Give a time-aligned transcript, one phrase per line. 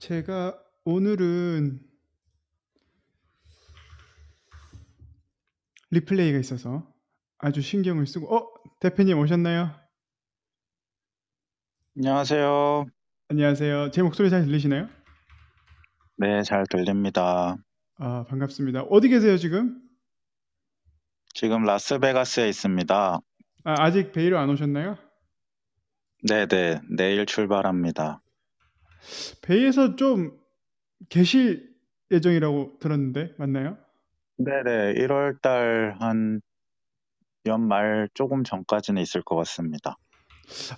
[0.00, 1.78] 제가 오늘은
[5.90, 6.90] 리플레이가 있어서
[7.36, 8.48] 아주 신경을 쓰고 어
[8.80, 9.74] 대표님 오셨나요?
[11.96, 12.86] 안녕하세요.
[13.28, 13.90] 안녕하세요.
[13.90, 14.88] 제 목소리 잘 들리시나요?
[16.16, 17.56] 네, 잘 들립니다.
[17.98, 18.82] 아 반갑습니다.
[18.84, 19.82] 어디 계세요 지금?
[21.34, 23.20] 지금 라스베가스에 있습니다.
[23.64, 24.96] 아, 아직 베이로 안 오셨나요?
[26.26, 28.22] 네 네, 내일 출발합니다.
[29.42, 30.38] 베이에서 좀
[31.08, 31.70] 계실
[32.10, 33.78] 예정이라고 들었는데 맞나요?
[34.38, 36.40] 네네, 1월 달 한
[37.46, 39.96] 연말 조금 전까지는 있을 것 같습니다.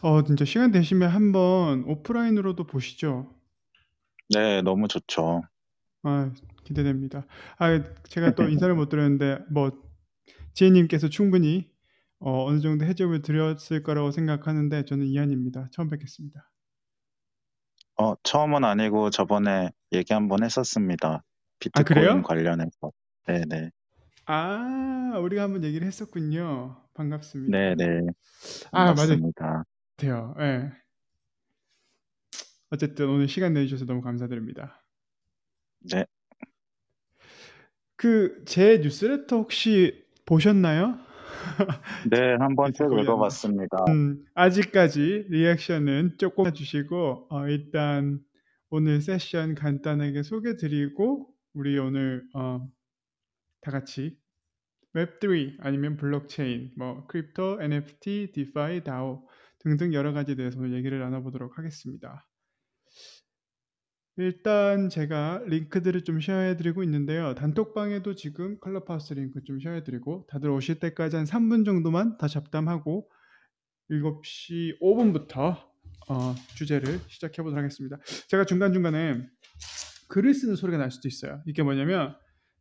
[0.02, 3.34] 어 진짜 시간 되시면 한번 오프라인으로도 보시죠.
[4.34, 5.42] 네, 너무 좋죠.
[6.02, 6.32] 아
[6.64, 7.26] 기대됩니다.
[7.58, 9.70] 아 제가 또 인사를 못 드렸는데 뭐
[10.54, 11.70] 지혜님께서 충분히
[12.20, 15.68] 어, 어느 정도 해접을 드렸을 거라고 생각하는데 저는 이한입니다.
[15.72, 16.51] 처음 뵙겠습니다.
[17.96, 21.22] 어, 처음은 아니고 저번에 얘기 한번 했었습니다.
[21.60, 22.22] 비트코인 그래요?
[22.22, 22.92] 관련해서.
[23.26, 23.70] 네네.
[24.26, 26.76] 아 우리가 한번 얘기를 했었군요.
[26.94, 27.58] 반갑습니다.
[27.76, 28.00] 네네.
[28.72, 29.18] 아 맞아요.
[29.18, 29.64] 반갑습니다.
[29.96, 30.34] 돼요.
[30.40, 30.72] 예.
[32.70, 34.82] 어쨌든 오늘 시간 내주셔서 너무 감사드립니다.
[35.80, 36.06] 네.
[37.96, 40.98] 그 제 뉴스레터 혹시 보셨나요?
[42.10, 42.98] 네, 한번 쭉.
[42.98, 43.84] 읽어봤습니다.
[43.88, 48.20] 음, 아직까지 리액션은 조금 해주시고 어, 일단
[48.70, 52.66] 오늘 세션 간단하게 소개드리고 우리 오늘 어,
[53.60, 54.16] 다 같이
[54.94, 59.26] Web3 아니면 블록체인, 뭐 크립토, NFT, DeFi, DAO
[59.60, 62.26] 등등 여러 가지에 대해서 얘기를 나눠보도록 하겠습니다.
[64.16, 67.34] 일단 제가 링크들을 좀 쉐어해 드리고 있는데요.
[67.34, 73.08] 단톡방에도 지금 클럽하우스 링크 좀 쉐어해 드리고 다들 오실 때까지 한 3분 정도만 더 잡담하고
[73.90, 75.72] 7시 5분부터
[76.08, 77.98] 어, 주제를 시작해 보도록 하겠습니다.
[78.28, 79.26] 제가 중간중간에
[80.08, 81.40] 글을 쓰는 소리가 날 수도 있어요.
[81.46, 82.14] 이게 뭐냐면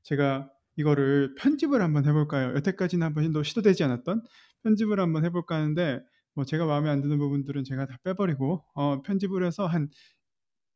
[0.03, 2.55] 제가 이거를 편집을 한번 해볼까요?
[2.55, 4.23] 여태까지는 한 번도 시도되지 않았던
[4.63, 5.99] 편집을 한번 해볼까 하는데
[6.33, 9.89] 뭐 제가 마음에 안 드는 부분들은 제가 다 빼버리고 어, 편집을 해서 한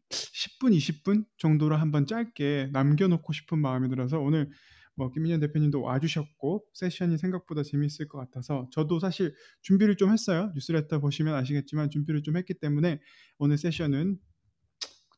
[0.10, 4.50] 10분, 20분 정도로 한번 짧게 남겨놓고 싶은 마음이 들어서 오늘
[4.96, 10.52] 뭐 김민현 대표님도 와주셨고 세션이 생각보다 재미있을 것 같아서 저도 사실 준비를 좀 했어요.
[10.56, 13.00] 뉴스레터 보시면 아시겠지만 준비를 좀 했기 때문에
[13.38, 14.18] 오늘 세션은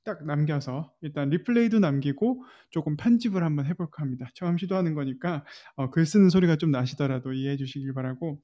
[0.03, 4.27] 딱 남겨서 일단 리플레이도 남기고 조금 편집을 한번 해볼까 합니다.
[4.35, 5.43] 처음 시도하는 거니까
[5.75, 8.41] 어, 글 쓰는 소리가 좀 나시더라도 이해해 주시길 바라고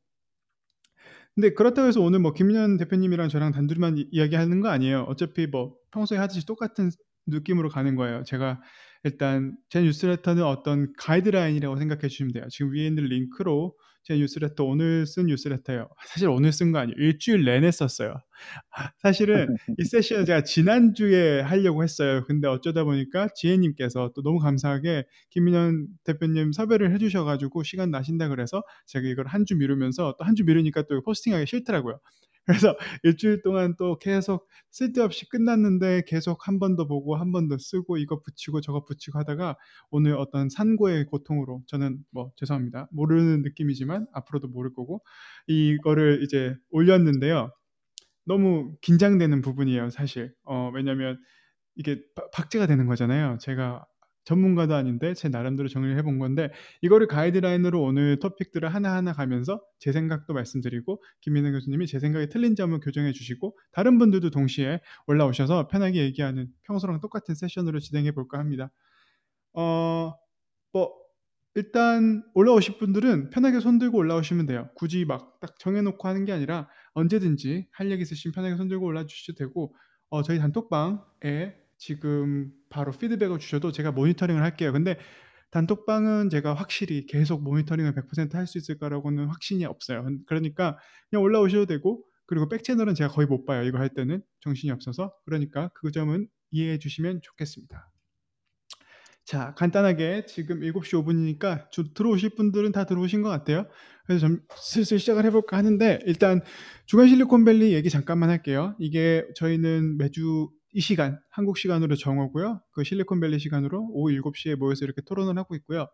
[1.36, 5.06] 근데 그렇다고 해서 오늘 뭐 김민현 대표님이랑 저랑 단둘이만 이- 이야기하는 거 아니에요.
[5.10, 6.92] 어차피 뭐 평소에 하듯이 똑같은
[7.28, 8.24] 느낌으로 가는 거예요.
[8.24, 8.62] 제가
[9.04, 12.46] 일단 제 뉴스레터는 어떤 가이드라인이라고 생각해 주시면 돼요.
[12.50, 15.88] 지금 위에 있는 링크로 제 뉴스레터 오늘 쓴 뉴스레터예요.
[16.08, 16.96] 사실 오늘 쓴 거 아니에요.
[16.98, 18.16] 일주일 내내 썼어요.
[19.02, 19.48] 사실은
[19.80, 22.24] 이 세션을 제가 지난주에 하려고 했어요.
[22.26, 29.08] 근데 어쩌다 보니까 지혜님께서 또 너무 감사하게 김민현 대표님 섭외를 해주셔가지고 시간 나신다 그래서 제가
[29.08, 32.00] 이걸 한 주 미루면서 또 한 주 미루니까 또 포스팅하기 싫더라고요.
[32.46, 37.58] 그래서 일주일 동안 또 계속 쓸데없이 끝났는데 계속 한 번 더 보고 한 번 더
[37.58, 39.58] 쓰고 이거 붙이고 저거 붙이고 하다가
[39.92, 42.90] 오늘 어떤 산고의 고통으로 저는 뭐 죄송합니다.
[42.92, 45.04] 모르는 느낌이지만 앞으로도 모를 거고
[45.48, 47.52] 이거를 이제 올렸는데요.
[48.26, 50.34] 너무 긴장되는 부분이에요, 사실.
[50.44, 51.20] 어, 왜냐면
[51.76, 53.38] 이게 바- 박제가 되는 거잖아요.
[53.42, 53.86] 제가
[54.24, 56.50] 전문가도 아닌데 제 나름대로 정리를 해본 건데
[56.82, 62.78] 이거를 가이드라인으로 오늘 토픽들을 하나하나 가면서 제 생각도 말씀드리고 김민현 교수님이 제 생각이 틀린 점을
[62.80, 68.72] 교정해 주시고 다른 분들도 동시에 올라오셔서 편하게 얘기하는 평소랑 똑같은 세션으로 진행해 볼까 합니다.
[69.54, 70.14] 어,
[70.72, 70.94] 뭐
[71.56, 74.70] 일단 올라오실 분들은 편하게 손 들고 올라오시면 돼요.
[74.76, 79.06] 굳이 막 딱 정해놓고 하는 게 아니라 언제든지 할 얘기 있으시면 편하게 손 들고 올라
[79.06, 79.76] 주셔도 되고
[80.10, 84.72] 어, 저희 단톡방에 지금 바로 피드백을 주셔도 제가 모니터링을 할게요.
[84.72, 84.98] 근데
[85.52, 90.04] 단톡방은 제가 확실히 계속 모니터링을 100%할 수 있을까라고는 확신이 없어요.
[90.26, 90.78] 그러니까
[91.10, 93.64] 그냥 올라오셔도 되고 그리고 백채널은 제가 거의 못 봐요.
[93.64, 97.92] 이거 할 때는 정신이 없어서 그러니까 그 점은 이해해 주시면 좋겠습니다.
[99.26, 101.04] 자, 간단하게 지금 7시
[101.40, 103.68] 5분이니까 들어오실 분들은 다 들어오신 것 같아요.
[104.06, 106.42] 그래서 좀 슬슬 시작을 해볼까 하는데 일단
[106.86, 108.76] 주간 실리콘밸리 얘기 잠깐만 할게요.
[108.80, 112.62] 이게 저희는 매주 이 시간 한국 시간으로 정오고요.
[112.72, 115.88] 그 실리콘밸리 시간으로 오후 7시에 모여서 이렇게 토론을 하고 있고요.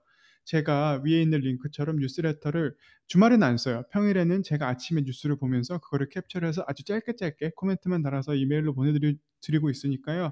[0.46, 2.76] 제가 위에 있는 링크처럼 뉴스레터를
[3.08, 3.84] 주말에는 안 써요.
[3.92, 10.31] 평일에는 제가 아침에 뉴스를 보면서 그거를 캡처해서 아주 짧게 짧게 코멘트만 달아서 이메일로 보내드리고 있으니까요.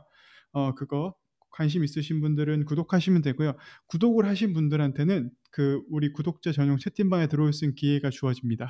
[0.54, 1.14] 어, 그거
[1.52, 3.54] 관심 있으신 분들은 구독하시면 되고요.
[3.88, 8.70] 구독을 하신 분들한테는 그 우리 구독자 전용 채팅방에 들어올 수 있는 기회가 주어집니다.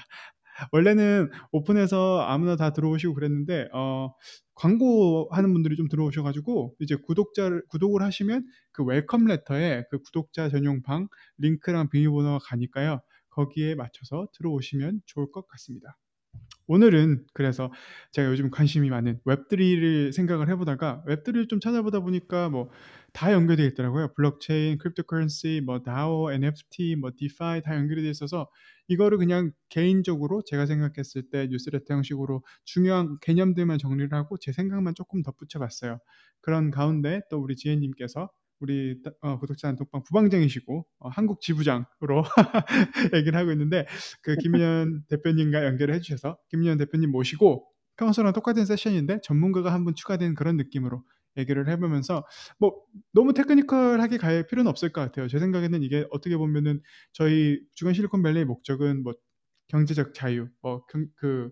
[0.71, 4.13] 원래는 오픈해서 아무나 다 들어오시고 그랬는데 어,
[4.56, 11.07] 광고하는 분들이 좀 들어오셔가지고 이제 구독자를 구독을 하시면 그 welcome letter에 그 구독자 전용 방
[11.38, 13.01] 링크랑 비밀번호가 가니까요.
[13.30, 15.98] 거기에 맞춰서 들어오시면 좋을 것 같습니다.
[16.68, 17.72] 오늘은 그래서
[18.12, 22.69] 제가 요즘 관심이 많은 Web3를 생각을 해보다가 Web3를 좀 찾아보다 보니까 뭐
[23.18, 24.13] 다 연결되어 있더라고요.
[24.13, 28.48] 블록체인, cryptocurrency, 뭐 DAO, NFT, 뭐 DeFi 다 연결이 되어 있어서
[28.88, 35.24] 이거를 그냥 개인적으로 제가 생각했을 때 뉴스레터 형식으로 중요한 개념들만 정리를 하고 제 생각만 조금
[35.24, 35.98] 덧붙여 봤어요.
[36.42, 42.24] 그런 가운데 또 우리 지혜님께서 우리 어, 구독자 단톡방 부방장이시고 어, 한국 지부장으로
[43.15, 43.86] 얘기를 하고 있는데
[44.21, 47.68] 그 김민현 대표님과 연결을 해주셔서 김민현 대표님 모시고
[47.98, 51.04] 평소랑 똑같은 세션인데 전문가가 한 분 추가된 그런 느낌으로
[51.38, 52.25] 얘기를 해보면서
[52.59, 52.75] 뭐
[53.13, 55.27] 너무 테크니컬하게 갈 필요는 없을 것 같아요.
[55.27, 56.81] 제 생각에는 이게 어떻게 보면은
[57.13, 59.13] 저희 주간 실리콘밸리의 목적은 뭐
[59.69, 61.51] 경제적 자유, 뭐그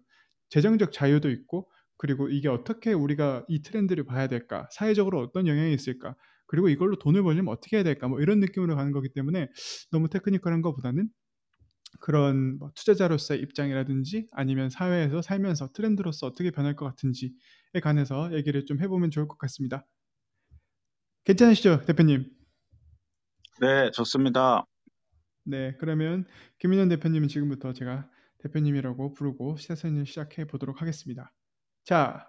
[0.50, 6.16] 재정적 자유도 있고 그리고 이게 어떻게 우리가 이 트렌드를 봐야 될까, 사회적으로 어떤 영향이 있을까,
[6.48, 9.48] 그리고 이걸로 돈을 벌려면 어떻게 해야 될까, 뭐 이런 느낌으로 가는 거기 때문에
[9.92, 11.10] 너무 테크니컬한 것보다는
[12.00, 17.32] 그런 뭐 투자자로서의 입장이라든지 아니면 사회에서 살면서 트렌드로서 어떻게 변할 것 같은지에
[17.82, 19.86] 관해서 얘기를 좀 해보면 좋을 것 같습니다.
[21.24, 22.30] 괜찮으시죠, 대표님?
[23.62, 24.66] 네, 좋습니다.
[25.46, 26.26] 네, 그러면
[26.60, 28.10] 김민현 대표님은 지금부터 제가
[28.40, 31.32] 대표님이라고 부르고 세션을 시작해 보도록 하겠습니다.
[31.84, 32.28] 자,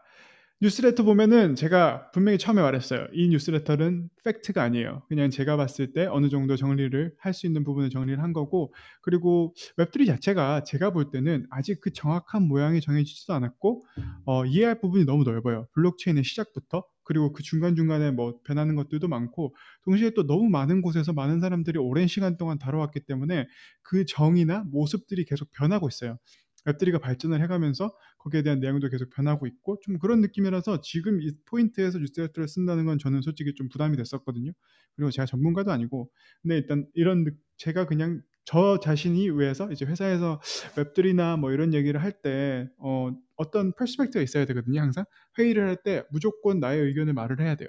[0.62, 3.06] 뉴스레터 보면은 제가 분명히 처음에 말했어요.
[3.12, 5.02] 이 뉴스레터는 팩트가 아니에요.
[5.06, 8.72] 그냥 제가 봤을 때 어느 정도 정리를 할 수 있는 부분을 정리를 한 거고,
[9.02, 13.84] 그리고 웹3 자체가 제가 볼 때는 아직 그 정확한 모양이 정해지지도 않았고,
[14.24, 15.68] 어, 이해할 부분이 너무 넓어요.
[15.74, 19.54] 블록체인의 시작부터, 그리고 그 중간중간에 뭐 변하는 것들도 많고,
[19.84, 23.46] 동시에 또 너무 많은 곳에서 많은 사람들이 오랜 시간 동안 다뤄왔기 때문에
[23.82, 26.16] 그 정의나 모습들이 계속 변하고 있어요.
[26.66, 31.98] Web3가 발전을 해가면서 거기에 대한 내용도 계속 변하고 있고 좀 그런 느낌이라서 지금 이 포인트에서
[31.98, 34.52] 뉴스레터를 쓴다는 건 저는 솔직히 좀 부담이 됐었거든요.
[34.96, 36.10] 그리고 제가 전문가도 아니고
[36.42, 37.26] 근데 일단 이런
[37.56, 40.40] 제가 그냥 저 자신이 위해서 이제 회사에서
[40.76, 44.80] 웹들이나 뭐 이런 얘기를 할 때 어, 어떤 perspective가 있어야 되거든요.
[44.80, 45.04] 항상
[45.38, 47.68] 회의를 할 때 무조건 나의 의견을 말을 해야 돼요.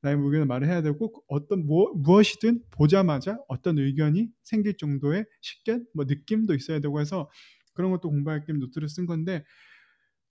[0.00, 6.04] 나의 의견을 말을 해야 되고 어떤 뭐, 무엇이든 보자마자 어떤 의견이 생길 정도의 식견, 뭐
[6.06, 7.30] 느낌도 있어야 되고 해서
[7.74, 9.44] 그런 것도 공부할 겸 노트를 쓴 건데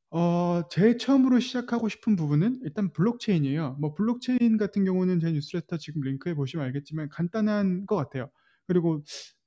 [0.09, 3.77] 어, 제일 처음으로 시작하고 싶은 부분은 일단 블록체인이에요.
[3.79, 8.29] 뭐 블록체인 같은 경우는 제 뉴스레터 지금 링크에 보시면 알겠지만 간단한 것 같아요.
[8.67, 9.03] 그리고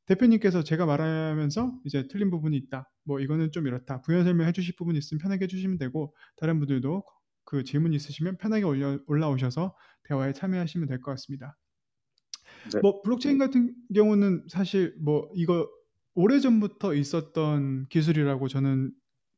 [0.06, 2.90] 대표님께서 제가 말하면서 이제 틀린 부분이 있다.
[3.04, 4.00] 뭐 이거는 좀 이렇다.
[4.02, 7.02] 부연 설명해 주실 부분 있으면 편하게 해주시면 되고 다른 분들도
[7.44, 11.58] 그 질문 있으시면 편하게 올려, 올라오셔서 대화에 참여하시면 될 것 같습니다.
[12.72, 12.80] 네.
[12.80, 15.68] 뭐 블록체인 같은 경우는 사실 뭐 이거
[16.14, 18.92] 오래전부터 있었던 기술이라고 저는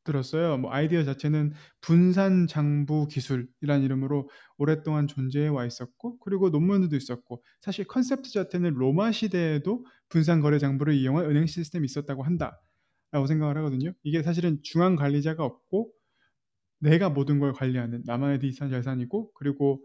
[0.04, 0.56] 들었어요.
[0.58, 7.84] 뭐 아이디어 자체는 분산 장부 기술이란 이름으로 오랫동안 존재해 와 있었고 그리고 논문도 있었고 사실
[7.86, 13.92] 컨셉트 자체는 로마 시대에도 분산 거래 장부를 이용한 은행 시스템이 있었다고 한다라고 생각을 하거든요.
[14.04, 15.90] 이게 사실은 중앙 관리자가 없고
[16.78, 19.84] 내가 모든 걸 관리하는 나만의 디지털 자산이고 그리고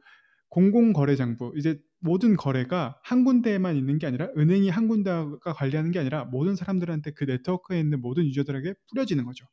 [0.50, 5.92] 공공 거래 장부 이제 모든 거래가 한 군데에만 있는 게 아니라 은행이 한 군데가 관리하는
[5.92, 9.46] 게 아니라 모든 사람들한테 그 네트워크에 있는 모든 유저들에게 뿌려지는 거죠.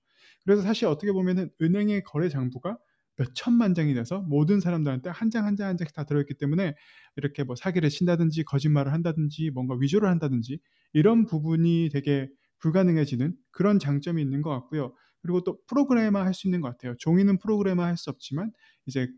[0.44, 2.78] 그래서 사실 어떻게 보면은 은행의 거래 장부가
[3.16, 6.74] 몇 천만 장이 돼서 모든 사람들한테 한 장 한 장 한 장씩 다 들어있기 때문에
[7.16, 10.60] 이렇게 뭐 사기를 친다든지 거짓말을 한다든지 뭔가 위조를 한다든지
[10.92, 12.28] 이런 부분이 되게
[12.60, 14.94] 불가능해지는 그런 장점이 있는 것 같고요.
[15.20, 16.94] 그리고 또 programmable 할 수 있는 것 같아요.
[16.98, 18.52] 종이는 programmable 할 수 없지만
[18.86, 19.08] 이제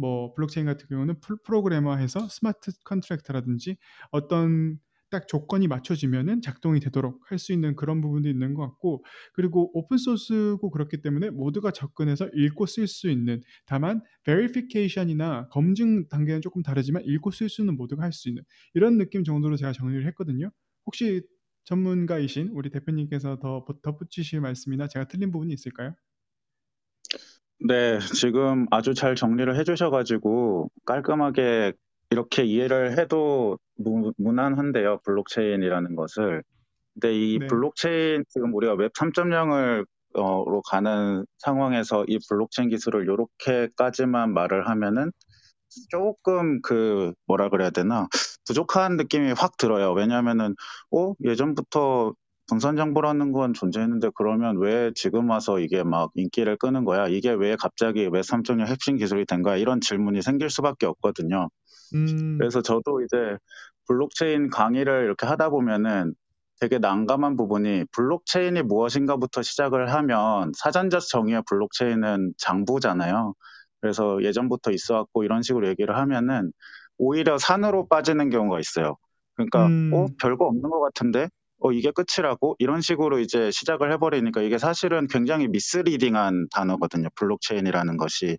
[0.00, 3.76] 뭐 블록체인 같은 경우는 programmable해서 smart contract라든지
[4.10, 4.78] 어떤
[5.10, 9.04] 딱 조건이 맞춰지면은 작동이 되도록 할 수 있는 그런 부분도 있는 것 같고
[9.34, 16.42] 그리고 오픈 소스고 그렇기 때문에 모두가 접근해서 읽고 쓸 수 있는 다만 verification이나 검증 단계는
[16.42, 18.42] 조금 다르지만 읽고 쓸수 있는 모두가 할 수 있는
[18.74, 20.50] 이런 느낌 정도로 제가 정리를 했거든요.
[20.86, 21.22] 혹시
[21.64, 25.94] 전문가이신 우리 대표님께서 더 덧붙이실 말씀이나 제가 틀린 부분이 있을까요?
[27.66, 31.74] 네, 지금 아주 잘 정리를 해주셔가지고 깔끔하게
[32.10, 36.42] 이렇게 이해를 해도 무, 무난한데요, 블록체인이라는 것을.
[36.94, 37.46] 근데 이 네.
[37.46, 45.12] 블록체인 지금 우리가 웹 3.0을 어로 가는 상황에서 이 블록체인 기술을 이렇게까지만 말을 하면은
[45.88, 48.08] 조금 그 뭐라 그래야 되나
[48.44, 49.92] 부족한 느낌이 확 들어요.
[49.92, 50.56] 왜냐하면은
[50.90, 52.14] 어 예전부터
[52.50, 57.06] 분산 정보라는 건 존재했는데 그러면 왜 지금 와서 이게 막 인기를 끄는 거야?
[57.06, 59.56] 이게 왜 갑자기 왜 3.0 핵심 기술이 된 거야?
[59.56, 61.48] 이런 질문이 생길 수밖에 없거든요.
[61.94, 62.38] 음.
[62.38, 63.16] 그래서 저도 이제
[63.86, 66.12] 블록체인 강의를 이렇게 하다 보면은
[66.58, 73.32] 되게 난감한 부분이 블록체인이 무엇인가부터 시작을 하면 사전적 정의의 블록체인은 장부잖아요.
[73.80, 76.52] 그래서 예전부터 있어 왔고 이런 식으로 얘기를 하면은
[76.98, 78.96] 오히려 산으로 빠지는 경우가 있어요.
[79.36, 79.92] 그러니까 음.
[79.94, 81.28] 어 별거 없는 것 같은데
[81.60, 87.08] 어 이게 끝이라고 이런 식으로 이제 시작을 해버리니까 이게 사실은 굉장히 misleading한 단어거든요.
[87.16, 88.38] 블록체인이라는 것이.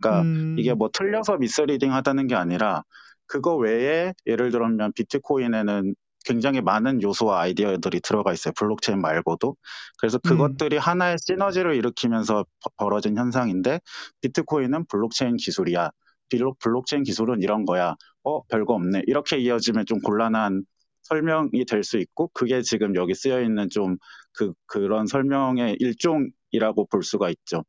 [0.00, 0.56] 그러니까 음.
[0.58, 2.82] 이게 뭐 틀려서 misleading 하다는 게 아니라
[3.26, 8.52] 그거 외에 예를 들면 비트코인에는 굉장히 많은 요소와 아이디어들이 들어가 있어요.
[8.56, 9.56] 블록체인 말고도.
[9.98, 10.28] 그래서 음.
[10.28, 13.80] 그것들이 하나의 시너지를 일으키면서 버- 벌어진 현상인데
[14.20, 15.90] 비트코인은 블록체인 기술이야.
[16.30, 17.94] 블록, 블록체인 기술은 이런 거야.
[18.24, 19.02] 어, 별거 없네.
[19.06, 20.64] 이렇게 이어지면 좀 곤란한
[21.02, 23.96] 설명이 될 수 있고 그게 지금 여기 쓰여 있는 좀
[24.34, 27.64] 그 그런 설명의 일종이라고 볼 수가 있죠.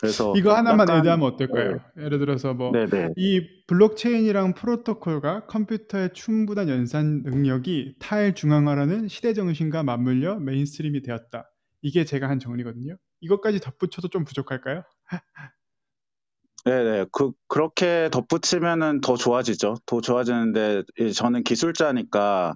[0.00, 1.78] 그래서 이거 하나만 얘기하면 어떨까요?
[1.98, 2.72] 예를 들어서 뭐.
[3.16, 11.50] 이 블록체인이랑 프로토콜과 컴퓨터의 충분한 연산 능력이 탈중앙화라는 시대 정신과 맞물려 mainstream이 되었다.
[11.82, 12.96] 이게 제가 한 정리거든요.
[13.20, 14.82] 이것까지 덧붙여도 좀 부족할까요?
[16.64, 17.06] 네네.
[17.12, 19.76] 그, 그렇게 덧붙이면은 더 좋아지죠.
[19.86, 22.54] 더 좋아지는데, 이- 저는 기술자니까,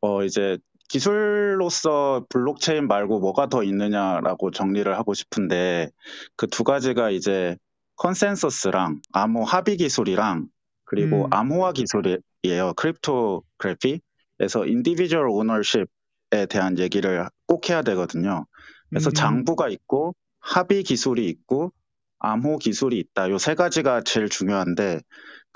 [0.00, 5.90] 어, 이제, 기술로서 블록체인 말고 뭐가 더 있느냐라고 정리를 하고 싶은데,
[6.36, 7.56] 그 두 가지가 이제
[7.96, 10.48] consensus랑 암호 합의 기술이랑,
[10.84, 11.32] 그리고 음.
[11.32, 12.74] 암호화 기술이에요.
[12.76, 18.46] cryptography에서 individual ownership에 대한 얘기를 꼭 해야 되거든요.
[18.90, 19.14] 그래서 음.
[19.14, 21.72] 장부가 있고, 합의 기술이 있고,
[22.18, 23.30] 암호 기술이 있다.
[23.30, 25.00] 요 세 가지가 제일 중요한데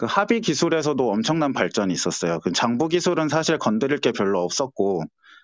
[0.01, 2.41] 그 합의 기술에서도 엄청난 발전이 있었어요.
[2.41, 5.03] 그 장부 기술은 사실 건드릴 게 별로 없었고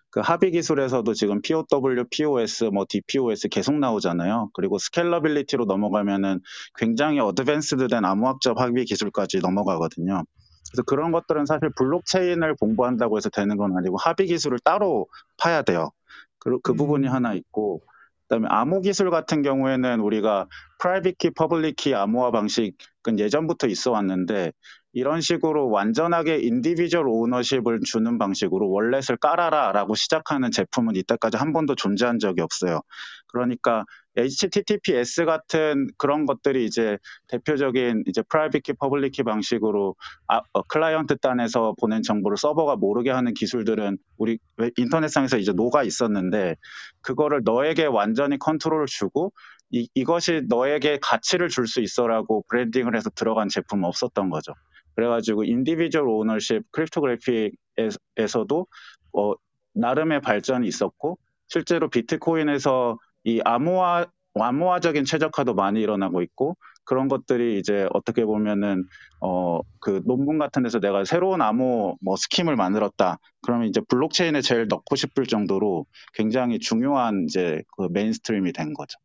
[0.08, 4.48] 그 합의 기술에서도 지금 POW, POS, 뭐 DPoS 계속 나오잖아요.
[4.54, 6.40] 그리고 scalability로 넘어가면은
[6.74, 10.22] 굉장히 advanced된 암호학적 합의 기술까지 넘어가거든요.
[10.70, 15.90] 그래서 그런 것들은 사실 블록체인을 공부한다고 해서 되는 건 아니고 합의 기술을 따로 파야 돼요.
[16.38, 16.76] 그, 그 음.
[16.78, 17.82] 부분이 하나 있고
[18.28, 20.46] 그다음에 암호 기술 같은 경우에는 우리가
[20.78, 24.52] private key, public key 암호화 방식은 예전부터 있어 왔는데
[24.96, 32.18] 이런 식으로 완전하게 individual ownership을 주는 방식으로 wallet을 깔아라라고 시작하는 제품은 이때까지 한 번도 존재한
[32.18, 32.80] 적이 없어요.
[33.26, 33.84] 그러니까
[34.16, 36.96] HTTPS 같은 그런 것들이 이제
[37.28, 39.96] 대표적인 이제 private key, public key 방식으로
[40.28, 44.38] 아, 어, 클라이언트 단에서 보낸 정보를 서버가 모르게 하는 기술들은 우리
[44.78, 46.56] 인터넷상에서 이제 녹아 있었는데
[47.02, 49.34] 그거를 너에게 완전히 컨트롤을 주고
[49.70, 54.54] 이, 이것이 너에게 가치를 줄 수 있어라고 브랜딩을 해서 들어간 제품은 없었던 거죠.
[54.96, 58.66] 그래가지고 individual ownership cryptographic에서도
[59.12, 59.32] 어,
[59.74, 64.06] 나름의 발전이 있었고 실제로 비트코인에서 이 암호화
[64.38, 68.84] 암호화적인 최적화도 많이 일어나고 있고 그런 것들이 이제 어떻게 보면은
[69.20, 74.66] 어 그 논문 같은 데서 내가 새로운 암호 뭐 scheme을 만들었다 그러면 이제 블록체인에 제일
[74.68, 78.98] 넣고 싶을 정도로 굉장히 중요한 이제 그 mainstream이 된 거죠.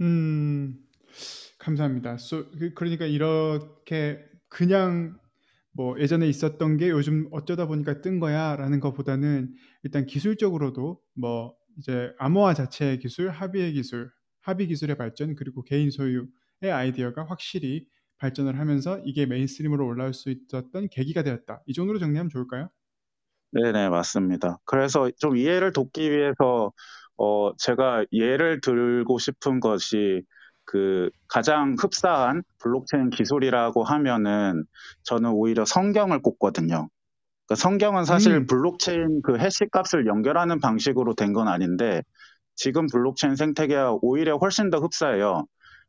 [0.00, 0.78] 음,
[1.58, 2.14] 감사합니다.
[2.14, 5.18] So, 그- 그러니까 이렇게 그냥
[5.72, 12.54] 뭐 예전에 있었던 게 요즘 어쩌다 보니까 뜬 거야라는 것보다는 일단 기술적으로도 뭐 이제 암호화
[12.54, 16.28] 자체의 기술, 합의의 기술, 합의 기술의 발전 그리고 개인 소유의
[16.72, 17.86] 아이디어가 확실히
[18.18, 21.62] 발전을 하면서 이게 mainstream으로 올라올 수 있었던 계기가 되었다.
[21.66, 22.70] 이 정도로 정리하면 좋을까요?
[23.52, 24.58] 네네, 맞습니다.
[24.64, 26.72] 그래서 좀 이해를 돕기 위해서,
[27.16, 30.22] 어, 제가 예를 들고 싶은 것이
[30.70, 34.64] 그 가장 흡사한 블록체인 기술이라고 하면은
[35.04, 36.88] 저는 오히려 성경을 꼽거든요.
[37.46, 38.46] 그러니까 성경은 사실 음.
[38.46, 42.02] 블록체인 그 해시 값을 연결하는 방식으로 된 건 아닌데
[42.56, 45.46] 지금 블록체인 생태계와 오히려 훨씬 더 흡사해요.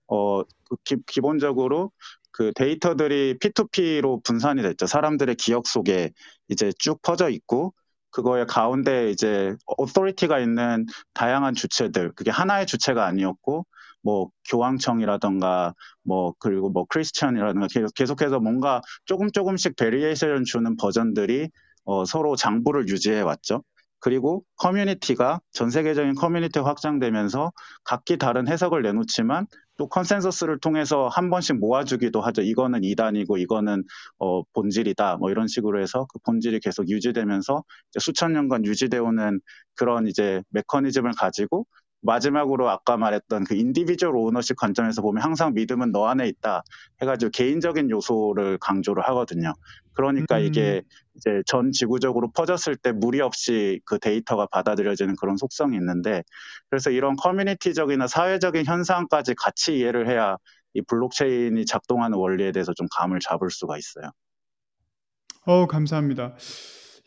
[0.08, 1.92] 어, 그 기, 기본적으로
[2.32, 4.88] 그 데이터들이 P2P로 분산이 됐죠.
[4.88, 6.12] 사람들의 기억 속에
[6.48, 7.74] 이제 쭉 퍼져 있고
[8.12, 13.66] 그거의 가운데 이제 authority가 있는 다양한 주체들 그게 하나의 주체가 아니었고
[14.02, 21.50] 뭐 교황청이라던가 뭐 그리고 뭐 크리스천이라든가 계속 계속해서 뭔가 조금 조금씩 variation 주는 버전들이
[21.86, 23.64] 어, 서로 장부를 유지해 왔죠.
[24.00, 27.52] 그리고 커뮤니티가 전 세계적인 커뮤니티 확장되면서
[27.84, 29.46] 각기 다른 해석을 내놓지만
[29.78, 32.42] 또 컨센서스를 통해서 한 번씩 모아주기도 하죠.
[32.42, 33.84] 이거는 이단이고 이거는
[34.20, 35.18] 어, 본질이다.
[35.18, 37.64] 뭐 이런 식으로 해서 그 본질이 계속 유지되면서
[38.00, 39.40] 수천 년간 유지되어 오는
[39.76, 41.66] 그런 이제 메커니즘을 가지고
[42.02, 46.64] 마지막으로 아까 말했던 그 individual ownership 관점에서 보면 항상 믿음은 너 안에 있다
[47.02, 49.54] 해가지고 개인적인 요소를 강조를 하거든요.
[49.94, 50.44] 그러니까 음.
[50.44, 50.82] 이게
[51.16, 56.24] 이제 전 지구적으로 퍼졌을 때 무리 없이 그 데이터가 받아들여지는 그런 속성이 있는데
[56.70, 60.38] 그래서 이런 커뮤니티적이나 사회적인 현상까지 같이 이해를 해야
[60.74, 64.12] 이 블록체인이 작동하는 원리에 대해서 좀 감을 잡을 수가 있어요.
[65.46, 66.36] 어 감사합니다.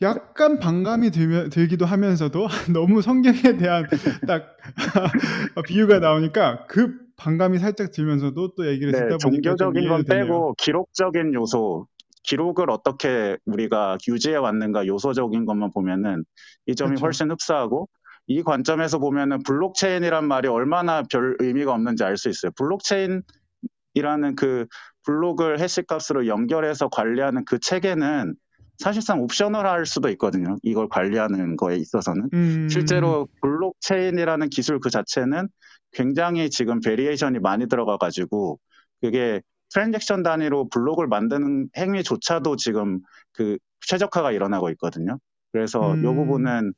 [0.03, 3.87] 약간 반감이 들면 들기도 하면서도 너무 성경에 대한
[4.27, 4.57] 딱
[5.67, 10.25] 비유가 나오니까 그 반감이 살짝 들면서도 또 얘기를 네, 듣다 보니까 좀 종교적인 건 되네요.
[10.25, 11.87] 빼고 기록적인 요소,
[12.23, 16.23] 기록을 어떻게 우리가 유지해 왔는가 요소적인 것만 보면은
[16.65, 17.05] 이 점이 그쵸.
[17.05, 17.87] 훨씬 흡사하고
[18.27, 22.51] 이 관점에서 보면은 블록체인이란 말이 얼마나 별 의미가 없는지 알 수 있어요.
[22.57, 24.65] 블록체인이라는 그
[25.05, 28.35] 블록을 해시값으로 연결해서 관리하는 그 체계는
[28.83, 30.57] 사실상 optional 할 수도 있거든요.
[30.61, 32.29] 이걸 관리하는 거에 있어서는.
[32.33, 32.67] 음.
[32.69, 35.47] 실제로 블록체인이라는 기술 그 자체는
[35.93, 38.59] 굉장히 지금 variation이 많이 들어가 가지고
[39.01, 39.41] 그게
[39.73, 42.99] transaction 단위로 블록을 만드는 행위조차도 지금
[43.31, 45.17] 그 최적화가 일어나고 있거든요.
[45.53, 46.15] 그래서 이 음.
[46.15, 46.73] 부분은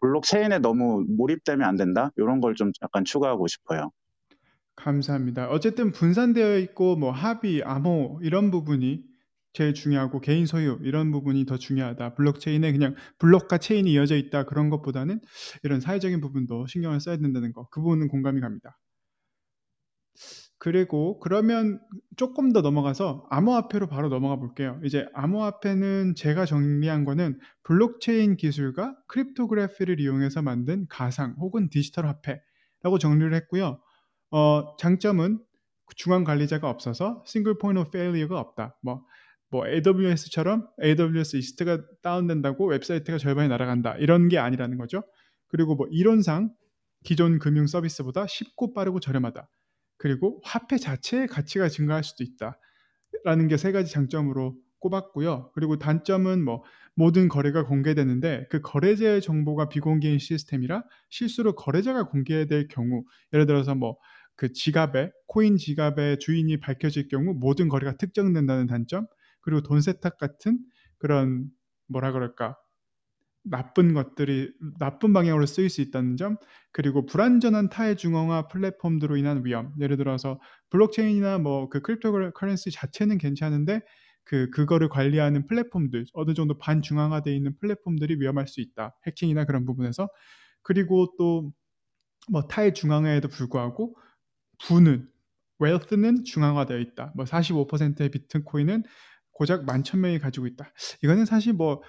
[0.00, 2.10] 블록체인에 너무 몰입되면 안 된다.
[2.16, 3.90] 이런 걸 좀 약간 추가하고 싶어요.
[4.76, 5.50] 감사합니다.
[5.50, 9.04] 어쨌든 분산되어 있고 뭐 합의, 암호 이런 부분이
[9.52, 12.14] 제일 중요하고 개인 소유 이런 부분이 더 중요하다.
[12.14, 15.20] 블록체인에 그냥 블록과 체인이 이어져 있다 그런 것보다는
[15.64, 17.68] 이런 사회적인 부분도 신경을 써야 된다는 거.
[17.70, 18.78] 그 부분은 공감이 갑니다.
[20.58, 21.80] 그리고 그러면
[22.16, 24.78] 조금 더 넘어가서 암호화폐로 바로 넘어가 볼게요.
[24.84, 33.32] 이제 암호화폐는 제가 정리한 거는 블록체인 기술과 cryptography를 이용해서 만든 가상 혹은 디지털 화폐라고 정리를
[33.32, 33.80] 했고요.
[34.32, 35.38] 어, 장점은
[35.96, 38.76] 중앙 관리자가 없어서 single point of failure가 없다.
[38.82, 39.02] 뭐,
[39.50, 43.96] 뭐 AWS처럼 AWS East가 다운된다고 웹사이트가 절반이 날아간다.
[43.98, 45.02] 이런 게 아니라는 거죠.
[45.48, 46.50] 그리고 뭐 이론상
[47.04, 49.48] 기존 금융 서비스보다 쉽고 빠르고 저렴하다.
[49.96, 55.50] 그리고 화폐 자체의 가치가 증가할 수도 있다라는 게 세 가지 장점으로 꼽았고요.
[55.54, 56.62] 그리고 단점은 뭐
[56.94, 63.98] 모든 거래가 공개되는데 그 거래자의 정보가 비공개인 시스템이라 실수로 거래자가 공개될 경우 예를 들어서 뭐
[64.36, 69.06] 그 지갑에 코인 지갑의 주인이 밝혀질 경우 모든 거래가 특정된다는 단점
[69.42, 70.58] 그리고 돈 세탁 같은
[70.98, 71.48] 그런
[71.88, 72.56] 뭐라 그럴까?
[73.42, 76.36] 나쁜 것들이 나쁜 방향으로 쓰일 수 있다는 점
[76.72, 79.72] 그리고 불완전한 타의 중앙화 플랫폼들로 인한 위험.
[79.80, 80.38] 예를 들어서
[80.70, 83.80] 블록체인이나 뭐 그 cryptocurrency 자체는 괜찮은데
[84.24, 88.94] 그 그거를 관리하는 플랫폼들 어느 정도 반중앙화되어 있는 플랫폼들이 위험할 수 있다.
[89.06, 90.08] 해킹이나 그런 부분에서.
[90.62, 91.52] 그리고 또
[92.30, 93.96] 뭐 타의 중앙화에도 불구하고
[94.66, 95.08] 부는
[95.58, 97.12] 웰스는 중앙화되어 있다.
[97.16, 98.84] 뭐 45%의 비트코인은
[99.40, 100.72] 고작 만 천 명이 가지고 있다
[101.02, 101.82] 이거는 사실 뭐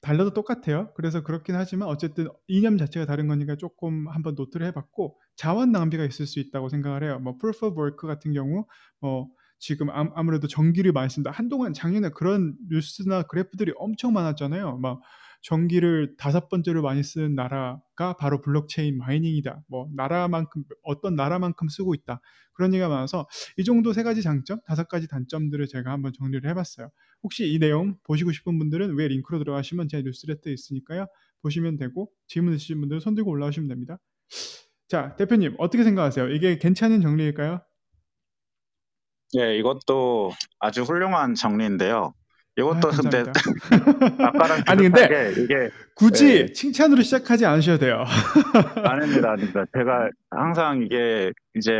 [0.00, 0.92] 달라도 똑같아요.
[0.96, 6.26] 그래서 그렇긴 하지만 어쨌든 이념 자체가 다른 거니까 조금 한번 노트를 해봤고 자원 낭비가 있을
[6.26, 7.18] 수 있다고 생각을 해요.
[7.20, 8.66] 뭐 proof of work 같은 경우
[9.00, 11.30] 뭐 지금 아무래도 전기를 많이 쓴다.
[11.30, 14.76] 한동안 작년에 그런 뉴스나 그래프들이 엄청 많았잖아요.
[14.76, 15.00] 막
[15.44, 19.62] 전기를 다섯 번째로 많이 쓰는 나라가 바로 블록체인 마이닝이다.
[19.68, 22.20] 뭐 나라만큼 어떤 나라만큼 쓰고 있다.
[22.54, 23.28] 그런 얘기가 많아서
[23.58, 26.90] 이 정도 세 가지 장점, 다섯 가지 단점들을 제가 한번 정리를 해봤어요.
[27.22, 31.06] 혹시 이 내용 보시고 싶은 분들은 왜 링크로 들어가시면 제 뉴스레터 있으니까요.
[31.42, 33.98] 보시면 되고 질문 있으신 분들은 손 들고 올라오시면 됩니다.
[34.88, 36.30] 자, 대표님 어떻게 생각하세요?
[36.30, 37.60] 이게 괜찮은 정리일까요?
[39.34, 42.14] 네, 이것도 아주 훌륭한 정리인데요.
[42.56, 43.24] 이것도 아, 근데.
[44.22, 46.52] 아까랑 아니 근데 이게 굳이 네.
[46.52, 48.04] 칭찬으로 시작하지 않으셔도 돼요.
[48.84, 49.64] 아닙니다, 아닙니다.
[49.76, 51.72] 제가 항상 이게 이제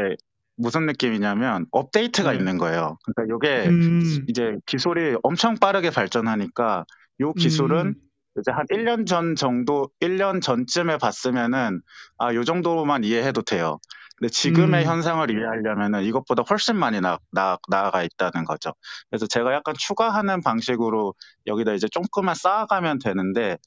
[0.56, 2.38] 무슨 느낌이냐면 업데이트가 네.
[2.38, 2.98] 있는 거예요.
[3.04, 6.84] 그러니까 이게 음, 이제 기술이 엄청 빠르게 발전하니까
[7.20, 7.94] 이 기술은 음,
[8.40, 11.80] 이제 한 1년 전 정도, 1년 전쯤에 봤으면은
[12.18, 13.78] 아, 요 정도만 이해해도 돼요.
[14.16, 14.88] 근데 지금의 음.
[14.88, 18.72] 현상을 이해하려면은 이것보다 훨씬 많이 나, 나, 나아가 있다는 거죠.
[19.10, 21.14] 그래서 제가 약간 추가하는 방식으로
[21.46, 23.58] 여기다 이제 조금만 쌓아가면 되는데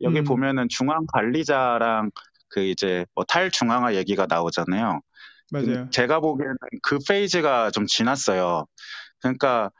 [0.00, 0.24] 여기 음.
[0.24, 2.10] 보면은 중앙 관리자랑
[2.48, 5.00] 그 이제 뭐 탈중앙화 얘기가 나오잖아요.
[5.52, 5.90] 맞아요.
[5.90, 8.66] 제가 보기에는 그 페이지가 좀 지났어요.
[9.20, 9.70] 그러니까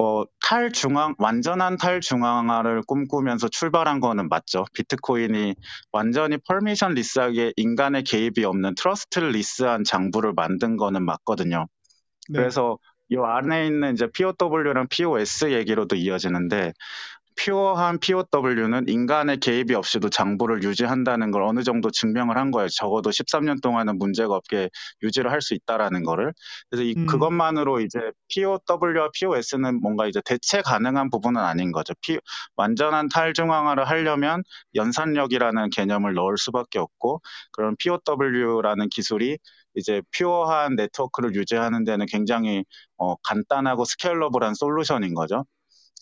[0.00, 4.64] 어, 탈중앙 완전한 탈중앙화를 꿈꾸면서 출발한 거는 맞죠.
[4.72, 5.56] 비트코인이
[5.90, 11.66] 완전히 permissionless하게 인간의 개입이 없는 trustless한 장부를 만든 거는 맞거든요.
[12.28, 12.38] 네.
[12.38, 16.74] 그래서 이 안에 있는 이제 POW랑 POS 얘기로도 이어지는데
[17.38, 22.68] pure한 POW는 인간의 개입이 없이도 장부를 유지한다는 걸 어느 정도 증명을 한 거예요.
[22.68, 24.68] 적어도 13년 동안은 문제가 없게
[25.02, 26.32] 유지를 할 수 있다라는 거를.
[26.68, 27.06] 그래서 이, 음.
[27.06, 27.98] 그것만으로 이제
[28.28, 31.94] POW와 POS는 뭔가 이제 대체 가능한 부분은 아닌 거죠.
[32.02, 32.18] P,
[32.56, 34.42] 완전한 탈중앙화를 하려면
[34.74, 37.20] 연산력이라는 개념을 넣을 수밖에 없고
[37.52, 39.38] 그런 POW라는 기술이
[39.74, 42.64] 이제 pure한 네트워크를 유지하는 데는 굉장히
[42.96, 45.44] 어, 간단하고 scalable한 솔루션인 거죠.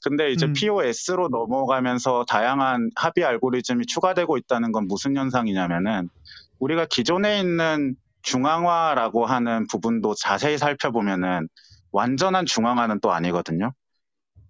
[0.04, 0.52] 근데 이제 음.
[0.52, 6.08] POS로 넘어가면서 다양한 합의 알고리즘이 추가되고 있다는 건 무슨 현상이냐면은
[6.58, 11.48] 우리가 기존에 있는 중앙화라고 하는 부분도 자세히 살펴보면은
[11.92, 13.72] 완전한 중앙화는 또 아니거든요.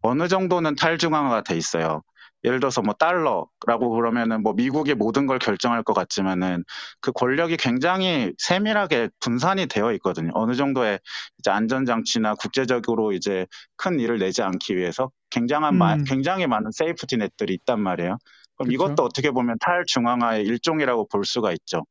[0.02, 2.02] 어느 정도는 탈중앙화가 돼 있어요.
[2.44, 6.64] 예를 들어서 뭐 달러라고 그러면은 뭐 미국이 모든 걸 결정할 것 같지만은
[7.00, 10.30] 그 권력이 굉장히 세밀하게 분산이 되어 있거든요.
[10.34, 11.00] 어느 정도의
[11.38, 16.04] 이제 안전장치나 국제적으로 이제 큰 일을 내지 않기 위해서 굉장한 마- 음.
[16.04, 18.18] 굉장히 많은 safety net들이 있단 말이에요.
[18.56, 18.72] 그럼 그쵸.
[18.72, 21.84] 이것도 어떻게 보면 탈중앙화의 일종이라고 볼 수가 있죠.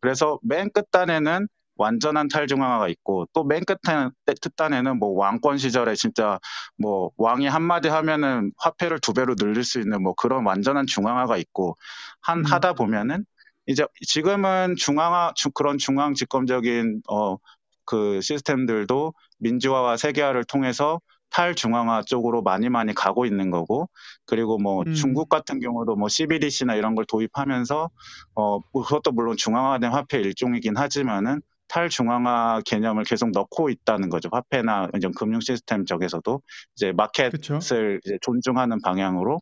[0.00, 6.38] 그래서 맨 끝단에는 완전한 탈중앙화가 있고 또맨 끝단에는 뭐 왕권 시절에 진짜
[6.76, 11.76] 뭐 왕이 한마디 하면은 화폐를 두 배로 늘릴 수 있는 뭐 그런 완전한 중앙화가 있고
[12.20, 12.44] 한 음.
[12.44, 13.24] 하다 보면은
[13.66, 17.36] 이제 지금은 중앙화 주- 그런 중앙 집권적인 어
[17.86, 23.88] 그 시스템들도 민주화와 세계화를 통해서 탈중앙화 쪽으로 많이 많이 가고 있는 거고
[24.26, 24.94] 그리고 뭐 음.
[24.94, 27.90] 중국 같은 경우도 뭐 CBDC나 이런 걸 도입하면서
[28.34, 34.28] 어 그것도 물론 중앙화된 화폐 일종이긴 하지만은 탈중앙화 개념을 계속 넣고 있다는 거죠.
[34.32, 36.42] 화폐나 이런 금융 시스템 쪽에서도
[36.74, 37.58] 이제 마켓을 그쵸.
[37.58, 39.40] 이제 존중하는 방향으로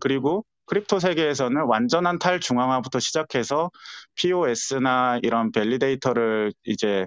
[0.00, 3.70] 그리고 crypto 세계에서는 완전한 탈중앙화부터 시작해서
[4.16, 7.06] POS나 이런 validator를 이제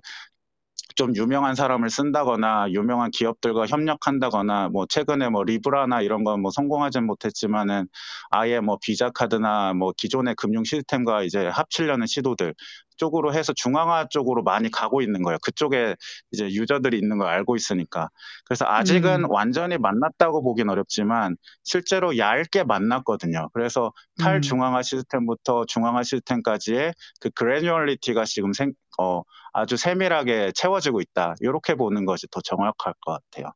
[0.95, 7.06] 좀 유명한 사람을 쓴다거나 유명한 기업들과 협력한다거나 뭐 최근에 뭐 리브라나 이런 건 뭐 성공하진
[7.06, 7.88] 못했지만은
[8.30, 12.54] 아예 뭐 비자 카드나 뭐 기존의 금융 시스템과 이제 합치려는 시도들
[12.97, 15.38] 쪽으로 해서 중앙화 쪽으로 많이 가고 있는 거예요.
[15.43, 15.95] 그쪽에
[16.32, 18.10] 이제 유저들이 있는 걸 알고 있으니까.
[18.45, 19.32] 그래서 아직은 음.
[19.32, 23.49] 완전히 만났다고 보긴 어렵지만 실제로 얇게 만났거든요.
[23.54, 23.88] 그래서
[24.19, 24.23] 음.
[24.23, 29.23] 탈중앙화 시스템부터 중앙화 시스템까지의 그 그래뉴얼리티가 지금 생, 어,
[29.54, 31.36] 아주 세밀하게 채워지고 있다.
[31.41, 33.51] 이렇게 보는 것이 더 정확할 것 같아요.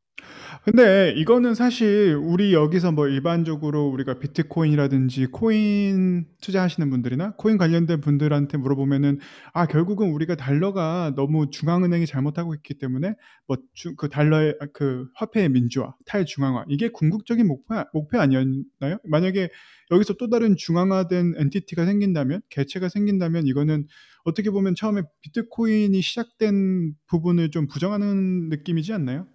[0.64, 8.56] 근데 이거는 사실 우리 여기서 뭐 일반적으로 우리가 비트코인이라든지 코인 투자하시는 분들이나 코인 관련된 분들한테
[8.56, 9.20] 물어보면은
[9.52, 13.14] 아 결국은 우리가 달러가 너무 중앙은행이 잘못하고 있기 때문에
[13.46, 13.56] 뭐
[13.96, 18.98] 그 달러의 아, 그 화폐의 민주화, 탈중앙화 이게 궁극적인 목표 목표 아니었나요?
[19.04, 19.50] 만약에
[19.90, 23.86] 여기서 또 다른 중앙화된 엔티티가 생긴다면 개체가 생긴다면 이거는
[24.26, 29.28] 어떻게 보면 처음에 비트코인이 시작된 부분을 좀 부정하는 느낌이지 않나요?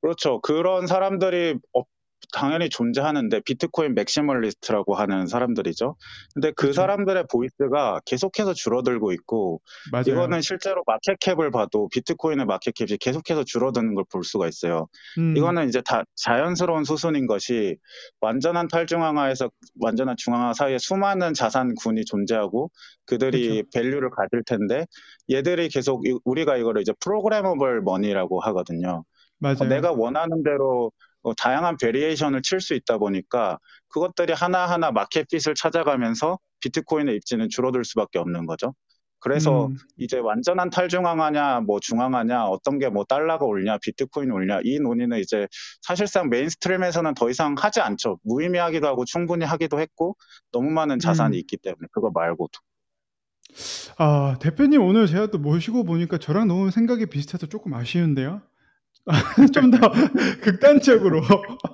[0.00, 0.40] 그렇죠.
[0.40, 1.82] 그런 사람들이 어,
[2.32, 5.96] 당연히 존재하는데 비트코인 maximalist라고 하는 사람들이죠.
[6.34, 6.72] 근데 그 그쵸.
[6.74, 9.60] 사람들의 voice가 계속해서 줄어들고 있고
[9.92, 10.04] 맞아요.
[10.06, 14.88] 이거는 실제로 market cap을 봐도 비트코인의 market cap이 계속해서 줄어드는 걸 볼 수가 있어요.
[15.18, 15.36] 음.
[15.36, 17.76] 이거는 이제 다 자연스러운 수순인 것이
[18.20, 19.50] 완전한 탈중앙화에서
[19.80, 22.70] 완전한 중앙화 사이에 수많은 자산군이 존재하고
[23.06, 23.68] 그들이 그쵸.
[23.74, 24.86] value를 가질 텐데
[25.30, 29.04] 얘들이 계속 이- 우리가 이거를 이제 programmable money라고 하거든요.
[29.58, 29.64] 어, 맞아요.
[29.64, 37.16] 내가 원하는 대로 어, 다양한 variation을 칠 수 있다 보니까 그것들이 하나하나 마켓핏을 찾아가면서 비트코인의
[37.16, 38.74] 입지는 줄어들 수밖에 없는 거죠.
[39.20, 39.76] 그래서 음.
[39.96, 45.48] 이제 완전한 탈중앙화냐, 뭐 중앙화냐, 어떤 게 뭐 달러가 옳냐, 비트코인 옳냐, 이 논의는 이제
[45.82, 48.18] 사실상 mainstream에서는 더 이상 하지 않죠.
[48.22, 50.16] 무의미하기도 하고 충분히 하기도 했고
[50.52, 51.40] 너무 많은 자산이 음.
[51.40, 52.50] 있기 때문에 그거 말고도.
[53.98, 58.40] 아 대표님 오늘 제가 또 모시고 보니까 저랑 너무 생각이 비슷해서 조금 아쉬운데요.
[59.54, 59.90] 좀 더
[60.42, 61.22] 극단적으로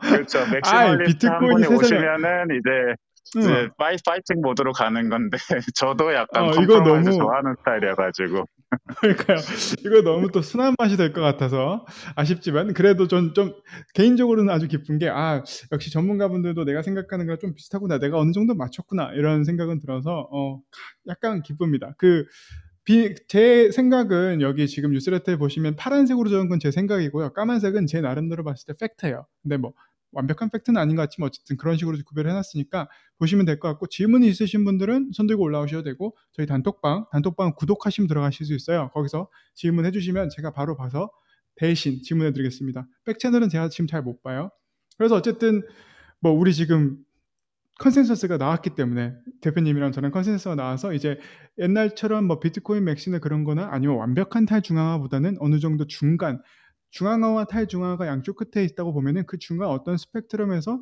[0.01, 0.39] 그렇죠.
[0.47, 2.71] maximalist 한 비트코인이 분이 세상에 오시면은 이제
[3.37, 3.71] 이제 응.
[3.79, 5.37] 파이, 파이팅 mode로 가는 건데
[5.75, 8.45] 저도 약간 어 이거 너무 좋아하는 스타일이어가지고
[9.01, 9.39] 그러니까요.
[9.85, 13.53] 이거 너무 또 순한 맛이 될 것 같아서 아쉽지만 그래도 전 좀
[13.95, 17.99] 개인적으로는 아주 기쁜 게 '아 역시 전문가분들도 내가 생각하는 거랑 좀 비슷하구나.
[17.99, 20.61] 내가 어느 정도 맞췄구나.' 이런 생각은 들어서 어
[21.09, 21.95] 약간 기쁩니다.
[21.99, 22.25] 그
[22.85, 27.33] 비 제 생각은 여기 지금 뉴스레터에 보시면 파란색으로 적은 건 제 생각이고요.
[27.33, 29.27] 까만색은 제 나름대로 봤을 때 팩트예요.
[29.43, 29.73] 근데 뭐
[30.13, 33.87] 완벽한 팩트는 아닌 것 같지만 어쨌든 그런 식으로 구별을 해 놨으니까 보시면 될 것 같고
[33.89, 38.91] 질문이 있으신 분들은 손 들고 올라오셔도 되고 저희 단톡방, 단톡방 구독하시면 들어가실 수 있어요.
[38.95, 41.11] 거기서 질문해 주시면 제가 바로 봐서
[41.57, 42.87] 대신 질문해 드리겠습니다.
[43.05, 44.51] back channel은 제가 지금 잘 못 봐요.
[44.99, 45.63] 그래서 어쨌든
[46.21, 46.97] 뭐 우리 지금
[47.81, 51.19] consensus가 나왔기 때문에 대표님이랑 저랑 consensus가 나와서 이제
[51.59, 56.41] 옛날처럼 뭐 비트코인 maxi나 그런 거나 아니면 완벽한 탈중앙화보다는 어느 정도 중간
[56.91, 60.81] 중앙화와 탈중앙화가 양쪽 끝에 있다고 보면은 그 중간 어떤 스펙트럼에서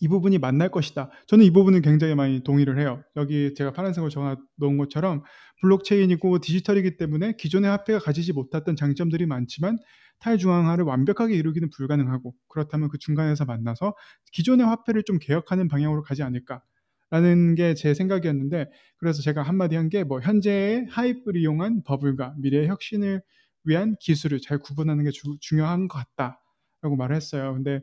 [0.00, 1.10] 이 부분이 만날 것이다.
[1.26, 3.02] 저는 이 부분은 굉장히 많이 동의를 해요.
[3.16, 5.22] 여기 제가 파란색으로 적어 놓은 것처럼
[5.60, 9.78] 블록체인이고 디지털이기 때문에 기존의 화폐가 가지지 못했던 장점들이 많지만
[10.20, 13.94] 탈중앙화를 완벽하게 이루기는 불가능하고 그렇다면 그 중간에서 만나서
[14.32, 16.62] 기존의 화폐를 좀 개혁하는 방향으로 가지 않을까
[17.10, 18.66] 라는 게 제 생각이었는데
[18.98, 23.20] 그래서 제가 한마디 한 게 뭐 현재의 하이프를 이용한 버블과 미래의 혁신을
[23.64, 26.40] 위한 기술을 잘 구분하는 게 주, 중요한 것 같다
[26.82, 27.52] 라고 말을 했어요.
[27.54, 27.80] 근데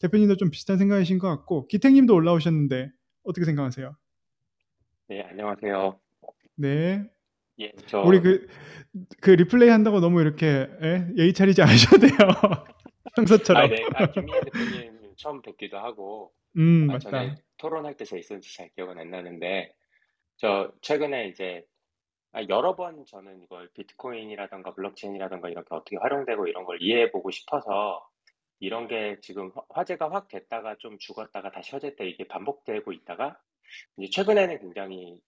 [0.00, 2.90] 대표님도 좀 비슷한 생각이신 것 같고 기택님도 올라오셨는데
[3.24, 3.96] 어떻게 생각하세요?
[5.08, 5.98] 네, 안녕하세요.
[6.56, 7.10] 네.
[7.60, 8.46] 예, 저 우리 그,
[9.20, 11.06] 그 리플레이 한다고 너무 이렇게 예?
[11.16, 12.18] 예의 차리지 않으셔도 돼요.
[13.16, 13.62] 평소처럼.
[13.62, 13.76] 아, 네.
[13.94, 17.10] 아, 김민현 대표님 처음 뵙기도 하고, 음, 아, 맞다.
[17.10, 19.72] 전에 토론할 때 저 있었는지 잘 기억은 안 나는데,
[20.36, 21.64] 저 최근에 이제
[22.32, 28.04] 아, 여러 번 저는 이걸 비트코인이라던가 블록체인이라던가 이렇게 어떻게 활용되고 이런 걸 이해해보고 싶어서
[28.64, 33.38] 이런 게 지금 화- 화제가 확 됐다가 좀 죽었다가 다시 화제때 이게 반복되고 있다가
[33.98, 35.22] 이제 최근에는 굉장히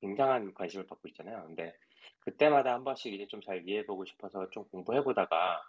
[0.00, 1.44] 굉장한 관심을 받고 있잖아요.
[1.46, 1.74] 근데
[2.20, 5.62] 그때마다 한 번씩 이제 좀 잘 이해해보고 싶어서 좀 공부해보다가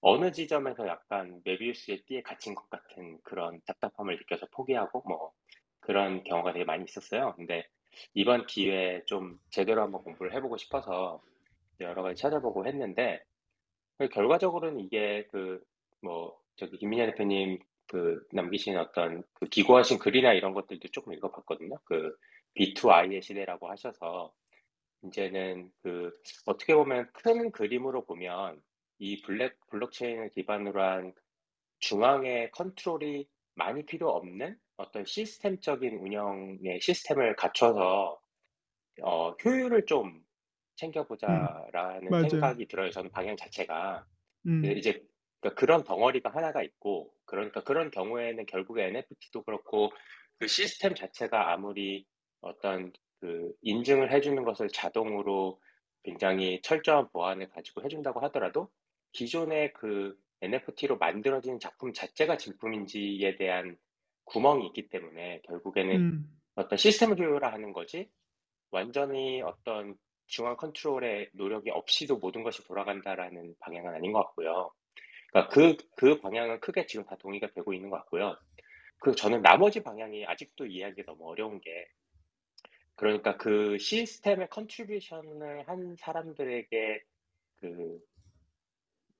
[0.00, 5.32] 어느 지점에서 약간 메비우스의 띠에 갇힌 것 같은 그런 답답함을 느껴서 포기하고 뭐
[5.80, 7.34] 그런 경우가 되게 많이 있었어요.
[7.36, 7.66] 근데
[8.14, 11.22] 이번 기회에 좀 제대로 한번 공부를 해보고 싶어서
[11.80, 13.22] 여러 가지 찾아보고 했는데
[14.12, 15.64] 결과적으로는 이게 그
[16.02, 21.78] 뭐 저기 김민현 대표님 그 남기신 어떤 그 기고하신 글이나 이런 것들도 조금 읽어봤거든요.
[21.84, 22.16] 그
[22.58, 24.32] B2I의 시대라고 하셔서
[25.04, 26.10] 이제는 그
[26.46, 28.60] 어떻게 보면 큰 그림으로 보면
[28.98, 31.12] 이 블랙 블록체인을 기반으로 한
[31.78, 38.18] 중앙의 컨트롤이 많이 필요 없는 어떤 시스템적인 운영의 시스템을 갖춰서
[39.02, 40.22] 어, 효율을 좀
[40.76, 42.28] 챙겨보자라는 맞아요.
[42.28, 42.90] 생각이 들어요.
[42.90, 44.06] 저는 방향 자체가.
[44.46, 45.02] 음, 그 이제
[45.40, 49.90] 그러니까 그런 덩어리가 하나가 있고 그러니까 그런 경우에는 결국에 NFT도 그렇고
[50.38, 52.06] 그 시스템 자체가 아무리
[52.40, 55.60] 어떤 그 인증을 해주는 것을 자동으로
[56.02, 58.70] 굉장히 철저한 보안을 가지고 해준다고 하더라도
[59.12, 63.76] 기존의 그 NFT로 만들어진 작품 자체가 진품인지에 대한
[64.24, 68.08] 구멍이 있기 때문에 결국에는 음, 어떤 시스템을 효율화하는 거지
[68.70, 69.96] 완전히 어떤
[70.26, 74.72] 중앙 컨트롤의 노력이 없이도 모든 것이 돌아간다라는 방향은 아닌 것 같고요.
[75.36, 78.36] 그러니까 그, 그 방향은 크게 지금 다 동의가 되고 있는 것 같고요.
[79.00, 81.88] 그 저는 나머지 방향이 아직도 이해하기 너무 어려운 게
[82.96, 87.02] 그러니까 그 시스템에 contribution을 한 사람들에게
[87.56, 88.00] 그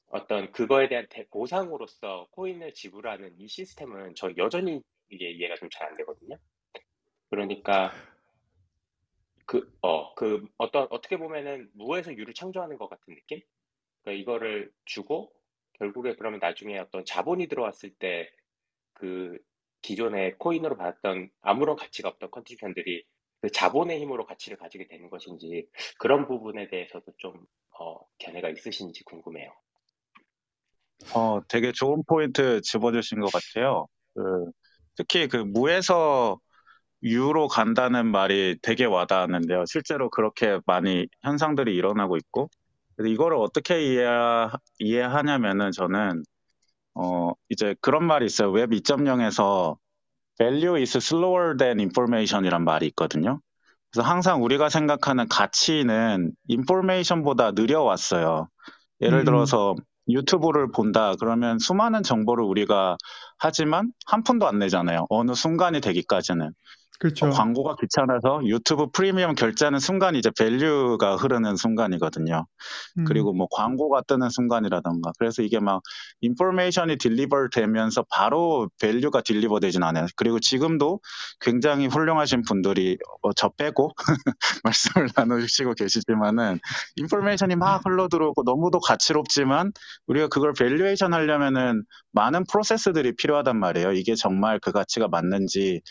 [0.08, 5.88] 어떤 그거에 대한 대- 보상으로서 코인을 지불하는 이 시스템은 저 여전히 이게 이해가 좀 잘
[5.88, 6.36] 안 되거든요.
[7.30, 7.92] 그러니까
[9.46, 13.40] 그, 어, 그 어떤 어떻게 보면은 무에서 유를 창조하는 것 같은 느낌?
[14.02, 15.32] 그러니까 이거를 주고
[15.78, 18.30] 결국에 그러면 나중에 어떤 자본이 들어왔을 때
[18.96, 19.38] 그
[19.82, 23.04] 기존의 코인으로 받았던 아무런 가치가 없던 contribution들이
[23.40, 27.34] 그 자본의 힘으로 가치를 가지게 되는 것인지 그런 부분에 대해서도 좀
[27.78, 29.52] 어, 견해가 있으신지 궁금해요.
[31.14, 33.86] 어, 되게 좋은 포인트 짚어주신 것 같아요.
[34.14, 34.50] 그,
[34.96, 36.38] 특히 그 무에서
[37.02, 39.64] 유로 간다는 말이 되게 와닿았는데요.
[39.66, 42.48] 실제로 그렇게 많이 현상들이 일어나고 있고,
[42.96, 44.06] 그래서 이거를 어떻게 이해,
[44.78, 46.22] 이해하냐면은 저는,
[46.94, 48.50] 어, 이제 그런 말이 있어요.
[48.50, 49.76] 웹 2.0에서
[50.38, 53.40] value is slower than information이란 말이 있거든요.
[53.90, 58.48] 그래서 항상 우리가 생각하는 가치는 information보다 느려왔어요.
[59.00, 59.24] 예를 음.
[59.24, 59.74] 들어서
[60.08, 62.96] 유튜브를 본다 그러면 수많은 정보를 우리가
[63.38, 65.06] 하지만 한 푼도 안 내잖아요.
[65.10, 66.52] 어느 순간이 되기까지는.
[66.98, 67.26] 그렇죠.
[67.26, 72.46] 어, 광고가 귀찮아서 유튜브 프리미엄 결제하는 순간 이제 value가 흐르는 순간이거든요.
[72.98, 75.12] 음, 그리고 뭐 광고가 뜨는 순간이라던가.
[75.18, 75.82] 그래서 이게 막
[76.20, 80.06] information이 deliver 되면서 바로 value가 deliver 되진 않아요.
[80.16, 81.00] 그리고 지금도
[81.40, 83.92] 굉장히 훌륭하신 분들이 어, 저 빼고
[84.64, 86.58] 말씀을 나누시고 계시지만은
[86.96, 89.72] information이 막 흘러 들어오고 너무도 가치롭지만
[90.06, 91.82] 우리가 그걸 valuation 하려면은
[92.12, 93.92] 많은 프로세스들이 필요하단 말이에요.
[93.92, 95.82] 이게 정말 그 가치가 맞는지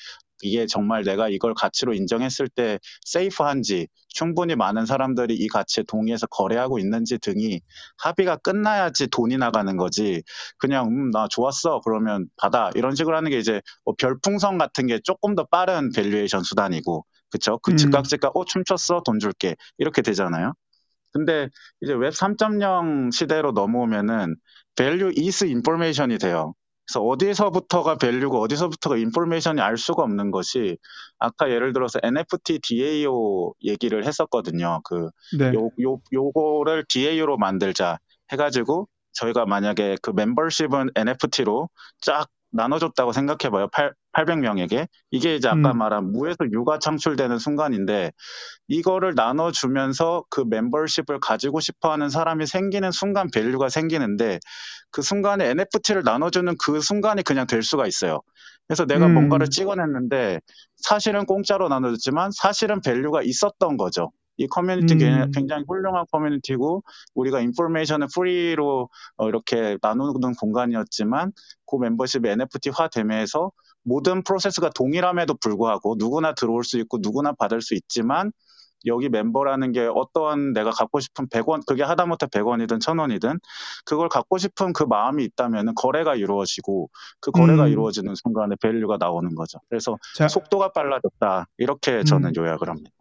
[0.42, 6.80] 이게 정말 내가 이걸 가치로 인정했을 때 safe한지 충분히 많은 사람들이 이 가치에 동의해서 거래하고
[6.80, 7.62] 있는지 등이
[7.98, 10.24] 합의가 끝나야지 돈이 나가는 거지.
[10.58, 11.82] 그냥 음, 나 좋았어.
[11.84, 12.70] 그러면 받아.
[12.76, 17.06] 이런 식으로 하는 게 이제 뭐 별풍선 같은 게 조금 더 빠른 valuation 수단이고.
[17.30, 17.60] 그쵸?
[17.60, 17.78] 그 음.
[17.78, 19.02] 즉각 즉각 어 춤췄어.
[19.06, 19.56] 돈 줄게.
[19.78, 20.54] 이렇게 되잖아요.
[21.12, 21.50] 근데
[21.82, 24.36] 이제 웹 3.0 시대로 넘어오면은
[24.76, 26.54] value is information이 돼요.
[26.88, 30.78] 그래서 어디서부터가 value고 어디서부터가 information이 알 수가 없는 것이
[31.18, 34.82] 아까 예를 들어서 NFT DAO 얘기를 했었거든요.
[34.84, 35.52] 그 네.
[35.54, 37.98] 요, 요, 요거를 DAO로 만들자
[38.32, 41.70] 해가지고 저희가 만약에 그 멤버십은 NFT로
[42.02, 43.68] 쫙 나눠줬다고 생각해봐요.
[43.70, 44.88] 8, 800명에게.
[45.12, 45.78] 이게 이제 아까 음.
[45.78, 48.12] 말한 무에서 유가 창출되는 순간인데
[48.68, 54.40] 이거를 나눠주면서 그 멤버십을 가지고 싶어 하는 사람이 생기는 순간 value가 생기는데
[54.92, 58.22] 그 순간에 NFT를 나눠주는 그 순간이 그냥 될 수가 있어요.
[58.68, 59.14] 그래서 내가 음.
[59.14, 60.40] 뭔가를 찍어냈는데
[60.78, 64.12] 사실은 공짜로 나눠줬지만 사실은 value가 있었던 거죠.
[64.38, 65.32] 이 커뮤니티 음.
[65.32, 71.32] 굉장히 훌륭한 커뮤니티고 우리가 information을 free로 어, 이렇게 나누는 공간이었지만
[71.66, 73.52] 그 멤버십이 NFT화 되면서
[73.86, 78.32] 모든 프로세스가 동일함에도 불구하고 누구나 들어올 수 있고 누구나 받을 수 있지만
[78.88, 83.40] 여기 멤버라는 게 어떠한 내가 갖고 싶은 100원 그게 하다못해 100원이든 1000원이든
[83.86, 87.70] 그걸 갖고 싶은 그 마음이 있다면 거래가 이루어지고 그 거래가 음.
[87.72, 89.60] 이루어지는 순간에 value가 나오는 거죠.
[89.70, 91.48] 그래서 자, 속도가 빨라졌다.
[91.58, 92.34] 이렇게 저는 음.
[92.38, 92.92] 요약을 합니다.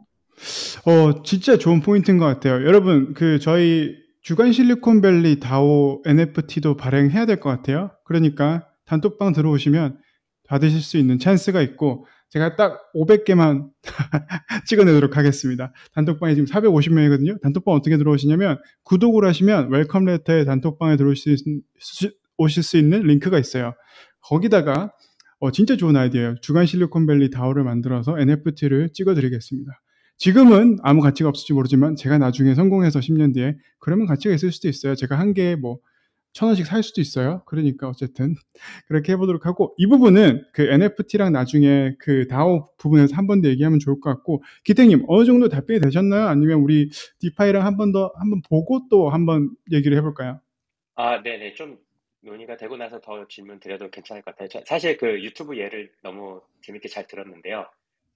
[0.87, 2.67] 어, 진짜 좋은 포인트인 것 같아요.
[2.67, 7.91] 여러분, 그 저희 주간 실리콘밸리 DAO NFT도 발행해야 될 것 같아요.
[8.05, 9.99] 그러니까 단톡방 들어오시면
[10.49, 13.69] 받으실 수 있는 찬스가 있고 제가 딱 500개만
[14.67, 15.73] 찍어내도록 하겠습니다.
[15.95, 17.41] 단톡방에 지금 450명이거든요.
[17.41, 21.39] 단톡방 어떻게 들어오시냐면 구독을 하시면 welcome letter에 단톡방에 들어오실
[21.79, 23.75] 수, 있- 오실 수 있는 링크가 있어요.
[24.21, 24.93] 거기다가
[25.41, 26.37] 어, 진짜 좋은 아이디어예요.
[26.41, 29.73] 주간 실리콘밸리 DAO를 만들어서 NFT를 찍어드리겠습니다.
[30.17, 34.95] 지금은 아무 가치가 없을지 모르지만 제가 나중에 성공해서 10년 뒤에 그러면 가치가 있을 수도 있어요.
[34.95, 35.79] 제가 한 개에 뭐
[36.35, 37.43] 천 원씩 살 수도 있어요.
[37.47, 38.35] 그러니까 어쨌든
[38.89, 43.79] 그렇게 해보도록 하고 이 부분은 그 NFT랑 나중에 그 다오 부분에서 한 번 더 얘기하면
[43.81, 46.27] 좋을 것 같고 기태님 어느 정도 답변이 되셨나요?
[46.29, 50.41] 아니면 우리 디파이랑 한 번 더 한 번 보고 또 한 번 얘기를 해볼까요?
[50.97, 51.55] 아, 네네.
[51.55, 51.79] 좀
[52.21, 54.49] 논의가 되고 나서 더 질문 드려도 괜찮을 것 같아요.
[54.49, 57.67] 저- 사실 그 유튜브 예를 너무 재밌게 잘 들었는데요.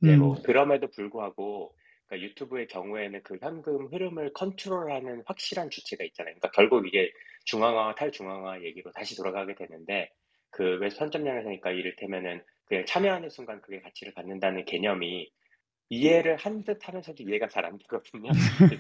[0.00, 1.74] 네, 음, 뭐 그럼에도 불구하고
[2.08, 6.34] 그러니까 유튜브의 경우에는 그 현금 흐름을 컨트롤하는 확실한 주체가 있잖아요.
[6.34, 7.10] 그러니까 결국 이게
[7.44, 10.10] 중앙화와 탈중앙화 얘기로 다시 돌아가게 되는데
[10.50, 15.30] 그 왜 선점량에서니까 이를테면은 그냥 참여하는 순간 그게 가치를 갖는다는 개념이
[15.90, 18.30] 이해를 한 듯 하면서도 이해가 잘 안 되거든요.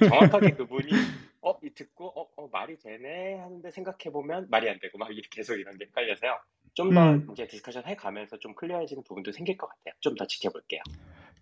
[0.08, 0.88] 정확하게 그분이
[1.42, 5.28] 어, 이 듣고 어, 어, 말이 되네 하는데 생각해 보면 말이 안 되고 막 이렇게
[5.30, 6.38] 계속 이런 게 헷갈려서요.
[6.74, 7.28] 좀더 음.
[7.32, 9.94] 이제 discussion 해 가면서 좀 clear해지는 부분도 생길 것 같아요.
[10.00, 10.82] 좀 더 지켜볼게요.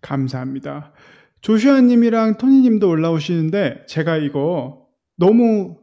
[0.01, 0.93] 감사합니다.
[1.41, 4.85] 조슈아님이랑 토니님도 올라오시는데 제가 이거
[5.17, 5.77] 너무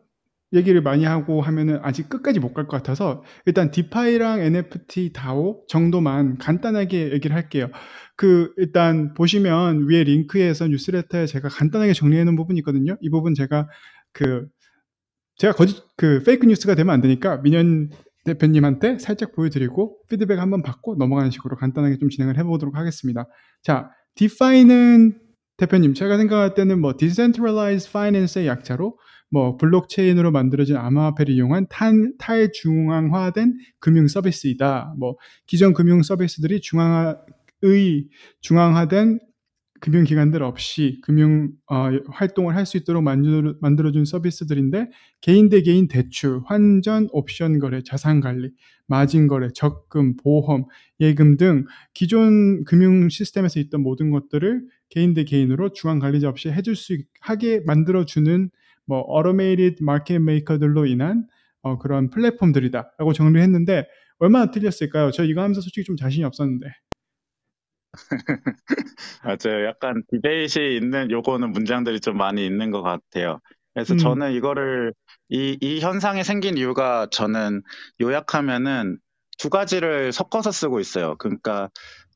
[0.52, 6.38] 얘기를 많이 하고 하면은 아직 끝까지 못 갈 것 같아서 일단 DeFi랑 NFT DAO 정도만
[6.38, 7.70] 간단하게 얘기를 할게요.
[8.16, 12.96] 그 일단 보시면 위에 링크에서 뉴스레터에 제가 간단하게 정리해 놓은 부분이 있거든요.
[13.00, 13.68] 이 부분 제가
[14.12, 14.46] 그
[15.38, 17.90] 제가 거짓 그 fake news가 되면 안 되니까 민현
[18.24, 23.26] 대표님한테 살짝 보여드리고 피드백 한번 받고 넘어가는 식으로 간단하게 좀 진행을 해보도록 하겠습니다.
[23.62, 25.18] 자, DeFi는
[25.56, 28.98] 대표님 제가 생각할 때는 뭐 Decentralized Finance의 약자로
[29.30, 34.94] 뭐 블록체인으로 만들어진 암호화폐를 이용한 탄, 탈중앙화된 금융 서비스이다.
[34.98, 37.16] 뭐 기존 금융 서비스들이 중앙의
[38.40, 39.18] 중앙화된
[39.84, 46.40] 금융기관들 없이 금융 어, 활동을 할 수 있도록 만들어, 만들어준 서비스들인데 개인 대 개인 대출,
[46.46, 48.50] 환전, 옵션 거래, 자산 관리,
[48.86, 50.64] 마진 거래, 적금, 보험,
[51.00, 56.76] 예금 등 기존 금융 시스템에서 있던 모든 것들을 개인 대 개인으로 중앙 관리자 없이 해줄
[56.76, 58.50] 수 하게 만들어주는
[58.86, 61.26] 뭐 automated market maker들로 인한
[61.62, 63.86] 어, 그런 플랫폼들이다라고 정리했는데
[64.18, 65.10] 얼마나 틀렸을까요?
[65.10, 66.66] 저 이거 하면서 솔직히 좀 자신이 없었는데.
[69.24, 69.66] 맞아요.
[69.66, 73.40] 약간 디베이시 있는 요거는 문장들이 좀 많이 있는 것 같아요.
[73.72, 73.98] 그래서 음.
[73.98, 74.92] 저는 이거를
[75.28, 77.62] 이, 이 현상이 생긴 이유가 저는
[78.00, 78.98] 요약하면은
[79.38, 81.16] 두 가지를 섞어서 쓰고 있어요.
[81.18, 81.70] 그러니까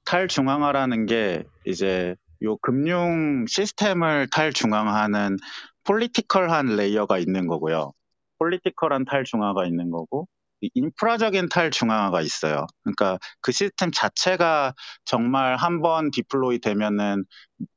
[0.04, 5.36] 탈중앙화라는 게 이제 요 금융 시스템을 탈중앙화하는
[5.84, 7.92] political한 layer가 있는 거고요.
[8.38, 10.37] political한 탈중앙화가 있는 거고 이
[10.74, 12.66] 인프라적인 탈중앙화가 있어요.
[12.84, 17.24] 그러니까 그 시스템 자체가 정말 한 번 deploy 되면은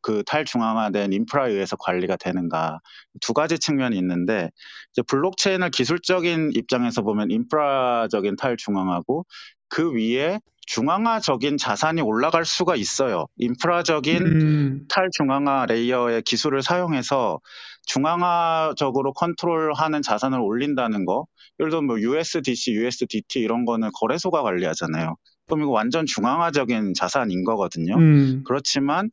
[0.01, 2.79] 그 탈중앙화된 인프라에 의해서 관리가 되는가
[3.21, 4.49] 두 가지 측면이 있는데
[4.93, 9.25] 이제 블록체인을 기술적인 입장에서 보면 인프라적인 탈중앙화고
[9.69, 13.25] 그 위에 중앙화적인 자산이 올라갈 수가 있어요.
[13.37, 17.39] 인프라적인 음, 탈중앙화 layer의 기술을 사용해서
[17.85, 21.25] 중앙화적으로 컨트롤하는 자산을 올린다는 거.
[21.61, 25.15] 예를 들어 뭐 USDC, USDT 이런 거는 거래소가 관리하잖아요.
[25.45, 27.95] 그럼 이거 완전 중앙화적인 자산인 거거든요.
[27.97, 29.11] 음, 그렇지만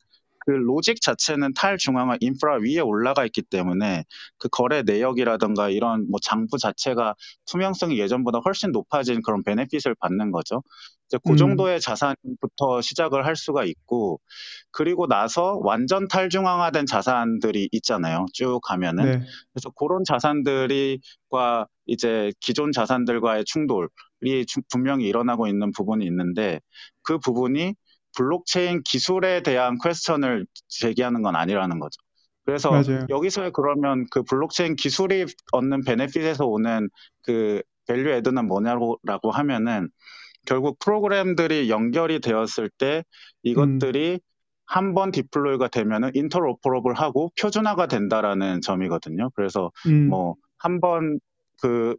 [0.48, 4.04] 그 로직 자체는 탈 중앙화 인프라 위에 올라가 있기 때문에
[4.38, 10.62] 그 거래 내역이라든가 이런 뭐 장부 자체가 투명성이 예전보다 훨씬 높아진 그런 베네핏을 받는 거죠.
[11.06, 11.36] 이제 그 음.
[11.36, 14.20] 정도의 자산부터 시작을 할 수가 있고
[14.70, 18.24] 그리고 나서 완전 탈중앙화된 자산들이 있잖아요.
[18.32, 19.26] 쭉 가면은 네.
[19.52, 26.60] 그래서 그런 자산들이과 이제 기존 자산들과의 충돌이 주- 분명히 일어나고 있는 부분이 있는데
[27.02, 27.74] 그 부분이
[28.16, 32.00] 블록체인 기술에 대한 question을 제기하는 건 아니라는 거죠.
[32.44, 33.06] 그래서 맞아요.
[33.08, 36.88] 여기서 그러면 그 블록체인 기술이 얻는 benefit에서 오는
[37.22, 38.98] 그 value add는 뭐냐고
[39.30, 39.88] 하면은
[40.46, 43.04] 결국 프로그램들이 연결이 되었을 때
[43.42, 44.20] 이것들이
[44.66, 49.30] 한번 deploy가 되면은 interoperable하고 표준화가 된다라는 점이거든요.
[49.34, 50.22] 그래서 음,
[50.58, 51.96] 뭐한번그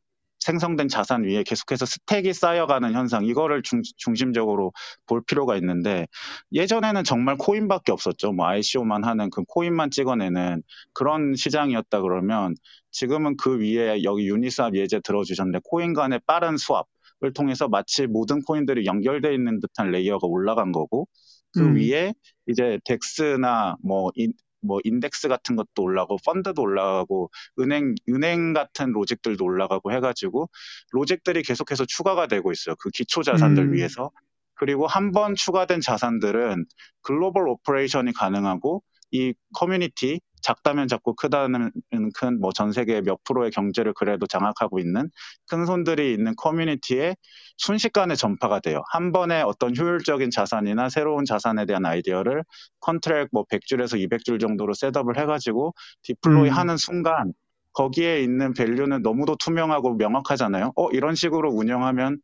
[0.50, 4.74] 생성된 자산 위에 계속해서 stack이 쌓여가는 현상 이거를 중, 중심적으로
[5.06, 6.08] 볼 필요가 있는데
[6.52, 8.32] 예전에는 정말 코인밖에 없었죠.
[8.32, 12.56] 뭐 ICO만 하는 그 코인만 찍어내는 그런 시장이었다 그러면
[12.90, 18.88] 지금은 그 위에 여기 유니스왑 예제 들어주셨는데 코인 간의 빠른 swap을 통해서 마치 모든 코인들이
[18.88, 21.08] 연결되어 있는 듯한 layer가 올라간 거고
[21.54, 21.76] 그 음.
[21.76, 22.14] 위에
[22.48, 29.44] 이제 DEX나 뭐, 인, 뭐 인덱스 같은 것도 올라가고 펀드도 올라가고 은행 은행 같은 logic들도
[29.44, 30.50] 올라가고 해가지고
[30.92, 32.76] logic들이 계속해서 추가가 되고 있어요.
[32.80, 33.74] 그 기초 자산들 음.
[33.74, 34.12] 위해서
[34.56, 36.66] 그리고 한 번 추가된 자산들은
[37.02, 41.72] 글로벌 operation이 가능하고 이 커뮤니티 작다면 작고 크다면
[42.16, 45.10] 큰 뭐 전 세계 몇 프로의 경제를 그래도 장악하고 있는
[45.50, 47.16] 큰 손들이 있는 커뮤니티에
[47.58, 48.84] 순식간에 전파가 돼요.
[48.92, 52.44] 한 번에 어떤 효율적인 자산이나 새로운 자산에 대한 아이디어를
[52.80, 56.54] contract 뭐 100줄에서 200줄 정도로 setup을 해가지고 deploy 음.
[56.54, 57.34] 하는 순간
[57.74, 60.74] 거기에 있는 value는 너무도 투명하고 명확하잖아요.
[60.76, 62.20] 어, 이런 식으로 운영하면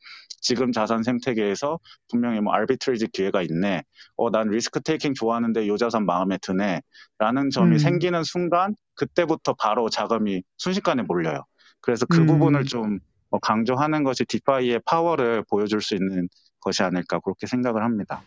[0.46, 3.82] 지금 자산 생태계에서 분명히 뭐 arbitrage 기회가 있네.
[4.16, 6.84] 어, 난 risk taking 좋아하는데 요 자산 마음에 드네.
[7.18, 7.78] 라는 점이 음.
[7.80, 11.46] 생기는 순간 그때부터 바로 자금이 순식간에 몰려요.
[11.82, 12.28] 그래서 그 음.
[12.28, 13.00] 부분을 좀
[13.32, 16.30] 어, 강조하는 것이 DeFi의 파워를 보여줄 수 있는
[16.60, 18.22] 것이 아닐까 그렇게 생각을 합니다.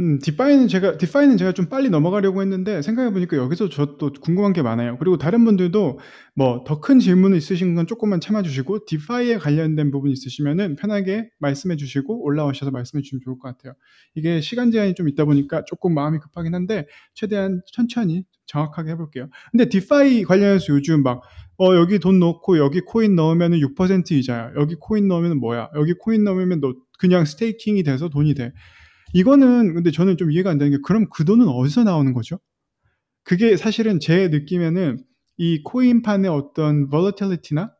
[0.00, 4.52] 음, DeFi는 제가 DeFi는 제가 좀 빨리 넘어가려고 했는데 생각해 보니까 여기서 저 또 궁금한
[4.52, 4.98] 게 많아요.
[4.98, 6.00] 그리고 다른 분들도
[6.34, 11.76] 뭐 더 큰 질문 있으신 건 조금만 참아 주시고 DeFi에 관련된 부분 있으시면은 편하게 말씀해
[11.76, 13.74] 주시고 올라오셔서 말씀해 주시면 좋을 것 같아요.
[14.16, 19.28] 이게 시간 제한이 좀 있다 보니까 조금 마음이 급하긴 한데 최대한 천천히 정확하게 해 볼게요.
[19.52, 21.22] 근데 DeFi 관련해서 요즘 막
[21.56, 24.54] 어, 여기 돈 넣고 여기 코인 넣으면은 6% 이자야.
[24.56, 25.70] 여기 코인 넣으면 뭐야?
[25.76, 28.52] 여기 코인 넣으면 너 그냥 staking이 돼서 돈이 돼.
[29.14, 32.40] 이거는 근데 저는 좀 이해가 안 되는 게 그럼 그 돈은 어디서 나오는 거죠?
[33.24, 34.98] 그게 사실은 제 느낌에는
[35.38, 37.72] 이 코인판의 어떤 volatility나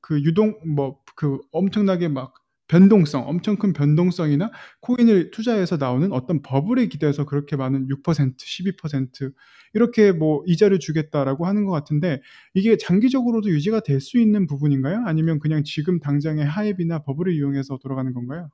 [0.00, 2.32] 그 유동 뭐 그 엄청나게 막
[2.68, 4.52] 변동성, 엄청 큰 변동성이나
[4.82, 9.32] 코인을 투자해서 나오는 어떤 버블에 기대서 그렇게 많은 6%, 12%
[9.74, 12.22] 이렇게 뭐 이자를 주겠다라고 하는 것 같은데
[12.54, 15.02] 이게 장기적으로도 유지가 될 수 있는 부분인가요?
[15.06, 18.48] 아니면 그냥 지금 당장의 하입이나 버블을 이용해서 돌아가는 건가요?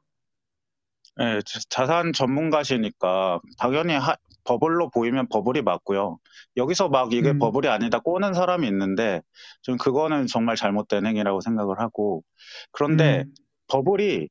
[1.16, 6.18] 네, 자- 자산 전문가시니까 당연히 하- 버블로 보이면 버블이 맞고요.
[6.56, 7.38] 여기서 막 이게 음.
[7.38, 9.22] 버블이 아니다 꼬는 사람이 있는데
[9.62, 12.22] 좀 그거는 정말 잘못된 행위라고 생각을 하고
[12.72, 13.34] 그런데 음.
[13.68, 14.28] 버블이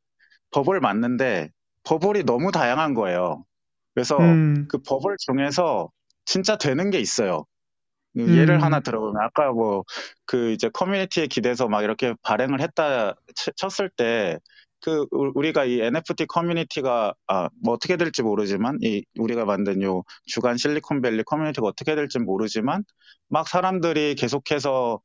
[0.52, 1.50] 버블 맞는데
[1.84, 3.46] 버블이 너무 다양한 거예요.
[3.96, 4.68] 그래서 음.
[4.68, 5.90] 그 버블 중에서
[6.26, 7.46] 진짜 되는 게 있어요.
[8.16, 8.64] 그 예를 음.
[8.64, 9.84] 하나 들어보면 아까 뭐
[10.26, 14.40] 그 이제 커뮤니티에 기대서 막 이렇게 발행을 했다 치- 쳤을 때
[14.84, 20.58] 그 우리가 이 NFT 커뮤니티가 아 뭐 어떻게 될지 모르지만 이 우리가 만든 요 주간
[20.58, 22.84] 실리콘밸리 커뮤니티가 어떻게 될지 모르지만
[23.30, 25.00] 막 사람들이 계속해서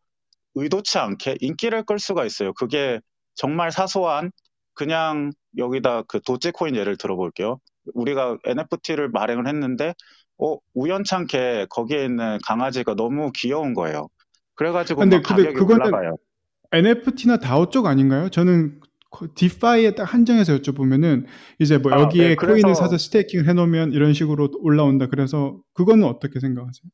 [0.54, 2.52] 의도치 않게 인기를 끌 수가 있어요.
[2.54, 3.00] 그게
[3.34, 4.32] 정말 사소한
[4.74, 7.58] 그냥 여기다 그 도지코인 예를 들어볼게요.
[7.94, 9.94] 우리가 NFT를 발행을 했는데
[10.38, 14.08] 어 우연찮게 거기에 있는 강아지가 너무 귀여운 거예요.
[14.54, 16.16] 그래가지고 근데 막 근데 가격이 그거는 올라가요.
[16.72, 18.28] NFT나 DAO 쪽 아닌가요?
[18.30, 18.87] 저는 그
[19.34, 21.26] DeFi에 딱 한정해서 여쭤보면은
[21.58, 25.06] 이제 뭐 아, 여기에 네, 코인을 그래서 사서 staking을 해놓으면 이런 식으로 올라온다.
[25.06, 26.90] 그래서 그거는 어떻게 생각하세요?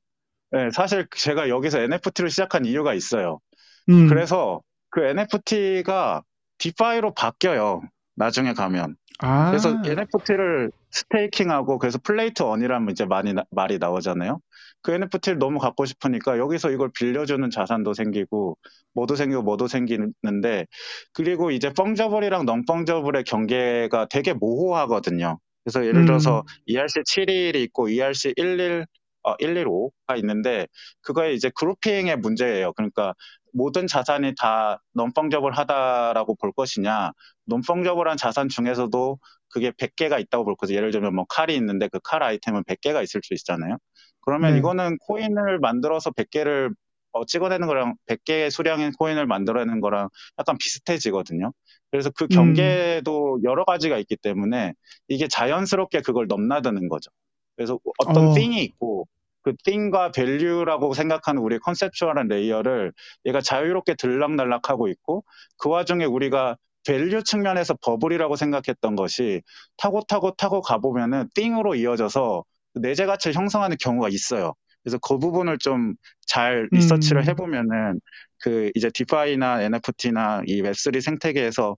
[0.53, 3.41] 네, 사실 제가 여기서 NFT를 시작한 이유가 있어요.
[3.89, 4.09] 음.
[4.09, 4.61] 그래서
[4.91, 6.23] 그 NFT가
[6.59, 7.83] DeFi로 바뀌어요.
[8.17, 8.97] 나중에 가면.
[9.21, 14.39] 아, 그래서 NFT를 staking하고 그래서 play to earn이라면 이제 많이 나- 말이 나오잖아요.
[14.85, 18.59] 그 NFT를 너무 갖고 싶으니까 여기서 이걸 빌려주는 자산도 생기고
[18.95, 20.67] 뭐도 생기고 뭐도 생기는데
[21.15, 25.39] 그리고 이제 펑저블이랑 넌펑저블의 경계가 되게 모호하거든요.
[25.65, 26.45] 그래서 예를 들어서 음.
[26.67, 28.87] ERC 71이 있고 ERC 11
[29.25, 30.67] 어, 115가 있는데
[31.03, 32.75] 그거에 이제 그룹핑의 문제예요.
[32.75, 33.15] 그러니까
[33.55, 37.13] 모든 자산이 다 넌펑저블 하다라고 볼 것이냐
[37.47, 39.19] 논펑저블한 자산 중에서도
[39.49, 40.75] 그게 100개가 있다고 볼 거죠.
[40.75, 43.79] 예를 들면 뭐 칼이 있는데 그 칼 아이템은 100개가 있을 수 있잖아요.
[44.25, 44.59] 그러면 네.
[44.59, 46.75] 이거는 코인을 만들어서 100개를
[47.13, 50.09] 어, 찍어내는 거랑 100개의 수량의 코인을 만들어내는 거랑
[50.39, 51.53] 약간 비슷해지거든요.
[51.91, 52.29] 그래서 그 음.
[52.29, 54.75] 경계도 여러 가지가 있기 때문에
[55.09, 57.11] 이게 자연스럽게 그걸 넘나드는 거죠.
[57.57, 58.35] 그래서 어떤 어.
[58.35, 59.07] thing이 있고
[59.43, 62.93] 그 thing과 value라고 생각하는 우리의 conceptual한 layer를
[63.27, 65.23] 얘가 자유롭게 들락날락하고 있고
[65.57, 66.57] 그 와중에 우리가
[66.87, 69.43] value 측면에서 버블이라고 생각했던 것이
[69.77, 72.45] 타고 타고 타고 가보면은 thing으로 이어져서
[72.75, 74.55] 내재 가치를 형성하는 경우가 있어요.
[74.83, 75.95] 그래서 그 부분을 좀
[76.27, 77.29] 잘 리서치를 음.
[77.29, 78.01] 해보면은
[78.43, 81.77] 그 이제 DeFi나 NFT나 이 웹3 생태계에서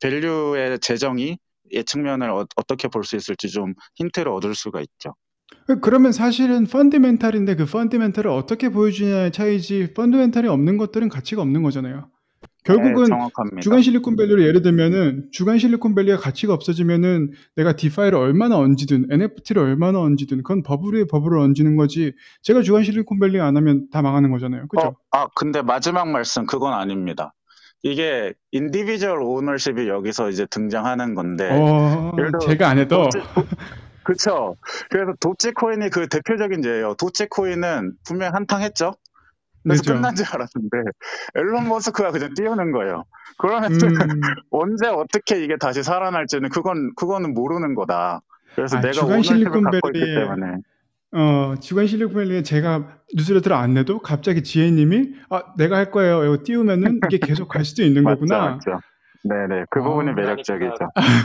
[0.00, 1.38] value의 재정의
[1.72, 5.14] 이 측면을 어, 떻게 볼 수 있을지 좀 힌트를 얻을 수가 있죠.
[5.80, 12.10] 그러면 사실은 fundamental인데 그 fundamental을 어떻게 보여주냐의 차이지 fundamental이 없는 것들은 가치가 없는 거잖아요.
[12.66, 13.04] 결국은
[13.54, 13.60] 네.
[13.60, 20.38] 주간 실리콘밸리를 예를 들면은 주간 실리콘밸리가 가치가 없어지면은 내가 DeFi를 얼마나 얹든 NFT를 얼마나 얹든
[20.38, 22.12] 그건 버블 위에 버블을 얹는 거지.
[22.42, 24.66] 제가 주간 실리콘밸리 안 하면 다 망하는 거잖아요.
[24.68, 24.88] 그죠?
[24.88, 27.32] 어, 아, 근데 마지막 말씀 그건 아닙니다.
[27.82, 32.12] 이게 individual ownership이 여기서 이제 등장하는 건데 어,
[32.44, 33.44] 제가 안 해도 도지, 도,
[34.02, 34.56] 그쵸.
[34.90, 36.94] 그래서 도지코인이 그 대표적인 예예요.
[36.94, 38.94] 도지코인은 분명 한탕 했죠.
[39.66, 39.94] 그래서 그죠.
[39.94, 40.90] 끝난 줄 알았는데
[41.34, 43.04] 앨런 머스크가 그냥 띄우는 거예요.
[43.38, 43.78] 그러면 음,
[44.50, 48.20] 언제 어떻게 이게 다시 살아날지는 그건 그거는 모르는 거다.
[48.54, 50.56] 그래서 아, 내가 주간 실리콘밸리에 때문에
[51.12, 56.24] 어, 주간 실리콘밸리에 제가 뉴스레터를 안 내도 갑자기 지혜님이 아 내가 할 거예요.
[56.24, 58.50] 이거 띄우면은 이게 계속 갈 수도 있는 맞죠, 거구나.
[58.50, 58.80] 맞죠.
[59.28, 59.82] 네네, 그 아.
[59.82, 60.74] 부분이 그러니까 매력적이죠.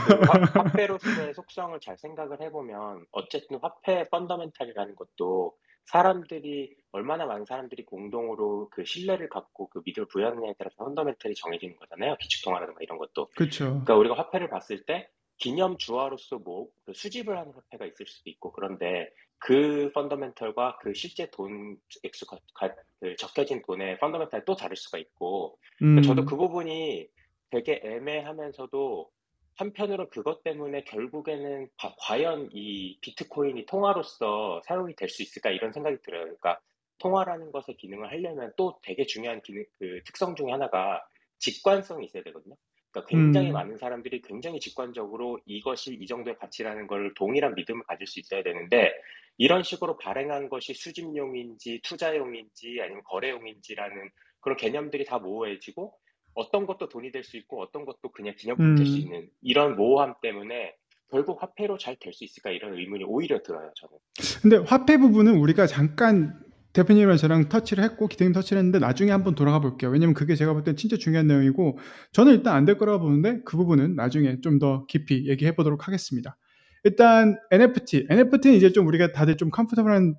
[0.08, 5.52] 그 화, 화폐로서의 속성을 잘 생각을 해보면 어쨌든 화폐 펀더멘탈이라는 것도
[5.86, 12.16] 사람들이 얼마나 많은 사람들이 공동으로 그 신뢰를 갖고 그 믿음을 부여하느냐에 따라서 펀더멘탈이 정해지는 거잖아요.
[12.20, 13.28] 기축통화라든가 이런 것도.
[13.36, 13.64] 그렇죠.
[13.66, 15.08] 그러니까 우리가 화폐를 봤을 때
[15.38, 21.76] 기념 주화로서 뭐그 수집을 하는 화폐가 있을 수도 있고 그런데 그 펀더멘털과 그 실제 돈
[22.04, 27.08] 액수가 가- 그 적혀진 돈의 펀더멘탈이 또 다를 수가 있고 음, 그러니까 저도 그 부분이
[27.50, 29.10] 되게 애매하면서도
[29.56, 35.98] 한편으로 그것 때문에 결국에는 바- 과연 이 비트코인이 통화로서 사용이 될 수 있을까 이런 생각이
[36.02, 36.22] 들어요.
[36.24, 36.60] 그러니까
[36.98, 41.02] 통화라는 것의 기능을 하려면 또 되게 중요한 기능, 그 특성 중에 하나가
[41.38, 42.54] 직관성이 있어야 되거든요.
[42.90, 43.52] 그러니까 굉장히 음.
[43.52, 48.92] 많은 사람들이 굉장히 직관적으로 이것이 이 정도의 가치라는 걸 동일한 믿음을 가질 수 있어야 되는데
[49.38, 55.98] 이런 식으로 발행한 것이 수집용인지 투자용인지 아니면 거래용인지라는 그런 개념들이 다 모호해지고
[56.34, 58.98] 어떤 것도 돈이 될 수 있고 어떤 것도 그냥 기념품 될수 음.
[58.98, 60.74] 있는 이런 모호함 때문에
[61.10, 63.98] 결국 화폐로 잘 될 수 있을까 이런 의문이 오히려 들어요 저는.
[64.42, 66.40] 근데 화폐 부분은 우리가 잠깐
[66.72, 69.90] 대표님이랑 저랑 터치를 했고 기대님 터치를 했는데 나중에 한번 돌아가 볼게요.
[69.90, 71.78] 왜냐면 그게 제가 볼 때 진짜 중요한 내용이고
[72.12, 76.38] 저는 일단 안 될 거라고 보는데 그 부분은 나중에 좀 더 깊이 얘기해 보도록 하겠습니다.
[76.84, 80.14] 일단 NFT, NFT는 이제 좀 우리가 다들 좀 comfortable한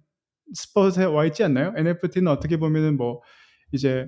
[0.54, 1.74] spot에 와 있지 않나요?
[1.76, 3.22] NFT는 어떻게 보면은 뭐
[3.72, 4.08] 이제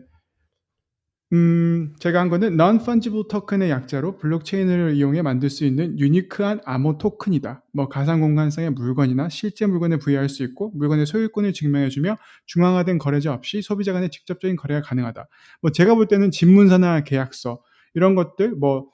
[1.34, 7.63] 음, 제가 한 거는 non-fungible token의 약자로 블록체인을 이용해 만들 수 있는 유니크한 암호 토큰이다.
[7.73, 13.63] 뭐 가상 공간상의 물건이나 실제 물건에 부여할 수 있고 물건의 소유권을 증명해주며 중앙화된 거래자 없이
[13.63, 15.28] 소비자 간의 직접적인 거래가 가능하다.
[15.61, 17.59] 뭐 제가 볼 때는 집문서나 계약서
[17.95, 18.88] 이런 것들 뭐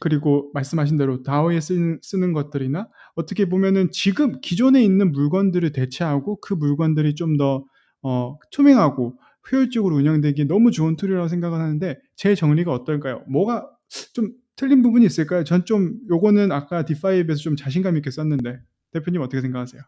[0.00, 6.54] 그리고 말씀하신 대로 DAO에 쓰는, 쓰는 것들이나 어떻게 보면은 지금 기존에 있는 물건들을 대체하고 그
[6.54, 7.64] 물건들이 좀더
[8.02, 9.18] 어, 투명하고
[9.50, 13.22] 효율적으로 운영되기 너무 좋은 툴이라고 생각을 하는데 제 정리가 어떨까요?
[13.28, 13.68] 뭐가
[14.12, 15.44] 좀 틀린 부분이 있을까요?
[15.44, 18.60] 전 좀 요거는 아까 DeFi에 비해서 좀 자신감 있게 썼는데
[18.92, 19.80] 대표님 어떻게 생각하세요?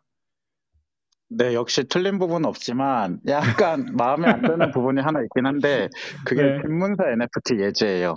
[1.28, 5.88] 네, 역시 틀린 부분은 없지만 약간 마음에 안 드는 부분이 하나 있긴 한데
[6.24, 6.58] 그게 네.
[6.62, 8.16] 신문사 NFT 예제예요.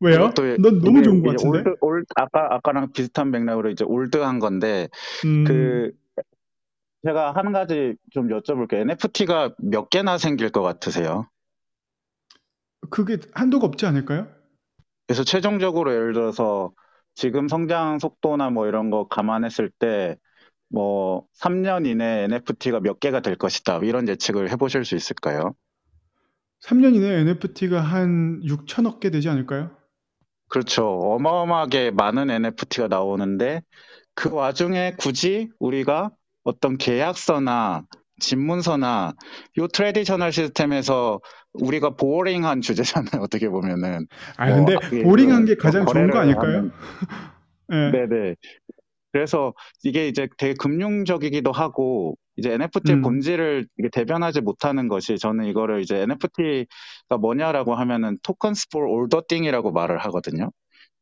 [0.00, 0.32] 왜요?
[0.60, 1.58] 전 너무 좋은 것 같은데.
[1.58, 4.88] old, 올 아까 아까랑 비슷한 맥락으로 이제 old한 건데
[5.24, 5.92] 음, 그
[7.04, 8.80] 제가 한 가지 좀 여쭤볼게요.
[8.80, 11.28] NFT가 몇 개나 생길 것 같으세요?
[12.90, 14.28] 그게 한도가 없지 않을까요?
[15.06, 16.72] 그래서 최종적으로 예를 들어서
[17.14, 20.16] 지금 성장 속도나 뭐 이런 거 감안했을 때
[20.74, 23.78] 뭐 3년 이내에 NFT가 몇 개가 될 것이다.
[23.84, 25.54] 이런 예측을 해보실 수 있을까요?
[26.62, 29.70] 3년 이내에 NFT가 한 6천억 개 되지 않을까요?
[30.48, 30.86] 그렇죠.
[30.86, 33.62] 어마어마하게 많은 NFT가 나오는데
[34.14, 36.10] 그 와중에 굳이 우리가
[36.44, 37.84] 어떤 계약서나
[38.20, 39.14] 집문서나
[39.58, 41.20] 요 traditional 시스템에서
[41.54, 43.22] 우리가 boring한 주제잖아요.
[43.22, 44.06] 어떻게 보면은.
[44.36, 46.70] 아 뭐, 근데 boring한 그게 가장 좋은 거 아닐까요?
[47.72, 47.90] 예.
[47.92, 48.36] 네네.
[49.12, 53.02] 그래서 이게 이제 되게 금융적이기도 하고 이제 NFT의 음.
[53.02, 58.18] 본질을 대변하지 못하는 것이 저는 이거를 이제 NFT가 뭐냐라고 하면은
[58.72, 60.50] for all the thing이라고 말을 하거든요.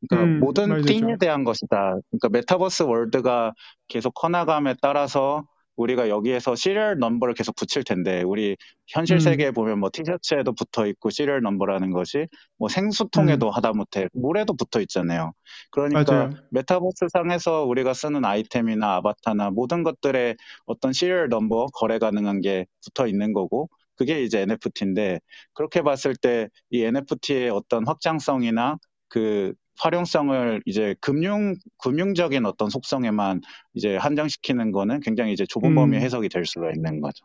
[0.09, 0.83] 그러니까 음, 모든 맞아요.
[0.85, 1.97] thing에 대한 것이다.
[2.11, 3.53] 그러니까 메타버스 world가
[3.89, 5.45] 계속 커나감에 따라서
[5.77, 8.57] 우리가 여기에서 serial number를 계속 붙일 텐데 우리
[8.89, 9.21] 현실 음.
[9.21, 12.27] 세계에 보면 뭐 티셔츠에도 붙어 있고 시리얼 넘버라는 것이
[12.59, 15.33] 뭐 생수통에도 하다못해 물에도 붙어 있잖아요.
[15.71, 16.31] 그러니까 음.
[16.31, 16.43] 맞아요.
[16.51, 20.37] 메타버스 상에서 우리가 쓰는 아이템이나 아바타나 모든 것들에
[20.67, 25.21] 어떤 시리얼 넘버 거래 가능한 게 붙어 있는 거고 그게 이제 NFT인데
[25.55, 28.77] 그렇게 봤을 때 이 NFT의 어떤 확장성이나
[29.09, 33.41] 그 활용성을 이제 금융 금융적인 어떤 속성에만
[33.75, 35.75] 이제 한정시키는 거는 굉장히 이제 좁은 음.
[35.75, 37.25] 범위의 해석이 될 수가 있는 거죠.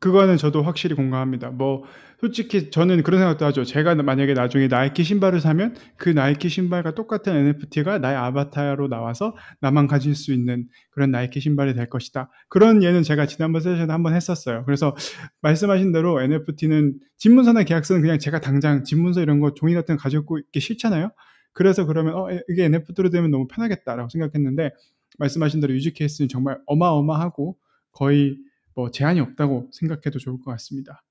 [0.00, 1.50] 그거는 저도 확실히 공감합니다.
[1.50, 1.84] 뭐
[2.20, 3.64] 솔직히 저는 그런 생각도 하죠.
[3.64, 9.86] 제가 만약에 나중에 나이키 신발을 사면 그 나이키 신발과 똑같은 NFT가 나의 아바타로 나와서 나만
[9.86, 12.30] 가질 수 있는 그런 나이키 신발이 될 것이다.
[12.48, 14.64] 그런 예는 제가 지난번 세션에 한번 했었어요.
[14.66, 14.94] 그래서
[15.42, 20.38] 말씀하신 대로 NFT는 집문서나 계약서는 그냥 제가 당장 집문서 이런 거 종이 같은 거 가지고
[20.38, 21.12] 있기 싫잖아요.
[21.54, 24.72] 그래서 그러면 어 이게 NFT로 되면 너무 편하겠다라고 생각했는데
[25.18, 27.56] 말씀하신 대로 유지 케이스는 정말 어마어마하고
[27.92, 28.38] 거의
[28.74, 31.04] 뭐 제한이 없다고 생각해도 좋을 것 같습니다.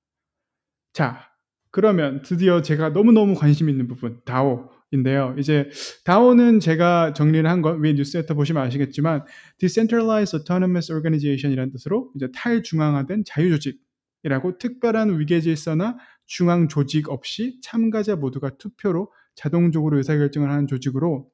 [0.92, 1.30] 자,
[1.70, 5.34] 그러면 드디어 제가 너무너무 관심 있는 부분, 다오 인데요.
[5.38, 5.68] 이제
[6.04, 9.24] 다오는 제가 정리를 한 건 위에 뉴스레터 보시면 아시겠지만
[9.58, 18.50] Decentralized Autonomous Organization이라는 뜻으로 이제 탈중앙화된 자유조직이라고 특별한 위계 질서나 중앙 조직 없이 참가자 모두가
[18.56, 21.30] 투표로 자동적으로 의사결정을 하는 조직으로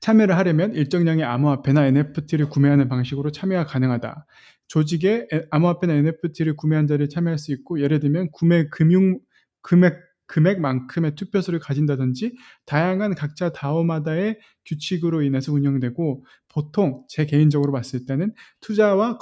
[0.00, 4.26] 참여를 하려면 일정량의 암호화폐나 NFT를 구매하는 방식으로 참여가 가능하다.
[4.68, 9.18] 조직에 암호화폐나 NFT를 구매한 자를 참여할 수 있고 예를 들면 구매 금융
[9.62, 18.34] 금액 금액만큼의 투표수를 가진다든지 다양한 각자 다오마다의 규칙으로 인해서 운영되고 보통 제 개인적으로 봤을 때는
[18.60, 19.18] 투자와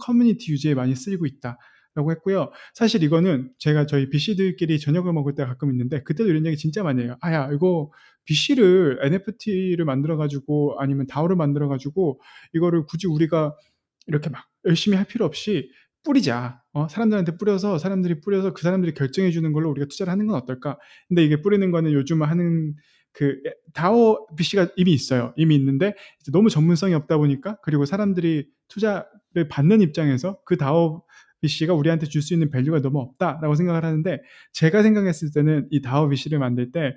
[0.00, 1.58] 커뮤니티 유지에 많이 쓰이고 있다.
[1.98, 2.52] 라고 했고요.
[2.74, 7.02] 사실 이거는 제가 저희 BC들끼리 저녁을 먹을 때 가끔 있는데 그때도 이런 얘기 진짜 많이
[7.02, 7.16] 해요.
[7.20, 7.90] 아야 이거
[8.24, 12.20] VC를 NFT를 만들어가지고 아니면 DAO를 만들어가지고
[12.54, 13.56] 이거를 굳이 우리가
[14.06, 15.70] 이렇게 막 열심히 할 필요 없이
[16.04, 16.62] 뿌리자.
[16.72, 20.78] 어, 사람들한테 뿌려서 사람들이 뿌려서 그 사람들이 결정해 주는 걸로 우리가 투자를 하는 건 어떨까?
[21.08, 22.74] 근데 이게 뿌리는 거는 요즘 하는
[23.12, 23.40] 그
[23.74, 25.34] DAO VC가 이미 있어요.
[25.36, 25.94] 이미 있는데
[26.32, 31.02] 너무 전문성이 없다 보니까 그리고 사람들이 투자를 받는 입장에서 그 DAO
[31.40, 34.20] VC가 우리한테 줄 수 있는 value가 너무 없다라고 생각을 하는데
[34.52, 36.94] 제가 생각했을 때는 이 다오 BC를 만들 때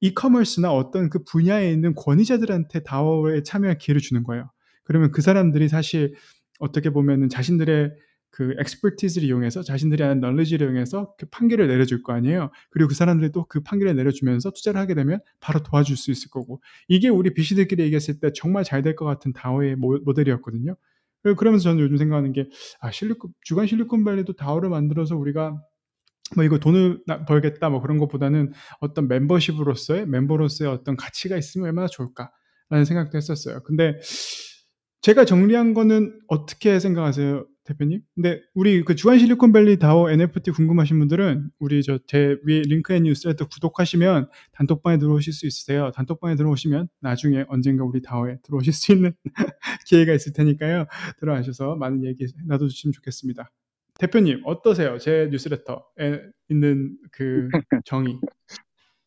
[0.00, 4.50] 이커머스나 어떤 그 분야에 있는 권위자들한테 다오에 참여할 기회를 주는 거예요.
[4.84, 6.14] 그러면 그 사람들이 사실
[6.60, 7.92] 어떻게 보면은 자신들의
[8.30, 12.50] 그 엑스퍼티즈를 이용해서 자신들이 하는 널리지를 이용해서 그 판결을 내려줄 거 아니에요.
[12.70, 16.60] 그리고 그 사람들이 또 그 판결을 내려주면서 투자를 하게 되면 바로 도와줄 수 있을 거고
[16.88, 20.74] 이게 우리 비시들끼리 얘기했을 때 정말 잘 될 것 같은 다오의 모델이었거든요.
[21.32, 22.48] 그러면서 저는 요즘 생각하는 게
[22.80, 25.58] 아, 실리콘 주간 실리콘밸리도 다오를 만들어서 우리가
[26.36, 32.84] 뭐 이거 돈을 벌겠다 뭐 그런 것보다는 어떤 멤버십으로서의 멤버로서의 어떤 가치가 있으면 얼마나 좋을까라는
[32.86, 33.60] 생각도 했었어요.
[33.64, 33.98] 근데
[35.02, 38.02] 제가 정리한 거는 어떻게 생각하세요, 대표님?
[38.14, 43.48] 근데 우리 그 주한 실리콘밸리 다오 NFT 궁금하신 분들은 우리 저 제 위에 링크앤 뉴스레터
[43.48, 45.90] 구독하시면 단톡방에 들어오실 수 있으세요.
[45.92, 49.12] 단톡방에 들어오시면 나중에 언젠가 우리 다오에 들어오실 수 있는
[49.86, 50.86] 기회가 있을 테니까요.
[51.18, 53.50] 들어가셔서 많은 얘기 나눠주시면 좋겠습니다.
[53.98, 54.98] 대표님 어떠세요?
[54.98, 57.48] 제 뉴스레터에 있는 그
[57.86, 58.18] 정의.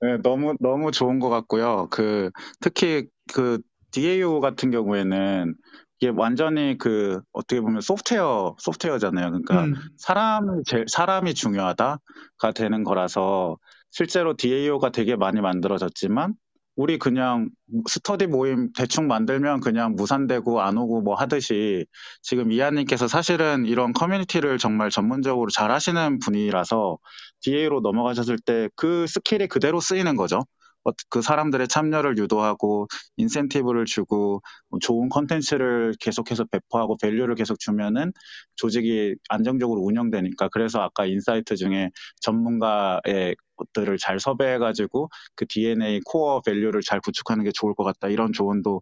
[0.01, 1.88] 네, 너무 너무 좋은 것 같고요.
[1.91, 2.32] 그
[2.62, 3.60] 특히 그
[3.91, 5.55] DAO 같은 경우에는
[6.00, 9.28] 이게 완전히 그 어떻게 보면 소프트웨어 소프트웨어잖아요.
[9.30, 9.76] 그러니까 음.
[9.98, 13.58] 사람이 제, 사람이 중요하다가 되는 거라서
[13.89, 16.36] 실제로 DAO가 되게 많이 만들어졌지만
[16.76, 17.50] 우리 그냥
[17.89, 21.88] 스터디 모임 대충 만들면 그냥 무산되고 안 오고 뭐 하듯이
[22.22, 27.00] 지금 이하님께서 사실은 이런 커뮤니티를 정말 전문적으로 잘 하시는 분이라서
[27.41, 30.41] DAO로 넘어가셨을 때 그 skill이 그대로 쓰이는 거죠.
[30.88, 38.13] 어, 그 사람들의 참여를 유도하고 인센티브를 주고 뭐 좋은 컨텐츠를 계속해서 배포하고 value를 계속 주면은
[38.55, 46.81] 조직이 안정적으로 운영되니까 그래서 아까 insight 중에 전문가의 것들을 잘 섭외해가지고 그 DNA 코어 밸류를
[46.81, 48.81] 잘 구축하는 게 좋을 것 같다 이런 조언도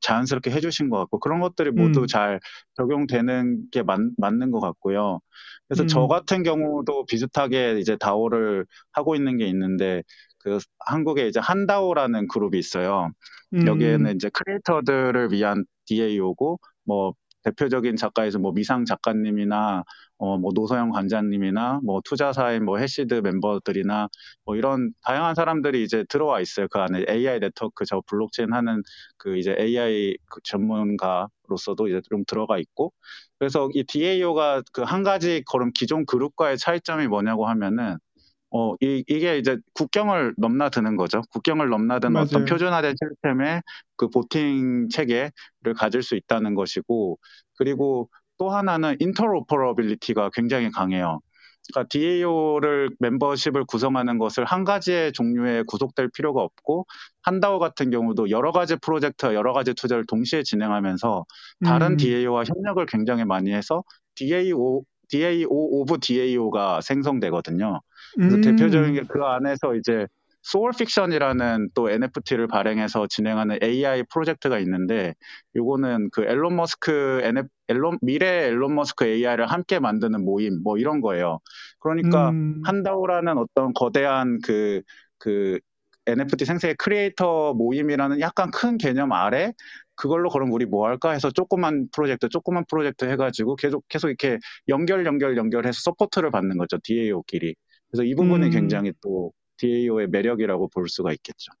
[0.00, 2.06] 자연스럽게 해주신 것 같고 그런 것들이 모두 음.
[2.06, 2.40] 잘
[2.76, 5.20] 적용되는 게 맞, 맞는 것 같고요.
[5.68, 5.86] 그래서 음.
[5.88, 10.02] 저 같은 경우도 비슷하게 이제 다오를 하고 있는 게 있는데
[10.40, 13.10] 그 한국에 이제 한다오라는 그룹이 있어요.
[13.54, 13.66] 음.
[13.66, 19.84] 여기에는 이제 크리에이터들을 위한 DAO고 뭐 대표적인 작가에서 뭐 미상 작가님이나
[20.18, 24.08] 어 뭐 노서영 관장님이나 뭐 투자사의 뭐 해시드 멤버들이나
[24.44, 26.68] 뭐 이런 다양한 사람들이 이제 들어와 있어요.
[26.68, 28.82] 그 안에 AI 네트워크 저 블록체인 하는
[29.16, 32.92] 그 이제 AI 그 전문가로서도 이제 좀 들어가 있고
[33.38, 37.96] 그래서 이 DAO가 그 한 가지 그런 기존 그룹과의 차이점이 뭐냐고 하면은
[38.52, 41.22] 어, 이, 이게 이제 국경을 넘나드는 거죠.
[41.30, 42.24] 국경을 넘나드는 맞아요.
[42.24, 43.62] 어떤 표준화된 시스템의
[43.96, 47.18] 그 voting 체계를 가질 수 있다는 것이고,
[47.56, 51.20] 그리고 또 하나는 interoperability가 굉장히 강해요.
[51.72, 56.86] 그러니까 DAO를 멤버십을 구성하는 것을 한 가지의 종류에 구속될 필요가 없고
[57.22, 61.24] 한DAO 같은 경우도 여러 가지 프로젝트, 여러 가지 투자를 동시에 진행하면서
[61.64, 61.96] 다른 음.
[61.96, 63.84] DAO와 협력을 굉장히 많이 해서
[64.16, 67.80] DAO DAO of DAO가 생성되거든요.
[68.18, 68.40] 음.
[68.40, 70.06] 대표적인 게 그 안에서 이제
[70.42, 75.14] Soul Fiction이라는 또 NFT를 발행해서 진행하는 AI 프로젝트가 있는데
[75.56, 77.20] 요거는 그 일론 머스크
[77.68, 81.38] 일론, 미래 일론 머스크 AI를 함께 만드는 모임 뭐 이런 거예요.
[81.78, 82.62] 그러니까 음.
[82.64, 84.82] 한DAO라는 어떤 거대한 그,
[85.18, 85.58] 그
[86.06, 89.52] NFT 생成크리에이터 모임이라는 약간 큰 개념 아래
[89.94, 94.38] 그걸로 그럼 우리 뭐 할까 해서 조그만 프로젝트, 조그만 프로젝트 해가지고 계속 계속 이렇게
[94.68, 97.54] 연결 연결 연결해서 support를 받는 거죠 DAO끼리.
[97.90, 98.50] 그래서 이 부분이 음.
[98.50, 101.52] 굉장히 또 DAO의 매력이라고 볼 수가 있겠죠.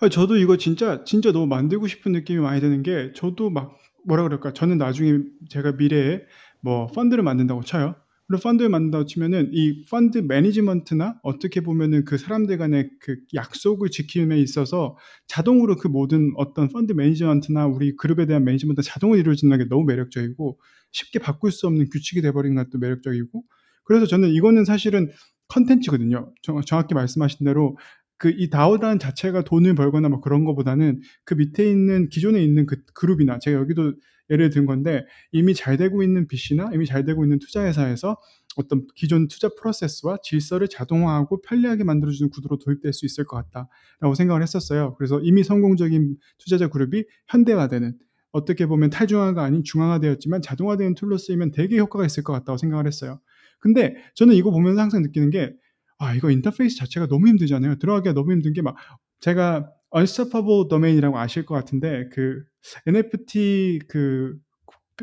[0.00, 4.22] 아, 저도 이거 진짜 진짜 너무 만들고 싶은 느낌이 많이 드는 게 저도 막 뭐라
[4.24, 5.18] 그럴까 저는 나중에
[5.48, 6.22] 제가 미래에
[6.60, 7.94] 뭐 펀드를 만든다고 쳐요.
[8.26, 14.38] 그리고 펀드를 만든다고 치면은 이 펀드 management나 어떻게 보면은 그 사람들 간의 그 약속을 지킴에
[14.38, 19.84] 있어서 자동으로 그 모든 어떤 펀드 management나 우리 그룹에 대한 management 자동으로 이루어지는 게 너무
[19.84, 20.58] 매력적이고
[20.92, 23.44] 쉽게 바꿀 수 없는 규칙이 돼버린 것도 매력적이고
[23.84, 25.10] 그래서 저는 이거는 사실은
[25.52, 26.32] 컨텐츠거든요.
[26.42, 27.76] 정, 정확히 말씀하신 대로
[28.18, 32.76] 그 이 DAO라는 자체가 돈을 벌거나 뭐 그런 거보다는 그 밑에 있는 기존에 있는 그
[32.94, 33.94] 그룹이나 제가 여기도
[34.30, 38.16] 예를 든 건데 이미 잘 되고 있는 VC나 이미 잘 되고 있는 투자 회사에서
[38.56, 44.42] 어떤 기존 투자 프로세스와 질서를 자동화하고 편리하게 만들어주는 구도로 도입될 수 있을 것 같다라고 생각을
[44.42, 44.94] 했었어요.
[44.96, 47.98] 그래서 이미 성공적인 투자자 그룹이 현대화되는
[48.30, 53.18] 어떻게 보면 탈중앙화가 아닌 중앙화되었지만 자동화되는 tool로 쓰이면 되게 효과가 있을 것 같다고 생각을 했어요.
[53.62, 55.54] 근데 저는 이거 보면서 항상 느끼는 게
[55.98, 57.78] 아, 이거 인터페이스 자체가 너무 힘들잖아요.
[57.78, 58.76] 들어가기가 너무 힘든 게 막
[59.20, 62.42] 제가 unstoppable domain이라고 아실 것 같은데 그
[62.88, 64.36] NFT 그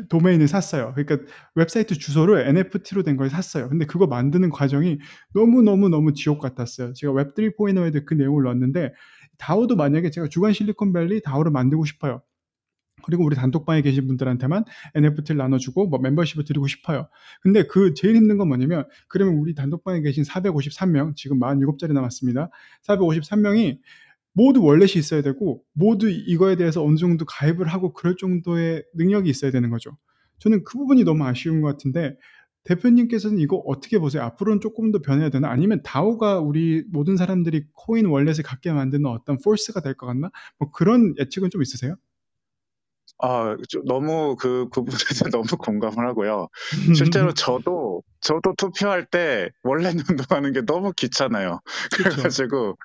[0.08, 0.92] 도메인을 샀어요.
[0.96, 3.68] 그러니까 웹사이트 주소를 NFT로 된 걸 샀어요.
[3.68, 4.98] 근데 그거 만드는 과정이
[5.34, 6.92] 너무너무너무 지옥 같았어요.
[6.94, 8.92] 제가 웹3 포이너에도 그 내용을 넣었는데
[9.38, 12.22] 다오도 만약에 제가 주간 실리콘밸리 다오를 만들고 싶어요.
[13.04, 17.08] 그리고 우리 단톡방에 계신 분들한테만 NFT를 나눠주고 뭐 멤버십을 드리고 싶어요.
[17.42, 22.50] 근데 그 제일 힘든 건 뭐냐면 그러면 우리 단톡방에 계신 453명 지금 47자리 남았습니다.
[22.86, 23.78] 453명이
[24.32, 29.50] 모두 월렛이 있어야 되고 모두 이거에 대해서 어느 정도 가입을 하고 그럴 정도의 능력이 있어야
[29.50, 29.96] 되는 거죠.
[30.38, 32.16] 저는 그 부분이 너무 아쉬운 것 같은데
[32.64, 34.22] 대표님께서는 이거 어떻게 보세요?
[34.22, 35.50] 앞으로는 조금 더 변해야 되나?
[35.50, 40.30] 아니면 다오가 우리 모든 사람들이 코인 월렛을 갖게 만드는 어떤 포스가 될 것 같나?
[40.58, 41.96] 뭐 그런 예측은 좀 있으세요?
[43.22, 43.56] 아,
[43.86, 44.98] 너무 그, 그 부분에
[45.32, 46.48] 너무 공감을 하고요.
[46.96, 51.60] 실제로 저도, 저도 투표할 때 원래 운동하는 게 너무 귀찮아요.
[51.92, 52.76] 그래가지고,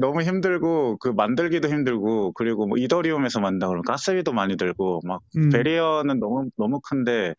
[0.00, 5.50] 너무 힘들고, 그 만들기도 힘들고, 그리고 뭐 이더리움에서 만든다 그러면 가스비도 많이 들고, 막, 음.
[5.50, 7.34] barrier는 너무, 너무 큰데,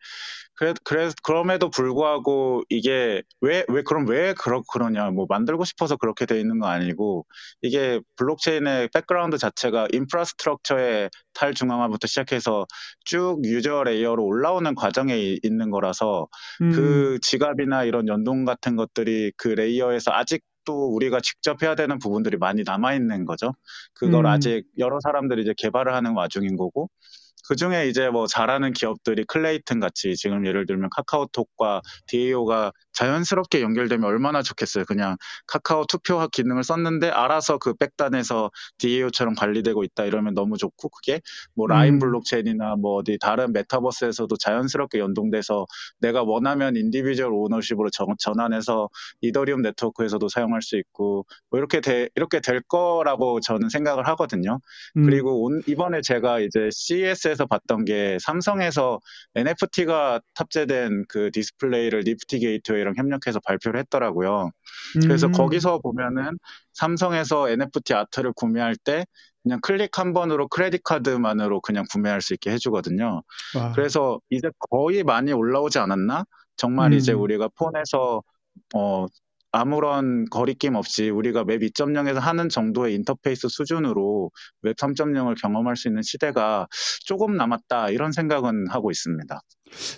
[0.58, 5.10] 그래, 그래, 그럼에도 불구하고 이게 왜, 왜, 그럼 왜 그러, 그러냐.
[5.10, 7.26] 뭐 만들고 싶어서 그렇게 돼 있는 거 아니고
[7.62, 12.66] 이게 블록체인의 background 자체가 infrastructure의 탈중앙화부터 시작해서
[13.04, 16.26] 쭉 user layer로 올라오는 과정에 있는 거라서
[16.60, 16.72] 음.
[16.72, 22.36] 그 지갑이나 이런 연동 같은 것들이 그 layer에서 아직 또 우리가 직접 해야 되는 부분들이
[22.36, 23.54] 많이 남아 있는 거죠.
[23.94, 24.30] 그걸 음.
[24.30, 26.90] 아직 여러 사람들이 이제 개발을 하는 와중인 거고
[27.48, 34.04] 그 중에 이제 뭐 잘하는 기업들이 클레이튼 같이 지금 예를 들면 카카오톡과 DAO가 자연스럽게 연결되면
[34.04, 34.84] 얼마나 좋겠어요.
[34.84, 41.20] 그냥 카카오 투표 기능을 썼는데 알아서 그 back단에서 DAO처럼 관리되고 있다 이러면 너무 좋고 그게
[41.54, 41.98] 뭐 라인 음.
[42.00, 45.66] 블록체인이나 뭐 어디 다른 메타버스에서도 자연스럽게 연동돼서
[46.00, 48.88] 내가 원하면 individual ownership으로 전, 전환해서
[49.20, 54.58] 이더리움 네트워크에서도 사용할 수 있고 뭐 이렇게 돼 이렇게 될 거라고 저는 생각을 하거든요.
[54.96, 55.04] 음.
[55.04, 58.98] 그리고 온, 이번에 제가 이제 CES에서 봤던 게 삼성에서
[59.36, 64.50] NFT가 탑재된 그 디스플레이를 Nifty Gateway 이랑 협력해서 발표를 했더라고요.
[65.02, 65.32] 그래서 음.
[65.32, 66.38] 거기서 보면은
[66.72, 69.04] 삼성에서 NFT art를 구매할 때
[69.42, 73.22] 그냥 클릭 한 번으로 credit card만으로 그냥 구매할 수 있게 해주거든요.
[73.56, 73.72] 와.
[73.72, 76.24] 그래서 이제 거의 많이 올라오지 않았나?
[76.56, 76.98] 정말 음.
[76.98, 78.22] 이제 우리가 폰에서
[78.74, 79.06] 어
[79.50, 84.30] 아무런 거리낌 없이 우리가 웹 2.0에서 하는 정도의 인터페이스 수준으로
[84.62, 86.66] 웹 3.0을 경험할 수 있는 시대가
[87.06, 89.40] 조금 남았다 이런 생각은 하고 있습니다.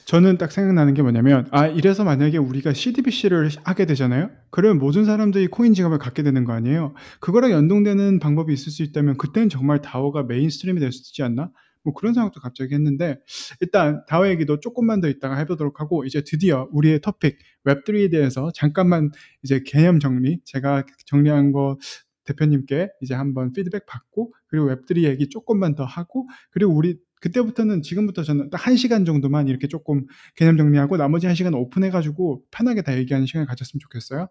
[0.05, 4.31] 저는 딱 생각나는 게 뭐냐면 아 이래서 만약에 우리가 CBDC를 하게 되잖아요.
[4.51, 6.95] 그러면 모든 사람들이 코인 지갑을 갖게 되는 거 아니에요.
[7.21, 11.51] 그거랑 연동되는 방법이 있을 수 있다면 그때는 정말 DAO가 mainstream이 될 수 있지 않나?
[11.83, 13.19] 뭐 그런 생각도 갑자기 했는데
[13.61, 19.11] 일단 DAO 얘기도 조금만 더 있다가 해보도록 하고 이제 드디어 우리의 토픽 웹3에 대해서 잠깐만
[19.43, 21.79] 이제 개념 정리 제가 정리한 거
[22.25, 28.23] 대표님께 이제 한번 피드백 받고 그리고 웹3 얘기 조금만 더 하고 그리고 우리 그때부터는 지금부터
[28.23, 30.07] 저는 딱 1시간 정도만 이렇게 조금
[30.37, 34.29] 개념 정리하고 나머지 1시간 오픈해가지고 편하게 다 얘기하는 시간을 가졌으면 좋겠어요.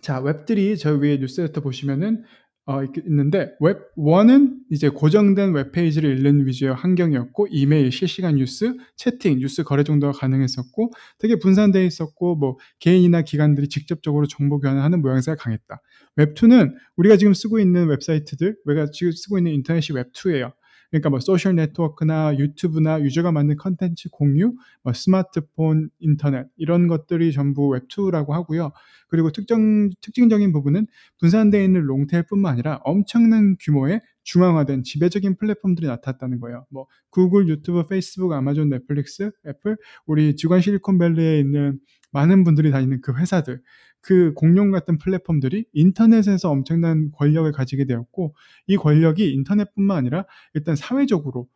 [0.00, 2.24] 자, 웹3 저 위에 뉴스레터 보시면은
[2.64, 9.64] 어, 있는데 웹 1은 이제 고정된 웹페이지를 읽는 위주의 환경이었고 이메일, 실시간 뉴스, 채팅, 뉴스
[9.64, 15.82] 거래 정도가 가능했었고 되게 분산되어 있었고 뭐 개인이나 기관들이 직접적으로 정보 교환을 하는 모양새가 강했다.
[16.16, 20.52] 웹 2는 우리가 지금 쓰고 있는 웹사이트들, 우리가 지금 쓰고 있는 인터넷이 웹 2예요.
[20.92, 27.70] 그러니까 뭐 소셜 네트워크나 유튜브나 유저가 만든 컨텐츠 공유, 뭐 스마트폰, 인터넷 이런 것들이 전부
[27.70, 28.72] 웹2라고 하고요.
[29.08, 30.86] 그리고 특정 특징적인 부분은
[31.18, 36.66] 분산되어 있는 롱테일뿐만 아니라 엄청난 규모의 중앙화된 지배적인 플랫폼들이 나타났다는 거예요.
[36.70, 41.80] 뭐 구글, 유튜브, 페이스북, 아마존, 넷플릭스, 애플, 우리 지관 실리콘밸리에 있는
[42.12, 43.60] 많은 분들이 다니는 그 회사들,
[44.00, 48.34] 그 공룡 같은 플랫폼들이 인터넷에서 엄청난 권력을 가지게 되었고
[48.66, 51.48] 이 권력이 인터넷뿐만 아니라 일단 사회적으로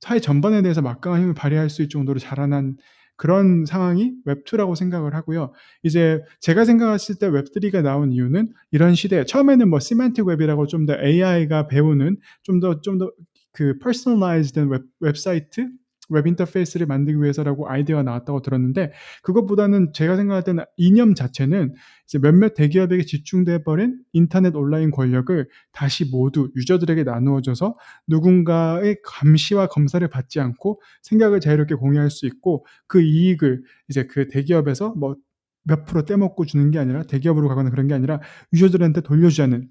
[0.00, 2.76] 사회 전반에 대해서 막강한 힘을 발휘할 수 있을 정도로 자라난
[3.16, 5.52] 그런 상황이 웹2라고 생각을 하고요.
[5.84, 10.94] 이제 제가 생각했을 때 웹3가 나온 이유는 이런 시대에 처음에는 뭐 semantic web이라고 좀 더
[11.00, 13.12] AI가 배우는 좀 더 좀 더
[13.54, 15.68] 그 personalize된 웹, 웹사이트
[16.10, 18.92] 웹 인터페이스를 만들기 위해서라고 아이디어가 나왔다고 들었는데
[19.22, 21.74] 그것보다는 제가 생각할 때는 이념 자체는
[22.06, 27.76] 이제 몇몇 대기업에게 집중돼 버린 인터넷 온라인 권력을 다시 모두 유저들에게 나누어줘서
[28.06, 34.94] 누군가의 감시와 검사를 받지 않고 생각을 자유롭게 공유할 수 있고 그 이익을 이제 그 대기업에서
[34.94, 35.16] 뭐
[35.64, 38.20] 몇 프로 떼먹고 주는 게 아니라 대기업으로 가거나 그런 게 아니라
[38.52, 39.68] 유저들한테 돌려주자는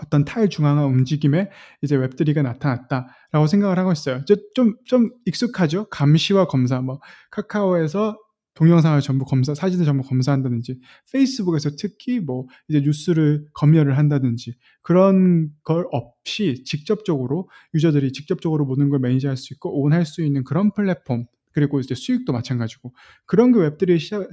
[0.00, 1.50] 어떤 탈중앙화 움직임에
[1.82, 4.24] 이제 웹3가 나타났다라고 생각을 하고 있어요.
[4.54, 5.88] 좀, 좀 익숙하죠?
[5.88, 8.16] 감시와 검사, 뭐, 카카오에서
[8.54, 10.80] 동영상을 전부 검사, 사진을 전부 검사한다든지,
[11.12, 18.98] 페이스북에서 특히 뭐, 이제 뉴스를 검열을 한다든지, 그런 걸 없이 직접적으로 유저들이 직접적으로 모든 걸
[19.00, 22.94] 매니지할 수 있고, 오운할 수 있는 그런 플랫폼, 그리고 이제 수익도 마찬가지고,
[23.26, 24.28] 그런 게 웹3의 시작,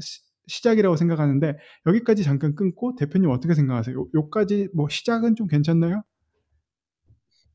[0.48, 3.96] 시작이라고 생각하는데 여기까지 잠깐 끊고 대표님 어떻게 생각하세요?
[3.98, 6.04] 요, 요까지 뭐 시작은 좀 괜찮나요?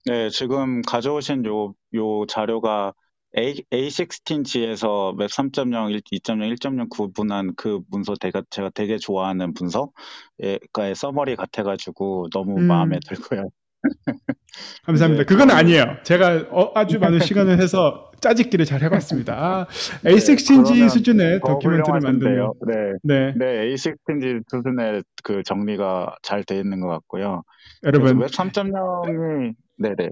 [0.07, 2.95] 네, 지금 가져오신 요, 요 자료가
[3.37, 11.37] A, a16z에서 웹 3.0, 2.0, 1.0 구분한 그 문서 제가, 제가 되게 좋아하는 문서의 summary
[11.37, 12.67] 같아가지고 너무 음.
[12.67, 13.51] 마음에 들고요.
[14.85, 15.25] 감사합니다.
[15.25, 15.99] 그건 아니에요.
[16.03, 19.35] 제가 어, 아주 많은 시간을 해서 짜집기를 잘 해봤습니다.
[19.39, 19.67] 아,
[20.05, 26.81] A16G 네, 수준의 다큐멘터리를 만들면 네, 네, 네, A16G 수준의 그 정리가 잘 돼 있는
[26.81, 27.43] 것 같고요.
[27.85, 30.11] 여러분 웹 3.0이 네네.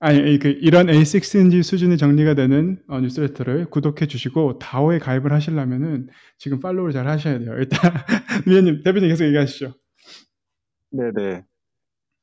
[0.00, 6.08] 아니 그 이런 A16G 수준의 정리가 되는 어, 뉴스레터를 구독해 주시고 다오에 가입을 하시려면은
[6.38, 7.54] 지금 팔로우를 잘 하셔야 돼요.
[7.58, 7.78] 일단
[8.46, 9.74] 위원님 대표님 계속 얘기하시죠.
[10.90, 11.42] 네네.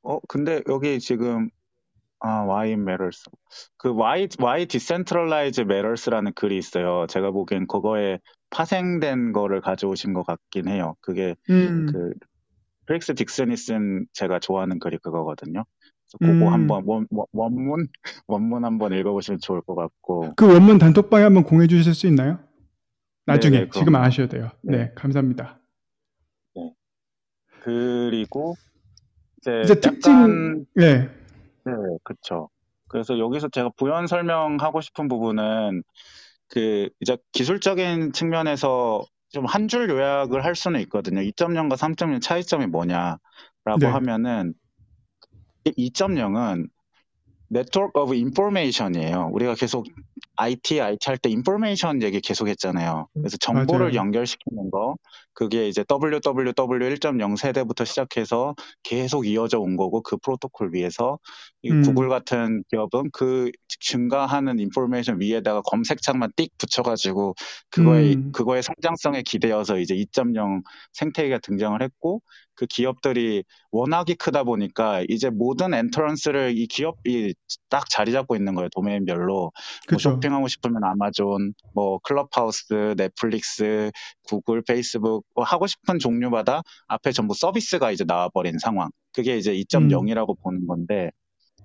[0.04, 1.50] 어, 근데 여기 지금
[2.22, 3.24] 아, Why matters.
[3.78, 7.08] 그 Why, Why decentralization matters라는 글이 있어요.
[7.08, 8.20] 제가 보기엔 그거에
[8.50, 10.96] 파생된 거를 가져오신 것 같긴 해요.
[11.02, 11.88] 그게 음.
[11.92, 12.14] 그
[12.86, 15.64] 크리스 딕슨이 쓴 제가 좋아하는 글이 그거거든요.
[16.20, 16.54] 그거 음.
[16.54, 17.88] 한번 원, 원문
[18.28, 20.34] 원문 한번 읽어보시면 좋을 것 같고.
[20.36, 22.40] 그 원문 단톡방에 한번 공유해 주실 수 있나요?
[23.26, 24.50] 나중에 네네, 지금 아셔야 돼요.
[24.64, 24.78] 네.
[24.78, 25.60] 네, 감사합니다.
[26.56, 26.74] 네.
[27.62, 28.56] 그리고
[29.40, 31.10] 이제, 이제 특징, 네.
[31.66, 31.74] 네,
[32.04, 32.50] 그쵸.
[32.88, 35.84] 그래서 여기서 제가 부연 설명하고 싶은 부분은
[36.50, 41.22] 그 이제 기술적인 측면에서 좀 한 줄 요약을 할 수는 있거든요.
[41.22, 43.20] 2.0과 3.0 차이점이 뭐냐라고
[43.80, 43.86] 네.
[43.86, 44.54] 하면은
[45.66, 46.68] 2.0은
[47.50, 49.30] network of information이에요.
[49.32, 49.86] 우리가 계속
[50.42, 53.08] IT, IT 할 때 information 얘기 계속 했잖아요.
[53.14, 53.96] 그래서 정보를 맞아요.
[53.96, 54.96] 연결시키는 거,
[55.34, 56.54] 그게 이제 WWW
[56.90, 61.20] 1.0 세대부터 시작해서 계속 이어져 온 거고 그 프로토콜 위에서
[61.66, 61.82] 음.
[61.84, 67.36] 구글 같은 기업은 그 증가하는 information 위에다가 검색창만 띡 붙여가지고
[67.70, 68.32] 그거의 음.
[68.32, 70.64] 그거의 성장성에 기대어서 이제 2.0
[70.94, 72.22] 생태계가 등장을 했고
[72.56, 77.34] 그 기업들이 워낙에 크다 보니까 이제 모든 entrance를 이 기업이
[77.70, 79.52] 딱 자리 잡고 있는 거예요 도메인별로
[79.92, 80.00] 뭐
[80.30, 83.92] 쇼핑하고 싶으면 아마존 뭐 클럽하우스 넷플릭스
[84.24, 90.38] 구글 페이스북 뭐 하고 싶은 종류마다 앞에 전부 서비스가 이제 나와버린 상황 그게 이제 2.0이라고
[90.38, 90.42] 음.
[90.42, 91.12] 보는 건데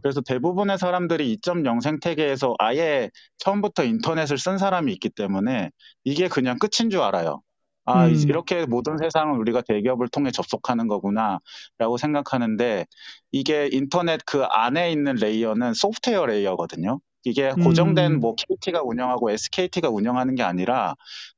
[0.03, 5.71] 그래서 대부분의 사람들이 2.0 생태계에서 아예 처음부터 인터넷을 쓴 사람이 있기 때문에
[6.03, 7.43] 이게 그냥 끝인 줄 알아요.
[7.87, 8.15] 아, 음.
[8.15, 11.39] 이렇게 모든 세상을 우리가 대기업을 통해 접속하는 거구나
[11.79, 12.87] 라고 생각하는데
[13.31, 17.01] 이게 인터넷 그 안에 있는 layer는 소프트웨어 layer거든요.
[17.25, 18.21] 이게 고정된 음.
[18.21, 20.95] 뭐 KT가 운영하고 SKT가 운영하는 게 아니라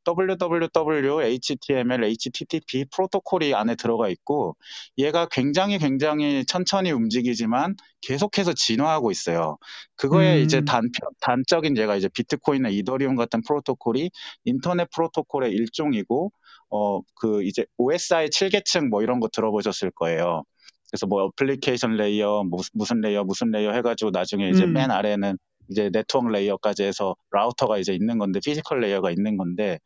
[0.07, 4.57] www, HTML, HTTP 프로토콜이 안에 들어가 있고
[4.99, 9.59] 얘가 굉장히 굉장히 천천히 움직이지만 계속해서 진화하고 있어요.
[9.97, 10.45] 그거에 음.
[10.45, 14.11] 이제 단 단적인 예가 이제 비트코인이나 이더리움 같은 프로토콜이
[14.45, 16.33] 인터넷 프로토콜의 일종이고
[16.71, 20.45] 어 그 이제 OSI 7계층 뭐 이런 거 들어보셨을 거예요.
[20.91, 24.73] 그래서 뭐 application layer 무슨 layer 무슨 layer 해가지고 나중에 이제 음.
[24.73, 25.39] 맨 아래는
[25.69, 29.79] 이제 network layer까지 해서 라우터가 이제 있는 건데 physical layer가 있는 건데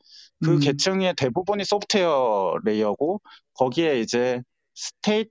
[0.43, 0.61] 그 음.
[0.61, 3.21] 계층의 대부분이 소프트웨어 layer고
[3.55, 4.43] 거기에 이제
[4.75, 5.31] state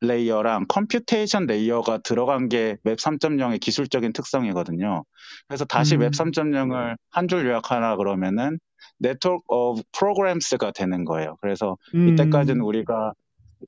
[0.00, 5.04] layer랑 computation layer가 들어간 게 웹 3.0의 기술적인 특성이거든요.
[5.48, 6.00] 그래서 다시 음.
[6.02, 8.58] 웹 3.0을 한 줄 요약하나 그러면은
[8.98, 11.36] network of programs가 되는 거예요.
[11.40, 12.08] 그래서 음.
[12.10, 13.12] 이때까지는 우리가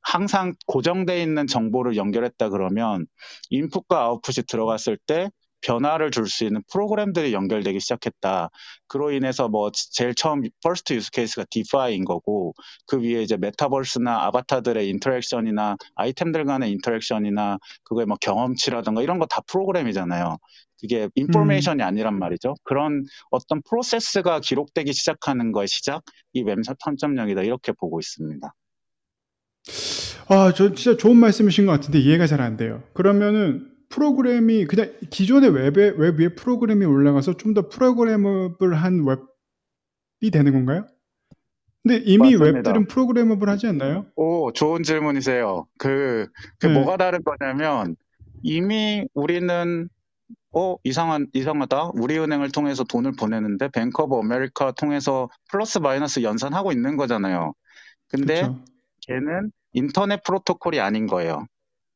[0.03, 3.07] 항상 고정돼 있는 정보를 연결했다 그러면
[3.49, 5.31] 인풋과 아웃풋이 들어갔을 때
[5.63, 8.51] 변화를 줄 수 있는 프로그램들이 연결되기 시작했다.
[8.89, 12.55] 그로 인해서 뭐 제일 처음 first use case가 DeFi인 거고
[12.87, 19.41] 그 위에 이제 메타버스나 아바타들의 interaction이나 아이템들 간의 interaction이나 그거의 뭐 경험치라든가 이런 거 다
[19.47, 20.39] 프로그램이잖아요.
[20.81, 22.55] 그게 information이 아니란 말이죠.
[22.65, 26.03] 그런 어떤 프로세스가 기록되기 시작하는 거의 시작,
[26.35, 28.53] 이 웹 3.0이다 이렇게 보고 있습니다.
[30.29, 32.83] 아, 저 진짜 좋은 말씀이신 것 같은데 이해가 잘 안 돼요.
[32.95, 40.87] 그러면은 프로그램이 그냥 기존의 웹에 웹 위에 프로그램이 올라가서 좀 더 programmable한 웹이 되는 건가요?
[41.83, 42.45] 근데 이미 맞습니다.
[42.71, 44.07] 웹들은 programmable 하지 않나요?
[44.17, 45.67] 오, 좋은 질문이세요.
[45.79, 46.29] 그,
[46.59, 46.73] 그 네.
[46.75, 47.97] 뭐가 다른 거냐면
[48.43, 49.89] 이미 우리는
[50.53, 51.93] 어 이상한 이상하다.
[51.95, 57.55] 우리은행을 통해서 돈을 보내는데 뱅크 오브 아메리카 통해서 플러스 마이너스 연산하고 있는 거잖아요.
[58.09, 58.65] 근데 그렇죠.
[59.09, 61.47] 걔는 인터넷 프로토콜이 아닌 거예요.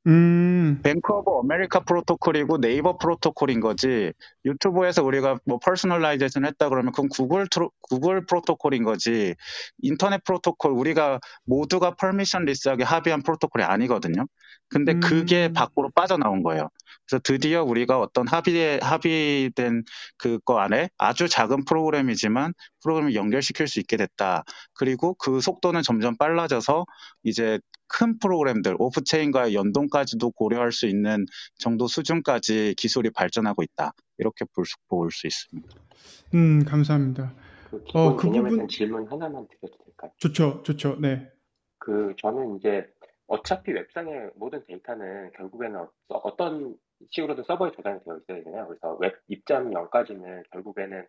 [0.06, 4.12] 음, 뱅크 오브 아메리카 프로토콜이고 네이버 프로토콜인 거지.
[4.46, 9.34] 유튜브에서 우리가 뭐 personalization 했다 그러면 그건 구글 트로, 구글 프로토콜인 거지.
[9.82, 14.26] 인터넷 프로토콜 우리가 모두가 permissionless하게 합의한 프로토콜이 아니거든요.
[14.68, 15.00] 근데 음.
[15.00, 16.70] 그게 밖으로 빠져나온 거예요.
[17.10, 19.82] 그래서 드디어 우리가 어떤 합의에 합의된
[20.16, 22.52] 그거 안에 아주 작은 프로그램이지만
[22.82, 24.44] 프로그램을 연결시킬 수 있게 됐다.
[24.74, 26.86] 그리고 그 속도는 점점 빨라져서
[27.24, 27.58] 이제
[27.88, 31.26] 큰 프로그램들, off-chain과의 연동까지도 고려할 수 있는
[31.58, 33.90] 정도 수준까지 기술이 발전하고 있다.
[34.18, 35.68] 이렇게 볼 수, 볼 수 있습니다.
[36.34, 37.34] 음, 감사합니다.
[37.70, 40.12] 그 기본 어, 그 개념에 부분- 질문 하나만 드려도 될까요?
[40.18, 40.96] 좋죠, 좋죠.
[41.00, 41.28] 네.
[41.78, 42.86] 그 저는 이제
[43.26, 46.76] 어차피 웹상의 모든 데이터는 결국에는 어- 어떤
[47.10, 48.66] 식으로든 서버에 저장이 되어 있어야 되잖아요.
[48.68, 51.06] 그래서 웹 2.0까지는 결국에는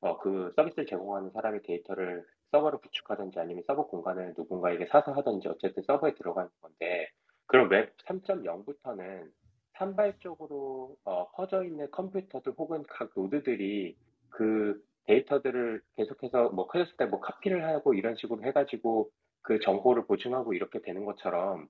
[0.00, 5.82] 어, 그 서비스를 제공하는 사람이 데이터를 서버로 구축하든지 아니면 서버 공간을 누군가에게 사서 하든지 어쨌든
[5.84, 7.08] 서버에 들어가는 건데
[7.46, 9.30] 그럼 웹 3.0부터는
[9.74, 13.96] 산발적으로 어, 퍼져 있는 컴퓨터들 혹은 각 노드들이
[14.30, 19.10] 그 데이터들을 계속해서 뭐 커졌을 때 뭐 카피를 하고 이런 식으로 해가지고
[19.42, 21.68] 그 정보를 보증하고 이렇게 되는 것처럼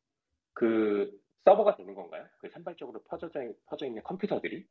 [0.54, 1.10] 그
[1.44, 2.24] 서버가 되는 건가요?
[2.40, 3.28] 그 산발적으로 퍼져,
[3.66, 4.66] 퍼져 있는 컴퓨터들이?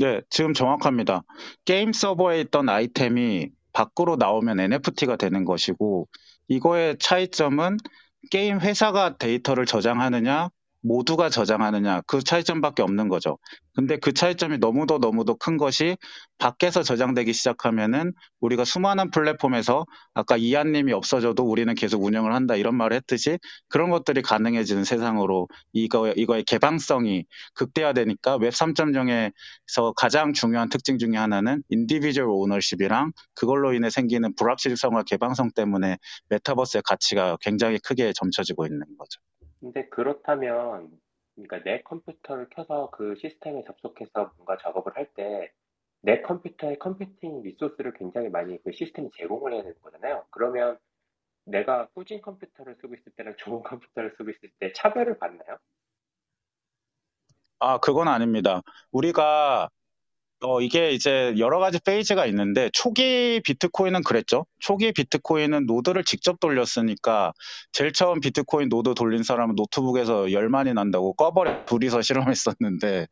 [0.00, 1.22] 네, 지금 정확합니다.
[1.64, 6.08] 게임 서버에 있던 아이템이 밖으로 나오면 NFT가 되는 것이고,
[6.48, 7.76] 이거의 차이점은
[8.30, 10.50] 게임 회사가 데이터를 저장하느냐,
[10.82, 13.38] 모두가 저장하느냐, 그 차이점밖에 없는 거죠.
[13.74, 15.96] 근데 그 차이점이 너무도 너무도 큰 것이
[16.38, 22.96] 밖에서 저장되기 시작하면은 우리가 수많은 플랫폼에서 아까 이한님이 없어져도 우리는 계속 운영을 한다 이런 말을
[22.96, 27.24] 했듯이 그런 것들이 가능해지는 세상으로 이거, 이거의 개방성이
[27.54, 35.50] 극대화되니까 웹 3.0에서 가장 중요한 특징 중에 하나는 individual ownership이랑 그걸로 인해 생기는 불확실성과 개방성
[35.54, 35.96] 때문에
[36.28, 39.20] 메타버스의 가치가 굉장히 크게 점쳐지고 있는 거죠.
[39.62, 40.90] 근데 그렇다면,
[41.36, 45.52] 그러니까 내 컴퓨터를 켜서 그 시스템에 접속해서 뭔가 작업을 할 때,
[46.02, 50.26] 내 컴퓨터의 computing resource를 굉장히 많이 그 시스템이 제공을 해야 되는 거잖아요.
[50.30, 50.78] 그러면
[51.46, 55.58] 내가 후진 컴퓨터를 쓰고 있을 때랑 좋은 컴퓨터를 쓰고 있을 때 차별을 받나요?
[57.60, 58.60] 아, 그건 아닙니다.
[58.90, 59.68] 우리가
[60.44, 64.44] 어, 이게 이제 여러 가지 phase가 있는데 초기 비트코인은 그랬죠.
[64.58, 67.32] 초기 비트코인은 노드를 직접 돌렸으니까
[67.70, 73.06] 제일 처음 비트코인 노드 돌린 사람은 노트북에서 열 많이 난다고 꺼버려 둘이서 실험했었는데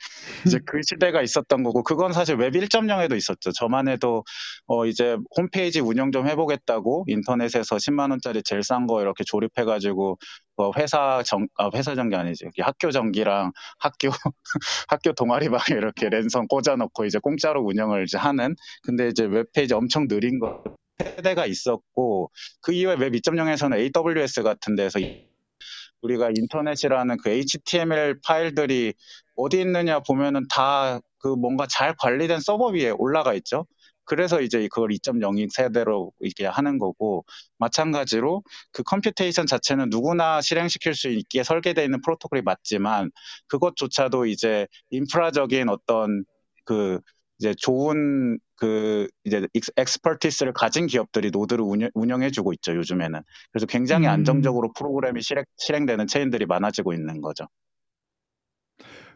[0.46, 3.52] 이제 그 시대가 있었던 거고 그건 사실 웹 1.0에도 있었죠.
[3.52, 4.24] 저만 해도
[4.66, 10.18] 어, 이제 홈페이지 운영 좀 해보겠다고 인터넷에서 10만 원짜리 제일 싼 거 이렇게 조립해가지고
[10.56, 12.46] 뭐 회사 정, 아, 회사 전기 아니지.
[12.60, 14.10] 학교 전기랑 학교
[14.88, 20.38] 학교 동아리방에 이렇게 랜선 꽂아놓고 이제 공짜로 운영을 이제 하는 근데 이제 웹페이지 엄청 느린
[20.38, 20.62] 거
[20.98, 22.30] 세대가 있었고
[22.60, 24.98] 그 이후에 웹 2.0에서는 AWS 같은 데서
[26.02, 28.94] 우리가 인터넷이라는 그 HTML 파일들이
[29.36, 33.66] 어디 있느냐 보면은 다 그 뭔가 잘 관리된 서버 위에 올라가 있죠.
[34.10, 37.24] 그래서 이제 그걸 2.0 세대로 이렇게 하는 거고
[37.58, 38.42] 마찬가지로
[38.72, 43.12] 그 computation 자체는 누구나 실행시킬 수 있게 설계되어 있는 프로토콜이 맞지만
[43.46, 46.24] 그것조차도 이제 인프라적인 어떤
[46.64, 46.98] 그
[47.38, 49.46] 이제 좋은 그 이제
[49.76, 53.20] expertise를 가진 기업들이 노드를 운영, 해주고 있죠 요즘에는
[53.52, 54.10] 그래서 굉장히 음.
[54.10, 57.46] 안정적으로 프로그램이 실행, 실행되는 체인들이 많아지고 있는 거죠.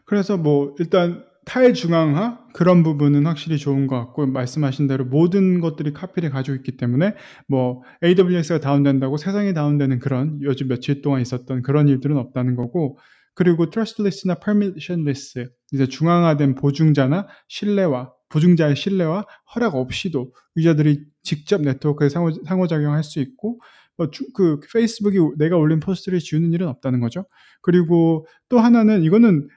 [0.05, 6.31] 그래서 뭐 일단 탈중앙화 그런 부분은 확실히 좋은 것 같고 말씀하신 대로 모든 것들이 카피를
[6.31, 7.13] 가지고 있기 때문에
[7.47, 12.97] 뭐 AWS가 다운된다고 세상이 다운되는 그런 요즘 며칠 동안 있었던 그런 일들은 없다는 거고
[13.35, 22.31] 그리고 trustless나 permissionless 이제 중앙화된 보증자나 신뢰와 보증자의 신뢰와 허락 없이도 유저들이 직접 네트워크에 상호,
[22.45, 23.59] 상호 작용할 수 있고
[23.97, 27.25] 뭐 주- 그 페이스북이 내가 올린 포스트를 지우는 일은 없다는 거죠.
[27.61, 29.47] 그리고 또 하나는 이거는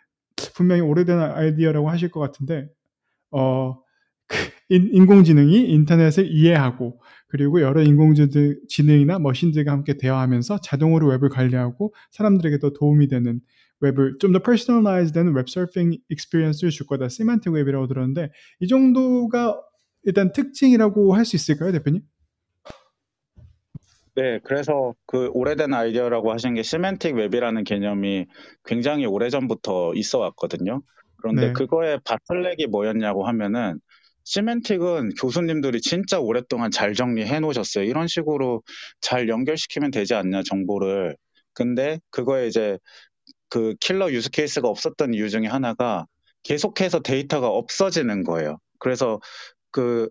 [0.55, 2.68] 분명히 오래된 아이디어라고 하실 것 같은데
[3.30, 3.76] 어,
[4.26, 4.36] 그
[4.70, 12.70] 인, 인공지능이 인터넷을 이해하고 그리고 여러 인공지능이나 머신들과 함께 대화하면서 자동으로 웹을 관리하고 사람들에게 더
[12.72, 13.41] 도움이 되는
[13.80, 17.09] 웹을 좀 더 personalize 되는 웹 서핑 experience를 줄 거다.
[17.09, 18.30] semantic web이라고 들었는데
[18.61, 19.61] 이 정도가
[20.05, 22.03] 일단 특징이라고 할 수 있을까요, 대표님?
[24.19, 28.27] 네, 그래서 그 오래된 아이디어라고 하신 게 semantic web이라는 개념이
[28.64, 30.83] 굉장히 오래전부터 있어 왔거든요.
[31.19, 31.53] 그런데 네.
[31.53, 33.79] 그거의 bottleneck이 뭐였냐고 하면은
[34.24, 37.85] semantic은 교수님들이 진짜 오랫동안 잘 정리해 놓으셨어요.
[37.85, 38.62] 이런 식으로
[39.01, 41.16] 잘 연결시키면 되지 않냐, 정보를.
[41.55, 42.77] 근데 그거에 이제
[43.49, 46.07] 그 killer use case가 없었던 이유 중에 하나가
[46.43, 48.59] 계속해서 데이터가 없어지는 거예요.
[48.81, 49.21] 그래서
[49.71, 50.09] 그 에-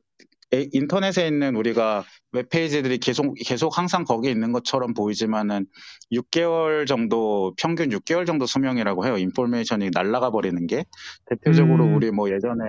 [0.52, 5.66] 인터넷에 있는 우리가 웹페이지들이 계속 계속 항상 거기 있는 것처럼 보이지만은
[6.12, 9.18] 6개월 정도 평균 6개월 정도 수명이라고 해요.
[9.18, 10.86] 인포메이션이 날아가 버리는 게
[11.26, 11.96] 대표적으로 음.
[11.96, 12.64] 우리 뭐 예전에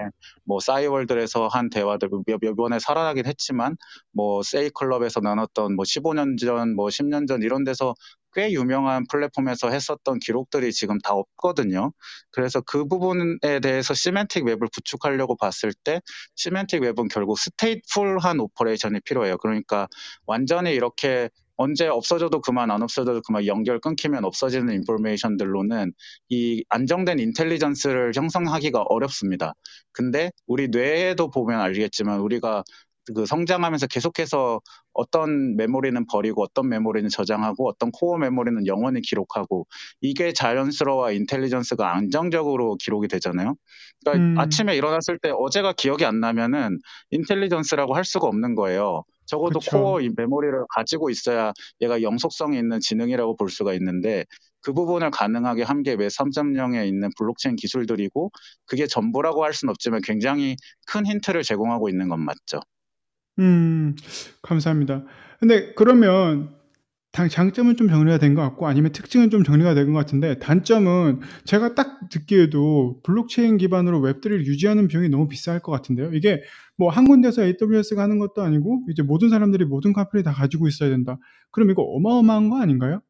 [0.44, 3.76] 뭐 싸이월드에서 한 대화들 몇, 몇 번에 살아나긴 했지만
[4.12, 7.94] 뭐 세이클럽에서 나눴던 뭐 15년 전, 뭐 10년 전 이런 데서
[8.38, 11.92] 꽤 유명한 플랫폼에서 했었던 기록들이 지금 다 없거든요.
[12.30, 16.00] 그래서 그 부분에 대해서 semantic web을 구축하려고 봤을 때
[16.36, 19.38] semantic web은 결국 stateful한 operation이 필요해요.
[19.38, 19.88] 그러니까
[20.24, 25.92] 완전히 이렇게 언제 없어져도 그만 안 없어져도 그만 연결 끊기면 없어지는 information들로는
[26.28, 29.54] 이 안정된 intelligence를 형성하기가 어렵습니다.
[29.90, 32.62] 근데 우리 뇌에도 보면 알겠지만 우리가
[33.14, 34.60] 그 성장하면서 계속해서
[34.92, 39.66] 어떤 메모리는 버리고 어떤 메모리는 저장하고 어떤 코어 메모리는 영원히 기록하고
[40.00, 43.54] 이게 자연스러워 intelligence가 안정적으로 기록이 되잖아요.
[44.04, 44.38] 그러니까 음.
[44.38, 46.78] 아침에 일어났을 때 어제가 기억이 안 나면은
[47.10, 49.04] intelligence라고 할 수가 없는 거예요.
[49.26, 49.78] 적어도 그쵸.
[49.78, 54.24] 코어 이 메모리를 가지고 있어야 얘가 영속성이 있는 지능이라고 볼 수가 있는데
[54.60, 58.30] 그 부분을 가능하게 한 게 웹 3.0에 있는 블록체인 기술들이고
[58.66, 60.56] 그게 전부라고 할 수는 없지만 굉장히
[60.86, 62.60] 큰 힌트를 제공하고 있는 건 맞죠.
[63.38, 63.94] 음,
[64.42, 65.04] 감사합니다.
[65.40, 66.54] 근데 그러면
[67.12, 71.20] 당 장점은 좀 정리가 된 것 같고 아니면 특징은 좀 정리가 된 것 같은데 단점은
[71.44, 76.12] 제가 딱 듣기에도 블록체인 기반으로 웹3를 유지하는 비용이 너무 비쌀 것 같은데요.
[76.14, 76.42] 이게
[76.78, 80.90] 뭐 한 군데서 AWS가 하는 것도 아니고 이제 모든 사람들이 모든 카피를 다 가지고 있어야
[80.90, 81.18] 된다.
[81.50, 83.00] 그럼 이거 어마어마한 거 아닌가요?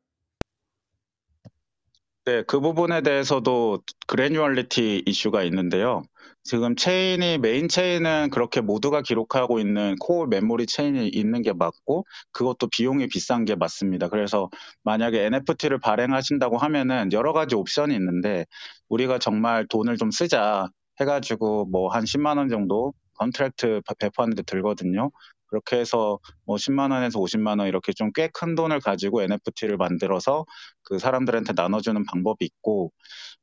[2.25, 6.03] 네, 그 부분에 대해서도 granularity 이슈가 있는데요.
[6.49, 12.69] 지금 체인이 메인 체인은 그렇게 모두가 기록하고 있는 코어 메모리 체인이 있는 게 맞고 그것도
[12.69, 14.09] 비용이 비싼 게 맞습니다.
[14.09, 14.49] 그래서
[14.83, 18.47] 만약에 NFT를 발행하신다고 하면은 여러 가지 옵션이 있는데
[18.89, 20.69] 우리가 정말 돈을 좀 쓰자
[21.01, 25.11] 해가지고 뭐 한 10만 원 정도 contract 배포하는데 들거든요.
[25.49, 30.45] 그렇게 해서 뭐 10만 원에서 50만 원 이렇게 좀 꽤 큰 돈을 가지고 NFT를 만들어서
[30.83, 32.93] 그 사람들한테 나눠주는 방법이 있고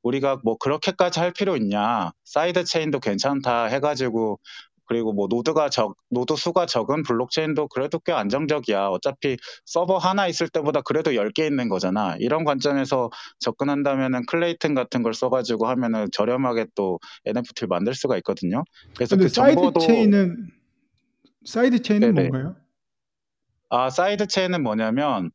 [0.03, 2.11] 우리가 뭐 그렇게까지 할 필요 있냐.
[2.25, 4.39] side chain도 괜찮다 해가지고
[4.87, 8.89] 그리고 뭐 노드가 적 노드 수가 적은 블록체인도 그래도 꽤 안정적이야.
[8.89, 9.35] 어차피
[9.65, 12.15] 서버 하나 있을 때보다 그래도 10개 있는 거잖아.
[12.19, 18.63] 이런 관점에서 접근한다면은 Klaytn 같은 걸 써 가지고 하면은 저렴하게 또 NFT를 만들 수가 있거든요.
[18.95, 20.51] 그래서 그 사이드 정보도 chain은
[21.45, 22.29] side chain은 네네.
[22.29, 22.55] 뭔가요?
[23.69, 25.31] 아, side chain은 뭐냐면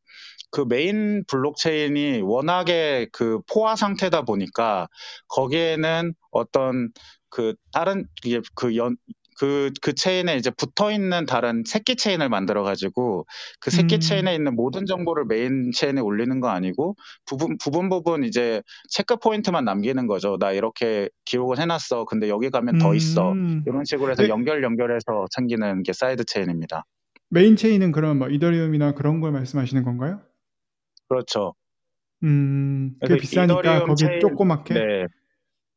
[0.50, 4.88] 그 메인 블록체인이 워낙에 그 포화 상태다 보니까
[5.28, 6.90] 거기에는 어떤
[7.28, 8.06] 그 다른
[8.54, 8.96] 그 연,
[9.41, 13.24] 그, 그 체인에 이제 붙어 있는 다른 새끼 체인을 만들어 가지고
[13.59, 14.01] 그 새끼 음.
[14.01, 20.07] 체인에 있는 모든 정보를 main chain에 올리는 거 아니고 부분, 부분 부분 이제 checkpoint만 남기는
[20.07, 20.36] 거죠.
[20.38, 22.05] 나 이렇게 기록을 해놨어.
[22.05, 23.32] 근데 여기 가면 더 있어.
[23.32, 23.64] 음.
[23.66, 24.28] 이런 식으로 해서 네.
[24.28, 26.84] 연결 연결해서 챙기는 게 side chain입니다.
[27.30, 30.20] main chain은 그럼 뭐 이더리움이나 그런 걸 말씀하시는 건가요?
[31.09, 31.55] 그렇죠.
[32.24, 34.75] 음, 그게 그래서 비싸니까 거기 체인- 조그맣게.
[34.75, 35.07] 네.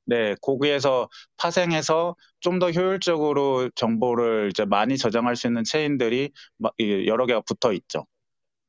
[0.06, 6.32] 네, 거기에서 파생해서 좀 더 효율적으로 정보를 이제 많이 저장할 수 있는 체인들이
[7.08, 8.06] 여러 개가 붙어 있죠.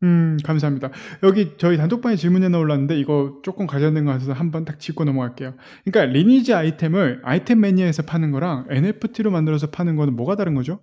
[0.02, 0.90] 음, 감사합니다.
[1.22, 5.54] 여기 저희 단톡방에 질문이 하나 올랐는데 이거 조금 관련된 거 같아서 한번 딱 짚고 넘어갈게요.
[5.84, 10.80] 그러니까 리니지 아이템을 아이템 매니아에서 파는 거랑 NFT로 만들어서 파는 거는 뭐가 다른 거죠?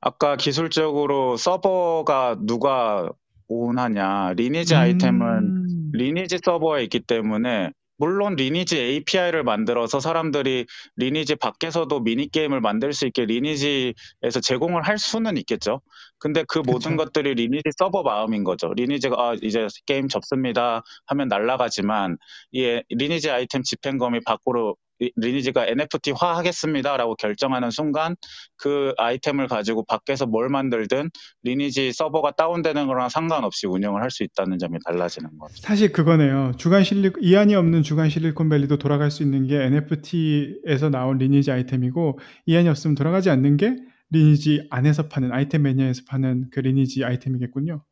[0.00, 3.10] 아까 기술적으로 서버가 누가
[3.48, 4.32] own하냐.
[4.34, 4.80] 리니지 음.
[4.80, 7.70] 아이템은 리니지 서버에 있기 때문에
[8.00, 10.64] 물론 리니지 API를 만들어서 사람들이
[10.96, 15.82] 리니지 밖에서도 미니게임을 만들 수 있게 리니지에서 제공을 할 수는 있겠죠.
[16.18, 17.04] 근데 그 모든 그쵸.
[17.04, 18.72] 것들이 리니지 서버 마음인 거죠.
[18.72, 22.16] 리니지가 아, 이제 게임 접습니다 하면 날라가지만
[22.52, 28.14] 이 리니지 아이템 집행검이 밖으로 리- 리니지가 NFT화 하겠습니다라고 결정하는 순간
[28.56, 31.10] 그 아이템을 가지고 밖에서 뭘 만들든
[31.42, 35.54] 리니지 서버가 다운되는 거랑 상관없이 운영을 할 수 있다는 점이 달라지는 거죠.
[35.62, 36.52] 사실 그거네요.
[36.58, 42.68] 주간 실리 이한이 없는 주간 실리콘밸리도 돌아갈 수 있는 게 NFT에서 나온 리니지 아이템이고 이한이
[42.68, 43.76] 없으면 돌아가지 않는 게
[44.10, 47.84] 리니지 안에서 파는 아이템 매니아에서 파는 그 리니지 아이템이겠군요.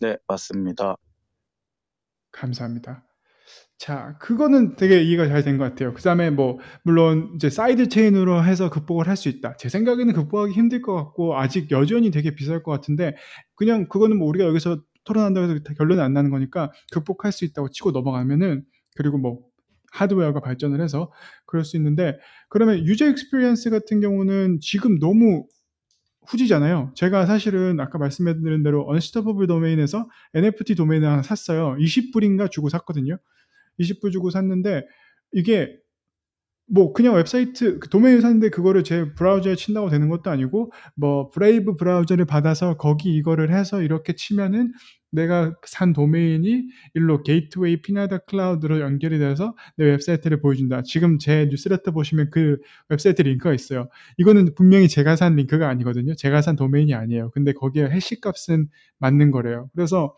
[0.00, 0.96] 네, 맞습니다.
[2.32, 3.04] 감사합니다.
[3.80, 5.94] 자, 그거는 되게 이해가 잘 된 것 같아요.
[5.94, 9.56] 그 다음에 뭐, 물론 이제 side chain으로 해서 극복을 할 수 있다.
[9.56, 13.16] 제 생각에는 극복하기 힘들 것 같고, 아직 여전히 되게 비쌀 것 같은데,
[13.54, 17.92] 그냥 그거는 뭐 우리가 여기서 토론한다고 해서 결론이 안 나는 거니까, 극복할 수 있다고 치고
[17.92, 18.64] 넘어가면은,
[18.96, 19.40] 그리고 뭐,
[19.92, 21.10] 하드웨어가 발전을 해서
[21.46, 22.18] 그럴 수 있는데,
[22.50, 25.46] 그러면 user experience 같은 경우는 지금 너무
[26.26, 26.92] 후지잖아요.
[26.94, 31.76] 제가 사실은 아까 말씀드린 대로 Unstoppable Domain에서 NFT 도메인을 하나 샀어요.
[31.78, 33.16] 20불인가 주고 샀거든요.
[33.80, 34.86] 20불 주고 샀는데
[35.32, 35.76] 이게
[36.72, 41.76] 뭐 그냥 웹사이트 그 도메인을 샀는데 그거를 제 브라우저에 친다고 되는 것도 아니고 뭐 Brave
[41.76, 44.72] 브라우저를 받아서 거기 이거를 해서 이렇게 치면은
[45.10, 50.82] 내가 산 도메인이 일로 게이트웨이 Pinata Cloud로 연결이 돼서 내 웹사이트를 보여준다.
[50.84, 52.58] 지금 제 뉴스레터 보시면 그
[52.88, 53.88] 웹사이트 링크가 있어요.
[54.18, 56.14] 이거는 분명히 제가 산 링크가 아니거든요.
[56.14, 57.30] 제가 산 도메인이 아니에요.
[57.32, 59.68] 근데 거기에 해시 값은 맞는 거래요.
[59.74, 60.14] 그래서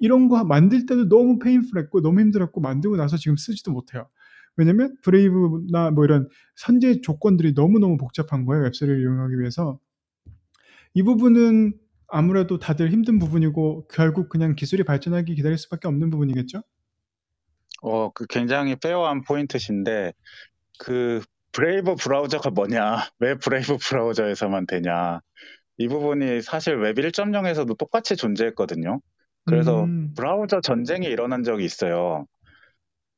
[0.00, 4.08] 이런 거 만들 때도 너무 painful했고 너무 힘들었고 만들고 나서 지금 쓰지도 못해요.
[4.56, 8.64] 왜냐면 Brave나 뭐 이런 선제 조건들이 너무너무 복잡한 거예요.
[8.64, 9.78] 웹사이트를 이용하기 위해서.
[10.94, 11.74] 이 부분은
[12.08, 16.62] 아무래도 다들 힘든 부분이고 결국 그냥 기술이 발전하기 기다릴 수밖에 없는 부분이겠죠?
[17.82, 20.12] 어, 그 굉장히 fair한 포인트신데
[20.78, 21.22] 그
[21.52, 22.96] Brave 브라우저가 뭐냐?
[23.20, 25.20] 왜 Brave 브라우저에서만 되냐?
[25.76, 29.00] 이 부분이 사실 웹 1.0에서도 똑같이 존재했거든요.
[29.48, 32.26] 그래서 음, 브라우저 전쟁이 일어난 적이 있어요.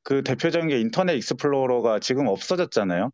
[0.03, 3.11] 그 대표적인 게 인터넷 익스플로러가 지금 없어졌잖아요.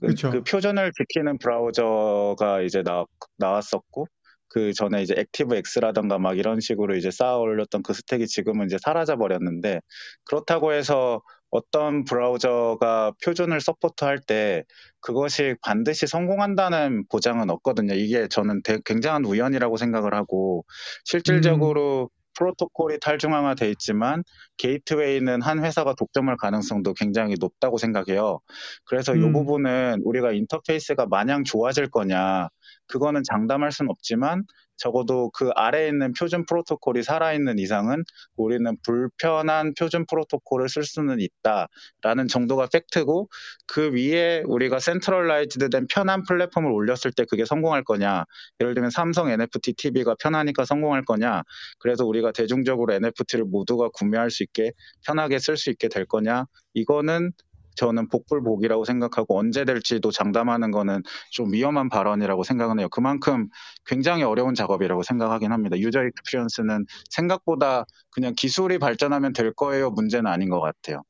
[0.00, 0.14] 그.
[0.30, 3.04] 그 표준을 지키는 브라우저가 이제 나,
[3.38, 4.06] 나왔었고,
[4.48, 9.16] 그 전에 이제 ActiveX라던가 막 이런 식으로 이제 쌓아 올렸던 그 스택이 지금은 이제 사라져
[9.16, 9.80] 버렸는데,
[10.24, 11.20] 그렇다고 해서
[11.50, 14.64] 어떤 브라우저가 표준을 support할 때
[15.00, 17.94] 그것이 반드시 성공한다는 보장은 없거든요.
[17.94, 20.64] 이게 저는 대- 굉장한 우연이라고 생각을 하고,
[21.04, 24.22] 실질적으로 프로토콜이 탈중앙화돼 있지만
[24.58, 28.40] 게이트웨이는 한 회사가 독점할 가능성도 굉장히 높다고 생각해요.
[28.84, 29.32] 그래서 이 음.
[29.32, 32.48] 부분은 우리가 인터페이스가 마냥 좋아질 거냐,
[32.86, 34.44] 그거는 장담할 수는 없지만
[34.78, 38.04] 적어도 그 아래에 있는 표준 프로토콜이 살아있는 이상은
[38.36, 43.28] 우리는 불편한 표준 프로토콜을 쓸 수는 있다라는 정도가 팩트고
[43.66, 48.24] 그 위에 우리가 centralized 된 편한 플랫폼을 올렸을 때 그게 성공할 거냐.
[48.60, 51.42] 예를 들면 삼성 NFT TV가 편하니까 성공할 거냐.
[51.78, 54.72] 그래서 우리가 대중적으로 NFT를 모두가 구매할 수 있게
[55.04, 56.46] 편하게 쓸 수 있게 될 거냐.
[56.74, 57.32] 이거는
[57.78, 62.88] 저는 복불복이라고 생각하고 언제 될지도 장담하는 거는 좀 위험한 발언이라고 생각은 해요.
[62.90, 63.48] 그만큼
[63.86, 65.78] 굉장히 어려운 작업이라고 생각하긴 합니다.
[65.78, 71.02] user experience는 생각보다 그냥 기술이 발전하면 될 거예요 문제는 아닌 것 같아요.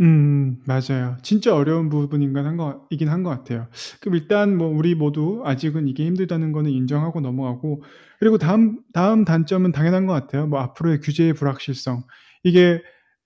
[0.00, 1.16] 음, 맞아요.
[1.22, 3.68] 진짜 어려운 부분인간 한 거, 이긴 한 것 같아요.
[4.00, 7.82] 그럼 일단 뭐 우리 모두 아직은 이게 힘들다는 거는 인정하고 넘어가고,
[8.18, 10.46] 그리고 다음, 다음 단점은 당연한 것 같아요.
[10.46, 12.02] 뭐 앞으로의 규제의 불확실성.
[12.42, 12.80] 이게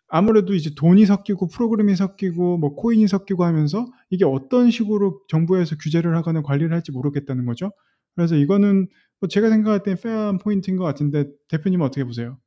[0.08, 6.16] 아무래도 이제 돈이 섞이고 프로그램이 섞이고 뭐 코인이 섞이고 하면서 이게 어떤 식으로 정부에서 규제를
[6.16, 7.72] 하거나 관리를 할지 모르겠다는 거죠.
[8.14, 8.88] 그래서 이거는
[9.20, 12.38] 뭐 제가 생각할 때 페어한 포인트인 것 같은데 대표님은 어떻게 보세요?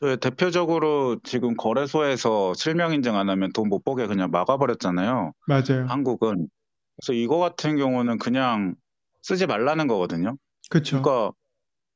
[0.00, 5.32] 그 대표적으로 지금 거래소에서 실명 인증 안 하면 돈 못 보내게 그냥 막아버렸잖아요.
[5.48, 5.86] 맞아요.
[5.88, 6.48] 한국은.
[6.96, 8.76] 그래서 이거 같은 경우는 그냥
[9.22, 10.36] 쓰지 말라는 거거든요.
[10.70, 11.02] 그쵸.
[11.02, 11.32] 그러니까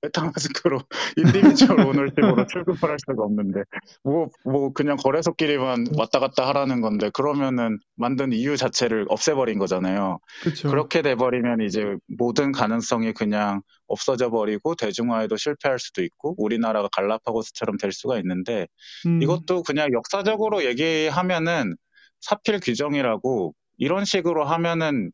[0.03, 0.81] MetaMask로
[1.16, 3.62] individual ownership으로 출금을 할 수가 없는데
[4.03, 10.19] 뭐뭐 그냥 거래소끼리만 왔다 갔다 하라는 건데 그러면은 만든 이유 자체를 없애버린 거잖아요.
[10.43, 10.69] 그쵸.
[10.69, 17.93] 그렇게 돼버리면 이제 모든 가능성이 그냥 없어져 버리고 대중화에도 실패할 수도 있고 우리나라가 갈라파고스처럼 될
[17.93, 18.66] 수가 있는데
[19.07, 21.77] 음, 이것도 그냥 역사적으로 얘기하면은
[22.20, 25.12] 사필 규정이라고 이런 식으로 하면은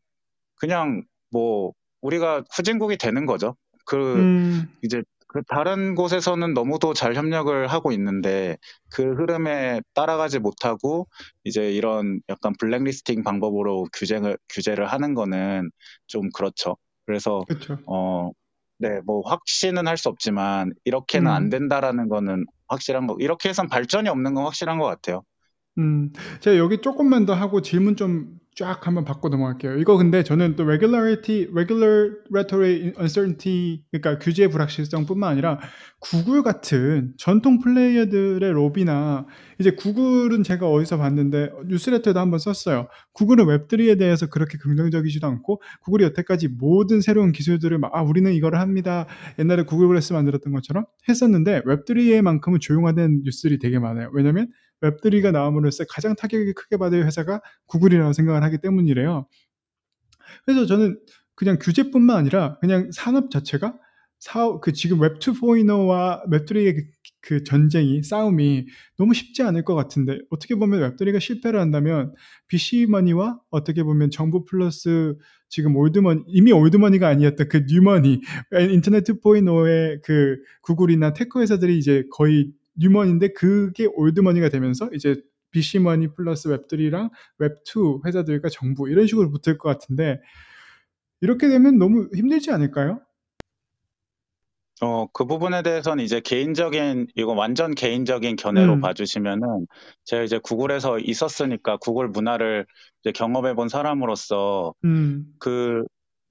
[0.55, 3.55] 그냥 뭐 우리가 후진국이 되는 거죠.
[3.89, 8.57] 그 음, 이제 그 다른 곳에서는 너무도 잘 협력을 하고 있는데
[8.89, 11.07] 그 흐름에 따라가지 못하고
[11.43, 15.71] 이제 이런 약간 블랙리스팅 방법으로 규제를 규제를 하는 거는
[16.07, 16.77] 좀 그렇죠.
[17.05, 17.77] 그래서 그쵸.
[17.87, 18.31] 어,
[18.79, 21.35] 네, 뭐 확신은 할 수 없지만 이렇게는 음.
[21.35, 23.15] 안 된다라는 거는 확실한 거.
[23.19, 25.23] 이렇게 해선 발전이 없는 건 확실한 것 같아요.
[25.79, 26.11] 음.
[26.41, 29.77] 제가 여기 쪼끔만 더 하고 질문 좀 쫙 한번 받고 넘어갈게요.
[29.77, 35.59] 이거 근데 저는 또 regularity regulatory uncertainty 그러니까 규제의 불확실성뿐만 아니라
[35.99, 39.27] 구글 같은 전통 플레이어들의 로비나
[39.59, 42.89] 이제 구글은 제가 어디서 봤는데 뉴스레터에도 한번 썼어요.
[43.13, 48.59] 구글은 웹3에 대해서 그렇게 긍정적이지도 않고 구글이 여태까지 모든 새로운 기술들을 막 아, 우리는 이거를
[48.59, 49.05] 합니다.
[49.39, 54.09] 옛날에 구글 글래스 만들었던 것처럼 했었는데 웹3에만큼은 조용화된 뉴스들이 되게 많아요.
[54.11, 54.49] 왜냐면
[54.81, 59.27] 웹3가 나옴으로써 가장 타격이 크게 받을 회사가 구글이라고 생각을 하기 때문이래요.
[60.45, 60.99] 그래서 저는
[61.35, 63.77] 그냥 규제뿐만 아니라 그냥 산업 자체가
[64.19, 66.83] 사업, 그 지금 웹 2.0와 웹3의 그,
[67.21, 72.13] 그 전쟁이, 싸움이 너무 쉽지 않을 것 같은데, 어떻게 보면 웹3가 실패를 한다면,
[72.47, 75.15] BC머니와 어떻게 보면 정부 플러스
[75.47, 78.19] 지금 old money, 이미 old money가 아니었던 그 new money,
[78.71, 85.21] 인터넷 2.0의 그 구글이나 tech 회사들이 이제 거의 new money인데 그게 old money가 되면서 이제
[85.51, 90.19] VC money 플러스 웹3랑 웹2 회사들과 정부 이런 식으로 붙을 것 같은데
[91.21, 93.01] 이렇게 되면 너무 힘들지 않을까요?
[94.81, 98.79] 어, 그 부분에 대해서는 이제 개인적인, 이거 완전 개인적인 견해로 음.
[98.79, 99.67] 봐주시면은,
[100.05, 102.65] 제가 이제 구글에서 있었으니까 구글 문화를
[103.03, 105.25] 이제 경험해 본 사람으로서, 음.
[105.37, 105.83] 그,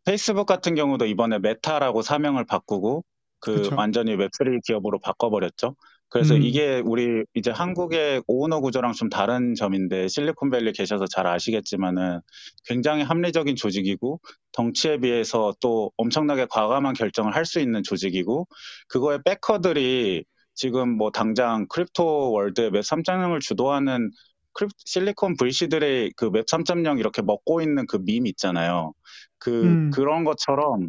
[0.07, 3.05] 페이스북 같은 경우도 이번에 메타라고 사명을 바꾸고,
[3.41, 3.77] 그 그쵸.
[3.77, 5.77] 완전히 웹3 기업으로 바꿔버렸죠.
[6.11, 6.43] 그래서 음.
[6.43, 12.21] 이게 우리 이제 한국의 오너 구조랑 좀 다른 점인데 실리콘밸리 계셔서 잘 아시겠지만은
[12.65, 14.21] 굉장히 합리적인 조직이고
[14.53, 18.47] 덩치에 비해서 또 엄청나게 과감한 결정을 할 수 있는 조직이고
[18.89, 20.25] 그거의 backer들이
[20.55, 24.11] 지금 뭐 당장 crypto world의 웹 3.0을 주도하는
[24.53, 28.93] 크립, 실리콘 VC들의 그 웹 3.0 이렇게 먹고 있는 그 밈 있잖아요.
[29.39, 29.91] 그 음.
[29.91, 30.89] 그런 것처럼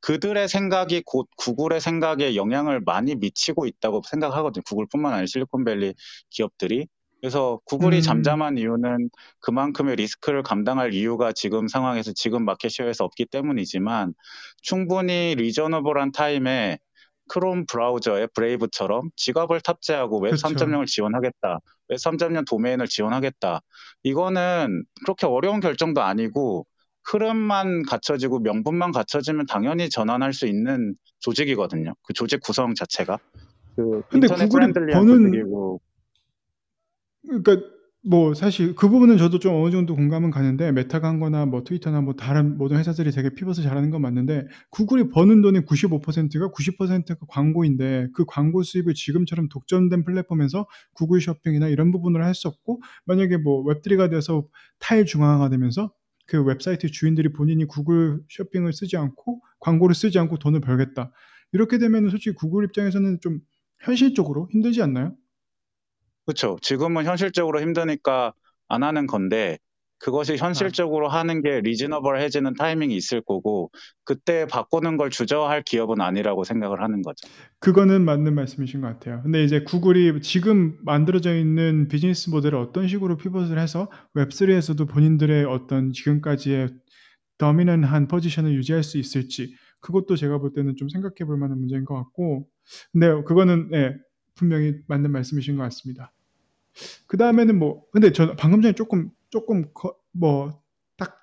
[0.00, 4.62] 그들의 생각이 곧 구글의 생각에 영향을 많이 미치고 있다고 생각하거든요.
[4.66, 5.94] 구글뿐만 아니라 실리콘밸리
[6.30, 6.86] 기업들이.
[7.20, 8.02] 그래서 구글이 음.
[8.02, 14.14] 잠잠한 이유는 그만큼의 리스크를 감당할 이유가 지금 상황에서 지금 마켓시어에서 없기 때문이지만
[14.62, 16.78] 충분히 reasonable한 time에
[17.28, 20.48] 크롬 브라우저의 브레이브처럼 지갑을 탑재하고 웹 그쵸.
[20.48, 21.60] 3.0을 지원하겠다.
[21.88, 23.60] 웹 3.0 도메인을 지원하겠다.
[24.02, 26.66] 이거는 그렇게 어려운 결정도 아니고
[27.12, 31.94] 흐름만 갖춰지고 명분만 갖춰지면 당연히 전환할 수 있는 조직이거든요.
[32.02, 33.18] 그 조직 구성 자체가.
[33.76, 35.18] 그 근데 구글이 버는-
[37.26, 37.66] 그러니까
[38.02, 42.00] 뭐 사실 그 부분은 저도 좀 어느 정도 공감은 가는데 메타가 한 거나 뭐 트위터나
[42.00, 48.08] 뭐 다른 모든 회사들이 되게 pivot을 잘하는 건 맞는데 구글이 버는 돈의 95%가 90%가 광고인데
[48.14, 53.62] 그 광고 수입을 지금처럼 독점된 플랫폼에서 구글 쇼핑이나 이런 부분을 할 수 없고 만약에 뭐
[53.64, 54.46] 웹3가 돼서
[54.78, 55.92] 탈중앙화가 되면서
[56.30, 61.10] 그 웹사이트 주인들이 본인이 구글 쇼핑을 쓰지 않고 광고를 쓰지 않고 돈을 벌겠다.
[61.50, 63.40] 이렇게 되면 솔직히 구글 입장에서는 좀
[63.80, 65.16] 현실적으로 힘들지 않나요?
[66.24, 66.56] 그렇죠.
[66.62, 68.32] 지금은 현실적으로 힘드니까
[68.68, 69.58] 안 하는 건데
[70.00, 73.70] 그것이 현실적으로 하는 게 리즈너블해지는 타이밍이 있을 거고
[74.04, 77.28] 그때 바꾸는 걸 주저할 기업은 아니라고 생각을 하는 거죠.
[77.60, 79.20] 그거는 맞는 말씀이신 것 같아요.
[79.22, 85.92] 근데 이제 구글이 지금 만들어져 있는 비즈니스 모델을 어떤 식으로 pivot을 해서 웹3에서도 본인들의 어떤
[85.92, 86.70] 지금까지의
[87.36, 91.94] dominant한 포지션을 유지할 수 있을지 그것도 제가 볼 때는 좀 생각해 볼 만한 문제인 것
[91.94, 92.46] 같고
[92.92, 93.94] 근데 그거는 예,
[94.34, 96.12] 분명히 맞는 말씀이신 것 같습니다.
[97.06, 99.66] 그 다음에는 뭐 근데 저 방금 전에 조금 조금
[100.12, 101.16] 뭐딱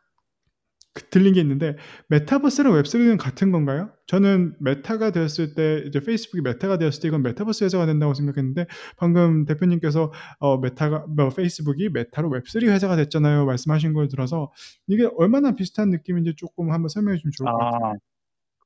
[0.94, 1.76] 그 들린 게 있는데
[2.10, 3.92] 메타버스랑 웹3는 같은 건가요?
[4.08, 8.66] 저는 메타가 되었을 때 이제 페이스북이 메타가 되었을 때 이건 메타버스 회사가 된다고 생각했는데
[8.98, 14.52] 방금 대표님께서 어 메타가 뭐 페이스북이 메타로 웹3 회사가 됐잖아요 말씀하신 걸 들어서
[14.88, 17.92] 이게 얼마나 비슷한 느낌인지 조금 한번 설명해 주면 좋을 것 같아요.
[17.92, 17.94] 아,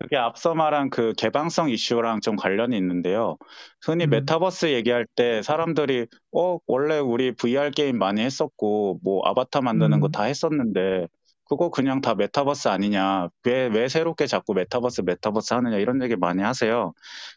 [0.04, 3.38] 그게 앞서 말한 그 개방성 이슈랑 좀 관련이 있는데요.
[3.86, 4.10] 흔히 음.
[4.10, 10.08] 메타버스 얘기할 때 사람들이 어 원래 우리 VR 게임 많이 했었고 뭐 아바타 만드는 거
[10.08, 10.12] 음.
[10.12, 11.08] 다 했었는데
[11.50, 13.30] 그거 그냥 다 메타버스 아니냐?
[13.46, 16.94] 왜 왜 새롭게 자꾸 메타버스 메타버스 하느냐 이런 얘기 많이 하세요.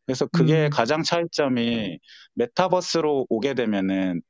[0.06, 0.70] 그래서 그게 음.
[0.70, 1.98] 가장 차이점이
[2.34, 4.22] 메타버스로 오게 되면은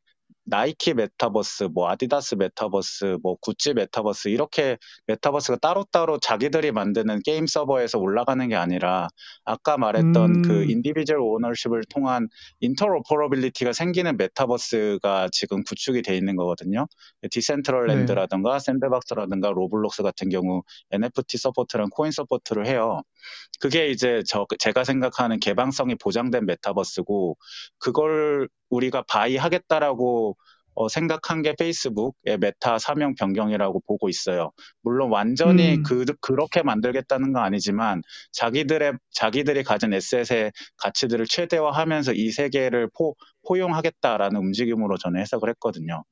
[0.47, 4.77] 나이키 메타버스, 뭐 아디다스 메타버스, 뭐 구찌 메타버스 이렇게
[5.07, 9.09] 메타버스가 따로따로 자기들이 만드는 게임 서버에서 올라가는 게 아니라
[9.45, 10.71] 아까 말했던 그 음.
[10.71, 12.29] individual ownership을 통한
[12.61, 16.87] interoperability가 생기는 메타버스가 지금 구축이 돼 있는 거거든요.
[17.31, 23.03] 디센트럴랜드라든가 샌드박스라든가 로블록스 같은 경우 NFT support랑 코인 support를 해요.
[23.61, 27.37] 그게 이제 저 제가 생각하는 개방성이 보장된 메타버스고
[27.79, 30.37] 그걸 우리가 buy하겠다라고
[30.77, 34.51] 어, 생각한 게 페이스북의 메타 사명 변경이라고 보고 있어요.
[34.83, 35.83] 물론 완전히 음.
[35.85, 38.03] 그 그렇게 만들겠다는 건 아니지만
[38.33, 43.15] 자기들의 자기들이 가진 에셋의 가치들을 최대화하면서 이 세계를 포,
[43.47, 46.05] 포용하겠다라는 움직임으로 저는 해석을 했거든요.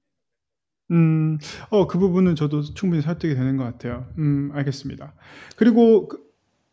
[0.90, 1.38] 음.
[1.70, 4.06] 어 그 부분은 저도 충분히 설득이 되는 것 같아요.
[4.18, 5.14] 음 알겠습니다.
[5.56, 6.18] 그리고 그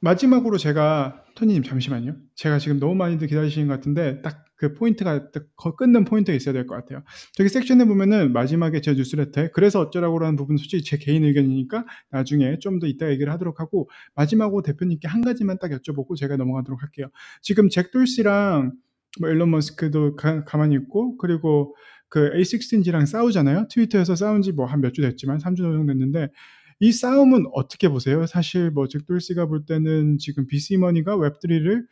[0.01, 2.15] 마지막으로 제가 토니님 잠시만요.
[2.35, 5.45] 제가 지금 너무 많이들 기다리시는 것 같은데 딱 그 포인트가 딱
[5.77, 7.01] 끊는 포인트가 있어야 될 것 같아요.
[7.33, 12.79] 저기 섹션에 보면은 마지막에 제 뉴스레터에 그래서 어쩌라고라는 부분은 솔직히 제 개인 의견이니까 나중에 좀
[12.79, 17.07] 더 이따 얘기를 하도록 하고 마지막으로 대표님께 한 가지만 딱 여쭤보고 제가 넘어가도록 할게요.
[17.41, 18.73] 지금 잭 돌시랑
[19.21, 21.73] 뭐 일론 머스크도 가, 가만히 있고 그리고
[22.09, 23.67] 그 A16Z랑 싸우잖아요.
[23.69, 26.27] 트위터에서 싸운 지 뭐 한 몇 주 됐지만 3주 정도 됐는데
[26.79, 28.25] 이 싸움은 어떻게 보세요?
[28.25, 31.85] 사실 뭐 잭 돌시가 볼 때는 지금 VC money가 웹3를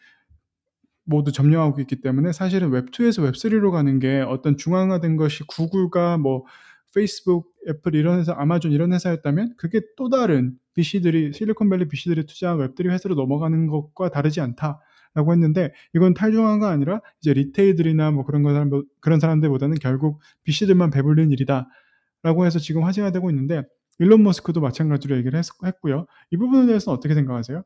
[1.05, 6.45] 모두 점령하고 있기 때문에 사실은 웹2에서 웹3로 가는 게 어떤 중앙화된 것이 구글과 뭐
[6.93, 12.89] 페이스북, 애플 이런 회사, 아마존 이런 회사였다면 그게 또 다른 VC들이 실리콘밸리 VC들이 투자한 웹3
[12.89, 14.80] 회사로 넘어가는 것과 다르지 않다
[15.14, 18.69] 라고 했는데 이건 탈중화가 아니라 이제 retail들이나 뭐 그런 사람
[19.01, 23.64] 그런 사람들보다는 결국 VC들만 배불린 일이다라고 해서 지금 화제가 되고 있는데
[23.99, 26.05] 일론 머스크도 마찬가지로 얘기를 했, 했고요.
[26.31, 27.63] 이 부분에 대해서는 어떻게 생각하세요?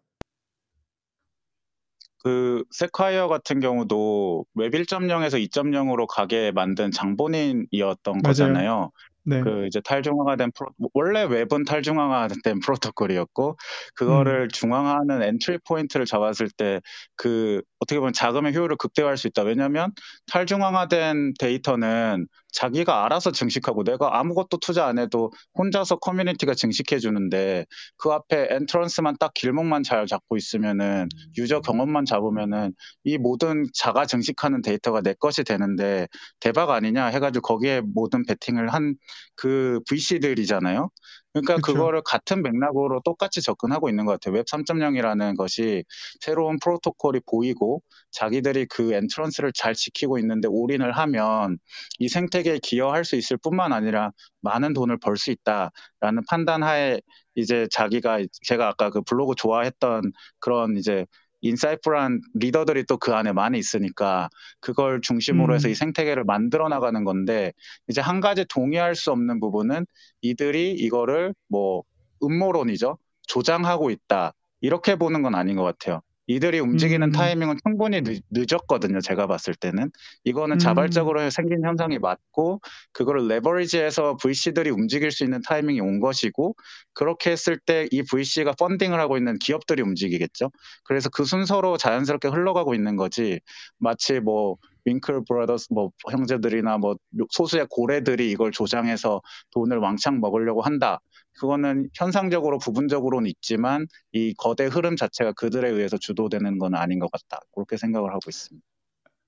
[2.24, 8.22] 그 세콰이어 같은 경우도 웹 1.0에서 2.0으로 가게 만든 장본인이었던 맞아요.
[8.22, 8.92] 거잖아요.
[9.24, 9.42] 네.
[9.42, 13.58] 그 이제 탈중화가 된 프로, 원래 웹은 탈중화가 된 프로토콜이었고
[13.96, 14.48] 그거를 음.
[14.50, 16.80] 중앙화하는 entry point를 잡았을 때
[17.16, 19.44] 그 어떻게 보면 자금의 효율을 극대화할 수 있다.
[19.44, 19.92] 왜냐하면
[20.32, 27.66] 탈중앙화된 데이터는 자기가 알아서 증식하고 내가 아무것도 투자 안 해도 혼자서 커뮤니티가 증식해 주는데
[27.98, 34.62] 그 앞에 entrance만 딱 길목만 잘 잡고 있으면은 user 경험만 잡으면은 이 모든 자가 증식하는
[34.62, 36.08] 데이터가 내 것이 되는데
[36.40, 38.96] 대박 아니냐 해가지고 거기에 모든 베팅을 한
[39.36, 40.90] 그 VC들이잖아요.
[41.34, 41.74] 그러니까 그쵸.
[41.74, 44.36] 그거를 같은 맥락으로 똑같이 접근하고 있는 것 같아요.
[44.36, 45.86] 웹 3.0이라는 것이
[46.20, 47.82] 새로운 프로토콜이 보이고
[48.12, 51.58] 자기들이 그 entrance를 잘 지키고 있는데 올인을 하면
[52.00, 57.00] 이 생태계에 기여할 수 있을 뿐만 아니라 많은 돈을 벌 수 있다라는 판단하에
[57.36, 61.06] 이제 자기가 제가 아까 그 블로그 좋아했던 그런 이제
[61.42, 65.72] insightful한 리더들이 또 그 안에 많이 있으니까 그걸 중심으로 해서 음.
[65.72, 67.52] 이 생태계를 만들어 나가는 건데
[67.88, 69.86] 이제 한 가지 동의할 수 없는 부분은
[70.22, 71.84] 이들이 이거를 뭐
[72.24, 72.98] 음모론이죠.
[73.28, 74.34] 조장하고 있다.
[74.62, 76.02] 이렇게 보는 건 아닌 것 같아요.
[76.36, 77.12] 이들이 움직이는 음.
[77.12, 79.02] 타이밍은 충분히 늦, 늦었거든요.
[79.02, 79.92] 제가 봤을 때는.
[80.24, 80.60] 이거는 음.
[80.60, 82.62] 자발적으로 생긴 현상이 맞고
[82.94, 86.56] 그거를 레버리지해서 VC들이 움직일 수 있는 타이밍이 온 것이고
[86.94, 90.52] 그렇게 했을 때 이 VC가 펀딩을 하고 있는 기업들이 움직이겠죠.
[90.84, 93.40] 그래서 그 순서로 자연스럽게 흘러가고 있는 거지
[93.78, 96.96] 마치 뭐 윙클 브라더스 뭐 형제들이나 뭐
[97.32, 99.22] 소수의 고래들이 이걸 조장해서
[99.52, 101.00] 돈을 왕창 먹으려고 한다.
[101.40, 107.42] 그거는 현상적으로 부분적으로는 있지만 이 거대 흐름 자체가 그들에 의해서 주도되는 건 아닌 것 같다.
[107.54, 108.71] 그렇게 생각을 하고 있습니다.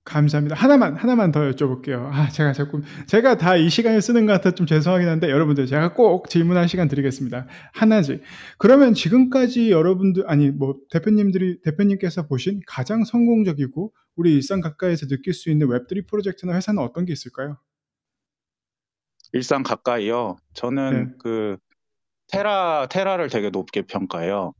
[0.06, 0.56] 감사합니다.
[0.56, 2.10] 하나만 하나만 더 여쭤볼게요.
[2.12, 5.94] 아 제가 자꾸 제가 다 이 시간을 쓰는 것 같아 좀 죄송하긴 한데 여러분들 제가
[5.94, 7.48] 꼭 질문할 시간 드리겠습니다.
[7.74, 8.20] 하나지.
[8.58, 15.50] 그러면 지금까지 여러분들 아니 뭐 대표님들이 대표님께서 보신 가장 성공적이고 우리 일상 가까이에서 느낄 수
[15.50, 17.58] 있는 웹3 프로젝트나 회사는 어떤 게 있을까요?
[19.32, 20.36] 일상 가까이요.
[20.54, 21.14] 저는 네.
[21.20, 21.58] 그
[22.28, 24.54] 테라 테라를 되게 높게 평가해요.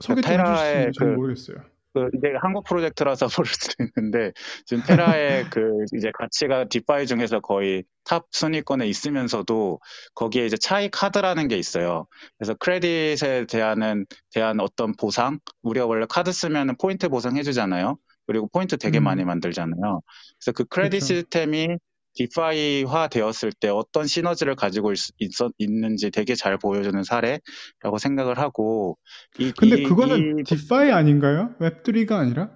[0.00, 1.58] 소개 좀 테라의 그- 모르겠어요.
[1.96, 4.32] 그 이제 한국 프로젝트라서 모를 수도 있는데
[4.66, 9.80] 지금 테라의 그 이제 가치가 DeFi 중에서 거의 탑 순위권에 있으면서도
[10.14, 12.06] 거기에 이제 차이 카드라는 게 있어요.
[12.36, 14.04] 그래서 credit에 대한
[14.34, 17.96] 대한 어떤 보상 우리가 원래 카드 쓰면은 포인트 보상 해주잖아요.
[18.26, 19.04] 그리고 포인트 되게 음.
[19.04, 20.02] 많이 만들잖아요.
[20.38, 21.06] 그래서 그 크레딧 그쵸.
[21.06, 21.78] 시스템이
[22.16, 28.98] DeFi화 되었을 때 어떤 시너지를 가지고 있, 있, 있는지 되게 잘 보여주는 사례라고 생각을 하고
[29.38, 31.54] 이, 근데 이- 그거는 이 DeFi 아닌가요?
[31.60, 32.50] 웹3가 아니라?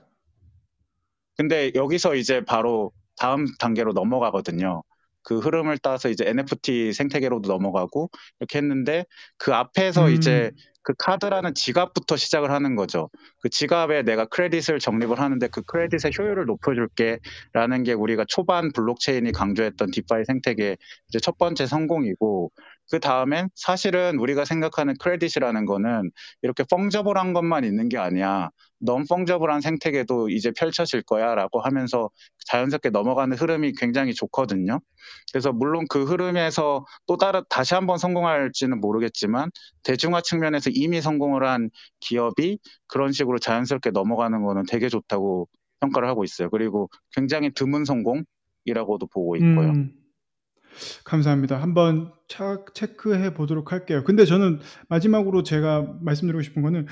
[1.36, 4.82] 근데 여기서 이제 바로 다음 단계로 넘어가거든요.
[5.22, 8.10] 그 흐름을 따서 이제 NFT 생태계로도 넘어가고
[8.40, 9.04] 이렇게 했는데
[9.36, 10.14] 그 앞에서 음.
[10.14, 10.50] 이제
[10.82, 13.10] 그 카드라는 지갑부터 시작을 하는 거죠.
[13.42, 19.90] 그 지갑에 내가 credit을 적립을 하는데 그 credit의 효율을 높여줄게라는 게 우리가 초반 블록체인이 강조했던
[19.90, 20.76] DeFi 생태계
[21.08, 22.50] 이제 첫 번째 성공이고
[22.90, 26.10] 그 다음엔 사실은 우리가 생각하는 credit이라는 거는
[26.42, 28.50] 이렇게 fungible한 것만 있는 게 아니야.
[28.80, 32.10] non-fungible한 생태계도 이제 펼쳐질 거야 라고 하면서
[32.46, 34.80] 자연스럽게 넘어가는 흐름이 굉장히 좋거든요.
[35.32, 39.50] 그래서 물론 그 흐름에서 또 다른 다시 한번 성공할지는 모르겠지만
[39.84, 42.58] 대중화 측면에서 이미 성공을 한 기업이
[42.88, 45.48] 그런 식으로 자연스럽게 넘어가는 거는 되게 좋다고
[45.80, 46.50] 평가를 하고 있어요.
[46.50, 49.70] 그리고 굉장히 드문 성공이라고도 보고 있고요.
[49.70, 49.99] 음.
[51.04, 51.60] 감사합니다.
[51.60, 54.02] 한번 차, 체크해 보도록 할게요.
[54.04, 56.86] 근데 저는 마지막으로 제가 말씀드리고 싶은 거는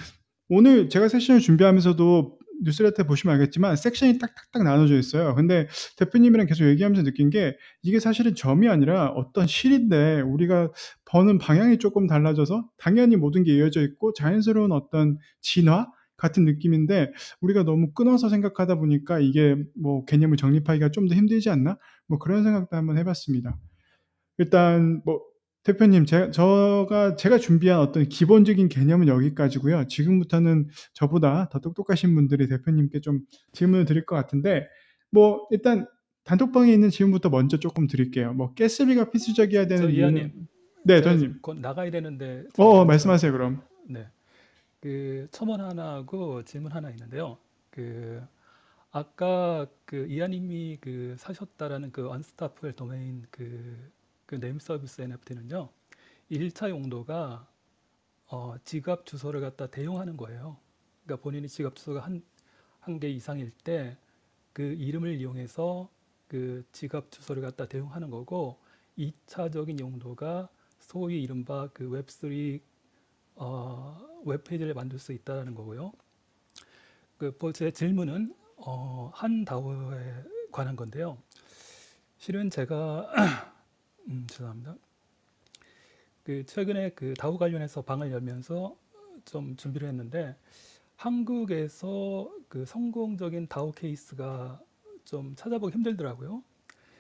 [0.49, 5.35] 오늘 제가 세션을 준비하면서도 뉴스레터 보시면 알겠지만 섹션이 딱딱딱 나눠져 있어요.
[5.35, 10.71] 근데 대표님이랑 계속 얘기하면서 느낀 게 이게 사실은 점이 아니라 어떤 실인데 우리가
[11.05, 15.87] 버는 방향이 조금 달라져서 당연히 모든 게 이어져 있고 자연스러운 어떤 진화
[16.19, 21.79] 같은 느낌인데 우리가 너무 끊어서 생각하다 보니까 이게 뭐 개념을 정립하기가 좀 더 힘들지 않나?
[22.07, 23.57] 뭐 그런 생각도 한번 해봤습니다.
[24.37, 25.21] 일단 뭐
[25.65, 29.87] 대표님 제, 저가 제가 준비한 어떤 기본적인 개념은 여기까지고요.
[29.89, 33.21] 지금부터는 저보다 더 똑똑하신 분들이 대표님께 좀
[33.53, 34.67] 질문을 드릴 것 같은데
[35.11, 35.87] 뭐 일단
[36.25, 38.35] 단톡방에 있는 질문부터 먼저 조금 드릴게요.
[38.35, 40.49] 뭐 가스비가 필수적이어야 되는 저 이유는 이하님,
[40.85, 41.01] 네,
[41.43, 42.85] 곧 나가야 되는데 어, 어.
[42.85, 43.63] 말씀하세요 그럼.
[43.89, 44.07] 네.
[44.81, 47.39] 그 첨언 하나하고 질문 하나 있는데요.
[47.71, 48.23] 그
[48.91, 53.93] 아까 그 이하님이 그 사셨다라는 그 언스타플 도메인 그,
[54.27, 55.71] 그 네임 서비스 NFT는요.
[56.31, 57.49] 1차 용도가
[58.29, 60.59] 어, 지갑 주소를 갖다 대용하는 거예요.
[61.05, 62.23] 그러니까 본인이 지갑 주소가 한,
[62.81, 63.97] 한 개 이상일 때
[64.53, 65.89] 그 이름을 이용해서
[66.29, 68.59] 그 지갑 주소를 갖다 대용하는 거고
[68.99, 70.49] 2차적인 용도가
[70.81, 72.61] 소위 이른바 그 웹3
[73.37, 75.93] 어, 웹페이지를 만들 수 있다는 거고요.
[77.19, 81.19] 그제 질문은 어, 한 다오에 관한 건데요.
[82.19, 83.13] 실은 제가
[84.09, 84.77] 음, 죄송합니다.
[86.25, 88.77] 그 최근에 그 DAO 관련해서 방을 열면서
[89.25, 90.37] 좀 준비를 했는데
[90.97, 94.61] 한국에서 그 성공적인 DAO 케이스가
[95.05, 96.43] 좀 찾아보기 힘들더라고요.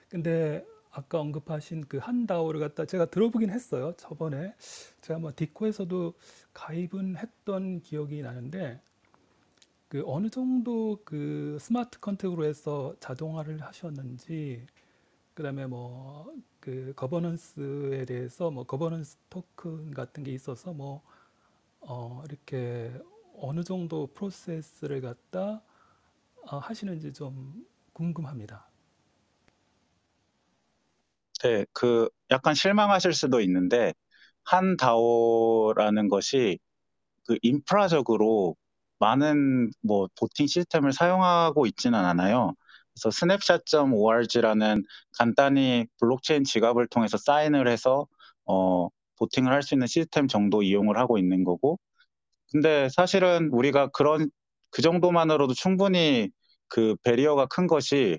[0.08, 3.94] 근데 아까 언급하신 그 한다오를 갖다 제가 들어보긴 했어요.
[3.96, 4.54] 저번에
[5.02, 6.14] 제가 뭐 디코에서도
[6.54, 8.80] 가입은 했던 기억이 나는데
[9.88, 14.66] 그 어느 정도 그 smart contract로 해서 자동화를 하셨는지
[15.34, 21.02] 그다음에 뭐 그 governance에 대해서 뭐 governance token 같은 게 있어서 뭐
[21.80, 22.92] 어 이렇게
[23.36, 25.62] 어느 정도 프로세스를 갖다
[26.50, 28.67] 어, 하시는지 좀 궁금합니다.
[31.42, 33.94] 네, 그 약간 실망하실 수도 있는데
[34.44, 36.58] 한 다오라는 것이
[37.26, 38.56] 그 인프라적으로
[39.00, 42.54] 많은 뭐 voting 시스템을 사용하고 있지는 않아요.
[42.94, 44.84] 그래서 Snapshot.org라는
[45.18, 48.06] 간단히 블록체인 지갑을 통해서 사인을 해서
[48.46, 48.88] 어
[49.18, 51.78] voting을 할 수 있는 시스템 정도 이용을 하고 있는 거고
[52.52, 54.30] 근데 사실은 우리가 그런
[54.70, 56.30] 그 정도만으로도 충분히
[56.68, 58.18] 그 barrier가 큰 것이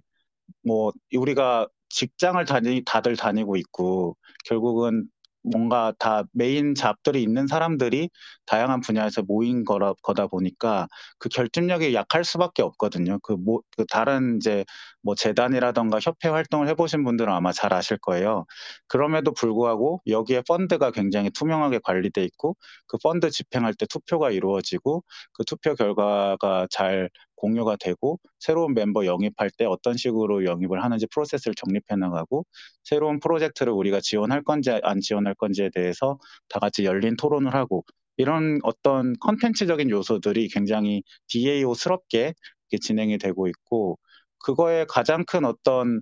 [0.64, 5.08] 뭐 우리가 직장을 다니 다들 다니고 있고 결국은
[5.42, 8.10] 뭔가 다 main job들이 있는 사람들이
[8.46, 10.88] 다양한 분야에서 모인 거라 거다 보니까
[11.18, 13.20] 그 결집력이 약할 수밖에 없거든요.
[13.24, 14.66] 그 뭐 그 다른 이제
[15.02, 18.46] 뭐 재단이라던가 협회 활동을 해보신 분들은 아마 잘 아실 거예요.
[18.88, 22.56] 그럼에도 불구하고 여기에 펀드가 굉장히 투명하게 관리돼 있고
[22.88, 25.04] 그 펀드 집행할 때 투표가 이루어지고
[25.34, 27.10] 그 투표 결과가 잘
[27.40, 32.46] 공유가 되고 새로운 멤버 영입할 때 어떤 식으로 영입을 하는지 프로세스를 정립해 나가고
[32.84, 37.86] 새로운 프로젝트를 우리가 지원할 건지 안 지원할 건지에 대해서 다 같이 열린 토론을 하고
[38.18, 42.34] 이런 어떤 컨텐츠적인 요소들이 굉장히 DAO스럽게
[42.82, 43.98] 진행이 되고 있고
[44.40, 46.02] 그거의 가장 큰 어떤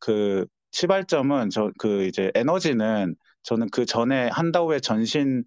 [0.00, 5.44] 그 시발점은 저 그 이제 에너지는 저는 그 전에 한다오의 전신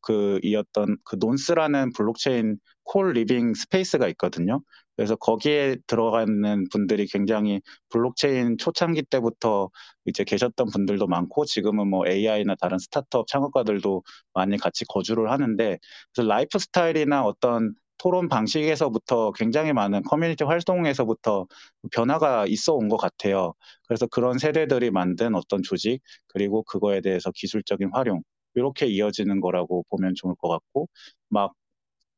[0.00, 4.60] 그 이었던 그 논스라는 블록체인 co-living space가 있거든요.
[4.96, 7.60] 그래서 거기에 들어가는 분들이 굉장히
[7.90, 9.70] 블록체인 초창기 때부터
[10.04, 14.02] 이제 계셨던 분들도 많고 지금은 뭐 AI나 다른 스타트업 창업가들도
[14.34, 15.78] 많이 같이 거주를 하는데
[16.14, 21.46] 그래서 라이프 스타일이나 어떤 토론 방식에서부터 굉장히 많은 커뮤니티 활동에서부터
[21.92, 23.54] 변화가 있어 온 것 같아요.
[23.86, 28.22] 그래서 그런 세대들이 만든 어떤 조직 그리고 그거에 대해서 기술적인 활용
[28.54, 30.88] 이렇게 이어지는 거라고 보면 좋을 것 같고
[31.28, 31.52] 막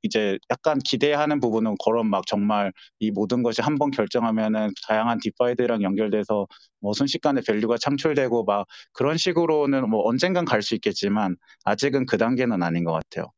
[0.05, 5.83] 이제 약간 기대하는 부분은 그런 막 정말 이 모든 것이 한 번 결정하면은 다양한 DeFi들이랑
[5.83, 6.47] 연결돼서
[6.81, 12.63] 뭐 순식간에 value가 창출되고 막 그런 식으로는 뭐 언젠간 갈 수 있겠지만 아직은 그 단계는
[12.63, 13.33] 아닌 것 같아요.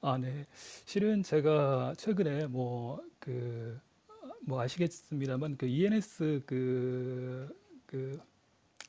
[0.00, 0.46] 아, 네.
[0.86, 3.80] 실은 제가 최근에 뭐 그
[4.42, 7.48] 뭐 아시겠습니다만 그 ENS 그,
[7.86, 8.20] 그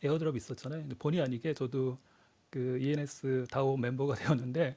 [0.03, 0.87] airdrop 있었잖아요.
[0.99, 1.97] 본의 아니게 저도
[2.51, 4.15] 그 ENS DAO 멤버가
[4.53, 4.75] 되었는데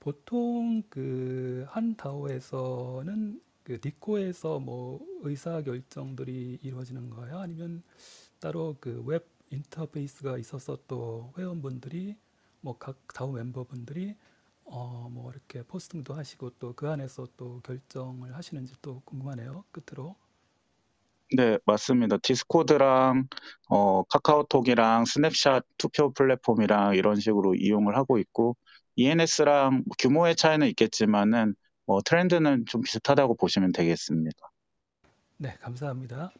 [0.00, 7.38] 보통 그 한 다오에서는 그 디코에서 뭐 의사 결정들이 이루어지는 거예요?
[7.40, 7.82] 아니면
[8.40, 12.16] 따로 그 웹 인터페이스가 있어서 또 회원분들이
[12.62, 14.16] 뭐 각 DAO 멤버분들이
[14.66, 19.64] 어 뭐 이렇게 포스팅도 하시고 또 그 안에서 또 결정을 하시는지 또 궁금하네요.
[19.72, 20.16] 끝으로.
[21.36, 22.16] 네, 맞습니다.
[22.22, 23.28] 디스코드랑
[23.68, 28.56] 어, 카카오톡이랑 스냅샷 투표 플랫폼이랑 이런 식으로 이용을 하고 있고
[28.98, 31.54] ENS랑 규모의 차이는 있겠지만은
[31.86, 34.36] 뭐 트렌드는 좀 비슷하다고 보시면 되겠습니다.
[35.36, 36.32] 네, 감사합니다.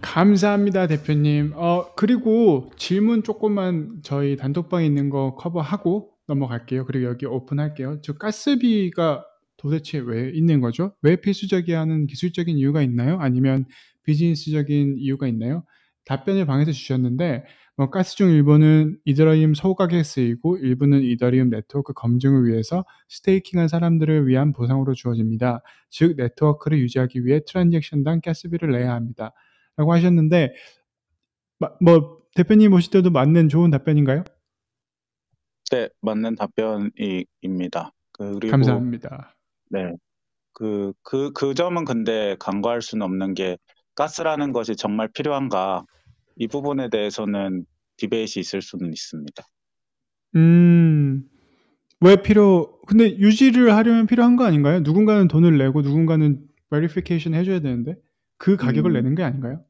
[0.00, 1.52] 감사합니다, 대표님.
[1.54, 6.86] 어, 그리고 질문 조금만 저희 단톡방에 있는 거 커버하고 넘어갈게요.
[6.86, 8.00] 그리고 여기 오픈할게요.
[8.00, 9.24] 저 가스비가
[9.58, 10.94] 도대체 왜 있는 거죠?
[11.02, 13.18] 왜 필수적이야 하는 기술적인 이유가 있나요?
[13.20, 13.66] 아니면
[14.04, 15.64] 비즈니스적인 이유가 있나요?
[16.06, 17.44] 답변을 방에서 주셨는데
[17.78, 24.54] 뭐 가스 중 일부는 이더리움 소각에 쓰이고 일부는 이더리움 네트워크 검증을 위해서 스테이킹한 사람들을 위한
[24.54, 25.62] 보상으로 주어집니다.
[25.90, 29.32] 즉 네트워크를 유지하기 위해 트랜잭션당 가스비를 내야 합니다.
[29.76, 30.54] 라고 하셨는데
[31.58, 34.24] 마- 뭐 대표님 오실 때도 맞는 좋은 답변인가요?
[35.70, 37.92] 네, 맞는 답변입니다.
[38.12, 39.34] 그리고 감사합니다.
[39.68, 39.92] 네.
[40.54, 43.58] 그, 그, 그 점은 근데 간과할 수는 없는 게
[43.94, 45.84] 가스라는 것이 정말 필요한가
[46.36, 47.64] 이 부분에 대해서는
[47.96, 49.42] debate이 있을 수는 있습니다.
[50.36, 51.24] 음,
[52.00, 54.80] 왜 필요, 근데 유지를 하려면 필요한 거 아닌가요?
[54.80, 57.96] 누군가는 돈을 내고 누군가는 verification 해줘야 되는데
[58.38, 58.94] 그 가격을 음.
[58.94, 59.64] 내는 게 아닌가요?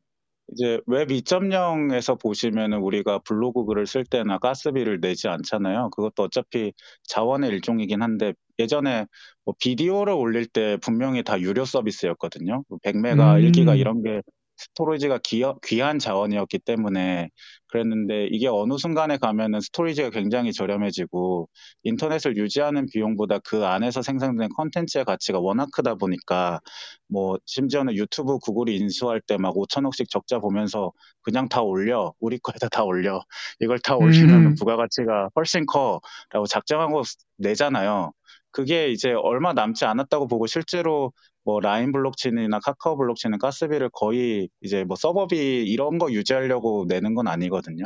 [0.52, 5.90] 이제 웹 2.0에서 보시면은 우리가 블로그 글을 쓸 때나 가스비를 내지 않잖아요.
[5.90, 6.72] 그것도 어차피
[7.05, 9.06] 자원의 일종이긴 한데 예전에
[9.44, 12.62] 뭐 비디오를 올릴 때 분명히 다 유료 서비스였거든요.
[12.84, 13.51] 100메가, 음.
[13.51, 14.22] 1기가 이런 게
[14.57, 17.31] storage가 귀, 귀한 자원이었기 때문에
[17.69, 21.49] 그랬는데 이게 어느 순간에 가면은 storage가 굉장히 저렴해지고
[21.83, 26.61] 인터넷을 유지하는 비용보다 그 안에서 생성된 컨텐츠의 가치가 워낙 크다 보니까
[27.09, 30.93] 뭐 심지어는 유튜브 구글이 인수할 때 막 5천억씩 적자 보면서
[31.23, 33.20] 그냥 다 올려 우리 거에다 다 올려
[33.61, 34.55] 이걸 다 올리면 음.
[34.57, 37.03] 부가가치가 훨씬 커라고 작정하고
[37.39, 38.12] 내잖아요.
[38.51, 41.12] 그게 이제 얼마 남지 않았다고 보고 실제로
[41.47, 47.28] 뭐 라인 블록체인이나 카카오 블록체인은 가스비를 거의 이제 뭐 서버비 이런 거 유지하려고 내는 건
[47.28, 47.85] 아니거든요.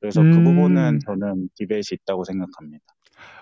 [0.00, 0.44] 그래서 그 음.
[0.44, 2.82] 부분은 저는 debate 있다고 생각합니다.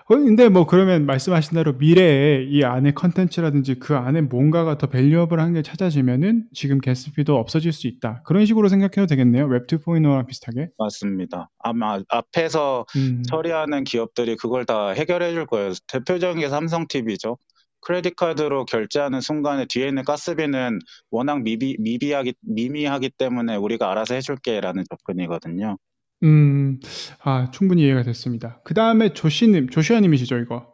[0.09, 5.53] 어, 근데 뭐 그러면 말씀하신 대로 미래에 이 안에 컨텐츠라든지 그 안에 뭔가가 더 valuable한
[5.53, 8.21] 게 찾아지면은 지금 gas fee도 없어질 수 있다.
[8.23, 9.45] 그런 식으로 생각해도 되겠네요.
[9.45, 10.71] 웹 2.0랑 비슷하게.
[10.77, 11.49] 맞습니다.
[11.59, 13.23] 아마 앞에서 음.
[13.23, 15.71] 처리하는 기업들이 그걸 다 해결해 줄 거예요.
[15.87, 17.37] 대표적인 게 삼성TV죠.
[17.81, 20.79] 크레딧 카드로 결제하는 순간에 뒤에 있는 가스비는
[21.09, 25.77] 워낙 미비, 미비하기, 미미하기 때문에 우리가 알아서 해줄게라는 접근이거든요.
[26.23, 26.79] 음,
[27.23, 28.61] 아, 충분히 이해가 됐습니다.
[28.63, 30.71] 그 다음에 조시님, 조슈아님이시죠, 이거.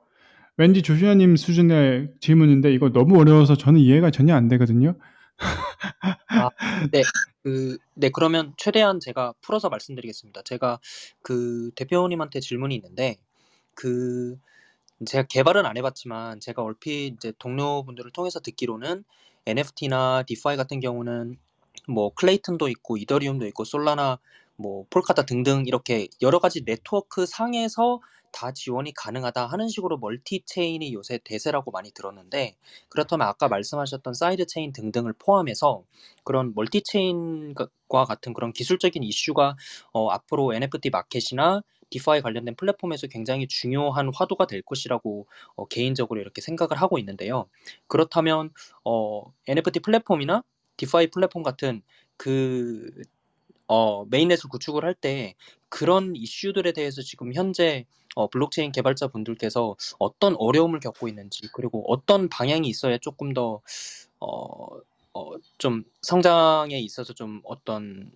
[0.58, 4.98] 왠지 조슈아님 수준의 질문인데 이거 너무 어려워서 저는 이해가 전혀 안 되거든요.
[6.92, 7.04] 네,
[7.44, 10.42] 그, 네, 그러면 최대한 제가 풀어서 말씀드리겠습니다.
[10.44, 10.80] 제가
[11.22, 13.18] 그 대표님한테 질문이 있는데,
[13.76, 14.36] 그,
[15.06, 19.04] 제가 개발은 안 해봤지만, 제가 얼핏 이제 동료분들을 통해서 듣기로는
[19.46, 21.38] NFT나 디파이 같은 경우는
[21.88, 24.20] 뭐 클레이튼도 있고, 이더리움도 있고, 솔라나,
[24.56, 28.02] 뭐 폴카닷 등등 이렇게 여러 가지 네트워크 상에서
[28.32, 32.56] 다 지원이 가능하다 하는 식으로 multi chain이 요새 대세라고 많이 들었는데,
[32.90, 35.84] 그렇다면 아까 말씀하셨던 side chain 등등을 포함해서
[36.24, 37.68] 그런 multi chain과
[38.08, 39.56] 같은 그런 기술적인 이슈가
[39.94, 46.42] 어, 앞으로 NFT 마켓이나 디파이 관련된 플랫폼에서 굉장히 중요한 화두가 될 것이라고 어, 개인적으로 이렇게
[46.42, 47.48] 생각을 하고 있는데요.
[47.88, 48.52] 그렇다면
[48.84, 50.44] 어, NFT 플랫폼이나
[50.78, 51.82] 디파이 플랫폼 같은
[52.18, 52.92] 그
[53.68, 55.36] 어, 메인넷을 구축을 할 때
[55.70, 57.86] 그런 이슈들에 대해서 지금 현재
[58.16, 63.62] 어, 블록체인 개발자 분들께서 어떤 어려움을 겪고 있는지 그리고 어떤 방향이 있어야 조금 더
[64.20, 64.68] 어,
[65.14, 68.12] 어, 좀 성장에 있어서 좀 어떤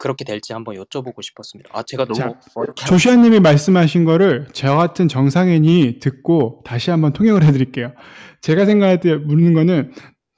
[0.00, 1.70] 그렇게 될지 한번 여쭤보고 싶었습니다.
[1.72, 2.34] 아, 제가 너무
[2.74, 7.92] 조슈아님이 말씀하신 거를 저 같은 정상인이 듣고 다시 한번 통역을 해드릴게요.
[8.40, 9.92] 제가 생각할 때 묻는 거는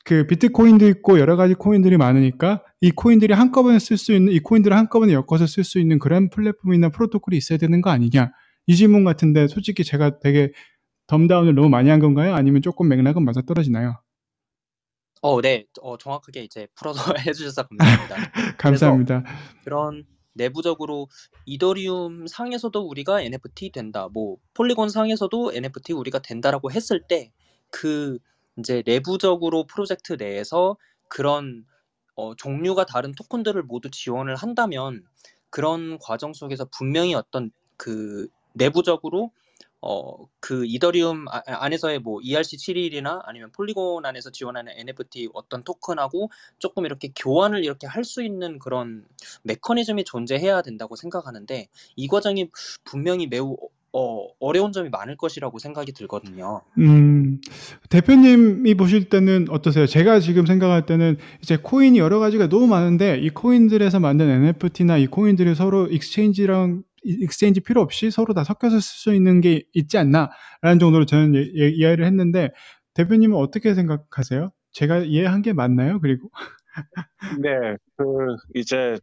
[0.05, 4.77] 그 비트코인도 있고 여러 가지 코인들이 많으니까 이 코인들이 한꺼번에 쓸 수 있는 이 코인들을
[4.77, 8.33] 한꺼번에 엮어서 쓸 수 있는 그런 플랫폼이나 프로토콜이 있어야 되는 거 아니냐
[8.67, 10.51] 이 질문 같은데 솔직히 제가 되게
[11.07, 12.35] 덤다운을 너무 많이 한 건가요?
[12.35, 14.01] 아니면 조금 맥락은 맞아 떨어지나요?
[15.23, 18.17] 어, 네, 어, 정확하게 이제 풀어서 해주셔서 감사합니다.
[18.59, 19.25] 감사합니다.
[19.65, 20.05] 그런
[20.35, 21.09] 내부적으로
[21.47, 27.33] 이더리움 상에서도 우리가 NFT 된다, 뭐 폴리곤 상에서도 NFT 우리가 된다라고 했을 때
[27.73, 28.19] 그
[28.59, 30.77] 이제 내부적으로 프로젝트 내에서
[31.09, 31.65] 그런
[32.15, 35.05] 어, 종류가 다른 토큰들을 모두 지원을 한다면
[35.51, 39.33] 그런 과정 속에서 분명히 어떤 그 내부적으로
[39.83, 46.87] 어, 그 이더리움 아- 안에서의 뭐 ERC721이나 아니면 폴리곤 안에서 지원하는 NFT 어떤 토큰하고 조금
[46.87, 49.05] 이렇게 교환을 이렇게 할 수 있는 그런
[49.45, 52.51] 메커니즘이 존재해야 된다고 생각하는데 이 과정이
[52.85, 53.57] 분명히 매우
[53.95, 56.63] 어, 어려운 점이 많을 것이라고 생각이 들거든요.
[56.79, 57.41] 음,
[57.91, 59.87] 대표님이 보실 때는 어떠세요?
[59.87, 65.07] 제가 지금 생각할 때는 이제 코인이 여러 가지가 너무 많은데 이 코인들에서 만든 NFT나 이
[65.07, 70.79] 코인들이 서로 exchange랑 exchange 필요 없이 서로 다 섞여서 쓸 수 있는 게 있지 않나라는
[70.81, 72.51] 정도로 저는 예, 예, 이해를 했는데
[72.95, 74.53] 대표님은 어떻게 생각하세요?
[74.73, 76.01] 제가 이해한 게 맞나요?
[76.01, 76.31] 그리고
[77.41, 78.05] 네, 그
[78.55, 78.99] 이제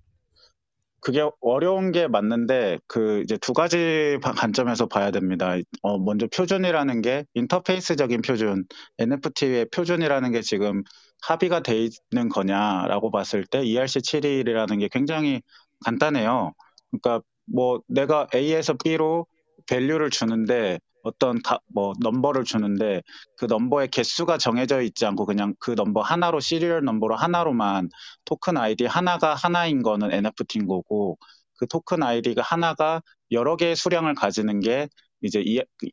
[1.01, 5.55] 그게 어려운 게 맞는데 그 이제 두 가지 바- 관점에서 봐야 됩니다.
[5.81, 8.65] 어, 먼저 표준이라는 게 인터페이스적인 표준,
[8.97, 10.83] NFT의 표준이라는 게 지금
[11.21, 15.41] 합의가 돼 있는 거냐라고 봤을 때 ERC71이라는 게 굉장히
[15.85, 16.53] 간단해요.
[16.91, 17.21] 그러니까
[17.51, 19.27] 뭐 내가 A에서 B로
[19.67, 23.01] value를 주는데 어떤 가, 뭐 넘버를 주는데
[23.37, 27.89] 그 넘버의 개수가 정해져 있지 않고 그냥 그 넘버 하나로 serial number로 하나로만
[28.25, 31.17] 토큰 아이디 하나가 하나인 거는 NFT인 거고
[31.57, 33.01] 그 토큰 아이디가 하나가
[33.31, 34.87] 여러 개의 수량을 가지는 게
[35.21, 35.43] 이제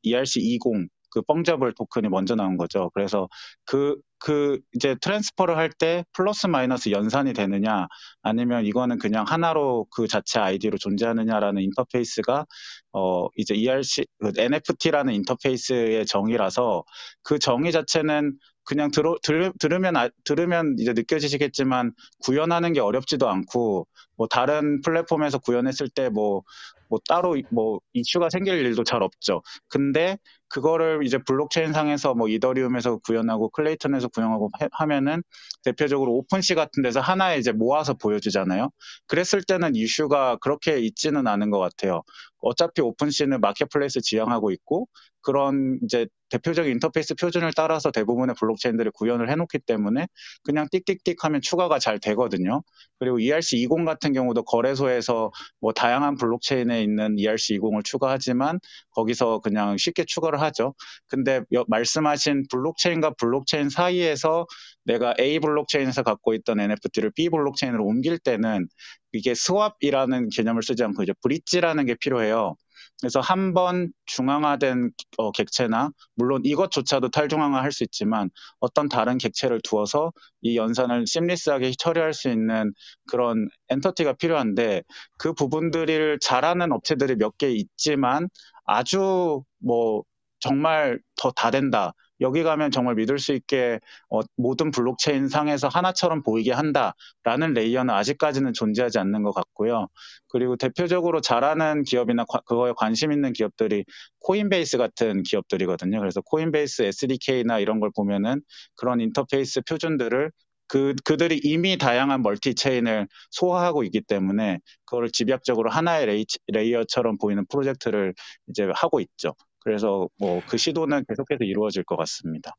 [0.05, 2.91] ERC20 그 fungible 토큰이 먼저 나온 거죠.
[2.95, 3.29] 그래서
[3.65, 7.87] 그, 그 이제 transfer를 할 때 플러스 마이너스 연산이 되느냐
[8.23, 12.47] 아니면 이거는 그냥 하나로 그 자체 아이디로 존재하느냐라는 인터페이스가
[12.93, 16.85] 어 이제 ERC 그 NFT라는 인터페이스의 정의라서
[17.23, 21.93] 그 정의 자체는 그냥 들어, 들, 들으면 아, 들으면 이제 느껴지시겠지만
[22.25, 23.87] 구현하는 게 어렵지도 않고
[24.17, 29.43] 뭐 다른 플랫폼에서 구현했을 때뭐뭐 따로 뭐 이슈가 생길 일도 잘 없죠.
[29.69, 30.19] 근데
[30.49, 35.23] 그거를 이제 블록체인 상에서 뭐 이더리움에서 구현하고 클레이튼에서 구현하고 해, 하면은
[35.65, 38.71] 대표적으로 오픈시 같은 데서 하나에 이제 모아서 보여주잖아요.
[39.07, 42.03] 그랬을 때는 이슈가 그렇게 있지는 않은 것 같아요.
[42.41, 44.89] 어차피 오픈시는 marketplace 지향하고 있고
[45.21, 50.07] 그런 이제 대표적인 인터페이스 표준을 따라서 대부분의 블록체인들이 구현을 해놓기 때문에
[50.43, 52.63] 그냥 띡띡띡 하면 추가가 잘 되거든요.
[52.99, 55.31] 그리고 ERC20 같은 경우도 거래소에서
[55.61, 58.61] 뭐 다양한 블록체인에 있는 ERC20을 추가하지만
[58.91, 60.75] 거기서 그냥 쉽게 추가를 하죠.
[61.09, 64.47] 근데 말씀하신 블록체인과 블록체인 사이에서
[64.87, 68.69] 내가 A 블록체인에서 갖고 있던 NFT를 B 블록체인으로 옮길 때는
[69.13, 72.57] 이게 스왑이라는 개념을 쓰지 않고 이제 브릿지라는 게 필요해요.
[73.01, 78.31] 그래서 한 번 중앙화된 어, 객체나 물론 이것조차도 탈중앙화 할 수 있지만
[78.61, 82.73] 어떤 다른 객체를 두어서 이 연산을 seamless하게 처리할 수 있는
[83.11, 84.83] 그런 entity가 필요한데
[85.19, 88.29] 그 부분들을 잘하는 업체들이 몇 개 있지만
[88.65, 90.03] 아주 뭐
[90.41, 91.93] 정말 더 다 된다.
[92.21, 93.81] 여기 가면 정말 믿을 수 있게
[94.11, 99.89] 어, 모든 블록체인 상에서 하나처럼 보이게 한다라는 layer는 아직까지는 존재하지 않는 것 같고요.
[100.29, 103.85] 그리고 대표적으로 잘하는 기업이나 과, 그거에 관심 있는 기업들이
[104.21, 105.99] 코인베이스 같은 기업들이거든요.
[106.01, 108.43] 그래서 코인베이스 SDK나 이런 걸 보면은
[108.77, 110.31] 그런 인터페이스 표준들을
[110.69, 117.47] 그, 그들이 이미 다양한 multi chain을 소화하고 있기 때문에 그거를 집약적으로 하나의 레이, layer처럼 보이는
[117.49, 118.15] 프로젝트를
[118.49, 119.35] 이제 하고 있죠.
[119.67, 122.53] 그래서 뭐 그 시도는 계속해서 이루어질 것 같습니다.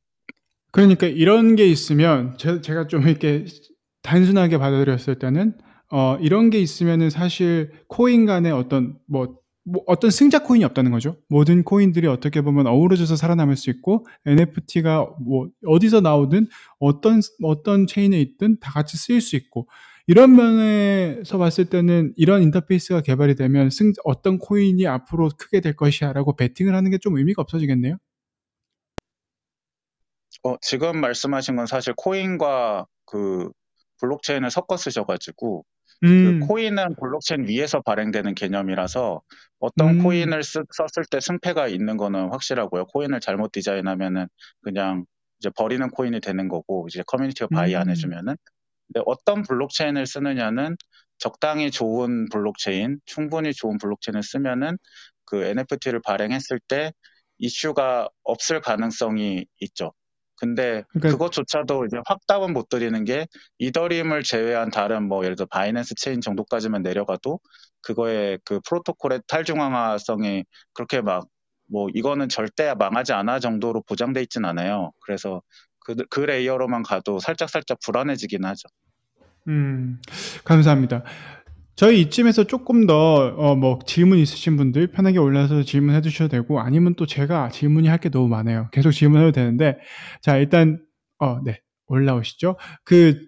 [0.72, 3.46] 그러니까 이런 게 있으면 제, 제가 좀 이렇게
[4.04, 5.58] 단순하게 받아들였을 때는
[5.90, 11.16] 어, 이런 게 있으면은 사실 코인 간의 어떤 뭐, 뭐 어떤 승자 코인이 없다는 거죠.
[11.30, 16.48] 모든 코인들이 어떻게 보면 어우러져서 살아남을 수 있고 NFT가 뭐 어디서 나오든
[16.80, 19.70] 어떤 어떤 체인에 있든 다 같이 쓰일 수 있고
[20.08, 26.36] 이런 면에서 봤을 때는 이런 인터페이스가 개발이 되면 승, 어떤 코인이 앞으로 크게 될 것이야라고
[26.38, 27.98] 베팅을 하는 게 좀 의미가 없어지겠네요.
[30.44, 33.50] 어, 지금 말씀하신 건 사실 코인과 그
[34.00, 35.66] 블록체인을 섞어 쓰셔가지고
[36.02, 36.40] 그 음.
[36.40, 39.22] 그 코인은 블록체인 위에서 발행되는 개념이라서
[39.60, 40.04] 어떤 음.
[40.04, 42.86] 코인을 쓰, 썼을 때 승패가 있는 거는 확실하고요.
[42.86, 44.28] 코인을 잘못 디자인하면은
[44.62, 45.06] 그냥
[45.40, 47.82] 이제 버리는 코인이 되는 거고 이제 커뮤니티가 buy 음.
[47.82, 48.57] 안 해주면은 근데
[49.06, 50.76] 어떤 블록체인을 쓰느냐는
[51.18, 54.78] 적당히 좋은 블록체인, 충분히 좋은 블록체인을 쓰면은
[55.26, 56.94] 그 NFT를 발행했을 때
[57.40, 59.94] 이슈가 없을 가능성이 있죠.
[60.40, 63.26] 근데 그러니까, 그것조차도 이제 확답은 못 드리는 게
[63.58, 67.40] 이더리움을 제외한 다른 뭐 예를 들어 바이낸스 체인 정도까지만 내려가도
[67.82, 71.28] 그거의 그 프로토콜의 탈중앙화성이 그렇게 막
[71.68, 74.92] 뭐 이거는 절대 망하지 않아 정도로 보장돼 있진 않아요.
[75.02, 75.42] 그래서
[75.88, 78.68] 그, 그 layer로만 가도 살짝 살짝 불안해지긴 하죠.
[79.48, 80.02] 음,
[80.44, 81.04] 감사합니다.
[81.76, 86.96] 저희 이쯤에서 조금 더, 어, 뭐, 질문 있으신 분들 편하게 올라서 질문해 주셔도 되고, 아니면
[86.96, 88.68] 또 제가 질문이 할 게 너무 많아요.
[88.74, 89.78] 계속 질문해도 되는데,
[90.22, 90.82] 자, 일단,
[91.20, 92.58] 어, 네, 올라오시죠.
[92.84, 93.22] 그,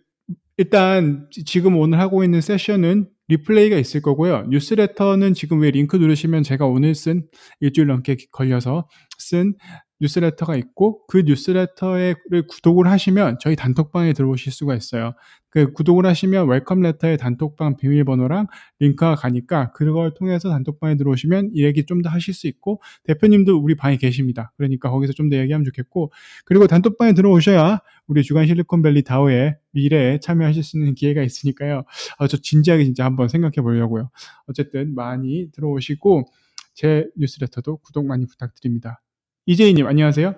[0.57, 4.48] 일단, 지금 오늘 하고 있는 세션은 replay가 있을 거고요.
[4.49, 7.27] 뉴스레터는 지금 왜 링크 누르시면 제가 오늘 쓴
[7.61, 9.53] 일주일 넘게 걸려서 쓴
[10.02, 12.16] 뉴스레터가 있고 그 뉴스레터에
[12.48, 15.14] 구독을 하시면 저희 단톡방에 들어오실 수가 있어요.
[15.52, 18.48] 그 구독을 하시면 welcome letter에 단톡방 비밀번호랑
[18.80, 23.76] 링크가 가니까 그걸 통해서 단톡방에 들어오시면 이 얘기 좀 더 하실 수 있고 대표님도 우리
[23.76, 24.54] 방에 계십니다.
[24.58, 26.12] 그러니까 거기서 좀 더 얘기하면 좋겠고
[26.46, 31.84] 그리고 단톡방에 들어오셔야 우리 주간 실리콘밸리 다오의 미래에 참여하실 수 있는 기회가 있으니까요.
[32.20, 34.10] 어, 저 진지하게 진짜 한번 생각해 보려고요.
[34.48, 36.26] 어쨌든 많이 들어오시고
[36.74, 39.02] 제 뉴스레터도 구독 많이 부탁드립니다.
[39.45, 40.36] 이재희님 안녕하세요.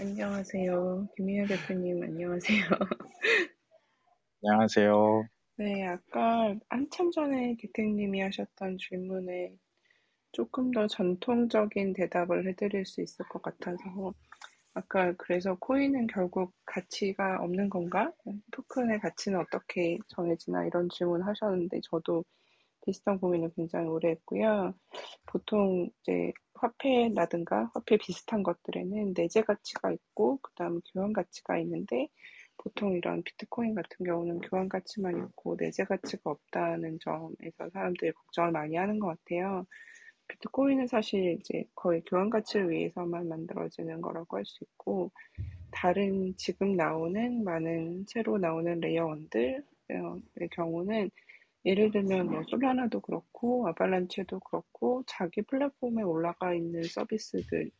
[0.00, 1.08] 안녕하세요.
[1.16, 2.64] 김희애 대표님, 안녕하세요.
[4.42, 5.28] 안녕하세요.
[5.58, 9.56] 네, 아까 한참 전에 기택님이 하셨던 질문에
[10.32, 14.12] 조금 더 전통적인 대답을 해드릴 수 있을 것 같아서
[14.74, 18.10] 아까 그래서 코인은 결국 가치가 없는 건가?
[18.50, 22.24] 토큰의 가치는 어떻게 정해지나 이런 질문 하셨는데 저도
[22.84, 24.74] 비슷한 고민을 굉장히 오래 했고요.
[25.26, 32.08] 보통 이제 화폐라든가 화폐 비슷한 것들에는 내재 가치가 있고 그다음 교환 가치가 있는데
[32.58, 38.76] 보통 이런 비트코인 같은 경우는 교환 가치만 있고 내재 가치가 없다는 점에서 사람들이 걱정을 많이
[38.76, 39.66] 하는 것 같아요.
[40.28, 45.12] 비트코인은 사실 이제 거의 교환 가치를 위해서만 만들어지는 거라고 할 수 있고
[45.70, 49.62] 다른 지금 나오는 많은 새로 나오는 layer one들의
[50.52, 51.10] 경우는
[51.64, 57.70] 예를 들면 뭐 솔라나도 그렇고 아발란체도 그렇고 자기 플랫폼에 올라가 있는 서비스들을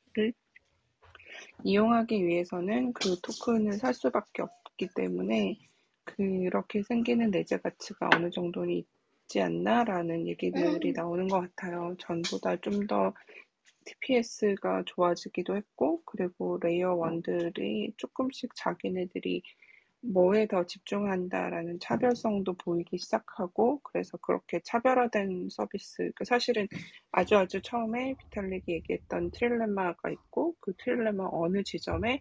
[1.65, 5.59] 이용하기 위해서는 그 토큰을 살 수밖에 없기 때문에
[6.05, 8.85] 그렇게 생기는 내재 가치가 어느 정도는
[9.25, 11.95] 있지 않나라는 얘기들이 나오는 것 같아요.
[11.99, 13.13] 전보다 좀 더
[13.85, 19.43] TPS가 좋아지기도 했고, 그리고 layer one들이 조금씩 자기네들이
[20.13, 26.69] 뭐에 더 집중한다라는 차별성도 보이기 시작하고 그래서 그렇게 차별화된 서비스 그 사실은
[27.11, 32.21] 아주 아주 처음에 비탈릭이 얘기했던 트릴레마가 있고 그 트릴레마 어느 지점에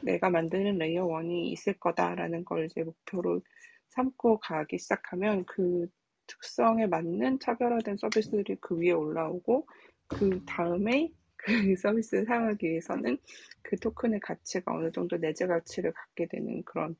[0.00, 3.42] 내가 만드는 layer one이 있을 거다라는 걸 이제 목표로
[3.88, 5.86] 삼고 가기 시작하면 그
[6.26, 9.66] 특성에 맞는 차별화된 서비스들이 그 위에 올라오고
[10.08, 11.10] 그 다음에
[11.44, 13.18] 그 서비스를 사용하기 위해서는
[13.62, 16.94] 그 토큰의 가치가 어느 정도 내재 가치를 갖게 되는 그런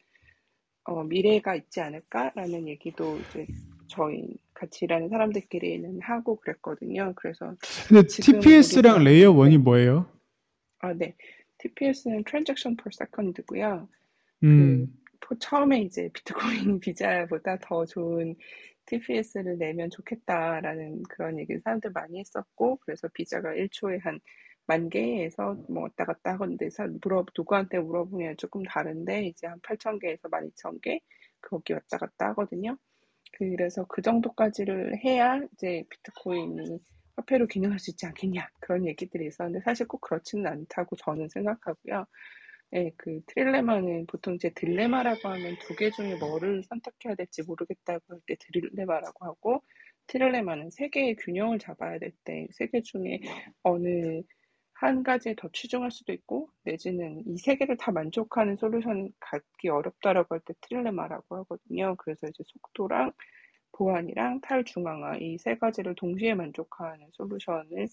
[0.85, 3.47] 어, 미래가 있지 않을까라는 얘기도 이제
[3.87, 7.13] 저희 같이 일하는 사람들끼리는 하고 그랬거든요.
[7.15, 7.55] 그래서
[7.89, 9.63] 근데 TPS랑 우리가- layer one이 네.
[9.63, 10.11] 뭐예요?
[10.81, 11.15] 아, 네.
[11.59, 13.89] TPS는 Transaction per Second고요.
[14.43, 18.35] 음, 그 처음에 이제 비트코인 비자보다 더 좋은
[18.87, 24.21] TPS를 내면 좋겠다라는 그런 얘기를 사람들 많이 했었고, 그래서 비자가 1초에 한
[24.67, 29.99] 만 개에서 뭐 왔다 갔다 하는데 사- 물어 누구한테 물어보면 조금 다른데 이제 한 8천
[29.99, 31.01] 개에서 12,000개
[31.41, 32.77] 거기 왔다 갔다 하거든요.
[33.33, 36.79] 그래서 그 정도까지를 해야 이제 비트코인이
[37.17, 42.07] 화폐로 기능할 수 있지 않겠냐 그런 얘기들이 있었는데 사실 꼭 그렇지는 않다고 저는 생각하고요.
[42.75, 48.21] 예, 그 트릴레마는 보통 이제 딜레마라고 하면 두 개 중에 뭐를 선택해야 될지 모르겠다고 할
[48.27, 49.63] 때 딜레마라고 하고
[50.07, 53.21] 트릴레마는 세 개의 균형을 잡아야 될 때 세 개 중에
[53.63, 54.23] 어느
[54.75, 60.35] 한 가지에 더 치중할 수도 있고 내지는 이 세 개를 다 만족하는 솔루션 갖기 어렵다라고
[60.35, 61.95] 할 때 트릴레마라고 하거든요.
[61.99, 63.13] 그래서 이제 속도랑
[63.73, 67.89] 보안이랑 탈중앙화 이 세 가지를 동시에 만족하는 솔루션을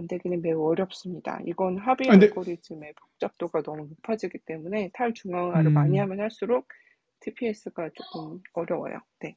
[0.00, 1.40] 만들기는 매우 어렵습니다.
[1.46, 5.74] 이건 합의 아, 근데- 알고리즘의 복잡도가 너무 높아지기 때문에 탈중앙화를 음.
[5.74, 6.68] 많이 하면 할수록
[7.20, 8.98] TPS가 조금 어려워요.
[9.20, 9.36] 네.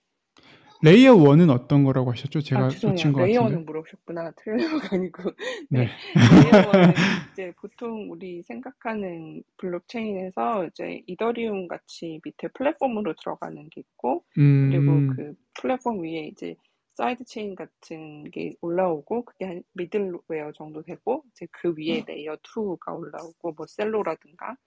[0.81, 2.39] layer one은 어떤 거라고 하셨죠?
[2.39, 3.11] 제가 아, 죄송해요.
[3.11, 3.65] 것 layer는 같은데.
[3.65, 4.31] 물어보셨구나.
[4.31, 5.23] layer가 아니고.
[5.69, 5.87] 네.
[5.87, 6.51] 네.
[6.51, 6.93] layer는
[7.33, 15.15] 이제 보통 우리 생각하는 블록체인에서 이제 이더리움 같이 밑에 플랫폼으로 들어가는 게 있고, 그리고 음,
[15.17, 16.55] 그 플랫폼 위에 이제
[16.99, 22.97] side chain 같은 게 올라오고, 그게 한 미들웨어 정도 되고, 이제 그 위에 layer 2가
[22.97, 24.57] 올라오고, 뭐 셀로라든가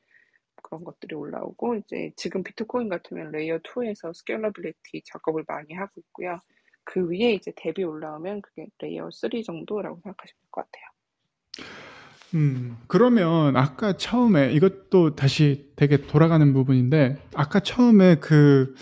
[0.62, 6.38] 그런 것들이 올라오고, 이제 지금 비트코인 같으면 layer 2에서 scalability 작업을 많이 하고 있고요.
[6.84, 10.84] 그 위에 이제 dApp이 올라오면 그게 layer 3 정도라고 생각하시면 될 것 같아요.
[12.34, 18.74] 음, 그러면 아까 처음에 이것도 다시 되게 돌아가는 부분인데 아까 처음에 그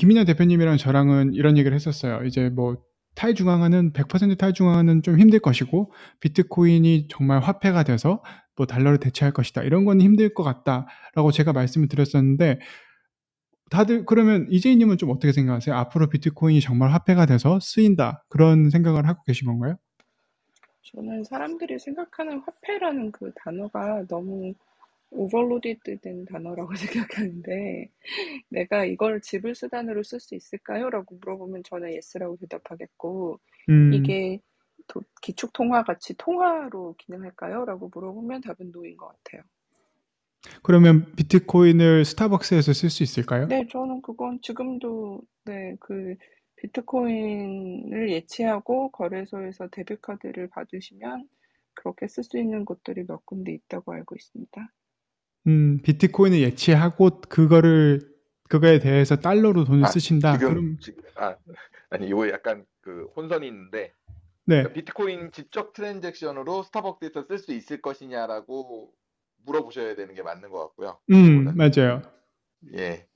[0.00, 2.24] 김민현 대표님이랑 저랑은 이런 얘기를 했었어요.
[2.24, 2.78] 이제 뭐
[3.16, 8.22] 탈중앙화는 100% 탈중앙화는 좀 힘들 것이고 비트코인이 정말 화폐가 돼서
[8.56, 9.62] 뭐 달러를 대체할 것이다.
[9.62, 12.60] 이런 건 힘들 것 같다라고 제가 말씀을 드렸었는데
[13.70, 15.76] 다들 그러면 이재희님은 좀 어떻게 생각하세요?
[15.76, 19.76] 앞으로 비트코인이 정말 화폐가 돼서 쓰인다 그런 생각을 하고 계신 건가요?
[20.94, 24.54] 저는 사람들이 생각하는 화폐라는 그 단어가 너무
[25.10, 27.90] overloaded 된 단어라고 생각하는데
[28.50, 30.90] 내가 이걸 지불 수단으로 쓸 수 있을까요?
[30.90, 34.40] 라고 물어보면 저는 yes라고 대답하겠고 음, 이게
[34.88, 37.64] 도- 기축 통화 같이 통화로 기능할까요?
[37.66, 39.42] 라고 물어보면 답은 no인 것 같아요.
[40.62, 43.48] 그러면 비트코인을 스타벅스에서 쓸 수 있을까요?
[43.48, 46.14] 네, 저는 그건 지금도 네, 그
[46.56, 51.28] 비트코인을 예치하고 거래소에서 debit card를 받으시면
[51.74, 54.68] 그렇게 쓸 수 있는 곳들이 몇 군데 있다고 알고 있습니다.
[55.46, 58.00] 음, 비트코인을 예치하고 그거를
[58.48, 60.36] 그거에 대해서 달러로 돈을 아, 쓰신다.
[60.36, 61.36] 지금 그럼 지, 아
[61.90, 63.92] 아니 이거 약간 그 혼선이 있는데
[64.44, 68.92] 네, 그러니까 비트코인 지적 트랜잭션으로 스타벅스에서 쓸 수 있을 것이냐라고
[69.44, 70.98] 물어보셔야 되는 게 맞는 것 같고요.
[71.10, 71.56] 음, 그거는.
[71.56, 72.02] 맞아요.
[72.76, 73.06] 예.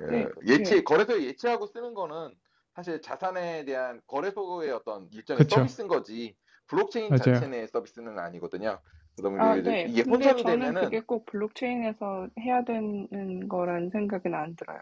[0.00, 0.84] 어, 네, 예치 네.
[0.84, 2.34] 거래소에 예치하고 쓰는 거는
[2.74, 5.56] 사실 자산에 대한 거래소의 어떤 일종의 그쵸.
[5.56, 6.36] 서비스인 거지
[6.66, 7.18] 블록체인 맞아요.
[7.18, 8.80] 자체 내 서비스는 아니거든요.
[9.16, 9.86] 그러다 아, 보니 네.
[9.88, 14.78] 이게 근데 혼선이 저는 되면은 그게 꼭 블록체인에서 해야 되는 거란 생각은 안 들어요.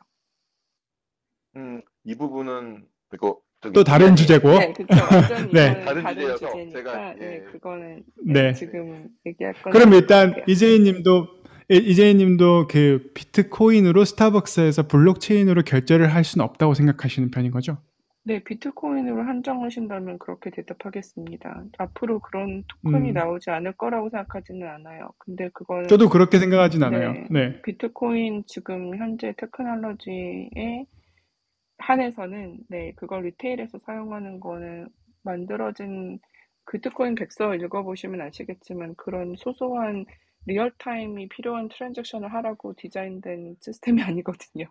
[1.57, 4.49] 음, 이 부분은 그리고 저기 또 다른 주제고.
[4.59, 4.87] 네, 그쵸.
[5.13, 5.85] 완전 네.
[5.85, 7.41] 다른 다른 주제여서 주제니까 제가, 네, 예.
[7.53, 8.43] 그거는 네.
[8.43, 10.35] 네, 지금 얘기할 건 그럼 일단.
[10.49, 17.79] 이재희님도 이재희님도 그 비트코인으로 스타벅스에서 블록체인으로 결제를 할 수는 없다고 생각하시는 편인 거죠?
[18.25, 21.65] 네, 비트코인으로 한정하신다면 그렇게 대답하겠습니다.
[21.79, 23.15] 앞으로 그런 토큰이 음.
[23.15, 25.11] 나오지 않을 거라고 생각하지는 않아요.
[25.19, 27.13] 근데 그거는 저도 그렇게 생각하진 않아요.
[27.13, 27.27] 네.
[27.31, 27.63] 네.
[27.63, 30.87] 비트코인 지금 현재 테크놀로지에
[31.79, 34.89] 한해서는 네, 그걸 retail에서 사용하는 거는
[35.25, 36.21] 만들어진
[36.71, 40.05] 비트코인 백서 읽어보시면 아시겠지만 그런 소소한
[40.47, 44.67] real-time이 필요한 transaction을 하라고 디자인된 시스템이 아니거든요.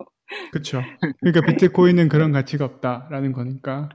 [0.51, 0.81] 그렇죠.
[1.21, 3.89] 그러니까 비트코인은 그런 가치가 없다라는 거니까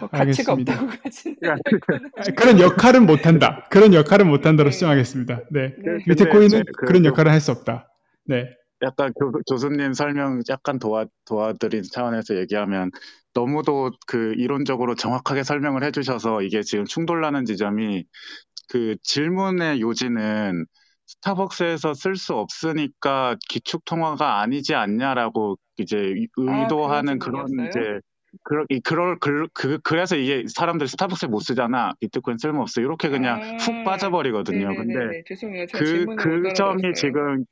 [0.00, 0.72] 뭐 가치가 알겠습니다.
[0.74, 1.56] 없다고 가지는 아,
[2.36, 3.66] 그런 역할은 못한다.
[3.70, 4.72] 그런 역할은 못한다로 네.
[4.72, 5.40] 수정하겠습니다.
[5.50, 5.74] 네.
[5.78, 6.04] 네.
[6.06, 7.88] 비트코인은 제- 그- 그런 그- 역할을 할 수 없다.
[8.26, 8.48] 네.
[8.82, 12.90] 약간 교, 교수님 설명 약간 도와 도와드린 차원에서 얘기하면
[13.34, 18.04] 너무도 그 이론적으로 정확하게 설명을 해주셔서 이게 지금 충돌나는 지점이
[18.68, 20.66] 그 질문의 요지는
[21.06, 27.82] 스타벅스에서 쓸 수 없으니까 기축 통화가 아니지 않냐라고 이제 의- 아, 의도하는 그런 그런 질문이었어요?
[27.94, 28.00] 이제
[28.42, 33.08] 그럴 이 그럴 그, 그 그래서 이게 사람들 스타벅스 못 쓰잖아 비트코인 쓸모 없어 이렇게
[33.08, 34.74] 그냥 아, 훅 빠져버리거든요.
[34.76, 35.22] 근데 네네네네.
[35.26, 35.66] 죄송해요.
[35.72, 36.82] 그, 그못 점이.
[36.94, 37.44] 지금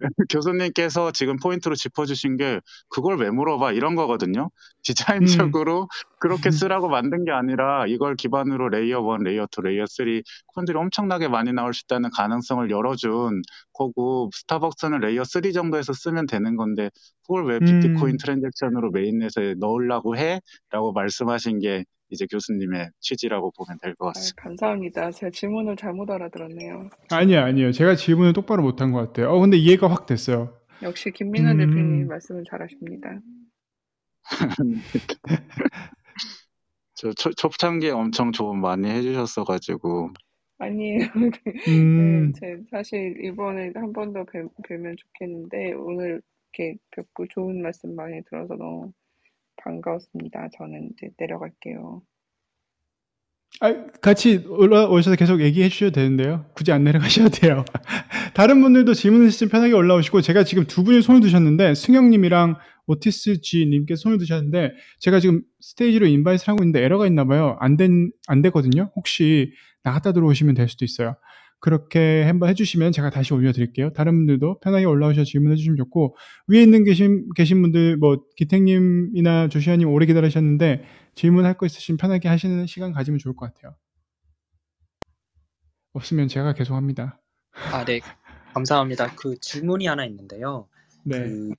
[0.30, 4.50] 교수님께서 지금 포인트로 짚어주신 게 그걸 왜 물어봐 이런 거거든요.
[4.82, 5.88] 디자인적으로
[6.18, 11.28] 그렇게 쓰라고 만든 게 아니라 이걸 기반으로 layer 1, layer 2, layer 3 코인들이 엄청나게
[11.28, 13.42] 많이 나올 수 있다는 가능성을 열어준
[13.72, 16.90] 거고 스타벅스는 layer 3 정도에서 쓰면 되는 건데
[17.22, 18.18] 그걸 왜 비트코인 음.
[18.18, 20.40] 트랜잭션으로 메인넷에 넣으려고 해?
[20.70, 24.42] 라고 말씀하신 게 이제 교수님의 취지라고 보면 될것 아, 같습니다.
[24.42, 25.10] 감사합니다.
[25.12, 26.90] 제가 질문을 잘못 알아들었네요.
[27.10, 27.72] 아니요, 아니요.
[27.72, 29.30] 제가 질문을 똑바로 못한 것 같아요.
[29.30, 30.58] 어, 근데 이해가 확 됐어요.
[30.82, 31.56] 역시 김민호 음.
[31.58, 33.20] 대표님 말씀을 잘하십니다.
[36.94, 40.10] 저 초, 초창기에 엄청 조언 많이 해주셨어가지고
[40.58, 41.00] 아니에요.
[41.68, 44.24] 음, 네, 제 사실 이번에 한 번 더
[44.68, 46.22] 뵈면 좋겠는데 오늘
[46.56, 48.92] 이렇게 뵙고 좋은 말씀 많이 들어서 너무
[49.64, 50.48] 반가웠습니다.
[50.58, 52.02] 저는 이제 내려갈게요.
[53.60, 56.46] 아, 같이 올라오셔서 계속 얘기해 주셔도 되는데요.
[56.54, 57.64] 굳이 안 내려가셔도 돼요.
[58.34, 62.56] 다른 분들도 질문 있으시면 편하게 올라오시고, 제가 지금 두 분이 손을 드셨는데, 승영님이랑
[62.88, 67.56] 오티스 G님께 손을 드셨는데, 제가 지금 스테이지로 인바이트를 하고 있는데 에러가 있나 봐요.
[67.60, 68.90] 안 된, 안 되거든요.
[68.96, 69.52] 혹시
[69.84, 71.16] 나갔다 들어오시면 될 수도 있어요.
[71.60, 73.92] 그렇게 한번 해주시면 제가 다시 올려드릴게요.
[73.94, 76.16] 다른 분들도 편하게 올라오셔서 질문해 주시면 좋고,
[76.48, 82.66] 위에 있는 계신, 계신 분들, 뭐, 기택님이나 조시아님 오래 기다리셨는데, 질문할 거 있으시면 편하게 하시는
[82.66, 83.76] 시간 가지면 좋을 것 같아요.
[85.94, 87.20] 없으면 제가 계속 합니다.
[87.72, 88.00] 아, 네.
[88.52, 89.14] 감사합니다.
[89.14, 90.68] 그 질문이 하나 있는데요.
[91.04, 91.18] 네.
[91.18, 91.50] 그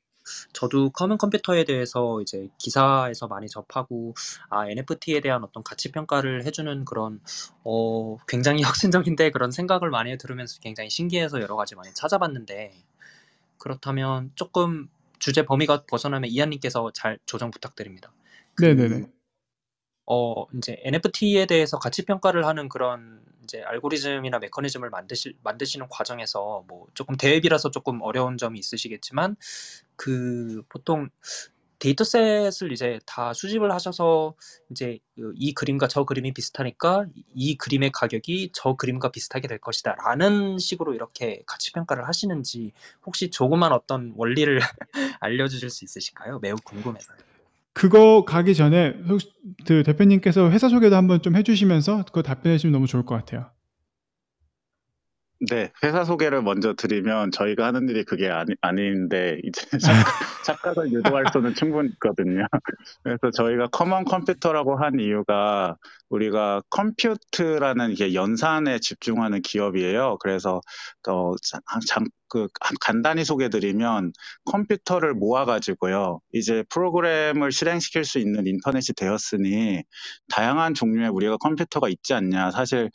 [0.54, 4.14] 저도 커먼 컴퓨터에 대해서 이제 기사에서 많이 접하고
[4.50, 7.20] 아 NFT에 대한 어떤 가치 평가를 해주는 그런
[7.64, 8.62] 어 굉장히
[9.10, 12.74] 혁신적인데 그런 생각을 많이 들으면서 굉장히 신기해서 여러 가지 많이 찾아봤는데
[13.58, 14.90] 그렇다면 조금
[15.20, 18.12] 주제 범위가 벗어나면 이한님께서 잘 조정 부탁드립니다.
[18.54, 19.08] 그, 네네네.
[20.08, 26.88] 어 이제 NFT에 대해서 가치 평가를 하는 그런 이제 알고리즘이나 메커니즘을 만드시 만드시는 과정에서 뭐
[26.94, 29.38] 조금 대입이라서 조금 어려운 점이 있으시겠지만
[29.96, 31.10] 그 보통
[31.80, 34.34] dataset을 이제 다 수집을 하셔서
[34.72, 40.58] 이제 그이 그림과 저 그림이 비슷하니까 이 그림의 가격이 저 그림과 비슷하게 될 것이다 라는
[40.58, 42.72] 식으로 이렇게 가치 평가를 하시는지
[43.06, 44.60] 혹시 조그만 어떤 원리를
[45.20, 46.40] 알려주실 수 있으실까요?
[46.40, 47.18] 매우 궁금해서요.
[47.76, 48.94] 그거 가기 전에
[49.68, 53.52] 그 대표님께서 회사 소개도 한번 좀 해주시면서 그거 답변해 주시면 너무 좋을 것 같아요.
[55.50, 59.62] 네, 회사 소개를 먼저 드리면 저희가 하는 일이 그게 아니, 아닌데 이제
[60.44, 62.46] 착각, 착각 을 유도할 수는 충분히 있거든요.
[63.04, 65.76] 그래서 저희가 커먼 컴퓨터라고 한 이유가
[66.10, 70.18] 우리가 compute라는 이게 연산에 집중하는 기업이에요.
[70.20, 70.62] 그래서
[71.08, 71.34] 어,
[71.88, 72.48] 장, 그
[72.82, 74.14] 간단히 소개드리면
[74.46, 76.20] 컴퓨터를 모아가지고요.
[76.34, 79.84] 이제 프로그램을 실행시킬 수 있는 인터넷이 되었으니
[80.30, 82.52] 다양한 종류의 우리가 컴퓨터가 있지 않냐.
[82.52, 82.90] 사실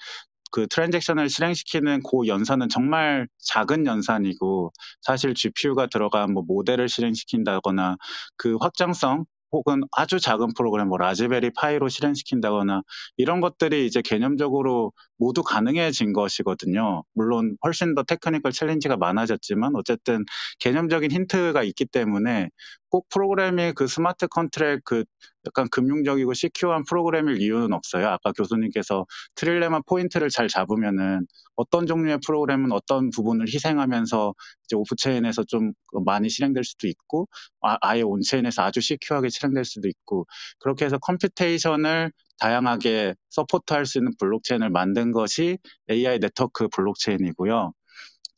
[0.51, 4.73] 그 transaction을 실행시키는 그 연산은 정말 작은 연산이고
[5.03, 7.97] 사실 GPU가 들어간 뭐 모델을 실행시킨다거나
[8.37, 12.83] 그 확장성 혹은 아주 작은 프로그램, 뭐 Raspberry Pi로 실행시킨다거나
[13.17, 17.03] 이런 것들이 이제 개념적으로 모두 가능해진 것이거든요.
[17.15, 20.25] 물론 훨씬 더 technical challenge가 많아졌지만 어쨌든
[20.61, 22.49] 개념적인 힌트가 있기 때문에
[22.91, 25.05] 꼭 프로그램이 그 smart contract 그
[25.47, 28.09] 약간 금융적이고 secure한 프로그램일 이유는 없어요.
[28.09, 31.27] 아까 교수님께서 trilemma 포인트를 잘 잡으면은
[31.57, 34.35] 어떤 종류의 프로그램은 어떤 부분을 희생하면서
[34.65, 35.73] 이제 off-chain에서 좀
[36.05, 37.29] 많이 실행될 수도 있고
[37.63, 40.27] 아, 예 on-chain에서 아주 시큐하게 실행될 수도 있고
[40.59, 45.59] 그렇게 해서 computation을 다양하게 support할 수 있는 블록체인을 만든 것이
[45.91, 47.73] AI 네트워크 블록체인이고요.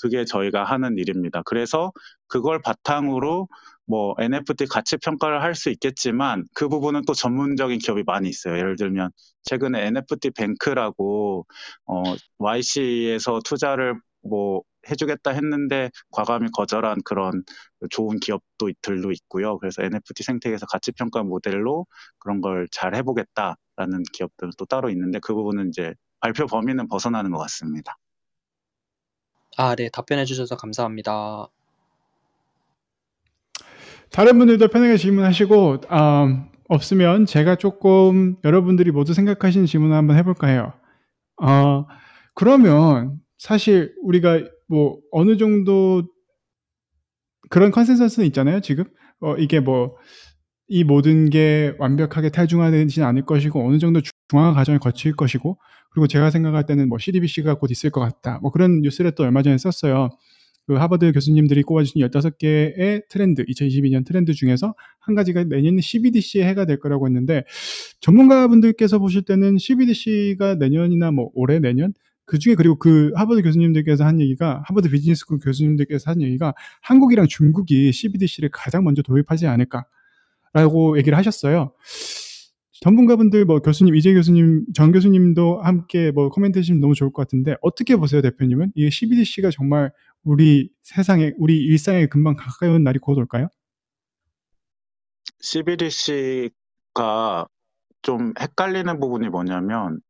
[0.01, 1.43] 그게 저희가 하는 일입니다.
[1.45, 1.93] 그래서
[2.27, 3.49] 그걸 바탕으로
[3.87, 8.57] 뭐 NFT 가치 평가를 할 수 있겠지만 그 부분은 또 전문적인 기업이 많이 있어요.
[8.59, 9.11] 예를 들면
[9.45, 11.47] 최근에 NFT 뱅크라고
[11.87, 12.03] 어
[12.39, 17.43] YC에서 투자를 뭐 해주겠다 했는데 과감히 거절한 그런
[17.91, 19.59] 좋은 기업도 들도 있고요.
[19.59, 21.87] 그래서 NFT 생태계에서 가치 평가 모델로
[22.19, 27.39] 그런 걸 잘 해보겠다라는 기업들은 또 따로 있는데 그 부분은 이제 발표 범위는 벗어나는 것
[27.39, 27.97] 같습니다.
[29.57, 31.49] 아, 네, 답변해 주셔서 감사합니다.
[34.13, 40.73] 다른 분들도 편하게 질문하시고 어, 없으면 제가 조금 여러분들이 모두 생각하시는 질문을 한번 해볼까 해요.
[41.43, 41.87] 어,
[42.35, 46.03] 그러면 사실 우리가 뭐 어느 정도
[47.51, 48.61] 그런 consensus는 있잖아요.
[48.61, 48.85] 지금
[49.21, 49.97] 어, 이게 뭐
[50.75, 55.59] 이 모든 게 완벽하게 탈중앙화되지는 않을 것이고 어느 정도 중앙화 과정을 거칠 것이고
[55.91, 58.39] 그리고 제가 생각할 때는 뭐 CDBC가 곧 있을 것 같다.
[58.41, 60.09] 뭐 그런 뉴스를 또 얼마 전에 썼어요.
[60.67, 66.79] 그 하버드 교수님들이 꼽아주신 15개의 트렌드, 2022년 트렌드 중에서 한 가지가 내년 CBDC의 해가 될
[66.79, 67.45] 거라고 했는데
[68.01, 71.93] 전문가분들께서 보실 때는 CBDC가 내년이나 뭐 올해 내년
[72.25, 77.93] 그 중에 그리고 그 하버드 교수님들께서 한 얘기가 하버드 비즈니스쿨 교수님들께서 한 얘기가 한국이랑 중국이
[77.93, 81.73] CBDC를 가장 먼저 도입하지 않을까라고 얘기를 하셨어요.
[82.83, 87.55] 전문가분들 뭐 교수님 이재 교수님 정 교수님도 함께 뭐 코멘트 해주시면 너무 좋을 것 같은데
[87.63, 89.93] 어떻게 보세요 대표님은 이 CBDC가 정말
[90.25, 93.47] 우리 세상에 우리 일상에 금방 가까이 온 날이 곧 올까요?
[95.41, 96.51] CBDC가
[98.03, 100.01] 좀 헷갈리는 부분이 뭐냐면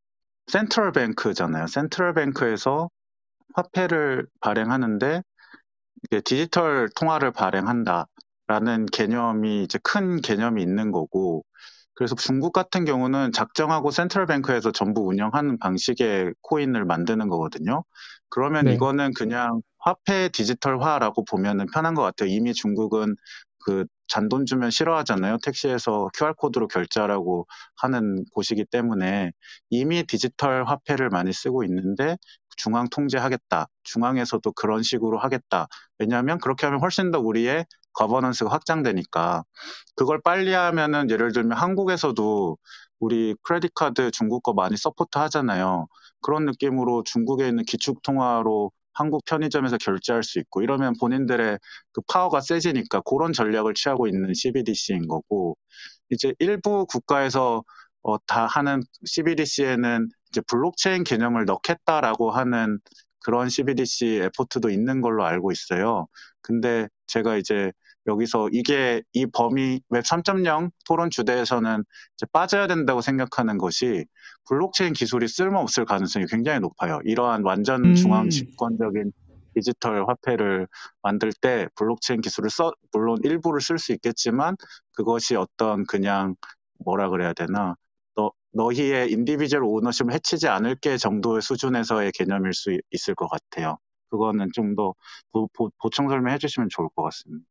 [0.47, 1.67] 센트럴 뱅크잖아요.
[1.67, 2.89] 센트럴 뱅크에서
[3.53, 5.21] 화폐를 발행하는데
[6.05, 11.45] 이게 디지털 통화를 발행한다라는 개념이 이제 큰 개념이 있는 거고
[11.95, 17.83] 그래서 중국 같은 경우는 작정하고 센트럴뱅크에서 전부 운영하는 방식의 코인을 만드는 거거든요.
[18.29, 18.73] 그러면 네.
[18.73, 22.29] 이거는 그냥 화폐 디지털화라고 보면은 편한 것 같아요.
[22.29, 23.15] 이미 중국은
[23.65, 25.37] 그 잔돈 주면 싫어하잖아요.
[25.43, 27.47] 택시에서 QR코드로 결제하라고
[27.77, 29.31] 하는 곳이기 때문에
[29.69, 32.17] 이미 디지털 화폐를 많이 쓰고 있는데
[32.57, 33.67] 중앙 통제하겠다.
[33.83, 35.67] 중앙에서도 그런 식으로 하겠다.
[35.97, 39.43] 왜냐하면 그렇게 하면 훨씬 더 우리의 governance가 확장되니까
[39.95, 42.57] 그걸 빨리 하면은 예를 들면 한국에서도
[42.99, 45.87] 우리 credit card 중국 거 많이 support 하잖아요.
[46.21, 51.59] 그런 느낌으로 중국에 있는 기축 통화로 한국 편의점에서 결제할 수 있고 이러면 본인들의
[51.91, 55.57] 그 파워가 세지니까 그런 전략을 취하고 있는 CBDC인 거고
[56.09, 57.63] 이제 일부 국가에서
[58.03, 62.79] 어, 다 하는 CBDC에는 이제 블록체인 개념을 넣겠다라고 하는
[63.23, 66.07] 그런 CBDC effort도 있는 걸로 알고 있어요.
[66.41, 67.71] 근데 제가 이제
[68.07, 71.83] 여기서 이게 이 범위 웹 3.0 토론 주제에서는
[72.17, 74.05] 이제 빠져야 된다고 생각하는 것이
[74.49, 76.99] 블록체인 기술이 쓸모없을 가능성이 굉장히 높아요.
[77.05, 77.95] 이러한 완전 음.
[77.95, 79.11] 중앙 집권적인
[79.55, 80.67] 디지털 화폐를
[81.01, 84.57] 만들 때 블록체인 기술을 써 물론 일부를 쓸 수 있겠지만
[84.93, 86.35] 그것이 어떤 그냥
[86.83, 87.75] 뭐라 그래야 되나
[88.15, 93.77] 너 너희의 individual ownership을 해치지 않을 게 정도의 수준에서의 개념일 수 있을 것 같아요.
[94.09, 94.93] 그거는 좀 더
[95.79, 97.45] 보충 설명해 주시면 좋을 것 같습니다.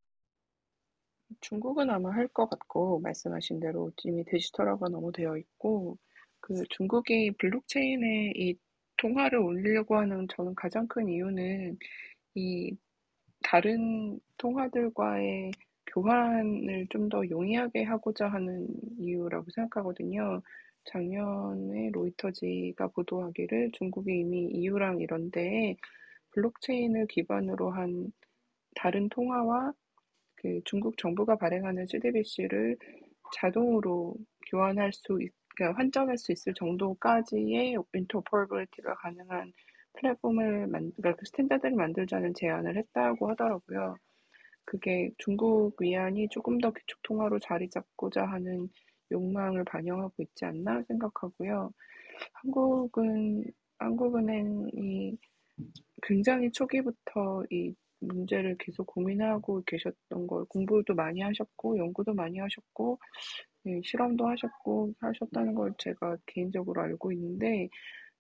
[1.41, 5.99] 중국은 아마 할 것 같고 말씀하신 대로 이미 디지털화가 너무 되어 있고
[6.41, 8.57] 그 중국이 블록체인에 이
[8.99, 11.79] 통화를 올리려고 하는 저는 가장 큰 이유는
[12.37, 12.77] 이
[13.43, 15.53] 다른 통화들과의
[15.95, 18.67] 교환을 좀 더 용이하게 하고자 하는
[18.99, 20.43] 이유라고 생각하거든요.
[20.87, 25.77] 작년에 로이터지가 보도하기를 중국이 이미 EU랑 이런데
[26.33, 28.13] 블록체인을 기반으로 한
[28.75, 29.73] 다른 통화와
[30.43, 32.77] 그 중국 정부가 발행하는 CDBC를
[33.35, 34.17] 자동으로
[34.51, 39.53] 교환할 수, 있, 그러니까 환전할 수 있을 정도까지의 interoperability가 가능한
[39.95, 43.97] 플랫폼을 만, 그러니까 그 standard를 만들자는 제안을 했다고 하더라고요.
[44.65, 48.69] 그게 중국 위안이 조금 더 기축 통화로 자리 잡고자 하는
[49.11, 51.73] 욕망을 반영하고 있지 않나 생각하고요.
[52.35, 53.45] 한국은
[53.79, 55.19] 한국은행이
[56.03, 62.99] 굉장히 초기부터 이 문제를 계속 고민하고 계셨던 걸 공부도 많이 하셨고 연구도 많이 하셨고
[63.67, 67.69] 예, 실험도 하셨고 하셨다는 걸 제가 개인적으로 알고 있는데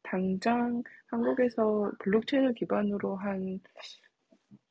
[0.02, 3.60] 당장 한국에서 블록체인을 기반으로 한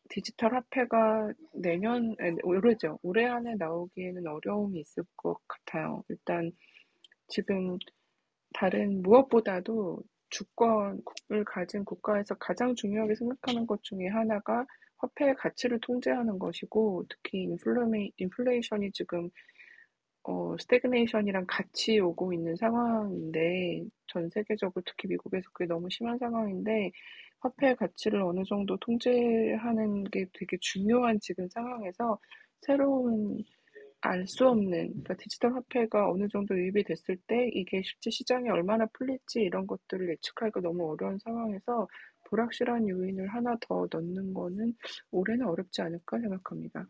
[0.10, 6.04] 디지털 화폐가 내년 올해죠 올해 안에 나오기에는 어려움이 있을 것 같아요.
[6.10, 6.52] 일단
[7.28, 7.78] 지금
[8.54, 14.66] 다른 무엇보다도 주권을 가진 국가에서 가장 중요하게 생각하는 것 중에 하나가
[15.02, 19.30] 화폐의 가치를 통제하는 것이고 특히 인플레, 인플레이션이 지금
[20.24, 26.92] 어, stagnation이랑 같이 오고 있는 상황인데 전 세계적으로 특히 미국에서 그게 너무 심한 상황인데
[27.40, 32.20] 화폐의 가치를 어느 정도 통제하는 게 되게 중요한 지금 상황에서
[32.62, 33.44] 새로운
[34.02, 38.86] 알 수 없는 그러니까 디지털 화폐가 어느 정도 유입이 됐을 때 이게 실제 시장에 얼마나
[38.94, 41.88] 풀릴지 이런 것들을 예측하기가 너무 어려운 상황에서
[42.32, 44.74] 불확실한 요인을 하나 더 넣는 거는
[45.12, 46.88] 올해는 어렵지 않을까 생각합니다.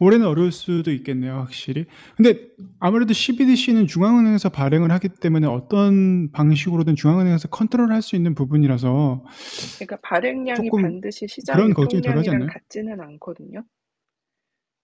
[0.00, 1.86] 올해는 어려울 수도 있겠네요, 확실히.
[2.16, 2.48] 근데
[2.78, 9.24] 아무래도 CBDC는 중앙은행에서 발행을 하기 때문에 어떤 방식으로든 중앙은행에서 컨트롤할 수 있는 부분이라서
[9.76, 12.48] 그러니까 발행량이 반드시 시장 그런 걱정이 덜 하지 유통량이랑 않나요?
[12.48, 13.64] 같지는 않거든요.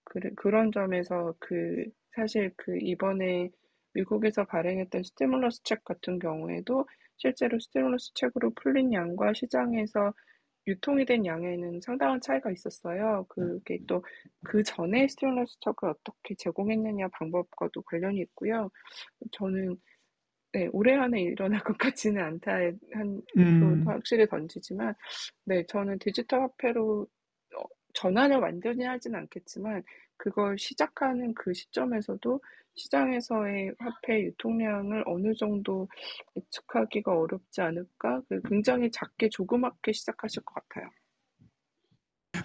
[0.03, 1.85] 그, 그런 점에서 그
[2.15, 3.49] 사실 그 이번에
[3.93, 6.85] 미국에서 발행했던 stimulus check 같은 경우에도
[7.21, 10.13] 실제로 stimulus check으로 풀린 양과 시장에서
[10.67, 13.25] 유통이 된 양에는 상당한 차이가 있었어요.
[13.29, 14.01] 그게 또
[14.43, 18.69] 그 전에 스티뮬러스 책을 어떻게 제공했느냐 방법과도 관련이 있고요.
[19.31, 19.77] 저는
[20.53, 22.51] 네, 올해 안에 일어날 것 같지는 않다
[22.93, 23.87] 한 음.
[23.87, 24.93] 확실히 던지지만
[25.45, 27.07] 네, 저는 디지털 화폐로 어,
[27.93, 29.83] 전환을 완전히 하진 않겠지만
[30.17, 32.41] 그걸 시작하는 그 시점에서도
[32.75, 35.87] 시장에서의 화폐 유통량을 어느 정도
[36.35, 38.21] 예측하기가 어렵지 않을까?
[38.29, 40.89] 그 굉장히 작게 조그맣게 시작하실 것 같아요.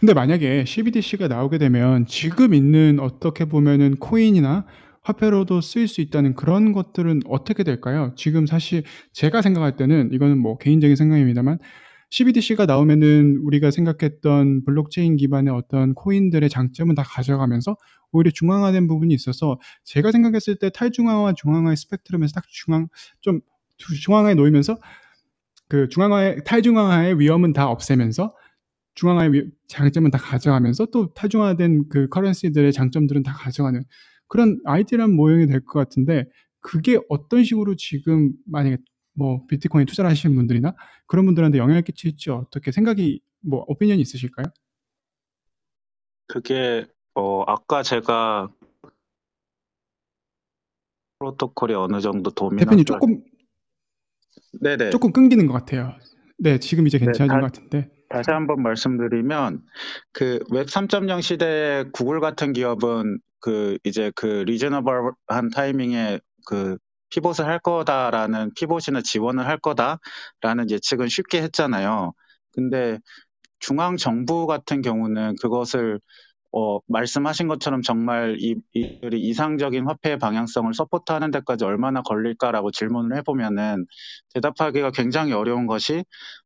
[0.00, 4.66] 근데 만약에 CBDC가 나오게 되면 지금 있는 어떻게 보면은 코인이나
[5.02, 8.12] 화폐로도 쓰일 수 있다는 그런 것들은 어떻게 될까요?
[8.16, 8.82] 지금 사실
[9.12, 11.58] 제가 생각할 때는 이거는 뭐 개인적인 생각입니다만
[12.10, 17.76] CBDC가 나오면은 우리가 생각했던 블록체인 기반의 어떤 코인들의 장점은 다 가져가면서
[18.12, 22.88] 오히려 중앙화된 부분이 있어서 제가 생각했을 때 탈중앙화 중앙화의 스펙트럼에서 딱 중앙
[23.20, 23.40] 좀
[23.78, 24.78] 중앙화에 놓이면서
[25.68, 28.34] 그 중앙화의 탈중앙화의 위험은 다 없애면서
[28.94, 33.84] 중앙화의 위, 장점은 다 가져가면서 또 탈중화된 그 커런시들의 장점들은 다 가져가는
[34.28, 36.24] 그런 아이디란 모형이 될 것 같은데
[36.60, 38.78] 그게 어떤 식으로 지금 만약에
[39.16, 40.74] 뭐 비트코인 투자를 하시는 분들이나
[41.06, 44.46] 그런 분들한테 영향을 끼칠지 어떻게 생각이 뭐 오피니언이 있으실까요?
[46.28, 48.50] 그게 어 아까 제가
[51.18, 53.22] 프로토콜이 어느 정도 dominant 대표님 조금
[54.60, 55.94] 네네 조금 끊기는 것 같아요.
[56.38, 57.90] 네, 지금 이제 네, 괜찮아진 다- 것 같은데.
[58.08, 59.64] 다시 한번 말씀드리면
[60.12, 66.76] 그 웹 3.0 시대에 구글 같은 기업은 그 이제 그 reasonable한 타이밍에 그
[67.10, 72.12] pivot을 할 거다라는 pivot이나 지원을 할 거다라는 예측은 쉽게 했잖아요.
[72.52, 72.98] 근데
[73.58, 76.00] 중앙 정부 같은 경우는 그것을
[76.52, 83.86] 어, 말씀하신 것처럼 정말 이, 이들이 이상적인 화폐의 방향성을 서포트하는 데까지 얼마나 걸릴까라고 질문을 해보면은
[84.32, 86.02] 대답하기가 굉장히 어려운 것이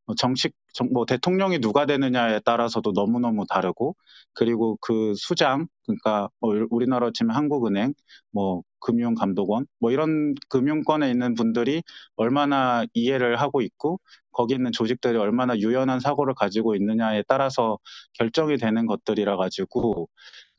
[0.07, 3.95] 뭐 정치, 정, 뭐 대통령이 누가 되느냐에 따라서도 너무너무 다르고
[4.33, 7.95] 그리고 그 수장, 그러니까 뭐 우리나라 치면 한국은행,
[8.33, 11.83] 뭐 금융감독원, 뭐 이런 금융권에 있는 분들이
[12.17, 14.01] 얼마나 이해를 하고 있고
[14.33, 17.79] 거기 있는 조직들이 얼마나 유연한 사고를 가지고 있느냐에 따라서
[18.15, 20.09] 결정이 되는 것들이라 가지고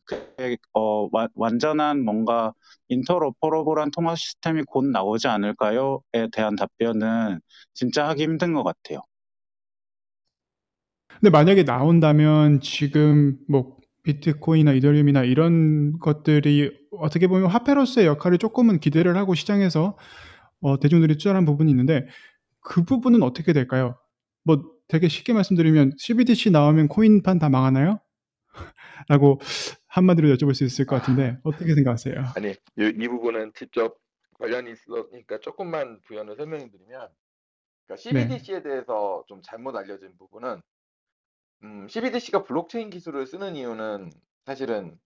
[0.06, 2.54] 그게 어, 와, 완전한 뭔가
[2.90, 7.40] 인터로퍼러블한 통화 시스템이 곧 나오지 않을까요?에 대한 답변은
[7.74, 9.02] 진짜 하기 힘든 것 같아요.
[11.20, 19.18] 근데 만약에 나온다면 지금 뭐 비트코인이나 이더리움이나 이런 것들이 어떻게 보면 화폐로서의 역할을 조금은 기대를
[19.18, 19.98] 하고 시장에서
[20.62, 22.08] 어, 대중들이 투자하는 부분이 있는데
[22.62, 23.98] 그 부분은 어떻게 될까요?
[24.44, 28.00] 뭐 되게 쉽게 말씀드리면 CBDC 나오면 코인판 다 망하나요?
[29.08, 29.40] 라고
[29.88, 32.16] 한마디로 여쭤볼 수 있을 것 같은데 어떻게 생각하세요?
[32.36, 33.98] 아니 이, 이 부분은 직접
[34.40, 37.08] 관련이 있으니까 조금만 부연을 설명해 드리면
[37.86, 38.28] 그러니까 네.
[38.28, 40.62] CBDC에 대해서 좀 잘못 알려진 부분은
[41.64, 44.12] 음, CBDC가 블록체인 기술을 쓰는 이유는
[44.46, 45.00] 사실은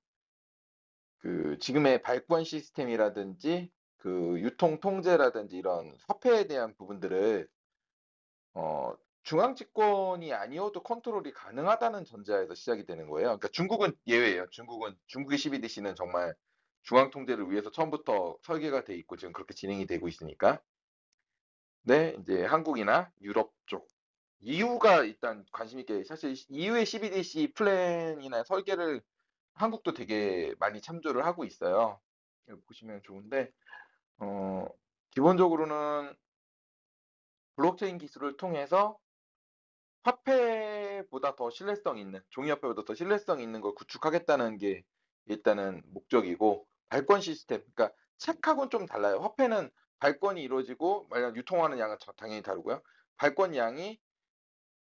[1.17, 7.47] 그 지금의 발권 시스템이라든지 그 유통 통제라든지 이런 화폐에 대한 부분들을
[8.53, 13.29] 어, 중앙 집권이 아니어도 컨트롤이 가능하다는 전제하에서 시작이 되는 거예요.
[13.29, 14.47] 그러니까 중국은 예외예요.
[14.51, 16.35] 중국은 중국의 CBDC는 정말
[16.83, 20.61] 중앙 통제를 위해서 처음부터 설계가 돼 있고 지금 그렇게 진행이 되고 있으니까.
[21.81, 23.87] 네, 이제 한국이나 유럽 쪽
[24.45, 29.01] EU가 일단 관심 있게 사실 EU의 CBDC 플랜이나 설계를
[29.55, 31.99] 한국도 되게 많이 참조를 하고 있어요.
[32.47, 33.51] 여기 보시면 좋은데
[34.19, 34.67] 어,
[35.11, 36.15] 기본적으로는
[37.55, 38.99] 블록체인 기술을 통해서
[40.03, 44.83] 화폐보다 더 신뢰성 있는 종이화폐보다 더 신뢰성 있는 걸 구축하겠다는 게
[45.25, 49.17] 일단은 목적이고 발권 시스템 그러니까 책하고는 좀 달라요.
[49.19, 52.83] 화폐는 발권이 이루어지고 만약 유통하는 양은 저- 당연히 다르고요.
[53.17, 53.99] 발권 양이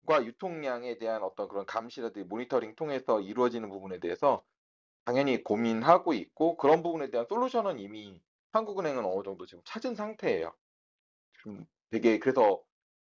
[0.06, 4.44] 과 유통량에 대한 어떤 그런 감시라든지 모니터링 통해서 이루어지는 부분에 대해서
[5.06, 8.22] 당연히 고민하고 있고 그런 부분에 대한 솔루션은 이미
[8.52, 10.56] 한국은행은 어느 정도 지금 찾은 상태예요.
[11.44, 12.64] 좀 되게 그래서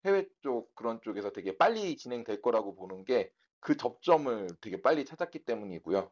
[0.04, 5.44] 해외 쪽 그런 쪽에서 되게 빨리 진행될 거라고 보는 게 그 접점을 되게 빨리 찾았기
[5.44, 6.10] 때문이고요.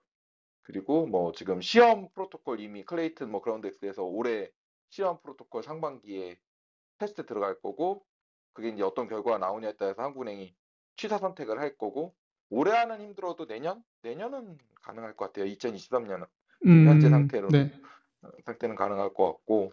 [0.63, 4.51] 그리고 뭐 지금 시험 프로토콜 이미 클레이튼 뭐 그라운드엑스에서 올해
[4.91, 6.39] 시험 프로토콜 상반기에
[6.99, 8.07] 테스트 들어갈 거고
[8.53, 10.55] 그게 이제 어떤 결과가 나오냐에 따라서 한국은행이
[10.99, 12.15] 취사 선택을 할 거고
[12.51, 15.47] 올해 하는 힘들어도 내년 내년은 가능할 것 같아요.
[15.47, 16.27] 2023년은
[16.65, 17.73] 현재 음, 상태로 네.
[18.23, 19.73] 어, 상태는 가능할 것 같고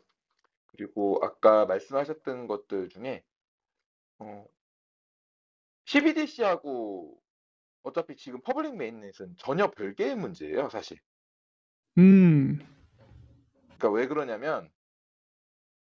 [0.68, 3.23] 그리고 아까 말씀하셨던 것들 중에
[4.19, 4.45] 어,
[5.85, 7.19] CBDC하고
[7.84, 10.99] 어차피 지금 public mainnet은 전혀 별개의 문제예요, 사실.
[11.97, 12.60] 음,
[13.77, 14.72] 그러니까 왜 그러냐면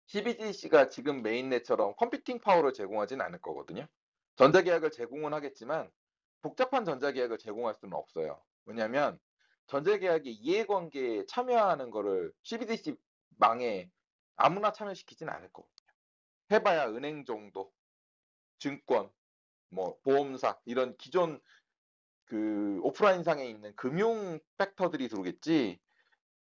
[0.07, 3.87] CBDC가 지금 메인넷처럼 컴퓨팅 파워를 제공하진 않을 거거든요.
[4.37, 5.91] 전자계약을 제공은 하겠지만
[6.43, 8.43] 복잡한 전자계약을 제공할 수는 없어요.
[8.67, 9.19] 왜냐하면
[9.67, 12.97] 전자계약의 이해관계에 참여하는 거를 CBDC
[13.39, 13.91] 망에
[14.37, 15.89] 아무나 참여시키진 않을 거거든요.
[16.51, 17.73] 해봐야 은행 정도,
[18.59, 19.11] 증권,
[19.71, 21.41] 뭐 보험사 이런 기존
[22.27, 25.79] 그 오프라인상에 있는 금융 팩터들이 들어오겠지.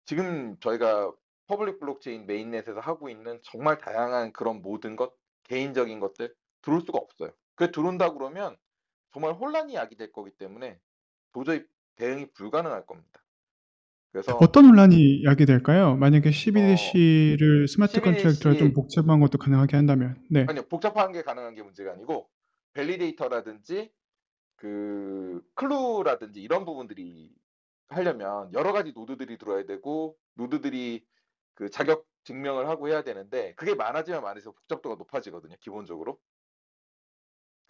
[0.04, 1.12] 지금 저희가
[1.46, 5.14] public 블록체인 mainnet에서 하고 있는 정말 다양한 그런 모든 것,
[5.44, 7.30] 개인적인 것들 들어올 수가 없어요.
[7.54, 8.56] 그 들어온다 그러면
[9.12, 10.78] 정말 혼란이 야기될 거기 때문에
[11.32, 11.64] 도저히
[11.96, 13.22] 대응이 불가능할 겁니다.
[14.10, 15.96] 그래서 어떤 논란이 야기될까요?
[15.96, 20.44] 만약에 어, CBDC를 smart contract가 좀 복잡한 것도 가능하게 한다면, 네.
[20.48, 22.28] 아니요 복잡한 게 가능한 게 문제가 아니고
[22.74, 23.90] validator라든지
[24.56, 27.34] 그 클루라든지 이런 부분들이
[27.88, 31.04] 하려면 여러 가지 노드들이 들어야 되고 노드들이
[31.54, 36.18] 그 자격 증명을 하고 해야 되는데 그게 많아지면 많아질수록 복잡도가 높아지거든요 기본적으로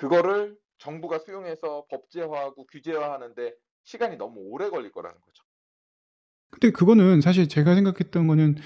[0.02, 3.54] 그거를 정부가 수용해서 법제화하고 규제화하는데
[3.84, 5.44] 시간이 너무 오래 걸릴 거라는 거죠.
[6.50, 8.56] 근데 그거는 사실 제가 생각했던 거는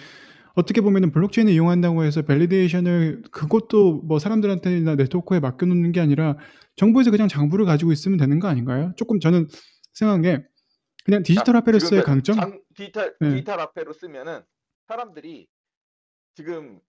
[0.55, 6.39] 어떻게 보면은 블록체인을 이용한다고 해서 validation을 그것도 뭐 사람들한테나 네트워크에 맡겨놓는 게 아니라
[6.77, 8.95] 정부에서 그냥 장부를 가지고 있으면 되는 거 아닌가요?
[8.97, 9.49] 조금 저는
[9.93, 10.47] 생각한 게
[11.05, 12.37] 그냥 자, 디지털 화폐로서의 그 강점?
[12.37, 14.41] 장, 디지털 네, 디지털 화폐로 쓰면은
[14.89, 15.49] 사람들이
[16.35, 16.81] 지금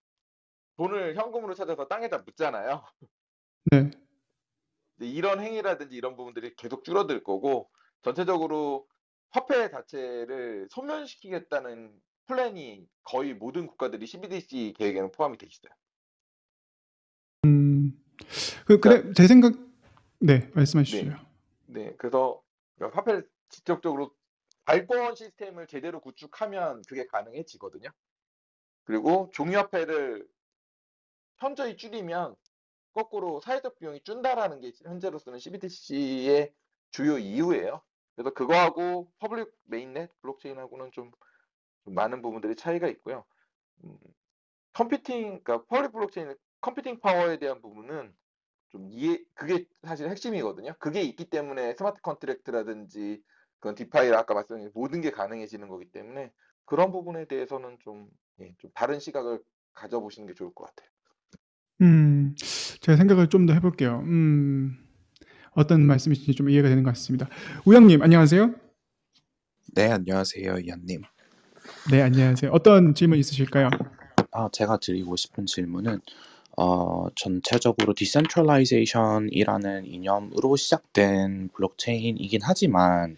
[0.78, 2.84] 돈을 현금으로 찾아서 땅에다 묻잖아요.
[3.72, 3.91] 네.
[4.99, 7.69] 이런 행위라든지 이런 부분들이 계속 줄어들 거고
[8.02, 8.88] 전체적으로
[9.30, 11.94] 화폐 자체를 소멸시키겠다는
[12.26, 15.72] 플랜이 거의 모든 국가들이 CBDC 계획에는 포함이 돼 있어요.
[17.45, 17.94] 음,
[18.65, 19.53] 그, 그러니까 그래, 제 생각,
[20.19, 21.10] 네, 말씀하시죠.
[21.10, 21.15] 네,
[21.68, 22.41] 네, 그래서
[22.80, 24.14] 화폐를 직접적으로
[24.65, 27.90] 발권 시스템을 제대로 구축하면 그게 가능해지거든요.
[28.84, 30.28] 그리고 종이화폐를
[31.38, 32.36] 현저히 줄이면
[32.98, 36.52] 거꾸로 사회적 비용이 준다라는 게 현재로서는 CBDC의
[36.90, 37.84] 주요 이유예요.
[38.15, 41.11] 그래서 그거하고 public mainnet 블록체인하고는 좀,
[41.84, 43.24] 좀 많은 부분들이 차이가 있고요.
[43.84, 43.99] 음,
[44.73, 48.15] computing, 그러니까 public 블록체인 computing power에 대한 부분은
[48.69, 50.74] 좀 이해, 그게 사실 핵심이거든요.
[50.80, 53.22] 그게 있기 때문에 smart contract라든지
[53.60, 56.32] 그런 DeFi 아까 말씀드린 모든 게 가능해지는 거기 때문에
[56.65, 58.10] 그런 부분에 대해서는 좀,
[58.40, 59.44] 예, 좀 다른 시각을
[59.74, 60.90] 가져보시는 게 좋을 것 같아요.
[61.82, 62.36] 음,
[62.82, 64.02] 제가 생각을 좀 더 해 볼게요.
[64.06, 64.78] 음,
[65.52, 67.30] 어떤 말씀이신지 좀 이해가 되는 것 같습니다.
[67.66, 68.54] 우영 님, 안녕하세요.
[69.76, 71.02] 네, 안녕하세요, 이한 님.
[71.91, 72.52] 네, 안녕하세요.
[72.52, 73.70] 어떤 질문 있으실까요?
[74.32, 75.99] 아, 제가 드리고 싶은 질문은
[76.58, 83.18] 어, 전체적으로 decentralization이라는 이념으로 시작된 블록체인이긴 하지만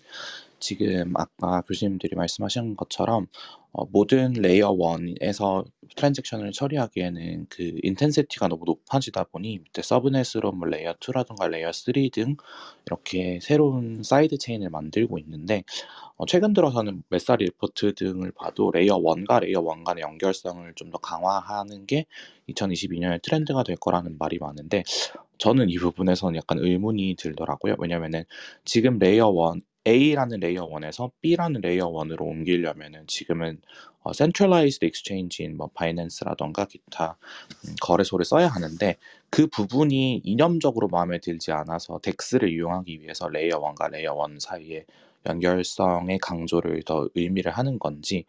[0.60, 3.28] 지금 아까 교수님들이 말씀하신 것처럼
[3.74, 5.66] 어, 모든 layer 1에서
[5.96, 12.38] transaction을 처리하기에는 그 intensity가 너무 높아지다 보니 밑에 subnet으로 뭐 layer 2라든가 layer 3 등
[12.88, 15.64] 이렇게 새로운 side chain을 만들고 있는데
[16.18, 20.98] 어, 최근 들어서는 Messari 리포트 등을 봐도 layer 1과 layer 1 간의 연결성을 좀 더
[21.00, 22.06] 강화하는 게
[22.50, 24.84] 2022년의 트렌드가 될 거라는 말이 많은데
[25.40, 27.76] 저는 이 부분에서는 약간 의문이 들더라고요.
[27.80, 28.24] 왜냐면은
[28.66, 33.62] 지금 layer 1 A라는 layer 1에서 B라는 layer 1으로 옮기려면은 지금은
[34.02, 37.18] 어, centralized exchange인 뭐 바이낸스라던가 기타
[37.68, 38.96] 음, 거래소를 써야 하는데
[39.30, 44.86] 그 부분이 이념적으로 마음에 들지 않아서 DEX를 이용하기 위해서 layer 1과 layer 1 사이에
[45.26, 48.26] 연결성의 강조를 더 의미를 하는 건지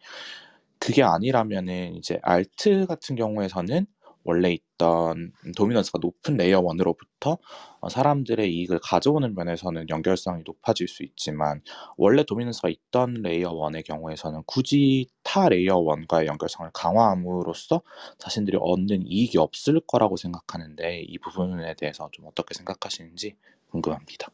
[0.79, 3.85] 그게 아니라면은 이제 alt 같은 경우에서는
[4.23, 7.37] 원래 있던 dominance가 높은 layer 1으로부터
[7.79, 11.61] 어, 사람들의 이익을 가져오는 면에서는 연결성이 높아질 수 있지만
[11.97, 17.81] 원래 dominance가 있던 layer 1의 경우에서는 굳이 타 layer 1과의 연결성을 강화함으로써
[18.19, 23.35] 자신들이 얻는 이익이 없을 거라고 생각하는데 이 부분에 대해서 좀 어떻게 생각하시는지
[23.69, 24.29] 궁금합니다.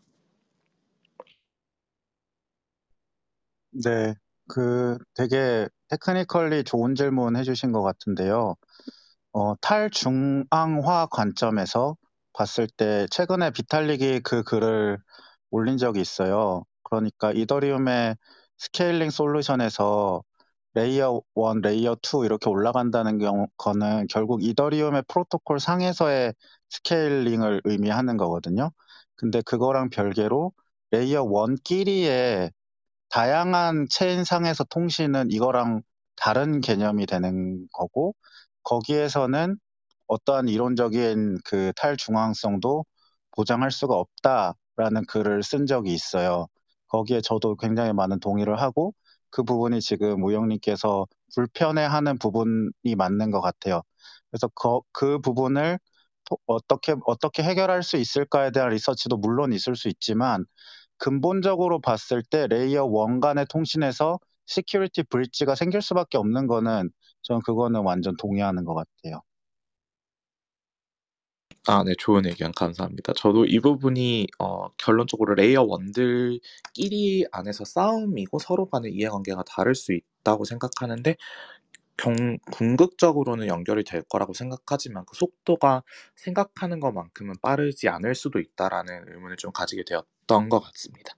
[3.72, 4.16] 네,
[4.48, 8.56] 그 되게 technically 좋은 질문 해주신 것 같은데요.
[9.34, 11.96] 어, 탈중앙화 관점에서
[12.34, 14.98] 봤을 때 최근에 비탈릭이 그 글을
[15.52, 16.64] 올린 적이 있어요.
[16.84, 18.16] 그러니까 이더리움의
[18.58, 20.24] scaling solution에서
[20.74, 26.34] layer 1, layer 2 이렇게 올라간다는 경우, 거는 결국 이더리움의 프로토콜 상에서의
[26.70, 28.72] scaling을 의미하는 거거든요.
[29.16, 30.52] 근데 그거랑 별개로
[30.92, 32.52] layer 1끼리의
[33.10, 35.82] 다양한 체인 상에서 통신은 이거랑
[36.16, 38.16] 다른 개념이 되는 거고
[38.68, 39.58] 거기에서는
[40.08, 42.86] 어떠한 이론적인 그 탈중앙성도
[43.36, 46.48] 보장할 수가 없다라는 글을 쓴 적이 있어요.
[46.90, 48.94] 거기에 저도 굉장히 많은 동의를 하고
[49.30, 53.82] 그 부분이 지금 우영님께서 불편해하는 부분이 맞는 것 같아요.
[54.32, 55.80] 그래서 그, 그 부분을
[56.46, 60.46] 어떻게 어떻게 해결할 수 있을까에 대한 리서치도 물론 있을 수 있지만
[60.98, 66.92] 근본적으로 봤을 때 layer 1 간의 통신에서 security breach가 생길 수밖에 없는 거는
[67.28, 69.22] 저는 그거는 완전 동의하는 것 같아요.
[71.70, 73.12] 아, 네, 좋은 의견 감사합니다.
[73.14, 80.46] 저도 이 부분이 어, 결론적으로 layer 1들끼리 안에서 싸움이고 서로 간의 이해관계가 다를 수 있다고
[80.46, 81.16] 생각하는데
[81.98, 85.84] 경, 궁극적으로는 연결이 될 거라고 생각하지만 그 속도가
[86.16, 91.14] 생각하는 것만큼은 빠르지 않을 수도 있다라는 의문을 좀 가지게 되었던 것 같습니다.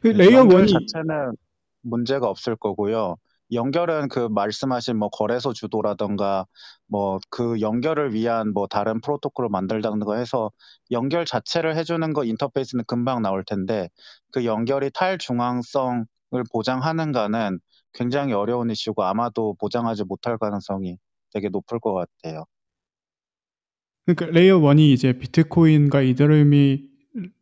[0.00, 1.36] 그 layer 연결 원이 자체는
[1.82, 3.16] 문제가 없을 거고요.
[3.52, 6.46] 연결은 그 말씀하신 뭐 거래소 주도라던가
[6.86, 10.50] 뭐 그 연결을 위한 뭐 다른 프로토콜을 만들다든가 해서
[10.90, 13.88] 연결 자체를 해주는 거 인터페이스는 금방 나올 텐데
[14.32, 16.06] 그 연결이 탈중앙성을
[16.52, 17.60] 보장하는가는
[17.92, 20.98] 굉장히 어려운 이슈고 아마도 보장하지 못할 가능성이
[21.32, 22.44] 되게 높을 것 같아요.
[24.06, 26.82] 그러니까 layer 1이 이제 비트코인과 이더리움이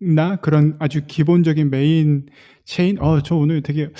[0.00, 2.26] 나 그런 아주 기본적인 main
[2.64, 3.90] chain 어 저 오늘 되게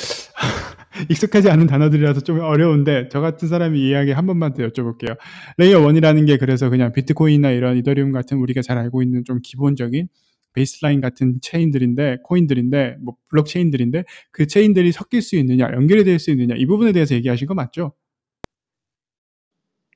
[1.11, 5.17] 익숙하지 않은 단어들이라서 좀 어려운데 저 같은 사람이 이야기 한 번만 더 여쭤볼게요.
[5.57, 10.09] layer 1이라는 게 그래서 그냥 비트코인이나 이런 이더리움 같은 우리가 잘 알고 있는 좀 기본적인
[10.55, 16.55] 베이스라인 같은 체인들인데 코인들인데 뭐 블록체인들인데 그 체인들이 섞일 수 있느냐 연결이 될 수 있느냐
[16.57, 17.93] 이 부분에 대해서 얘기하신 거 맞죠?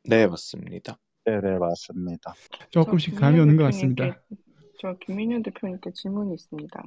[0.08, 0.98] 네, 맞습니다.
[1.24, 2.34] 네, 네, 맞습니다.
[2.70, 4.18] 조금씩 감이 오는 것 같습니다.
[4.80, 6.82] 저 김민현 대표님께 질문이 있습니다.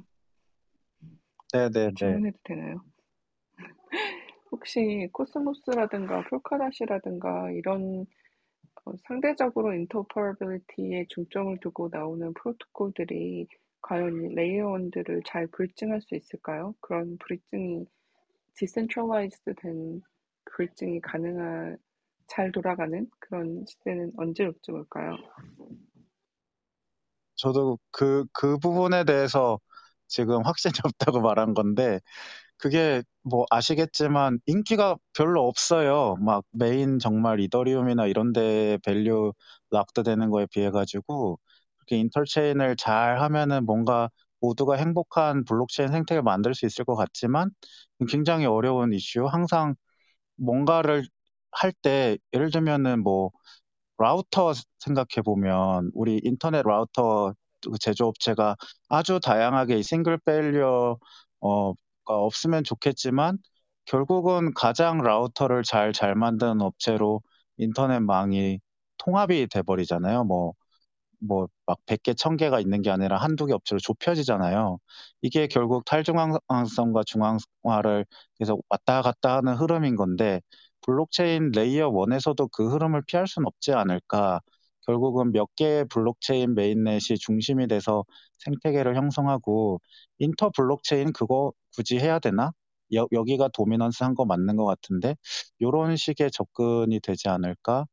[1.53, 1.91] 네, 네, 네.
[1.97, 2.81] 질문해도 되나요?
[4.51, 8.05] 혹시 코스모스라든가 폴카닷이라든가 이런
[8.85, 13.47] 어, 상대적으로 interoperability에 중점을 두고 나오는 프로토콜들이
[13.81, 16.73] 과연 layer one들을 잘 bridging할 수 있을까요?
[16.81, 17.85] 그런 bridging이
[18.55, 20.01] decentralized 된
[20.45, 21.77] bridging이 가능한
[22.27, 25.15] 잘 돌아가는 그런 시대는 언제쯤 올까요?
[27.35, 29.59] 저도 그, 그 부분에 대해서
[30.07, 31.99] 지금 확신이 없다고 말한 건데,
[32.59, 36.15] 그게 뭐 아시겠지만 인기가 별로 없어요.
[36.21, 39.33] 막 메인 정말 이더리움이나 이런 데 value
[39.71, 41.39] locked 되는 거에 비해 가지고
[41.77, 44.09] 그렇게 interchain을 잘 하면은 뭔가
[44.41, 47.51] 모두가 행복한 블록체인 생태를 만들 수 있을 것 같지만
[48.09, 49.25] 굉장히 어려운 이슈.
[49.25, 49.75] 항상
[50.37, 51.05] 뭔가를
[51.51, 53.31] 할 때 예를 들면은 뭐
[53.97, 57.33] 라우터 생각해 보면 우리 인터넷 라우터
[57.63, 58.55] 그 제조업체가
[58.89, 60.97] 아주 다양하게 이 single failure
[61.41, 61.73] 어
[62.15, 63.37] 없으면 좋겠지만
[63.85, 67.21] 결국은 가장 라우터를 잘, 잘 만드는 업체로
[67.57, 68.59] 인터넷망이
[68.97, 70.23] 통합이 돼버리잖아요.
[70.25, 70.53] 뭐,
[71.21, 74.79] 뭐 막 100개, 1000개가 있는 게 아니라 한두 개 업체로 좁혀지잖아요.
[75.21, 78.05] 이게 결국 탈중앙성과 중앙화를
[78.39, 80.41] 계속 왔다 갔다 하는 흐름인 건데
[80.81, 84.41] 블록체인 layer 1에서도 그 흐름을 피할 수는 없지 않을까.
[84.85, 88.03] 결국은 몇 개의 블록체인 mainnet이 중심이 돼서
[88.39, 89.81] 생태계를 형성하고
[90.19, 92.51] inter 블록체인 그거 굳이 해야 되나?
[92.93, 95.15] 여, 여기가 dominance 한 거 맞는 것 같은데
[95.61, 97.85] 요런 식의 접근이 되지 않을까?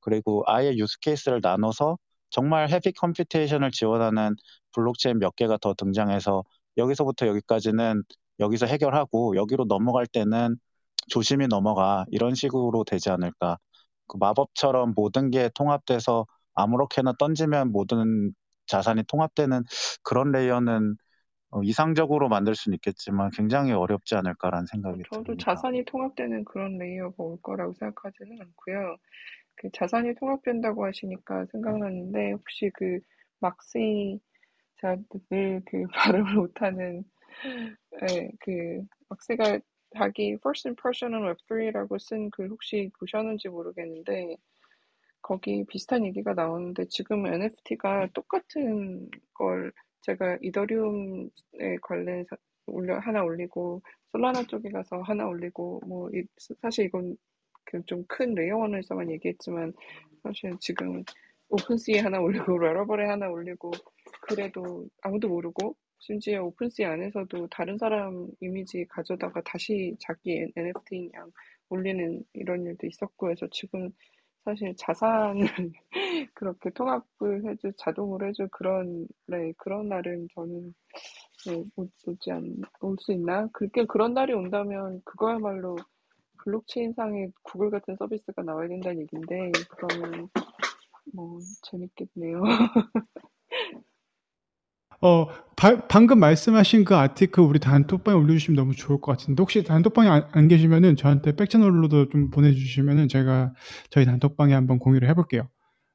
[0.00, 1.98] 그리고 아예 use case를 나눠서
[2.30, 4.34] 정말 heavy computation을 지원하는
[4.74, 6.44] 블록체인 몇 개가 더 등장해서
[6.76, 8.02] 여기서부터 여기까지는
[8.40, 10.56] 여기서 해결하고 여기로 넘어갈 때는
[11.08, 13.58] 조심히 넘어가 이런 식으로 되지 않을까.
[14.06, 18.32] 그 마법처럼 모든 게 통합돼서 아무렇게나 던지면 모든
[18.66, 19.62] 자산이 통합되는
[20.02, 20.96] 그런 layer는
[21.52, 25.54] 어, 이상적으로 만들 수는 있겠지만 굉장히 어렵지 않을까라는 생각이 저도 듭니다.
[25.54, 28.96] 자산이 통합되는 그런 layer가 올 거라고 생각하지는 않고요.
[29.56, 33.00] 그 자산이 통합된다고 하시니까 생각났는데 혹시 그
[33.38, 34.18] 막시
[34.80, 34.96] 제가
[35.30, 35.86] 늘 그
[36.24, 37.04] 발음을 못하는
[38.10, 39.60] 예, 그 막시가
[39.94, 44.36] 자기 First Impression on Web3라고 쓴 글 혹시 보셨는지 모르겠는데
[45.20, 49.70] 거기 비슷한 얘기가 나오는데 지금 NFT가 똑같은 걸
[50.02, 51.28] 제가 이더리움에
[51.82, 56.24] 관련해서 올려 하나 올리고 솔라나 쪽에 가서 하나 올리고 뭐 이,
[56.62, 57.16] 사실 이건
[57.64, 59.72] 그 좀 큰 layer one에서만 얘기했지만
[60.22, 61.04] 사실 지금
[61.48, 63.72] 오픈시에 하나 올리고 러러블에 하나 올리고
[64.22, 71.30] 그래도 아무도 모르고 심지어 오픈시 안에서도 다른 사람 이미지 가져다가 다시 자기 NFT 양
[71.70, 73.90] 올리는 이런 일도 있었고 해서 지금
[74.44, 75.46] 사실 자산을
[76.34, 80.74] 그렇게 통합을 해줄 자동으로 해줄 그런 네 그런 날은 저는
[81.46, 83.48] 네, 못, 오지 않, 올 수 있나?
[83.52, 85.76] 그렇게 그런 날이 온다면 그거야말로
[86.44, 90.28] 블록체인상에 구글 같은 서비스가 나와야 된다는 얘긴데 그러면
[91.14, 92.42] 뭐 재밌겠네요.
[95.02, 95.26] 어,
[95.56, 100.28] 바, 방금 말씀하신 그 아티클 우리 단톡방에 올려주시면 너무 좋을 것 같은데 혹시 단톡방에 안,
[100.30, 103.52] 안 계시면은 저한테 백채널로도 좀 보내주시면은 제가
[103.90, 105.48] 저희 단톡방에 한번 공유를 해볼게요.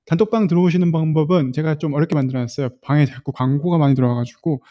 [0.08, 2.70] 단톡방 들어오시는 방법은 제가 좀 어렵게 만들어놨어요.
[2.82, 4.62] 방에 자꾸 광고가 많이 들어와가지고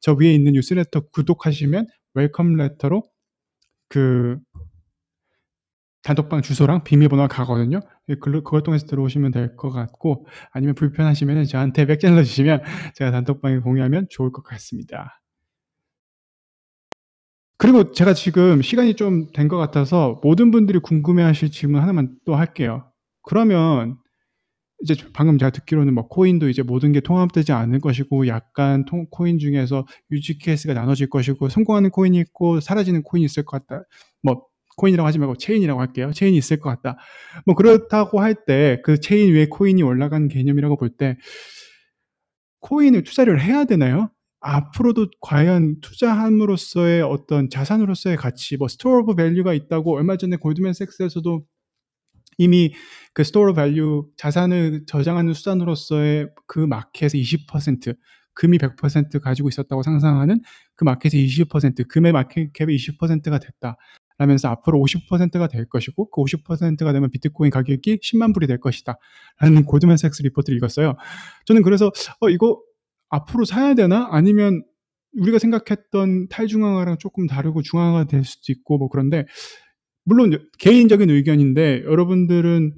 [0.00, 3.02] 저 위에 있는 뉴스레터 구독하시면 welcome letter로
[3.88, 4.38] 그
[6.06, 7.80] 단톡방 주소랑 비밀번호가 가거든요.
[8.06, 12.62] 그, 그걸 통해서 들어오시면 될 것 같고 아니면 불편하시면 저한테 back channel 주시면
[12.94, 15.20] 제가 단톡방에 공유하면 좋을 것 같습니다.
[17.58, 22.84] 그리고 제가 지금 시간이 좀 된 것 같아서 모든 분들이 궁금해하실 질문 하나만 또 할게요.
[23.22, 23.96] 그러면
[24.82, 29.38] 이제 방금 제가 듣기로는 뭐 코인도 이제 모든 게 통합되지 않을 것이고 약간 통, 코인
[29.38, 33.84] 중에서 use case가 나눠질 것이고 성공하는 코인이 있고 사라지는 코인이 있을 것 같다.
[34.22, 34.44] 뭐
[34.76, 36.12] 코인이라고 하지 말고 체인이라고 할게요.
[36.14, 36.98] 체인이 있을 것 같다.
[37.46, 41.16] 뭐 그렇다고 할 때 그 체인 위에 코인이 올라간 개념이라고 볼 때
[42.60, 44.10] 코인을 투자를 해야 되나요?
[44.40, 51.44] 앞으로도 과연 투자함으로써의 어떤 자산으로서의 가치, 뭐 store of value가 있다고 얼마 전에 골드맨색스에서도
[52.38, 52.74] 이미
[53.14, 57.96] 그 store value 자산을 저장하는 수단으로서의 그 마켓의 20%
[58.34, 60.40] 금이 100% 가지고 있었다고 상상하는
[60.76, 63.76] 그 마켓의 20% 금의 market cap의 20%가 됐다.
[64.18, 68.98] 라면서 앞으로 50%가 될 것이고 그 50%가 되면 비트코인 가격이 10만 불이 될 것이다.
[69.40, 70.94] 라는 골드맨삭스 리포트를 읽었어요.
[71.46, 71.90] 저는 그래서
[72.20, 72.60] 어 이거
[73.10, 74.08] 앞으로 사야 되나?
[74.10, 74.62] 아니면
[75.18, 79.24] 우리가 생각했던 탈중앙화랑 조금 다르고 중앙화가 될 수도 있고 뭐 그런데
[80.04, 82.74] 물론 개인적인 의견인데 여러분들은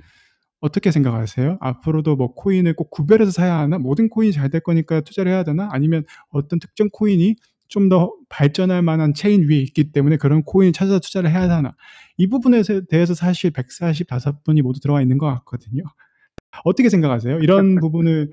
[0.60, 1.58] 어떻게 생각하세요?
[1.60, 3.78] 앞으로도 뭐 코인을 꼭 구별해서 사야 하나?
[3.78, 5.68] 모든 코인이 잘 될 거니까 투자를 해야 되나?
[5.72, 7.36] 아니면 어떤 특정 코인이
[7.68, 11.74] 좀 더 발전할 만한 체인 위에 있기 때문에 그런 코인을 찾아서 투자를 해야 하나?
[12.16, 15.82] 이 부분에 대해서 사실 145분이 모두 들어와 있는 것 같거든요.
[16.64, 17.38] 어떻게 생각하세요?
[17.40, 18.30] 이런 부분을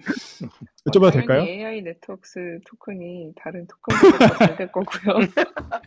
[0.90, 1.40] 여쭤봐도 될까요?
[1.40, 5.20] 당연히 AI 네트워크스 토큰이 다른 토큰보다 잘될 거고요.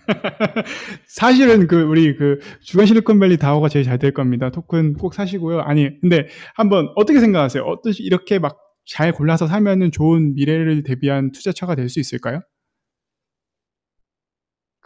[1.06, 4.50] 사실은 그 우리 그 주간 실리콘밸리 다오가 제일 잘 될 겁니다.
[4.50, 5.60] 토큰 꼭 사시고요.
[5.60, 7.62] 아니 근데 한번 어떻게 생각하세요?
[7.64, 8.58] 어떠시 이렇게 막
[8.90, 12.40] 잘 골라서 사면은 좋은 미래를 대비한 투자처가 될 수 있을까요?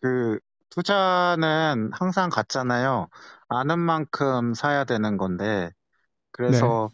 [0.02, 3.08] 그 투자는 항상 같잖아요.
[3.48, 5.70] 아는 만큼 사야 되는 건데
[6.32, 6.90] 그래서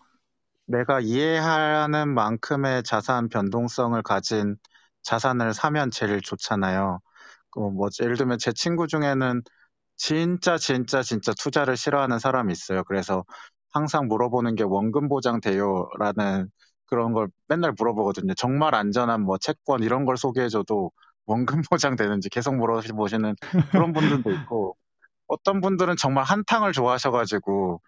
[0.66, 4.56] 내가 이해하는 만큼의 자산 변동성을 가진
[5.02, 7.01] 자산을 사면 제일 좋잖아요.
[7.52, 9.43] 그뭐 예를 들면 제 친구 중에는
[9.97, 12.85] 진짜 진짜 진짜 투자를 싫어하는 사람이 있어요.
[12.85, 13.24] 그래서
[13.72, 16.51] 항상 물어보는 게 원금 보장 돼요라는
[16.86, 18.35] 그런 걸 맨날 물어보거든요.
[18.35, 20.93] 정말 안전한 뭐 채권 이런 걸 소개해줘도
[21.28, 23.36] 원금 보장 되는지 계속 물어보시는
[23.72, 24.76] 그런 분들도 있고
[25.28, 27.82] 어떤 분들은 정말 한탕을 좋아하셔가지고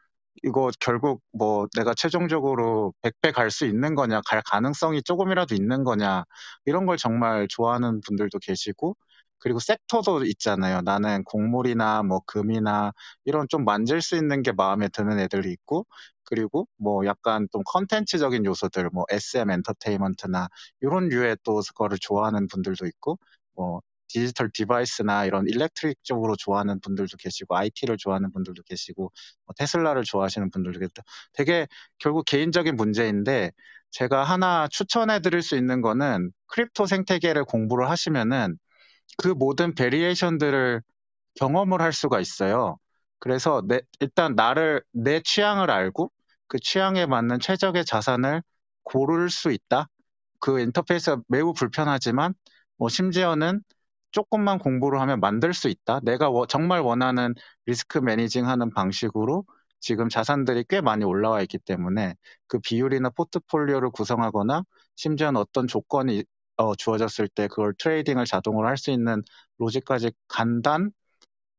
[0.45, 6.25] 이거 결국 뭐 내가 최종적으로 100배 갈 수 있는 거냐, 갈 가능성이 조금이라도 있는 거냐,
[6.67, 8.97] 이런 걸 정말 좋아하는 분들도 계시고,
[9.41, 10.81] 그리고 섹터도 있잖아요.
[10.83, 12.93] 나는 곡물이나 뭐 금이나
[13.25, 15.87] 이런 좀 만질 수 있는 게 마음에 드는 애들이 있고,
[16.25, 20.49] 그리고 뭐 약간 좀 컨텐츠적인 요소들, 뭐 SM 엔터테인먼트나
[20.81, 23.19] 이런 류의 또 그거를 좋아하는 분들도 있고,
[23.55, 29.13] 뭐 디지털 device나 이런 electric 쪽으로 좋아하는 분들도 계시고, IT를 좋아하는 분들도 계시고,
[29.47, 31.03] 뭐 테슬라를 좋아하시는 분들도 계시고,
[31.33, 31.67] 되게
[31.99, 33.53] 결국 개인적인 문제인데,
[33.93, 38.57] 제가 하나 추천해 드릴 수 있는 거는 crypto 생태계를 공부를 하시면은
[39.19, 40.83] 그 모든 variation들을
[41.37, 42.79] 경험을 할 수가 있어요.
[43.19, 46.13] 그래서 내, 일단 나를 내 취향을 알고
[46.49, 48.43] 그 취향에 맞는 최적의 자산을
[48.85, 49.89] 고를 수 있다.
[50.41, 52.35] 그 인터페이스가 매우 불편하지만
[52.79, 53.63] 뭐 심지어는
[54.13, 56.01] 조금만 공부를 하면 만들 수 있다.
[56.03, 57.35] 내가 워, 정말 원하는
[57.67, 59.45] risk managing하는 방식으로
[59.81, 62.15] 지금 자산들이 꽤 많이 올라와 있기 때문에
[62.49, 64.65] 그 비율이나 포트폴리오를 구성하거나
[64.97, 66.25] 심지어는 어떤 조건이
[66.61, 69.23] 어, 주어졌을 때 그걸 trading을 자동으로 할 수 있는
[69.59, 70.93] logic까지 간단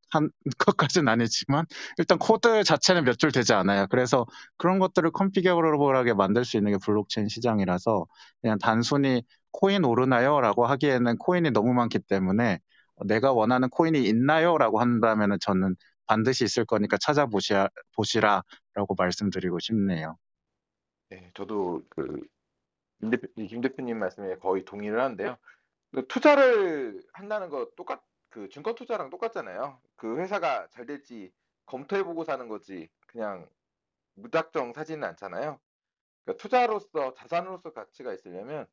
[0.10, 0.30] 한
[0.60, 1.66] 것까지는 아니지만
[1.98, 3.88] 일단 코드 자체는 몇 줄 되지 않아요.
[3.90, 4.26] 그래서
[4.58, 8.06] 그런 것들을 configurable하게 만들 수 있는 게 블록체인 시장이라서
[8.42, 10.42] 그냥 단순히 코인 오르나요?
[10.42, 12.60] 라고 하기에는 코인이 너무 많기 때문에
[13.06, 14.58] 내가 원하는 코인이 있나요?
[14.58, 15.76] 라고 한다면 저는
[16.08, 20.18] 반드시 있을 거니까 찾아보시라 보시라라고 말씀드리고 싶네요.
[21.10, 22.22] 네, 저도 그
[23.02, 25.38] 김, 대표, 김 대표님 말씀에 거의 동의를 하는데요.
[26.08, 29.82] 투자를 한다는 거 똑같 그 증권 투자랑 똑같잖아요.
[29.98, 31.34] 그 회사가 잘 될지
[31.66, 33.50] 검토해보고 사는 거지 그냥
[34.14, 35.60] 무작정 사지는 않잖아요.
[36.24, 38.68] 그러니까 투자로서 자산으로서 가치가 있으려면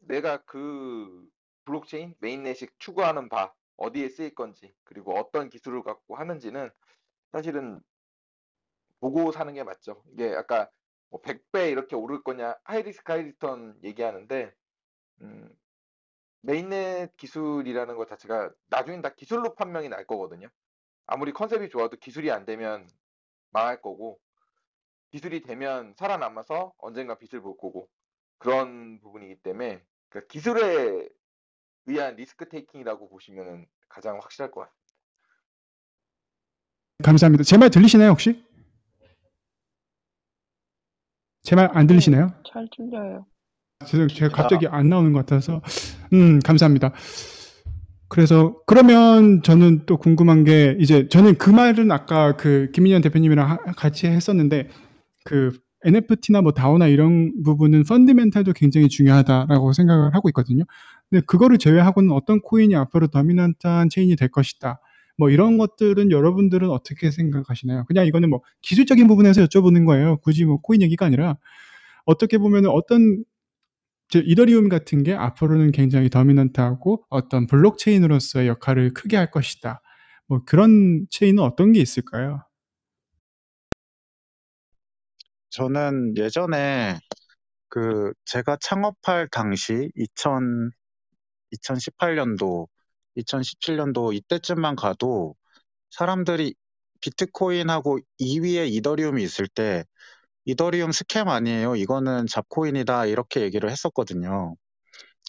[0.00, 1.28] 내가 그
[1.64, 6.70] 블록체인 mainnet이 추구하는 바 어디에 쓰일 건지 그리고 어떤 기술을 갖고 하는지는
[7.30, 7.80] 사실은
[8.98, 10.02] 보고 사는 게 맞죠.
[10.12, 10.68] 이게 아까
[11.12, 14.52] 뭐 100배 이렇게 오를 거냐 high risk high return 얘기하는데
[15.20, 15.54] 음,
[16.40, 20.48] mainnet 기술이라는 것 자체가 나중엔 다 기술로 판명이 날 거거든요.
[21.06, 22.88] 아무리 컨셉이 좋아도 기술이 안 되면
[23.50, 24.18] 망할 거고
[25.10, 27.90] 기술이 되면 살아남아서 언젠가 빚을 볼 거고
[28.38, 31.06] 그런 부분이기 때문에 그 기술에
[31.86, 34.82] 의한 리스크 테이킹이라고 보시면 가장 확실할 것 같습니다.
[37.04, 37.44] 감사합니다.
[37.44, 38.42] 제 말 들리시나요 혹시?
[41.42, 42.26] 제 말 안 들리시나요?
[42.26, 43.26] 네, 잘 들려요.
[43.86, 45.60] 죄송 제가 갑자기 안 나오는 것 같아서
[46.12, 46.92] 음 감사합니다.
[48.08, 53.56] 그래서 그러면 저는 또 궁금한 게 이제 저는 그 말은 아까 그 김민현 대표님이랑 하,
[53.72, 54.68] 같이 했었는데
[55.24, 60.64] 그 NFT나 뭐 다오나 이런 부분은 펀드멘탈도 굉장히 중요하다라고 생각을 하고 있거든요.
[61.10, 64.78] 근데 그거를 제외하고는 어떤 코인이 앞으로 더미넌트한 체인이 될 것이다.
[65.18, 67.84] 뭐 이런 것들은 여러분들은 어떻게 생각하시나요?
[67.86, 70.18] 그냥 이거는 뭐 기술적인 부분에서 여쭤보는 거예요.
[70.18, 71.36] 굳이 뭐 코인 얘기가 아니라
[72.04, 73.24] 어떻게 보면 어떤
[74.14, 79.80] 이더리움 같은 게 앞으로는 굉장히 더미넌트하고 어떤 블록체인으로서의 역할을 크게 할 것이다.
[80.26, 82.42] 뭐 그런 체인은 어떤 게 있을까요?
[85.50, 86.98] 저는 예전에
[87.68, 90.70] 그 제가 창업할 당시 2000
[91.52, 92.66] 2018년도,
[93.16, 95.34] 2017년도 이때쯤만 가도
[95.90, 96.54] 사람들이
[97.02, 99.84] 비트코인하고 2위에 이더리움이 있을 때
[100.46, 101.76] 이더리움 스캠 아니에요.
[101.76, 103.06] 이거는 잡코인이다.
[103.06, 104.56] 이렇게 얘기를 했었거든요.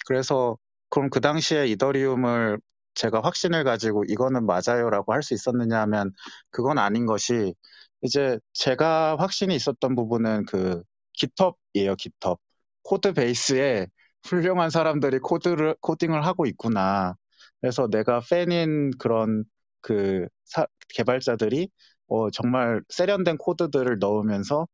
[0.08, 0.58] 그래서
[0.90, 2.60] 그럼 그 당시에 이더리움을
[2.96, 6.12] 제가 확신을 가지고 이거는 맞아요라고 할 수 있었느냐 하면
[6.52, 7.54] 그건 아닌 것이
[8.02, 10.84] 이제 제가 확신이 있었던 부분은 그
[11.14, 11.96] GitHub이에요.
[11.98, 12.38] GitHub.
[12.84, 13.88] code base에
[14.26, 17.16] 훌륭한 사람들이 코드를 코딩을 하고 있구나.
[17.64, 19.46] 그래서 내가 팬인 그런
[19.82, 21.70] 그 사, 개발자들이
[22.10, 24.68] 어, 정말 세련된 코드들을 넣으면서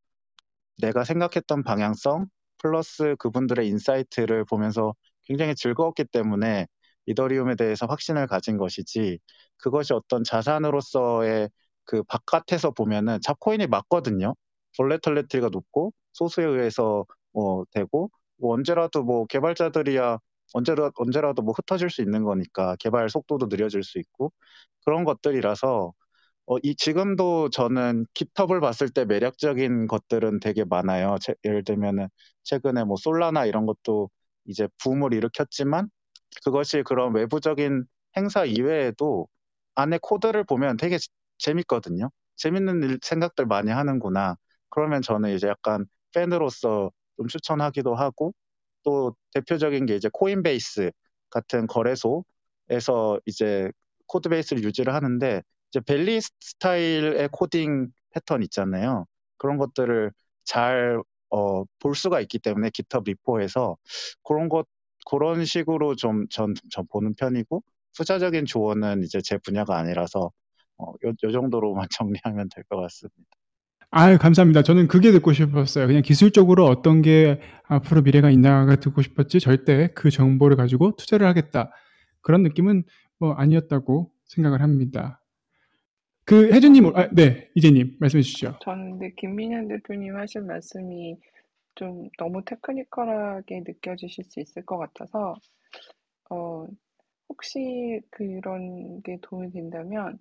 [0.78, 2.28] 내가 생각했던 방향성
[2.60, 4.94] 플러스 그분들의 insight를 보면서
[5.26, 6.68] 굉장히 즐거웠기 때문에
[7.08, 9.20] 이더리움에 대해서 확신을 가진 것이지
[9.58, 11.50] 그것이 어떤 자산으로서의
[11.86, 14.36] 그 바깥에서 보면은 잡코인이 맞거든요.
[14.78, 20.20] volatility가 높고 소수에 의해서 어, 되고 뭐 언제라도 뭐 개발자들이야
[20.54, 24.32] 언제라, 언제라도 뭐 흩어질 수 있는 거니까 개발 속도도 느려질 수 있고
[24.86, 25.94] 그런 것들이라서
[26.48, 31.18] 어, 이 지금도 저는 깃허브를 봤을 때 매력적인 것들은 되게 많아요.
[31.22, 32.08] 제, 예를 들면은
[32.44, 34.10] 최근에 뭐 솔라나 이런 것도
[34.46, 35.90] 이제 붐을 일으켰지만
[36.44, 37.86] 그것이 그런 외부적인
[38.18, 39.28] 행사 이외에도
[39.76, 40.98] 안에 코드를 보면 되게
[41.38, 42.10] 재밌거든요.
[42.38, 44.36] 재밌는 일, 생각들 많이 하는구나.
[44.70, 48.34] 그러면 저는 이제 약간 팬으로서 좀 추천하기도 하고
[48.84, 50.92] 또 대표적인 게 이제 코인베이스
[51.30, 53.72] 같은 거래소에서 이제
[54.08, 55.42] code base를 유지를 하는데
[55.72, 59.06] 이제 Valley 스타일의 코딩 패턴 있잖아요.
[59.38, 60.12] 그런 것들을
[60.46, 63.78] 잘 어, 볼 수가 있기 때문에 GitHub repo에서
[64.24, 64.68] 그런 것
[65.10, 70.32] 그런 식으로 좀 전 전 보는 편이고 투자적인 조언은 이제 제 분야가 아니라서
[70.78, 73.39] 어, 요, 요 정도로만 정리하면 될 것 같습니다.
[73.92, 74.62] 아유, 감사합니다.
[74.62, 75.88] 저는 그게 듣고 싶었어요.
[75.88, 81.72] 그냥 기술적으로 어떤 게 앞으로 미래가 있나가 듣고 싶었지 절대 그 정보를 가지고 투자를 하겠다.
[82.22, 82.84] 그런 느낌은
[83.18, 85.24] 뭐 아니었다고 생각을 합니다.
[86.24, 88.60] 그 혜준님, 아, 네, 이재님 말씀해 주시죠.
[88.62, 91.18] 저는 근데 김민현 대표님 하신 말씀이
[91.74, 95.34] 좀 너무 테크니컬하게 느껴지실 수 있을 것 같아서
[96.30, 96.68] 어,
[97.28, 100.20] 혹시 그런 게 도움이 된다면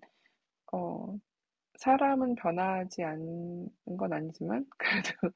[0.72, 1.14] 어,
[1.78, 5.32] 사람은 변하지 않는 건 아니지만 그래도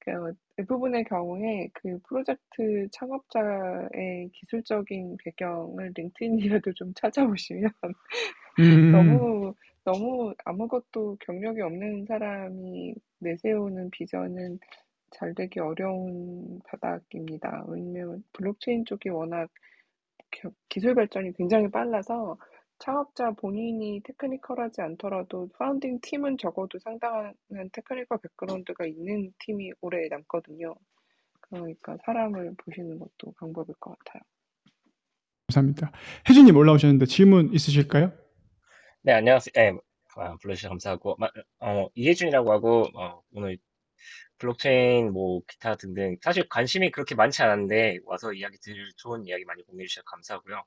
[0.00, 7.70] 그 대부분의 경우에 그 프로젝트 창업자의 기술적인 배경을 링크인이라도 좀 찾아보시면
[8.58, 14.58] 음, 너무 너무 아무것도 경력이 없는 사람이 내세우는 비전은
[15.12, 17.64] 잘 되기 어려운 바닥입니다.
[17.68, 19.50] 왜냐면 블록체인 쪽이 워낙
[20.30, 22.38] 겨- 기술 발전이 굉장히 빨라서
[22.78, 27.34] 창업자 본인이 technical하지 않더라도 founding team은 적어도 상당한
[27.72, 30.74] technical background가 있는 팀이 오래 남거든요.
[31.40, 34.22] 그러니까 사람을 보시는 것도 방법일 것 같아요.
[35.48, 35.92] 감사합니다.
[36.28, 38.12] 혜준님 올라오셨는데 질문 있으실까요?
[39.02, 39.52] 네, 안녕하세요.
[39.54, 39.78] 네,
[40.16, 41.30] 아, 불러주셔서 감사하고, 마-
[41.60, 43.58] 어, 이혜준이라고 하고, 어, 오늘
[44.38, 49.62] 블록체인, 뭐, 기타 등등, 사실 관심이 그렇게 많지 않았는데, 와서 이야기 들, 좋은 이야기 많이
[49.64, 50.64] 공유해 주셔서 감사하고요.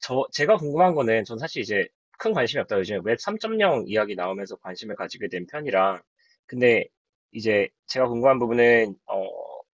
[0.00, 1.88] 저, 제가 궁금한 거는, 전 사실 이제
[2.18, 2.78] 큰 관심이 없다.
[2.78, 6.02] 요즘 웹3.0 이야기 나오면서 관심을 가지게 된 편이라,
[6.46, 6.86] 근데
[7.32, 9.28] 이제 제가 궁금한 부분은, 어,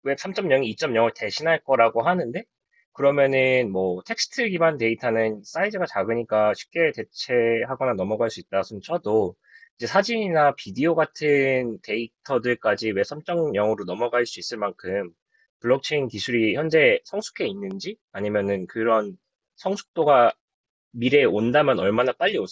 [0.04, 2.44] 웹 3.0이 2.0을 대신할 거라고 하는데,
[2.96, 9.36] 그러면은 뭐 텍스트 기반 데이터는 사이즈가 작으니까 쉽게 대체하거나 넘어갈 수 있다 손 쳐도
[9.78, 15.12] 이제 사진이나 비디오 같은 데이터들까지 웹 3.0으로 넘어갈 수 있을 만큼
[15.60, 19.18] 블록체인 기술이 현재 성숙해 있는지 아니면은 그런
[19.56, 20.32] 성숙도가
[20.92, 22.48] 미래에 온다면 얼마나 빨리 올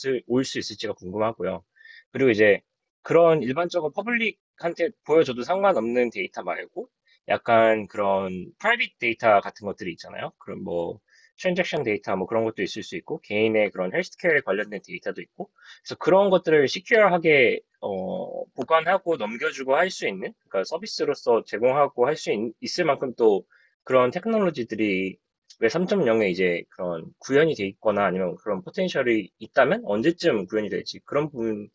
[0.45, 1.63] 수 있을지가 궁금하고요.
[2.11, 2.61] 그리고 이제
[3.01, 6.89] 그런 일반적으로 public한테 보여줘도 상관없는 데이터 말고
[7.29, 10.31] 약간 그런 private 데이터 같은 것들이 있잖아요.
[10.39, 10.99] 그런 뭐
[11.37, 15.49] transaction 데이터 뭐 그런 것도 있을 수 있고 개인의 그런 헬스케어에 관련된 데이터도 있고
[15.83, 22.31] 그래서 그런 것들을 시큐어하게 어, 보관하고 넘겨주고 할 수 있는 그러니까 서비스로서 제공하고 할 수
[22.61, 23.45] 있을 만큼 또
[23.83, 25.17] 그런 테크놀로지들이
[25.59, 31.29] 웹 3.0에 이제 그런 구현이 돼 있거나 아니면 그런 potential이 있다면 언제쯤 구현이 될지 그런
[31.31, 31.69] 부분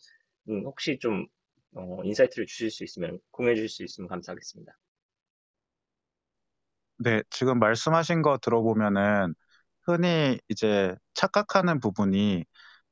[0.65, 1.27] 혹시 좀
[1.75, 4.73] 어, insight를 주실 수 있으면 공유해 주실 수 있으면 감사하겠습니다.
[6.99, 9.35] 네, 지금 말씀하신 거 들어보면은
[9.83, 12.45] 흔히 이제 착각하는 부분이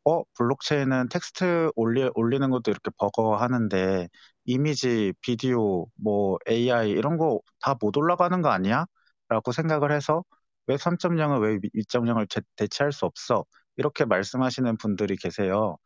[0.05, 4.09] 어, 블록체인은 텍스트 올리, 올리는 것도 이렇게 버거워하는데
[4.47, 8.87] 이미지, 비디오, 뭐 AI 이런 거 다 못 올라가는 거 아니야?
[9.29, 10.25] 라고 생각을 해서
[10.67, 13.45] 웹 3.0은 웹 2.0을 대체할 수 없어?
[13.77, 15.77] 이렇게 말씀하시는 분들이 계세요.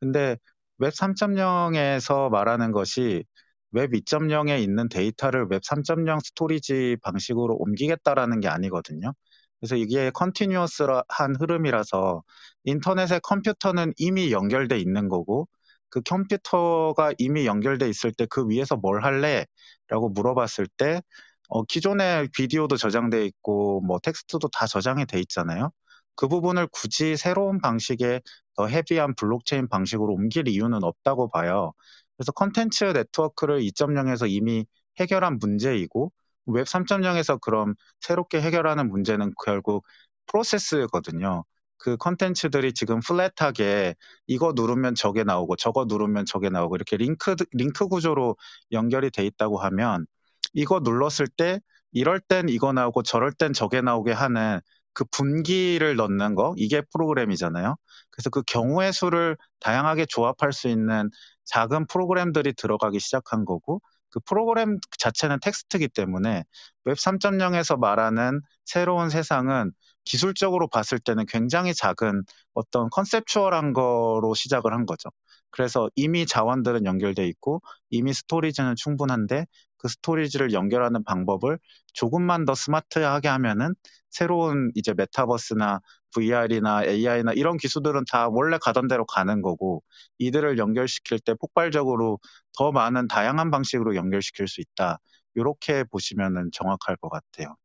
[0.00, 0.36] 근데
[0.78, 3.24] 웹 3.0에서 말하는 것이
[3.72, 9.12] 웹 2.0에 있는 데이터를 웹 3.0 storage 방식으로 옮기겠다라는 게 아니거든요.
[9.60, 12.22] 그래서 이게 continuous한 흐름이라서
[12.64, 15.48] 인터넷의 컴퓨터는 이미 연결돼 있는 거고
[15.88, 19.46] 그 컴퓨터가 이미 연결돼 있을 때 그 위에서 뭘 할래?
[19.88, 21.00] 라고 물어봤을 때
[21.48, 25.70] 어, 기존의 비디오도 저장돼 있고 뭐 텍스트도 다 저장이 돼 있잖아요.
[26.14, 28.22] 그 부분을 굳이 새로운 방식의
[28.56, 31.72] 더 heavy한 블록체인 방식으로 옮길 이유는 없다고 봐요.
[32.16, 34.66] 그래서 컨텐츠 네트워크는 2.0에서 이미
[34.98, 36.12] 해결한 문제이고
[36.46, 39.84] 웹 3.0에서 그럼 새롭게 해결하는 문제는 결국
[40.26, 41.44] 프로세스거든요.
[41.78, 43.94] 그 컨텐츠들이 지금 flat하게
[44.26, 48.36] 이거 누르면 저게 나오고 저거 누르면 저게 나오고 이렇게 링크 링크 구조로
[48.72, 50.06] 연결이 돼 있다고 하면
[50.56, 51.60] 이거 눌렀을 때
[51.92, 54.60] 이럴 땐 이거 나오고 저럴 땐 저게 나오게 하는
[54.94, 57.76] 그 분기를 넣는 거 이게 프로그램이잖아요.
[58.10, 61.10] 그래서 그 경우의 수를 다양하게 조합할 수 있는
[61.44, 66.44] 작은 프로그램들이 들어가기 시작한 거고 그 프로그램 자체는 텍스트이기 때문에
[66.84, 69.72] 웹 3.0에서 말하는 새로운 세상은
[70.04, 72.22] 기술적으로 봤을 때는 굉장히 작은
[72.54, 75.10] 어떤 conceptual한 거로 시작을 한 거죠.
[75.50, 77.60] 그래서 이미 자원들은 연결돼 있고
[77.90, 79.46] 이미 storage는 충분한데
[79.78, 81.58] 그 storage를 연결하는 방법을
[81.92, 83.74] 조금만 더 스마트하게 하면은
[84.10, 85.80] 새로운 이제 메타버스나
[86.14, 89.82] VR이나 AI나 이런 기술들은 다 원래 가던 대로 가는 거고
[90.18, 92.18] 이들을 연결시킬 때 폭발적으로
[92.56, 94.98] 더 많은 다양한 방식으로 연결시킬 수 있다.
[95.34, 97.56] 이렇게 보시면은 정확할 것 같아요.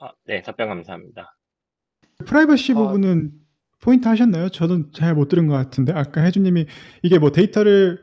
[0.00, 1.36] 아, 네, 답변 감사합니다.
[2.26, 3.32] 프라이버시 어, 부분은
[3.80, 4.48] 포인트 하셨나요?
[4.48, 6.66] 저는 잘 못 들은 것 같은데 아까 혜주님이
[7.02, 8.02] 이게 뭐 데이터를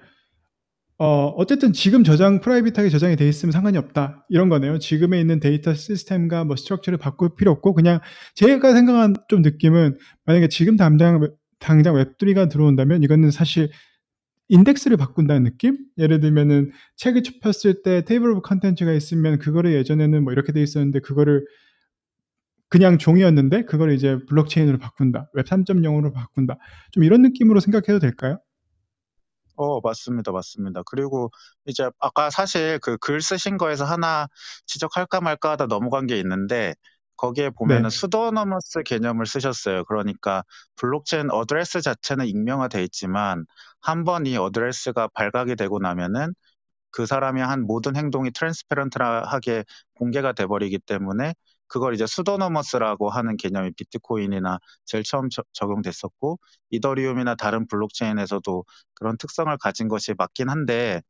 [1.03, 4.77] 어, 어쨌든 지금 저장 private하게 저장이 돼 있으면 상관이 없다 이런 거네요.
[4.77, 8.01] 지금에 있는 데이터 시스템과 뭐 structure를 바꿀 필요 없고 그냥
[8.35, 13.71] 제가 생각한 좀 느낌은 만약에 지금 당장 당장 웹3가 들어온다면 이거는 사실
[14.49, 15.80] 인덱스를 바꾼다는 느낌?
[15.97, 20.99] 예를 들면은 책을 폈을 때 table of contents가 있으면 그거를 예전에는 뭐 이렇게 돼 있었는데
[20.99, 21.43] 그거를
[22.69, 25.31] 그냥 종이었는데 그걸 이제 블록체인으로 바꾼다.
[25.33, 26.59] 웹 3.0으로 바꾼다.
[26.91, 28.38] 좀 이런 느낌으로 생각해도 될까요?
[29.64, 30.31] 어, 맞습니다.
[30.31, 30.81] 맞습니다.
[30.85, 31.31] 그리고
[31.65, 34.27] 이제 아까 사실 그 글 쓰신 거에서 하나
[34.65, 36.73] 지적할까 말까 하다 넘어간 게 있는데
[37.17, 37.95] 거기에 보면은 네.
[37.95, 39.83] pseudonymous 개념을 쓰셨어요.
[39.85, 40.43] 그러니까
[40.77, 43.45] 블록체인 어드레스 자체는 익명화돼 있지만
[43.81, 46.33] 한 번 이 어드레스가 발각이 되고 나면은
[46.91, 49.64] 그 사람이 한 모든 행동이 transparent하게
[49.95, 51.33] 공개가 돼 버리기 때문에
[51.72, 56.40] 그걸 이제 pseudonymous라고 하는 개념이 비트코인이나 제일 처음 저- 적용됐었고
[56.72, 61.01] 이더리움이나 다른 블록체인에서도 그런 특성을 가진 것이 맞긴 한데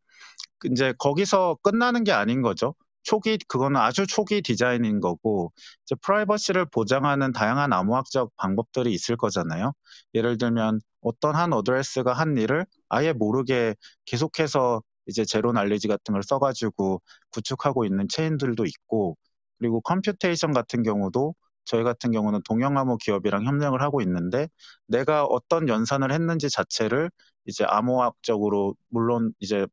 [0.65, 2.75] 이제 거기서 끝나는 게 아닌 거죠.
[3.03, 5.51] 초기 그거는 아주 초기 디자인인 거고
[5.85, 9.73] 이제 프라이버시를 보장하는 다양한 암호학적 방법들이 있을 거잖아요.
[10.14, 13.75] 예를 들면 어떤 한 어드레스가 한 일을 아예 모르게
[14.06, 19.17] 계속해서 이제 zero knowledge 같은 걸 써가지고 구축하고 있는 체인들도 있고
[19.61, 24.49] 그리고 computation 같은 경우도 저희 같은 경우는 동형암호 기업이랑 협력을 하고 있는데
[24.88, 27.11] 내가 어떤 연산을 했는지 자체를
[27.45, 29.67] 이제 암호학적으로 물론 이제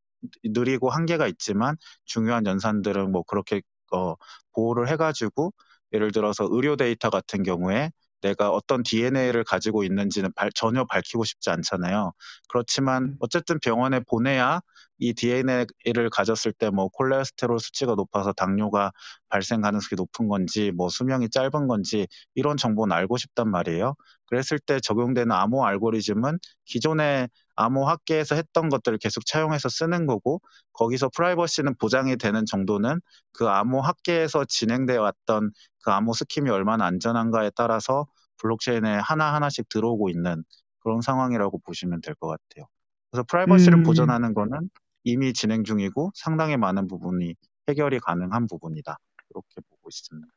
[0.44, 4.14] 느리고 한계가 있지만 중요한 연산들은 뭐 그렇게 어,
[4.54, 5.54] 보호를 해가지고
[5.94, 11.48] 예를 들어서 의료 데이터 같은 경우에 내가 어떤 DNA를 가지고 있는지는 발- 전혀 밝히고 싶지
[11.50, 12.12] 않잖아요.
[12.48, 13.16] 그렇지만 음.
[13.20, 14.60] 어쨌든 병원에 보내야
[14.98, 18.92] 이 DNA를 가졌을 때 뭐 콜레스테롤 수치가 높아서 당뇨가
[19.28, 23.94] 발생 가능성이 높은 건지 뭐 수명이 짧은 건지 이런 정보는 알고 싶단 말이에요.
[24.26, 30.40] 그랬을 때 적용되는 암호 알고리즘은 기존의 암호 학계에서 했던 것들을 계속 차용해서 쓰는 거고
[30.72, 33.00] 거기서 프라이버시는 보장이 되는 정도는
[33.32, 35.50] 그 암호 학계에서 진행되어 왔던
[35.82, 38.06] 그 암호 스킴이 얼마나 안전한가에 따라서
[38.38, 40.44] 블록체인에 하나하나씩 들어오고 있는
[40.80, 42.66] 그런 상황이라고 보시면 될 것 같아요.
[43.10, 43.82] 그래서 프라이버시를 음.
[43.82, 44.70] 보존하는 거는
[45.04, 47.34] 이미 진행 중이고 상당히 많은 부분이
[47.68, 48.96] 해결이 가능한 부분이다.
[49.30, 50.28] 이렇게 보고 있습니다.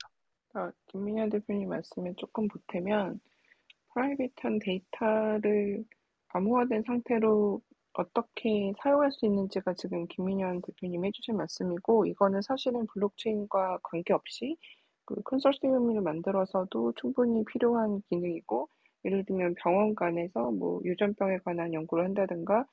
[0.54, 3.20] 아, 김민현 대표님 말씀에 조금 보태면
[3.94, 5.86] private한 데이터를
[6.30, 7.62] 암호화된 상태로
[7.94, 14.58] 어떻게 사용할 수 있는지가 지금 김민현 대표님 해주신 말씀이고 이거는 사실은 블록체인과 관계없이
[15.06, 18.70] 그 컨소시엄을 만들어서도 충분히 필요한 기능이고
[19.04, 22.66] 예를 들면 병원 간에서 뭐 유전병에 관한 연구를 한다든가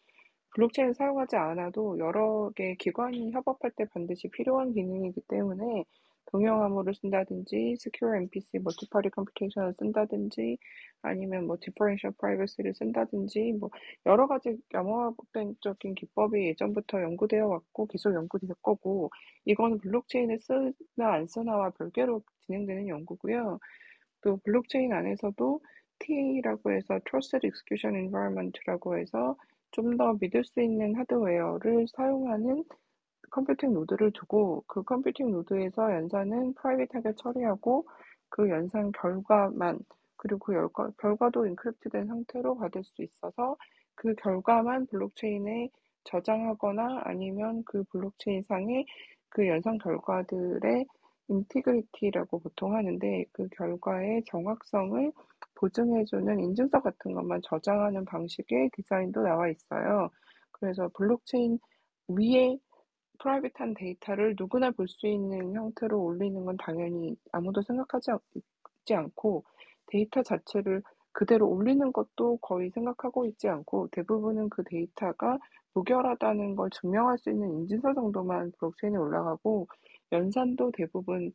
[0.54, 5.84] 블록체인을 사용하지 않아도 여러 개 기관이 협업할 때 반드시 필요한 기능이기 때문에
[6.30, 10.58] 동형 암호를 쓴다든지 Secure MPC multi-party computation을 쓴다든지
[11.02, 13.70] 아니면 뭐 Differential Privacy를 쓴다든지 뭐
[14.04, 19.10] 여러 가지 암호학적인 기법이 예전부터 연구되어 왔고 계속 연구될 거고
[19.46, 23.58] 이거는 블록체인을 쓰나 안 쓰나와 별개로 진행되는 연구고요.
[24.20, 25.60] 또 블록체인 안에서도
[26.00, 29.36] TEE라고 해서 Trusted Execution Environment라고 해서
[29.72, 32.64] 좀 더 믿을 수 있는 하드웨어를 사용하는
[33.30, 37.86] 컴퓨팅 노드를 두고 그 컴퓨팅 노드에서 연산은 private하게 처리하고
[38.30, 39.78] 그 연산 결과만
[40.16, 43.56] 그리고 그 결과, 결과도 encrypt된 상태로 받을 수 있어서
[43.94, 45.70] 그 결과만 블록체인에
[46.04, 48.84] 저장하거나 아니면 그 블록체인 상에
[49.30, 50.86] 그 연산 결과들의
[51.28, 55.12] integrity라고 보통 하는데 그 결과의 정확성을
[55.58, 60.10] 보증해주는 인증서 같은 것만 저장하는 방식의 디자인도 나와 있어요.
[60.52, 61.58] 그래서 블록체인
[62.08, 62.58] 위에
[63.20, 68.10] private한 데이터를 누구나 볼 수 있는 형태로 올리는 건 당연히 아무도 생각하지
[68.94, 69.44] 않고
[69.86, 75.38] 데이터 자체를 그대로 올리는 것도 거의 생각하고 있지 않고 대부분은 그 데이터가
[75.74, 79.68] 무결하다는 걸 증명할 수 있는 인증서 정도만 블록체인에 올라가고
[80.12, 81.32] 연산도 대부분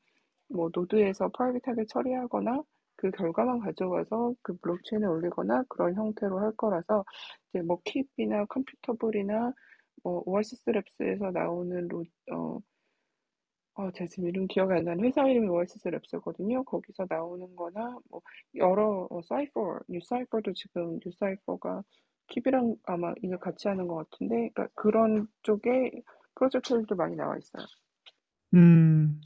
[0.50, 2.64] 뭐 노드에서 private하게 처리하거나
[3.04, 7.04] 그 결과만 가져와서 그 블록체인에 올리거나 그런 형태로 할 거라서
[7.50, 9.52] 이제 뭐 Keep이나 Computable이나
[10.04, 12.60] 뭐 Oasis Labs에서 나오는 로, 어,
[13.74, 16.64] 어, 제가 지금 이름 기억이 안 나는 회사 이름이 Oasis Labs거든요.
[16.64, 18.22] 거기서 나오는 거나 뭐
[18.56, 21.84] 여러 어, Cypher, NuCypher도 지금 NuCypher가
[22.28, 25.92] Keep이랑 아마 이걸 같이 하는 것 같은데 그러니까 그런 쪽에
[26.36, 27.66] 프로젝트들도 많이 나와 있어요.
[28.54, 29.20] 음,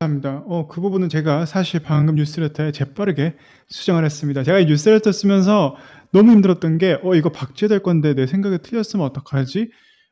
[0.00, 0.44] 감사합니다.
[0.46, 3.34] 어, 그 부분은 제가 사실 방금 뉴스레터에 재빠르게
[3.68, 4.42] 수정을 했습니다.
[4.42, 5.76] 제가 이 뉴스레터 쓰면서
[6.12, 9.70] 너무 힘들었던 게, 어, 이거 박제될 건데 내 생각이 틀렸으면 어떡하지?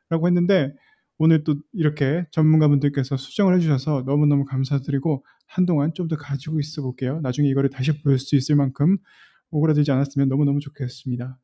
[0.09, 0.73] 라고 했는데,
[1.19, 7.21] 오늘 또 이렇게 전문가분들께서 수정을 해주셔서 너무너무 감사드리고, 한동안 좀 더 가지고 있어 볼게요.
[7.23, 8.97] 나중에 이거를 다시 볼수 있을 만큼
[9.51, 11.39] 오그라들지 않았으면 너무너무 좋겠습니다.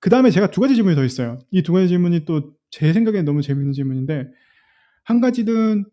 [0.00, 1.38] 그 다음에 제가 두 가지 질문이 더 있어요.
[1.52, 4.26] 이 두 가지 질문이 또 제 생각에 너무 재밌는 질문인데
[5.04, 5.86] 한 가지는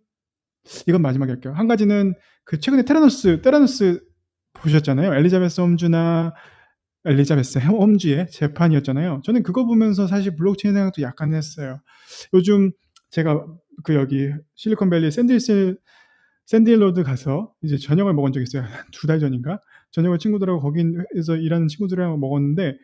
[0.87, 1.53] 이건 마지막에 할게요.
[1.53, 2.13] 한 가지는
[2.43, 4.01] 그 최근에 Theranos Theranos
[4.53, 5.13] 보셨잖아요.
[5.13, 6.33] 엘리자베스 홈즈나
[7.05, 9.21] 엘리자베스 홈즈의 재판이었잖아요.
[9.23, 11.79] 저는 그거 보면서 사실 블록체인 생각도 약간 했어요.
[12.33, 12.71] 요즘
[13.11, 13.45] 제가
[13.83, 15.75] 그 여기 실리콘밸리 Sand Hills
[16.47, 18.63] Sand Hill Road 가서 이제 저녁을 먹은 적이 있어요.
[18.91, 19.59] 두 달 전인가?
[19.91, 22.75] 저녁을 친구들하고 거기서 일하는 친구들이랑 먹었는데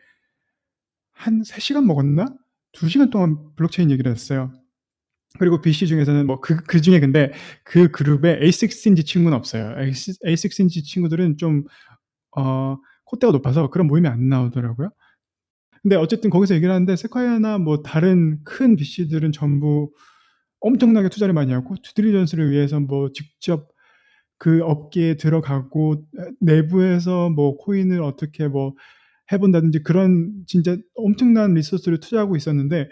[1.12, 2.26] 한 3시간 먹었나?
[2.72, 4.52] 2시간 동안 블록체인 얘기를 했어요.
[5.38, 7.32] 그리고 VC 중에서는 뭐 그 그 중에 근데
[7.64, 9.74] 그 그룹에 a16z 친구는 없어요.
[9.78, 11.64] a16z 친구들은 좀
[12.36, 14.90] 어, 콧대가 높아서 그런 모임에 안 나오더라고요.
[15.82, 19.90] 근데 어쨌든 거기서 얘기를 하는데 Sequoia나 뭐 다른 큰 VC들은 전부
[20.60, 23.68] 엄청나게 투자를 많이 하고 due diligence를 위해서 뭐 직접
[24.38, 26.04] 그 업계에 들어가고
[26.40, 28.74] 내부에서 뭐 코인을 어떻게 뭐
[29.32, 32.88] 해본다든지 그런 진짜 엄청난 resource를 투자하고 있었는데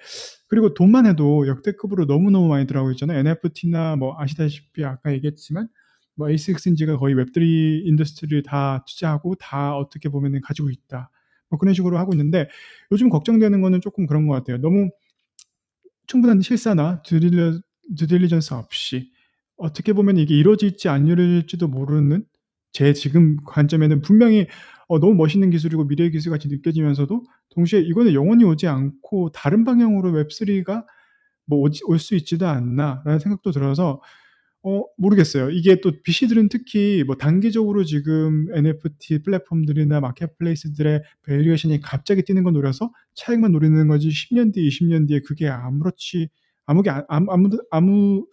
[0.49, 3.19] 그리고 돈만 해도 역대급으로 너무너무 많이 들어가고 있잖아요.
[3.20, 5.69] NFT나 뭐 아시다시피 아까 얘기했지만
[6.17, 11.10] 뭐 a16z가 거의 Web3 industry를 다 투자하고 다 어떻게 보면은 가지고 있다.
[11.49, 12.49] 뭐 그런 식으로 하고 있는데
[12.93, 14.59] 요즘 걱정되는 거는 조금 그런 것 같아요.
[14.59, 14.91] 너무
[16.07, 17.60] 충분한 실사나 due dili-,
[17.97, 19.12] due diligence 없이
[19.57, 22.25] 어떻게 보면 이게 이루어질지 안 이루어질지도 모르는
[22.73, 24.47] 제 지금 관점에는 분명히
[24.91, 30.10] 어, 너무 멋있는 기술이고 미래의 기술 같이 느껴지면서도 동시에 이거는 영원히 오지 않고 다른 방향으로
[30.12, 30.84] Web3가
[31.47, 34.01] 뭐 올 수 있지도 않나라는 생각도 들어서
[34.62, 35.51] 어, 모르겠어요.
[35.51, 42.93] 이게 또 VC들은 특히 뭐 단기적으로 지금 NFT 플랫폼들이나 marketplace들의 valuation이 갑자기 뛰는 걸 노려서
[43.15, 46.28] 차익만 노리는 거지 10년 뒤, 20년 뒤에 그게 아무렇지
[46.67, 48.27] 아무게 아무 아무 아무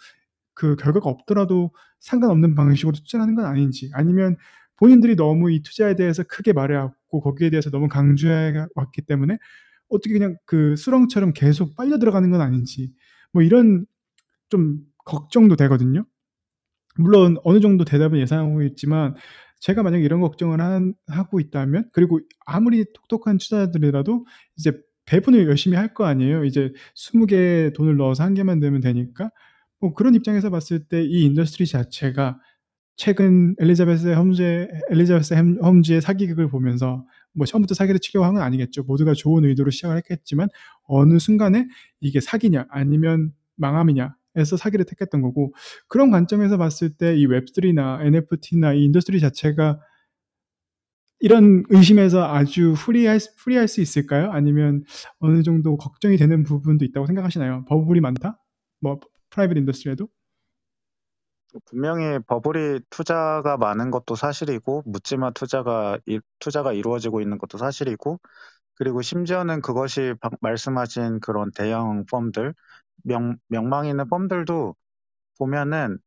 [0.53, 4.35] 그 결과가 없더라도 상관없는 방식으로 투자하는 건 아닌지 아니면
[4.77, 9.37] 본인들이 너무 이 투자에 대해서 크게 말해왔고 거기에 대해서 너무 강조해 왔기 때문에
[9.89, 12.91] 어떻게 그냥 그 수렁처럼 계속 빨려 들어가는 건 아닌지
[13.33, 13.85] 뭐 이런
[14.49, 16.05] 좀 걱정도 되거든요.
[16.97, 19.15] 물론 어느 정도 대답은 예상하고 있지만
[19.59, 24.25] 제가 만약에 이런 걱정을 한, 하고 있다면 그리고 아무리 똑똑한 투자자들이라도
[24.57, 24.73] 이제
[25.05, 26.43] 배분을 열심히 할 거 아니에요.
[26.45, 29.31] 이제 20개 돈을 넣어서 한 개만 되면 되니까
[29.79, 32.39] 뭐 그런 입장에서 봤을 때 이 industry 자체가
[32.97, 38.83] 최근 엘리자베스 홈즈의 엘리자베스 홈즈의 사기극을 보면서 뭐 처음부터 사기를 치려고 한 건 아니겠죠.
[38.83, 40.49] 모두가 좋은 의도로 시작을 했겠지만
[40.85, 41.67] 어느 순간에
[42.01, 45.53] 이게 사기냐 아니면 망함이냐에서 사기를 택했던 거고
[45.87, 49.79] 그런 관점에서 봤을 때 이 Web3나 NFT나 이 industry 자체가
[51.19, 54.31] 이런 의심에서 아주 free할, free할 수 있을까요?
[54.31, 54.83] 아니면
[55.19, 57.65] 어느 정도 걱정이 되는 부분도 있다고 생각하시나요?
[57.67, 58.39] bubble이 많다?
[58.81, 58.99] 뭐
[59.31, 60.07] private industry에도?
[61.65, 65.99] 분명히 bubble이 투자가 많은 것도 사실이고 묻지마 투자가
[66.39, 68.19] 투자가 이루어지고 있는 것도 사실이고
[68.75, 72.53] 그리고 심지어는 그것이 말씀하신 그런 대형 firm들
[73.03, 74.75] 명, 명망 있는 firm들도
[75.39, 75.97] 보면은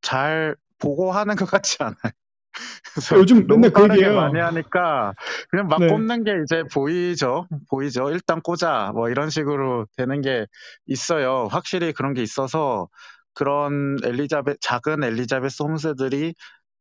[0.00, 2.12] 잘 보고 하는 것 같지 않아요.
[3.16, 4.16] 요즘 맨날 그 얘기해요.
[4.16, 5.14] 많이 하니까
[5.50, 5.88] 그냥 막 네.
[5.88, 7.46] 꼽는 게 이제 보이죠.
[7.70, 8.10] 보이죠.
[8.10, 10.46] 일단 꽂아 뭐 이런 식으로 되는 게
[10.86, 11.48] 있어요.
[11.50, 12.88] 확실히 그런 게 있어서
[13.34, 16.34] 그런 엘리자베 작은 엘리자베스 홈스들이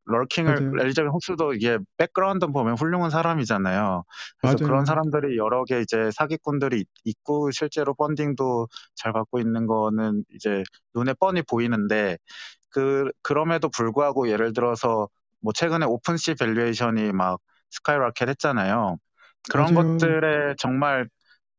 [0.06, 0.82] lurking을 맞아요.
[0.82, 4.04] 엘리자베스 홈스도 이게 background 보면 훌륭한 사람이잖아요.
[4.40, 4.60] 그래서 맞아요.
[4.60, 10.64] 그런 사람들이 여러 개 이제 사기꾼들이 있- 있고 실제로 funding도 잘 받고 있는 거는 이제
[10.96, 12.18] 눈에 뻔히 보이는데
[12.70, 15.08] 그 그럼에도 불구하고 예를 들어서
[15.42, 17.40] 뭐 최근에 OpenSea valuation이 막
[17.72, 18.98] skyrocket 했잖아요.
[19.50, 19.76] 그런 맞아요.
[19.76, 21.10] 것들에 정말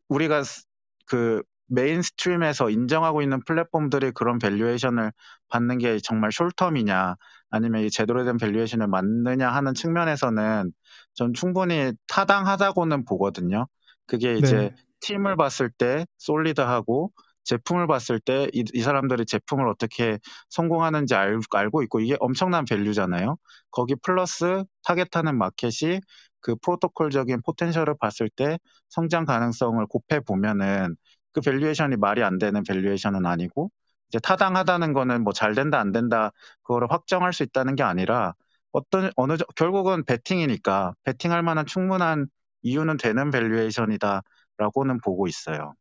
[0.08, 0.64] 우리가 스-
[1.06, 5.12] 그 mainstream에서 인정하고 있는 플랫폼들이 그런 valuation을
[5.48, 7.16] 받는 게 정말 short-term이냐
[7.50, 10.72] 아니면 이 제대로 된 valuation을 맞느냐 하는 측면에서는
[11.14, 13.66] 전 충분히 타당하다고는 보거든요.
[14.06, 14.74] 그게 이제 네.
[15.00, 17.10] 팀을 봤을 때 solid하고
[17.44, 18.50] 제품을 봤을 때이
[18.82, 20.18] 사람들이 제품을 어떻게
[20.50, 23.36] 성공하는지 알, 알고 있고 이게 엄청난 value잖아요.
[23.70, 26.00] 거기 플러스 타겟하는 마켓이
[26.40, 28.58] 그 프로토콜적인 potential을 봤을 때
[28.88, 30.96] 성장 가능성을 곱해 보면은
[31.32, 33.70] 그 valuation이 말이 안 되는 valuation은 아니고
[34.08, 38.34] 이제 타당하다는 거는 뭐 잘 된다 안 된다 그거를 확정할 수 있다는 게 아니라
[38.72, 42.26] 어떤 어느 정- 결국은 베팅이니까 베팅할 만한 충분한
[42.62, 45.74] 이유는 되는 valuation이다라고는 보고 있어요.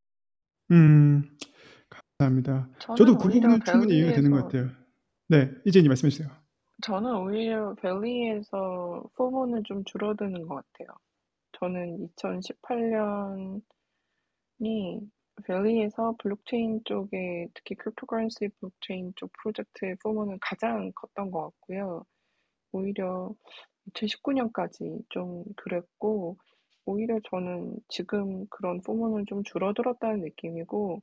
[0.72, 1.24] 음,
[2.20, 2.70] 감사합니다.
[2.96, 4.70] 저도 그 부분은 충분히 이해가 되는 것 같아요.
[5.30, 6.30] 네, 이제 말씀해 주세요.
[6.82, 10.98] 저는 오히려 밸리에서 FOMO는 좀 줄어드는 것 같아요.
[11.54, 13.62] 저는 2018년이
[15.46, 22.06] 밸리에서 블록체인 쪽에 특히 cryptocurrency 블록체인 쪽 프로젝트의 FOMO는 가장 컸던 것 같고요.
[22.72, 23.34] 오히려
[23.94, 26.38] 2019년까지 좀 그랬고
[26.86, 31.02] 오히려 저는 지금 그런 FOMO는 좀 줄어들었다는 느낌이고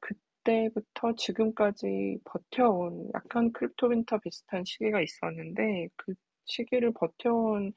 [0.00, 7.72] 그때부터 지금까지 버텨온 약간 crypto winter 비슷한 시기가 있었는데 그 시기를 버텨온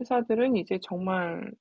[0.00, 1.52] 회사들은 이제 정말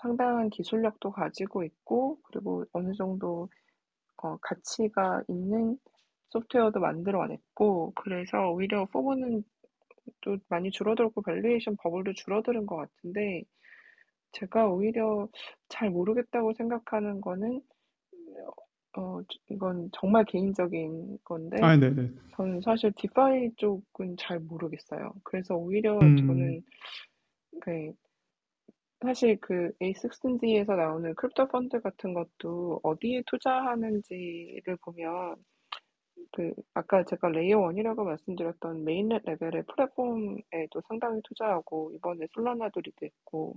[0.00, 3.48] 상당한 기술력도 가지고 있고 그리고 어느 정도
[4.22, 5.78] 어, 가치가 있는
[6.30, 9.44] 소프트웨어도 만들어냈고 그래서 오히려 FOMO는
[10.22, 13.42] 또 많이 줄어들었고 valuation 버블도 줄어드는 것 같은데
[14.32, 15.28] 제가 오히려
[15.68, 17.60] 잘 모르겠다고 생각하는 거는
[18.98, 22.10] 어 이건 정말 개인적인 건데 아, 네네.
[22.36, 25.12] 저는 사실 DeFi 쪽은 잘 모르겠어요.
[25.22, 26.62] 그래서 오히려 음, 저는
[27.60, 27.92] 그
[29.02, 35.36] 사실 그 a16z에서 나오는 crypto 펀드 같은 것도 어디에 투자하는지를 보면
[36.32, 43.56] 그 아까 제가 layer 1이라고 말씀드렸던 mainnet 레벨의 플랫폼에도 상당히 투자하고 이번에 솔라나도 리드했고.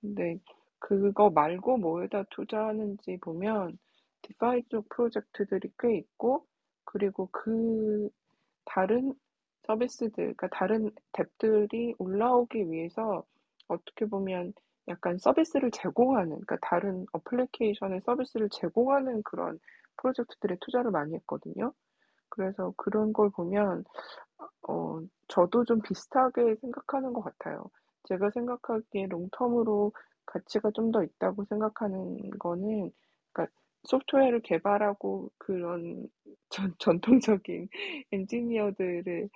[0.00, 0.38] 근데
[0.78, 3.78] 그거 말고 뭐에다 투자하는지 보면
[4.22, 6.46] DeFi 쪽 프로젝트들이 꽤 있고
[6.84, 8.10] 그리고 그
[8.64, 9.14] 다른
[9.66, 13.24] 서비스들 그러니까 다른 dApp들이 올라오기 위해서
[13.70, 14.52] 어떻게 보면
[14.88, 19.58] 약간 서비스를 제공하는 그러니까 다른 어플리케이션의 서비스를 제공하는 그런
[19.98, 21.72] 프로젝트들에 투자를 많이 했거든요.
[22.30, 23.84] 그래서 그런 걸 보면
[24.68, 27.64] 어 저도 좀 비슷하게 생각하는 것 같아요.
[28.08, 29.92] 제가 생각하기에 롱텀으로
[30.26, 32.90] 가치가 좀 더 있다고 생각하는 거는
[33.32, 36.08] 그러니까 소프트웨어를 개발하고 그런
[36.50, 37.68] 전, 전통적인
[38.12, 39.28] 엔지니어들을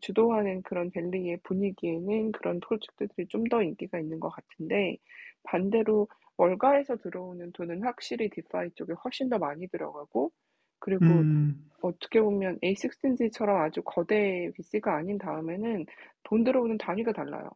[0.00, 4.96] 주도하는 그런 밸리의 분위기에는 그런 프로젝트들이 좀 더 인기가 있는 것 같은데
[5.44, 10.32] 반대로 월가에서 들어오는 돈은 확실히 디파이 쪽에 훨씬 더 많이 들어가고
[10.78, 15.86] 그리고 음, 어떻게 보면 A16D처럼 아주 거대 VC가 아닌 다음에는
[16.24, 17.48] 돈 들어오는 단위가 달라요.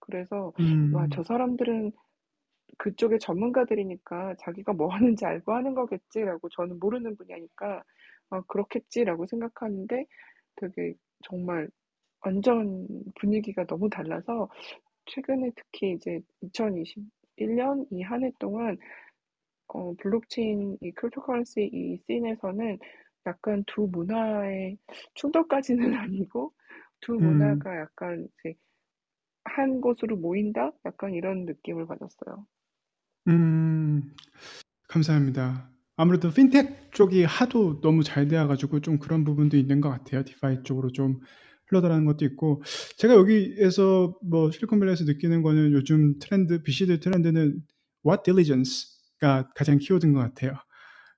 [0.00, 0.52] 그래서
[0.92, 1.92] 와, 음, 저 사람들은
[2.78, 7.82] 그쪽의 전문가들이니까 자기가 뭐 하는지 알고 하는 거겠지라고 저는 모르는 분야니까
[8.30, 10.06] 아, 그렇겠지라고 생각하는데
[10.56, 11.68] 되게 정말
[12.24, 14.48] 완전 분위기가 너무 달라서
[15.06, 18.78] 최근에 특히 이제 2021년 이 한 해 동안
[19.68, 22.78] 어, 블록체인 이 cryptocurrency 이 scene에서는
[23.26, 24.78] 약간 두 문화의
[25.14, 26.54] 충돌까지는 아니고
[27.00, 28.54] 두 음, 문화가 약간 이제
[29.44, 30.72] 한 곳으로 모인다?
[30.86, 32.46] 약간 이런 느낌을 받았어요.
[33.28, 34.14] 음,
[34.88, 35.70] 감사합니다.
[35.98, 40.24] 아무래도 핀텍 쪽이 하도 너무 잘 되어가지고 좀 그런 부분도 있는 것 같아요.
[40.24, 41.18] DeFi 쪽으로 좀
[41.66, 42.62] 흘러들어가는 것도 있고
[42.98, 47.60] 제가 여기에서 뭐 실리콘밸리에서 느끼는 거는 요즘 트렌드, VC들 트렌드는
[48.06, 50.54] what diligence가 가장 키워드인 것 같아요.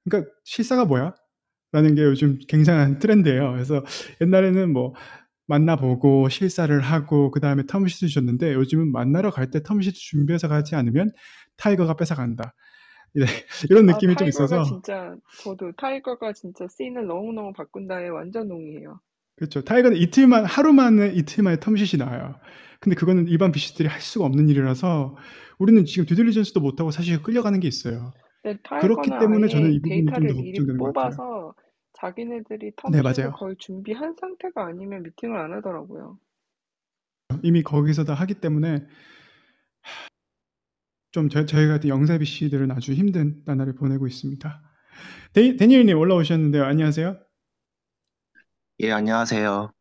[0.05, 1.15] 그러니까 실사가 뭐야?
[1.73, 3.52] 라는 게 요즘 굉장한 트렌드예요.
[3.52, 3.84] 그래서
[4.23, 4.94] 옛날에는 뭐
[5.47, 10.49] 만나보고 실사를 하고 그 다음에 term sheet 주셨는데 요즘은 만나러 갈 때 term sheet 준비해서
[10.49, 11.10] 가지 않으면
[11.57, 12.55] 타이거가 뺏어간다.
[13.15, 13.25] 네,
[13.69, 19.01] 이런 아, 느낌이 좀 타이거가 있어서 진짜 저도 타이거가 진짜 scene을 너무너무 바꾼다에 완전 동의해요.
[19.37, 19.63] 그렇죠.
[19.63, 22.39] 타이거는 이틀만 하루 만에 이틀 만에 텀시트이 나와요.
[22.81, 25.17] 근데 그거는 일반 비시들이 할 수가 없는 일이라서
[25.59, 28.13] 우리는 지금 듀딜리전스도 못하고 사실 끌려가는 게 있어요.
[28.43, 31.17] 근데 그렇기 때문에 저는 이 부분이 좀 더 걱정되는 것 같아요.
[31.17, 31.55] 뽑아서
[31.95, 33.33] 자기네들이 네, 텀시트를 맞아요.
[33.33, 36.19] 거의 준비한 상태가 아니면 미팅을 안 하더라고요.
[37.43, 38.87] 이미 거기서 다 하기 때문에
[41.13, 44.63] 좀 저, 저희 같은 영세 비 씨들은 아주 힘든 나날을 보내고 있습니다.
[45.33, 46.65] 데, 데니엘님 올라오셨는데요.
[46.65, 47.19] 안녕하세요.
[48.81, 49.73] 예, 안녕하세요.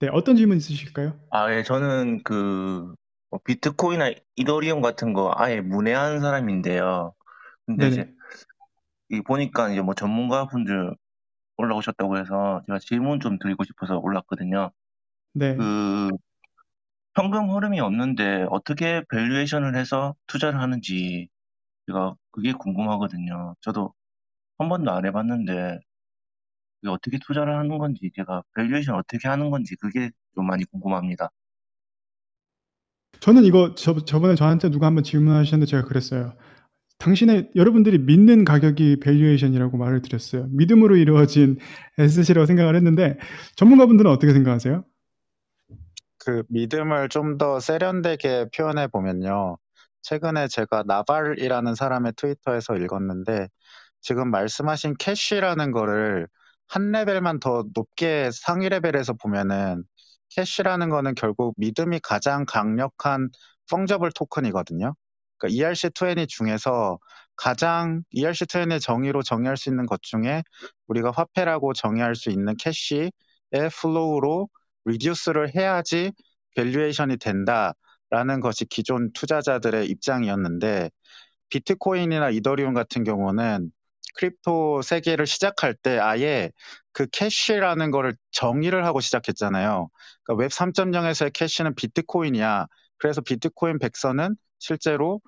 [0.00, 1.20] 네, 어떤 질문 있으실까요?
[1.30, 2.94] 아, 예, 저는 그,
[3.30, 7.14] 뭐 비트코인이나 이더리움 같은 거 아예 문외한 사람인데요.
[7.66, 8.12] 근데 이제.
[9.10, 10.96] 이 보니까 이제 뭐 전문가분들
[11.58, 14.70] 올라오셨다고 해서 제가 질문 좀 드리고 싶어서 올랐거든요.
[15.34, 15.54] 네.
[15.54, 16.08] 그,
[17.14, 21.28] 현금 흐름이 없는데 어떻게 valuation을 해서 투자를 하는지
[21.86, 23.56] 제가 그게 궁금하거든요.
[23.60, 23.94] 저도
[24.58, 25.80] 한 번도 안 해봤는데
[26.80, 31.30] 그게 어떻게 투자를 하는 건지 제가 valuation 어떻게 하는 건지 그게 좀 많이 궁금합니다.
[33.20, 36.34] 저는 이거 저, 저번에 저한테 누가 한번 질문하셨는데 제가 그랬어요.
[36.98, 40.48] 당신의 여러분들이 믿는 가격이 valuation이라고 말을 드렸어요.
[40.50, 41.58] 믿음으로 이루어진
[41.98, 43.18] asset이라고 생각을 했는데
[43.56, 44.84] 전문가분들은 어떻게 생각하세요?
[46.24, 49.56] 그 믿음을 좀 더 세련되게 표현해 보면요.
[50.02, 53.48] 최근에 제가 나발이라는 사람의 트위터에서 읽었는데
[54.00, 56.28] 지금 말씀하신 cash라는 거를
[56.68, 59.84] 한 레벨만 더 높게 상위 레벨에서 보면은
[60.30, 63.28] cash라는 거는 결국 믿음이 가장 강력한
[63.70, 64.94] fungible token이거든요.
[65.38, 66.98] 그러니까 ERC20 중에서
[67.36, 70.42] 가장 ERC20의 정의로 정의할 수 있는 것 중에
[70.88, 73.10] 우리가 화폐라고 정의할 수 있는 cash의
[73.80, 74.48] flow로
[74.84, 76.12] reduce를 해야지
[76.56, 80.90] valuation이 된다라는 것이 기존 투자자들의 입장이었는데
[81.50, 83.70] 비트코인이나 이더리움 같은 경우는
[84.14, 86.50] crypto 세계를 시작할 때 아예
[86.92, 89.88] 그 cash라는 거를 정의를 하고 시작했잖아요.
[90.24, 92.66] 그러니까 웹 3.0에서의 cash는 비트코인이야.
[92.98, 95.20] 그래서 비트코인 백서는 실제로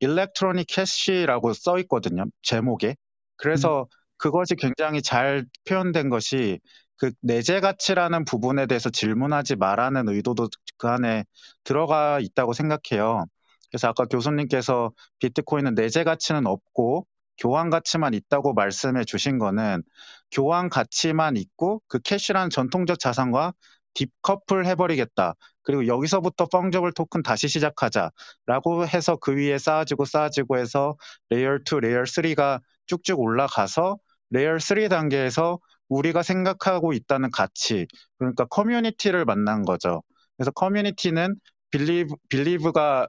[0.00, 2.24] electronic cash라고 써 있거든요.
[2.42, 2.96] 제목에.
[3.36, 6.60] 그래서 그것이 굉장히 잘 표현된 것이
[6.98, 10.48] 그 내재 가치라는 부분에 대해서 질문하지 말라는 의도도
[10.78, 11.24] 그 안에
[11.64, 13.26] 들어가 있다고 생각해요.
[13.70, 17.06] 그래서 아까 교수님께서 비트코인은 내재 가치는 없고
[17.38, 19.82] 교환 가치만 있다고 말씀해 주신 거는
[20.30, 23.54] 교환 가치만 있고 그 cash라는 전통적 자산과
[23.94, 25.34] decouple 해버리겠다.
[25.62, 30.96] 그리고 여기서부터 fungible token 다시 시작하자라고 해서 그 위에 쌓아지고 쌓아지고 해서
[31.30, 33.98] layer 2, layer 3가 쭉쭉 올라가서
[34.30, 35.58] layer 3 단계에서
[35.92, 37.86] 우리가 생각하고 있다는 가치,
[38.18, 40.02] 그러니까 커뮤니티를 만난 거죠.
[40.36, 41.36] 그래서 커뮤니티는
[41.70, 43.08] believe, believe가,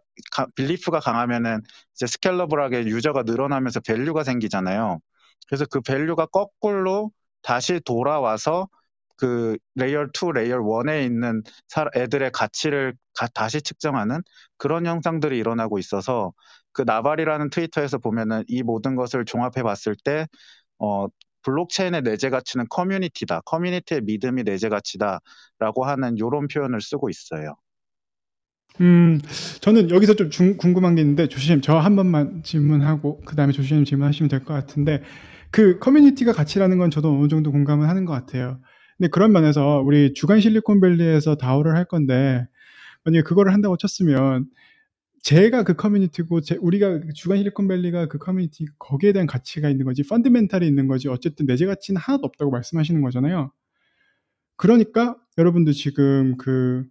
[0.56, 1.62] belief가 강하면은
[1.96, 5.00] 이제 scalable하게 user가 늘어나면서 value가 생기잖아요.
[5.48, 8.70] 그래서 그 value가 거꾸로 다시 돌아와서
[9.18, 11.44] 그 layer 2, layer 1에 있는
[11.96, 14.22] 애들의 가치를 가, 다시 측정하는
[14.58, 16.34] 그런 현상들이 일어나고 있어서
[16.72, 20.28] 그 나발이라는 트위터에서 보면은 이 모든 것을 종합해 봤을 때
[20.80, 21.08] 어,
[21.44, 23.42] 블록체인의 내재 가치는 커뮤니티다.
[23.46, 27.56] 커뮤니티의 믿음이 내재 가치다라고 하는 이런 표현을 쓰고 있어요.
[28.82, 29.20] 음,
[29.62, 34.30] 저는 여기서 좀 중, 궁금한 게 있는데 조심 저한 번만 질문하고 그 다음에 조심 질문하시면
[34.30, 35.04] 될 것 같은데
[35.52, 38.60] 그 커뮤니티가 가치라는 건 저도 어느 정도 공감을 하는 것 같아요.
[38.98, 42.48] 근데 그런 면에서 우리 주간 실리콘밸리에서 다오를 할 건데
[43.06, 44.48] 만약에 그거를 한다고 쳤으면
[45.24, 50.68] 제가 그 커뮤니티고 제, 우리가 주간 실리콘밸리가 그 커뮤니티 거기에 대한 가치가 있는 거지 펀드멘탈이
[50.68, 53.52] 있는 거지 어쨌든 내재 가치는 하나도 없다고 말씀하시는 거잖아요.
[54.58, 56.86] 그러니까 여러분도 지금 그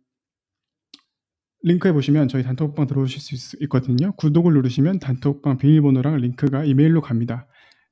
[1.63, 7.47] 링크에 보시면 저희 단톡방 들어오실 수 있, 거든요 구독을 누르시면 단톡방 비밀번호랑 링크가 이메일로 갑니다.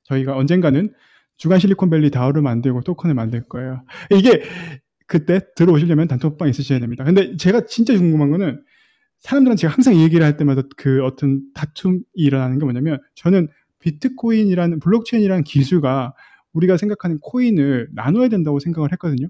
[0.05, 0.91] 저희가 언젠가는
[1.37, 3.83] 주간 실리콘밸리 다오를 만들고 토큰을 만들 거예요.
[4.09, 4.41] 이게
[5.05, 7.03] 그때 들어오시려면 단톡방 있으셔야 됩니다.
[7.03, 8.63] 근데 제가 진짜 궁금한 거는
[9.21, 13.47] 사람들은 제가 항상 이 얘기를 할 때마다 그 어떤 다툼이 일어나는 게 뭐냐면 저는
[13.79, 16.13] 비트코인이라는 블록체인이라는 기술과
[16.53, 19.27] 우리가 생각하는 코인을 나눠야 된다고 생각을 했거든요.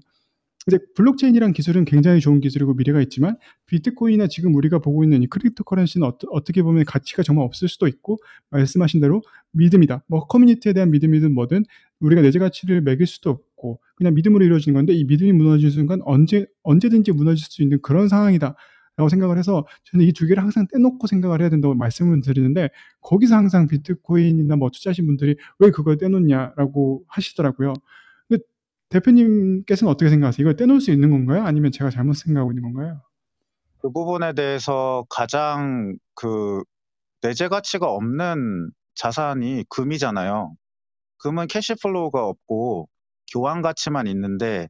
[0.68, 6.06] 이제 블록체인이란 기술은 굉장히 좋은 기술이고 미래가 있지만 비트코인이나 지금 우리가 보고 있는 이 cryptocurrency는
[6.06, 8.18] 어, 떻게 보면 가치가 정말 없을 수도 있고
[8.50, 9.22] 말씀하신 대로
[9.52, 10.04] 믿음이다.
[10.06, 11.64] 뭐 커뮤니티에 대한 믿음이든 뭐든
[12.00, 16.46] 우리가 내재 가치를 매길 수도 없고 그냥 믿음으로 이루어지는 건데 이 믿음이 무너지는 순간 언제
[16.62, 18.54] 언제든지 무너질 수 있는 그런 상황이다.
[18.96, 22.68] 라고 생각을 해서 저는 이 두 개를 항상 떼놓고 생각을 해야 된다고 말씀을 드리는데
[23.00, 27.72] 거기서 항상 비트코인이나 뭐 투자하신 분들이 왜 그걸 떼놓냐라고 하시더라고요.
[28.28, 28.42] 근데
[28.90, 30.42] 대표님께서는 어떻게 생각하세요?
[30.44, 31.42] 이걸 떼놓을 수 있는 건가요?
[31.44, 33.00] 아니면 제가 잘못 생각하고 있는 건가요?
[33.80, 36.62] 그 부분에 대해서 가장 그
[37.22, 40.54] 내재 가치가 없는 자산이 금이잖아요.
[41.18, 42.88] 금은 cash flow가 없고
[43.32, 44.68] 교환 가치만 있는데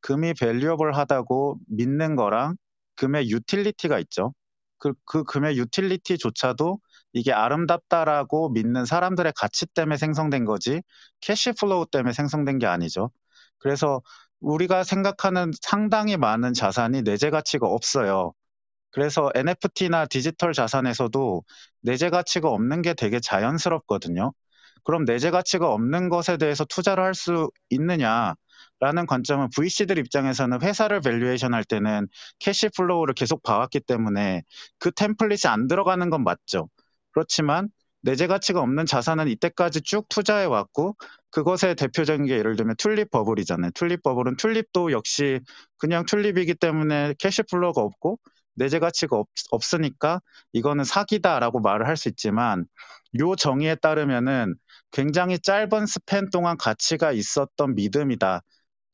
[0.00, 2.56] 금이 valuable 하다고 믿는 거랑
[3.02, 4.32] 금의 utility가 있죠.
[4.78, 6.78] 그, 그 금의 utility조차도
[7.12, 10.82] 이게 아름답다라고 믿는 사람들의 가치 때문에 생성된 거지
[11.20, 13.10] cash flow 때문에 생성된 게 아니죠.
[13.58, 14.02] 그래서
[14.40, 18.32] 우리가 생각하는 상당히 많은 자산이 내재 가치가 없어요.
[18.90, 21.44] 그래서 NFT나 디지털 자산에서도
[21.82, 24.32] 내재 가치가 없는 게 되게 자연스럽거든요.
[24.84, 28.34] 그럼 내재 가치가 없는 것에 대해서 투자를 할 수 있느냐?
[28.82, 32.08] 라는 관점은 VC들 입장에서는 회사를 valuation 할 때는
[32.40, 34.42] cash flow를 계속 봐왔기 때문에
[34.80, 36.68] 그 template이 안 들어가는 건 맞죠.
[37.12, 37.68] 그렇지만
[38.02, 40.96] 내재 가치가 없는 자산은 이때까지 쭉 투자해 왔고
[41.30, 43.70] 그것의 대표적인 게 예를 들면 튤립 버블이잖아요.
[43.74, 45.38] 튤립 버블은 튤립도 역시
[45.78, 48.18] 그냥 튤립이기 때문에 cash flow가 없고
[48.56, 50.20] 내재 가치가 없, 없으니까
[50.52, 52.66] 이거는 사기다라고 말을 할 수 있지만
[53.20, 54.56] 요 정의에 따르면은
[54.90, 58.42] 굉장히 짧은 span 동안 가치가 있었던 믿음이다.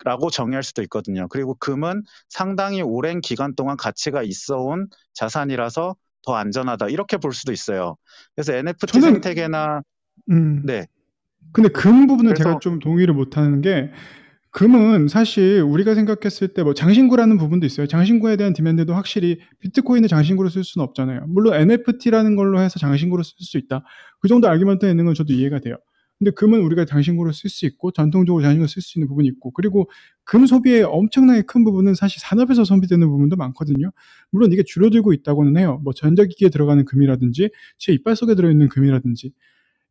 [0.04, 1.26] 라고 정의할 수도 있거든요.
[1.28, 5.96] 그리고 금은 상당히 오랜 기간 동안 가치가 있어 온 자산이라서
[6.26, 6.88] 더 안전하다.
[6.88, 7.96] 이렇게 볼 수도 있어요.
[8.34, 9.82] 그래서 NFT 저는, 생태계나
[10.30, 10.86] 음, 네.
[11.52, 13.90] 근데 금 부분은 제가 좀 동의를 못 하는 게
[14.50, 17.86] 금은 사실 우리가 생각했을 때 뭐 장신구라는 부분도 있어요.
[17.86, 21.24] 장신구에 대한 디맨드도 확실히 비트코인을 장신구로 쓸 수는 없잖아요.
[21.28, 23.84] 물론 NFT라는 걸로 해서 장신구로 쓸 수 있다.
[24.20, 25.76] 그 정도 알기먼트 있는 건 저도 이해가 돼요.
[26.18, 29.88] 근데 금은 우리가 장신구로 쓸 수 있고 전통적으로 장신구로 쓸 수 있는 부분이 있고 그리고
[30.24, 33.92] 금 소비의 엄청나게 큰 부분은 사실 산업에서 소비되는 부분도 많거든요.
[34.30, 35.80] 물론 이게 줄어들고 있다고는 해요.
[35.84, 39.32] 뭐 전자기기에 들어가는 금이라든지 제 이빨 속에 들어있는 금이라든지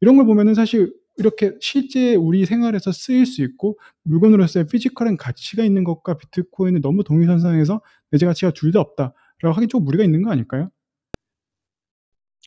[0.01, 5.83] 이런 걸 보면은 사실 이렇게 실제 우리 생활에서 쓰일 수 있고 물건으로서의 physical한 가치가 있는
[5.83, 7.81] 것과 비트코인은 너무 동일선상에서
[8.11, 9.13] 내재 가치가 둘 다 없다.
[9.43, 10.69] 하긴 좀 무리가 있는 거 아닐까요?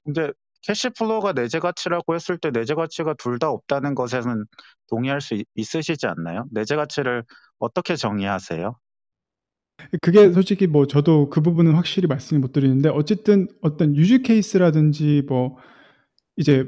[0.05, 4.45] 근데 cash flow가 내재 가치라고 했을 때 내재 가치가 둘 다 없다는 것에는
[4.89, 6.45] 동의할 수 있, 있으시지 않나요?
[6.53, 7.25] 내재 가치를
[7.59, 8.77] 어떻게 정의하세요?
[10.03, 15.57] 그게 솔직히 뭐 저도 그 부분은 확실히 말씀을 못 드리는데 어쨌든 어떤 use case라든지 뭐
[16.37, 16.67] 이제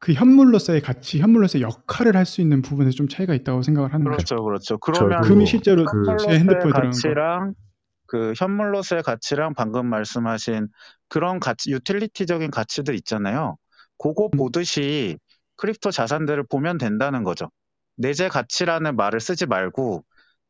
[0.00, 4.36] 그 현물로서의 가치, 현물로서의 역할을 할 수 있는 부분에 좀 차이가 있다고 생각을 하는 거죠.
[4.44, 4.78] 그렇죠, 그렇죠.
[4.78, 6.86] 그러면 금이 실제로 그 제 핸드폰에 들어간 거.
[6.90, 7.54] 가치랑
[8.08, 10.68] 그 현물로서의 가치랑 방금 말씀하신
[11.08, 13.58] 그런 가치, utility적인 가치들 있잖아요.
[13.98, 15.18] 그거 보듯이
[15.56, 17.50] crypto 자산들을 보면 된다는 거죠.
[17.96, 20.04] 내재 가치라는 말을 쓰지 말고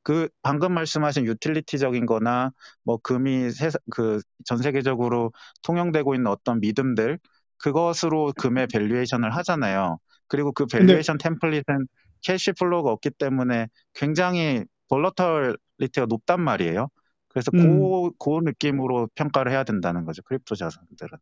[0.05, 2.53] 그 방금 말씀하신 utility적인 거나
[2.85, 3.51] 뭐 금이
[3.91, 7.19] 그 전 세계적으로 통용되고 있는 어떤 믿음들
[7.59, 9.99] 그것으로 금의 valuation을 하잖아요.
[10.29, 11.87] 그리고 그 valuation template은
[12.23, 16.89] cash flow가 없기 때문에 굉장히 volatility가 높단 말이에요.
[17.29, 17.81] 그래서 음.
[17.81, 20.23] 그, 그 느낌으로 평가를 해야 된다는 거죠.
[20.23, 21.19] crypto 자산들은.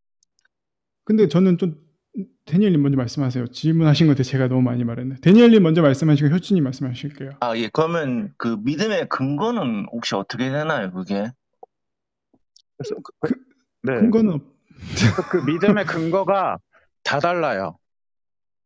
[1.04, 1.86] 근데 저는 좀
[2.46, 3.48] 데니엘님 먼저 말씀하세요.
[3.48, 5.16] 질문하신 건데 제가 너무 많이 말했네.
[5.20, 7.32] 데니엘님 먼저 말씀하시고 효진님 말씀하실게요.
[7.40, 7.68] 아, 예.
[7.72, 11.30] 그러면 그 믿음의 근거는 혹시 어떻게 되나요, 그게?
[12.76, 13.34] 그래서 그,
[13.82, 14.00] 네.
[14.00, 14.42] 근거는 없...
[15.30, 16.58] 그 믿음의 근거가
[17.02, 17.78] 다 달라요.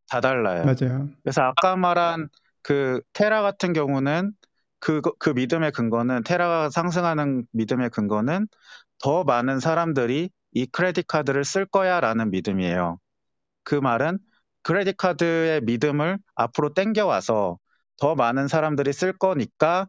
[0.09, 0.65] 다 달라요.
[0.65, 1.09] 맞아요.
[1.23, 2.29] 그래서 아까 말한
[2.63, 4.33] 그 테라 같은 경우는
[4.81, 8.49] 그, 그 믿음의 근거는 테라가 상승하는 믿음의 근거는
[8.99, 12.99] 더 많은 사람들이 이 크레딧 카드를 쓸 거야라는 믿음이에요.
[13.65, 14.19] 그 말은
[14.63, 17.59] 크레딧 카드의 믿음을 앞으로 땡겨와서
[17.99, 19.89] 더 많은 사람들이 쓸 거니까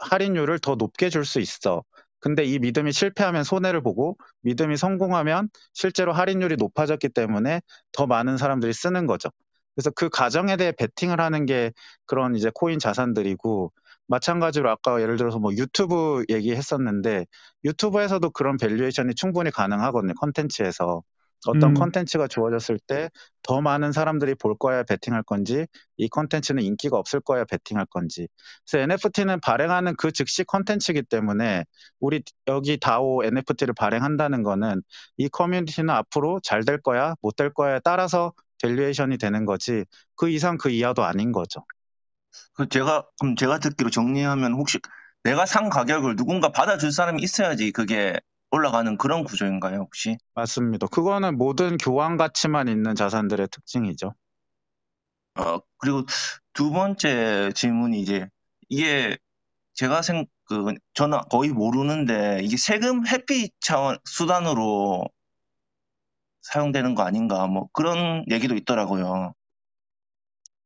[0.00, 1.82] 할인율을 더 높게 줄 수 있어.
[2.20, 7.60] 근데 이 믿음이 실패하면 손해를 보고 믿음이 성공하면 실제로 할인율이 높아졌기 때문에
[7.92, 9.30] 더 많은 사람들이 쓰는 거죠.
[9.74, 11.72] 그래서 그 가정에 대해 베팅을 하는 게
[12.06, 13.72] 그런 이제 코인 자산들이고
[14.08, 17.26] 마찬가지로 아까 예를 들어서 뭐 유튜브 얘기했었는데
[17.64, 20.14] 유튜브에서도 그런 valuation이 충분히 가능하거든요.
[20.14, 21.02] 컨텐츠에서.
[21.46, 21.74] 어떤 음.
[21.74, 23.10] 컨텐츠가 주어졌을 때
[23.42, 28.28] 더 많은 사람들이 볼 거야 베팅할 건지 이 컨텐츠는 인기가 없을 거야 베팅할 건지
[28.68, 31.64] 그래서 NFT는 발행하는 그 즉시 컨텐츠이기 때문에
[32.00, 34.82] 우리 여기 DAO NFT를 발행한다는 거는
[35.16, 38.32] 이 커뮤니티는 앞으로 잘 될 거야 못 될 거야에 따라서
[38.62, 39.84] valuation이 되는 거지
[40.16, 41.60] 그 이상 그 이하도 아닌 거죠.
[42.54, 44.78] 그 제가 그럼 제가 듣기로 정리하면 혹시
[45.22, 48.18] 내가 산 가격을 누군가 받아줄 사람이 있어야지 그게
[48.50, 50.16] 올라가는 그런 구조인가요, 혹시?
[50.34, 50.86] 맞습니다.
[50.86, 54.14] 그거는 모든 교환 가치만 있는 자산들의 특징이죠.
[55.36, 56.04] 어, 그리고
[56.52, 58.26] 두 번째 질문이 이제
[58.68, 59.16] 이게
[59.74, 65.04] 제가 생, 그, 저는 거의 모르는데 이게 세금 회피 차원 수단으로
[66.42, 69.34] 사용되는 거 아닌가 뭐 그런 얘기도 있더라고요.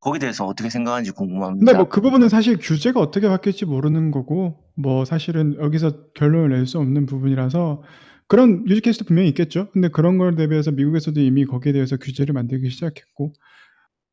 [0.03, 1.61] 거기에 대해서 어떻게 생각하는지 궁금합니다.
[1.65, 6.67] 근데 뭐 그 부분은 사실 규제가 어떻게 바뀔지 모르는 거고 뭐 사실은 여기서 결론을 낼
[6.67, 7.83] 수 없는 부분이라서
[8.29, 9.71] 그런 유지 케이스도 분명히 있겠죠.
[9.73, 13.35] 근데 그런 걸 대비해서 미국에서도 이미 거기에 대해서 규제를 만들기 시작했고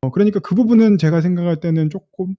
[0.02, 2.34] 어 그러니까 그 부분은 제가 생각할 때는 조금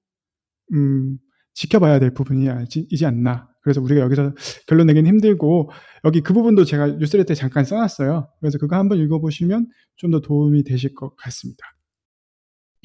[0.74, 1.18] 음
[1.54, 3.50] 지켜봐야 될 부분이지 않나.
[3.62, 4.34] 그래서 우리가 여기서
[4.68, 5.72] 결론 내기는 힘들고
[6.06, 8.30] 여기 그 부분도 제가 뉴스레터에 잠깐 써놨어요.
[8.40, 11.64] 그래서 그거 한번 읽어보시면 좀 더 도움이 되실 것 같습니다.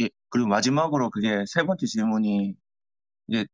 [0.01, 2.55] 예, 그리고 마지막으로 그게 세 번째 질문이
[3.29, 3.47] 이제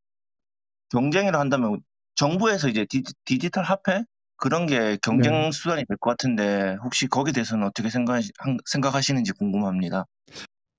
[0.90, 1.80] 경쟁을 한다면
[2.14, 4.04] 정부에서 이제 디, 디지털 화폐
[4.36, 5.50] 그런 게 경쟁 네.
[5.52, 8.20] 수단이 될 것 같은데 혹시 거기에 대해서는 어떻게 생각
[8.66, 10.06] 생각하시는지 궁금합니다.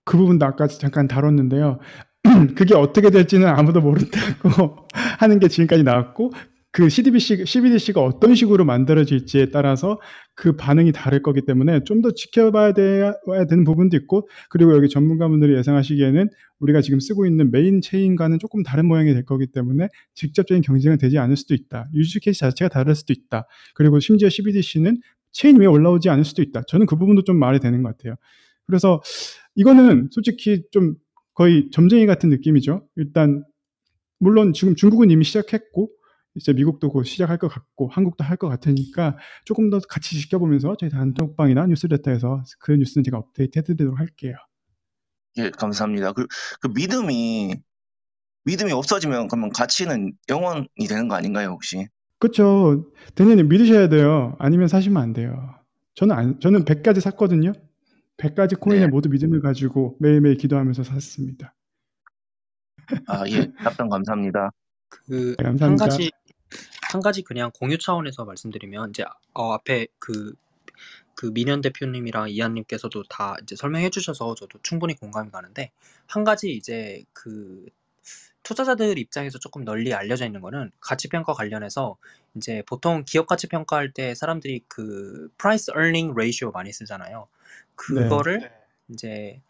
[0.06, 1.80] 그 부분도 아까 잠깐 다뤘는데요.
[2.56, 4.88] 그게 어떻게 될지는 아무도 모른다고
[5.20, 6.32] 하는 게 지금까지 나왔고
[6.74, 10.02] 그 CDBC, CBDC가 어떤 식으로 만들어질지에 따라서
[10.36, 13.14] 그 반응이 다를 거기 때문에 좀 더 지켜봐야 돼야
[13.48, 16.30] 되는 부분도 있고 그리고 여기 전문가분들이 예상하시기에는
[16.60, 21.20] 우리가 지금 쓰고 있는 main chain과는 조금 다른 모양이 될 거기 때문에 직접적인 경쟁은 되지
[21.20, 21.90] 않을 수도 있다.
[21.94, 23.48] use case 자체가 다를 수도 있다.
[23.76, 24.98] 그리고 심지어 CBDC는
[25.32, 26.64] 체인 위에 올라오지 않을 수도 있다.
[26.68, 28.16] 저는 그 부분도 좀 말이 되는 것 같아요.
[28.66, 29.00] 그래서
[29.56, 30.96] 이거는 솔직히 좀
[31.36, 32.88] 거의 점쟁이 같은 느낌이죠.
[32.96, 33.44] 일단
[34.20, 35.90] 물론 지금 중국은 이미 시작했고
[36.36, 40.90] 이제 미국도 곧 시작할 것 같고 한국도 할 것 같으니까 조금 더 같이 지켜보면서 저희
[40.90, 44.36] 단톡방이나 뉴스레터에서 그 뉴스는 제가 업데이트 해드리도록 할게요.
[45.38, 46.14] 예, 감사합니다.
[46.14, 46.28] 그,
[46.62, 47.56] 그 믿음이
[48.46, 51.88] 믿음이 없어지면 그러면 가치는 영원이 되는 거 아닌가요, 혹시?
[52.20, 52.92] 그렇죠.
[53.16, 54.36] 대니님 믿으셔야 돼요.
[54.40, 55.56] 아니면 사시면 안 돼요.
[55.96, 57.54] 저는 안, 저는 100가지 샀거든요.
[58.18, 58.88] 100가지 코인에 네.
[58.88, 61.56] 모두 믿음을 가지고 매일매일 기도하면서 샀습니다.
[63.08, 63.52] 아, 예.
[63.64, 64.52] 답변 감사합니다.
[64.90, 65.86] 그 네, 한 감사합니다.
[65.86, 66.12] 가지
[66.94, 70.36] 한 가지 그냥 공유 차원에서 말씀드리면 이제 어, 앞에 그,
[71.16, 75.72] 그 민현 대표님이랑 이한님께서도 다 이제 설명해 주셔서 저도 충분히 공감이 가는데
[76.06, 77.66] 한 가지 이제 그
[78.44, 81.98] 투자자들 입장에서 조금 널리 알려져 있는 거는 가치 평가 관련해서
[82.36, 87.28] 이제 보통 기업 가치 평가할 때 사람들이 그 price earning ratio 많이 쓰잖아요.
[87.28, 87.66] 네.
[87.76, 88.52] 그거를
[88.90, 89.42] 이제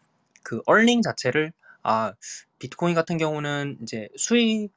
[0.42, 2.14] 그 earning 자체를 아
[2.58, 4.72] 비트코인 같은 경우는 이제 수익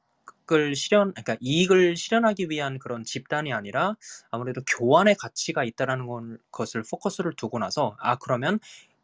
[0.52, 3.96] 을 실현 그러니까 이익을 실현하기 위한 그런 집단이 아니라
[4.30, 8.58] 아무래도 교환의 가치가 있다라는 건 것을 포커스를 두고 나서 아 그러면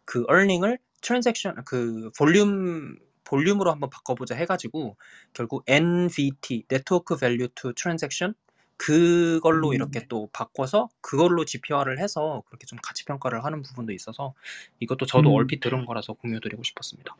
[0.05, 4.97] 그 earning을 transaction 그 볼륨 볼륨으로 한번 바꿔보자 해가지고
[5.33, 8.35] 결국 NVT network value to transaction
[8.77, 9.75] 그걸로 음.
[9.75, 14.35] 이렇게 또 바꿔서 그걸로 지표화를 해서 그렇게 좀 가치 평가를 하는 부분도 있어서
[14.81, 15.35] 이것도 저도 음.
[15.37, 17.17] 얼핏 들은 거라서 공유드리고 싶었습니다.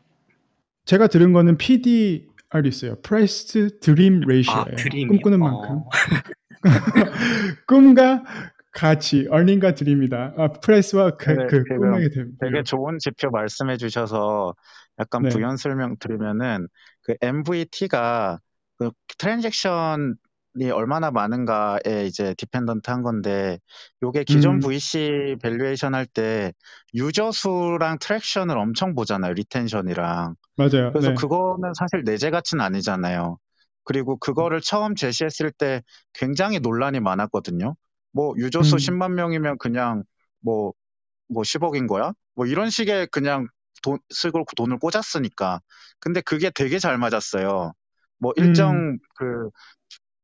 [0.85, 1.57] 제가 들은 거는
[2.61, 2.95] PDR 있어요.
[3.01, 4.75] Price Dream 아 Ratio예요.
[4.75, 5.07] Dream이요?
[5.07, 5.77] 꿈꾸는 만큼.
[5.77, 5.89] 어,
[7.67, 8.23] 꿈과
[8.71, 10.33] 가치, earning과 dream이다.
[10.37, 12.31] 아, price와 그, 네, 그 꿈에게 됨.
[12.39, 14.53] 되게 좋은 지표 말씀해 주셔서
[14.99, 15.29] 약간 네.
[15.29, 16.67] 부연 설명 드리면은
[17.03, 18.39] 그 NVT가
[18.77, 20.15] 그 transaction
[20.57, 23.59] 이 얼마나 많은가에 이제 dependent 한 건데
[24.03, 24.59] 요게 기존 음.
[24.61, 26.53] VC valuation 할 때
[26.93, 29.33] 유저 수랑 traction을 엄청 보잖아요.
[29.33, 30.35] retention이랑.
[30.57, 30.91] 맞아요.
[30.91, 31.15] 그래서 네.
[31.15, 33.37] 그거는 사실 내재 가치는 아니잖아요.
[33.83, 35.81] 그리고 그거를 처음 제시했을 때
[36.13, 37.75] 굉장히 논란이 많았거든요.
[38.11, 38.79] 뭐 유저 수 음.
[38.79, 40.03] 10만 명이면 그냥
[40.41, 42.13] 뭐뭐 10억인 거야?
[42.35, 43.47] 뭐 이런 식의 그냥
[43.83, 45.59] 돈 쓰고 돈을 꽂았으니까.
[45.99, 47.73] 근데 그게 되게 잘 맞았어요.
[48.17, 48.97] 뭐 일정 음.
[49.15, 49.49] 그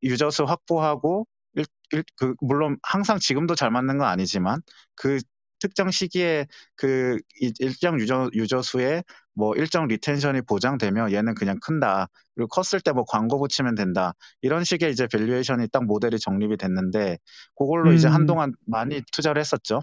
[0.02, 4.60] 유저 수 확보하고 일, 일, 그 물론 항상 지금도 잘 맞는 건 아니지만
[4.94, 5.18] 그
[5.62, 9.02] 특정 시기에 그 이- 일정 유저 유저 수에
[9.34, 12.08] 뭐 일정 retention이 보장되면 얘는 그냥 큰다.
[12.34, 14.12] 그리고 컸을 때 뭐 광고 붙이면 된다.
[14.42, 17.18] 이런 식의 이제 valuation이 딱 모델이 정립이 됐는데
[17.56, 18.14] 그걸로 이제 음.
[18.14, 19.80] 한동안 많이 투자를 했었죠.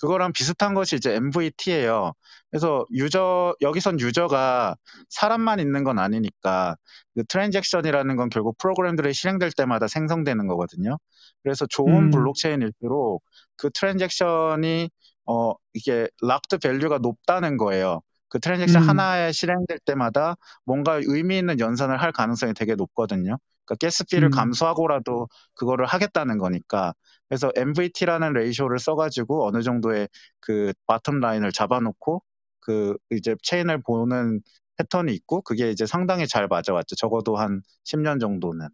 [0.00, 2.12] 그거랑 비슷한 것이 이제 NVT예요.
[2.50, 4.76] 그래서 유저 여기선 유저가
[5.08, 6.76] 사람만 있는 건 아니니까
[7.14, 10.98] 그 transaction이라는 건 결국 프로그램들이 실행될 때마다 생성되는 거거든요.
[11.42, 12.10] 그래서 좋은 음.
[12.10, 13.22] 블록체인일수록
[13.56, 14.90] 그 transaction이
[15.26, 18.00] 어 이게 locked value가 높다는 거예요.
[18.28, 18.88] 그 transaction 음.
[18.88, 23.38] 하나에 실행될 때마다 뭔가 의미 있는 연산을 할 가능성이 되게 높거든요.
[23.64, 24.30] 그러니까 가스비를 음.
[24.30, 26.94] 감수하고라도 그거를 하겠다는 거니까.
[27.28, 30.08] 그래서 NVT라는 ratio를 써가지고 어느 정도의
[30.40, 32.22] 그 bottom line을 잡아놓고
[32.60, 34.40] 그 이제 체인을 보는
[34.76, 36.96] 패턴이 있고 그게 이제 상당히 잘 맞아왔죠.
[36.96, 38.68] 적어도 한 10년 정도는.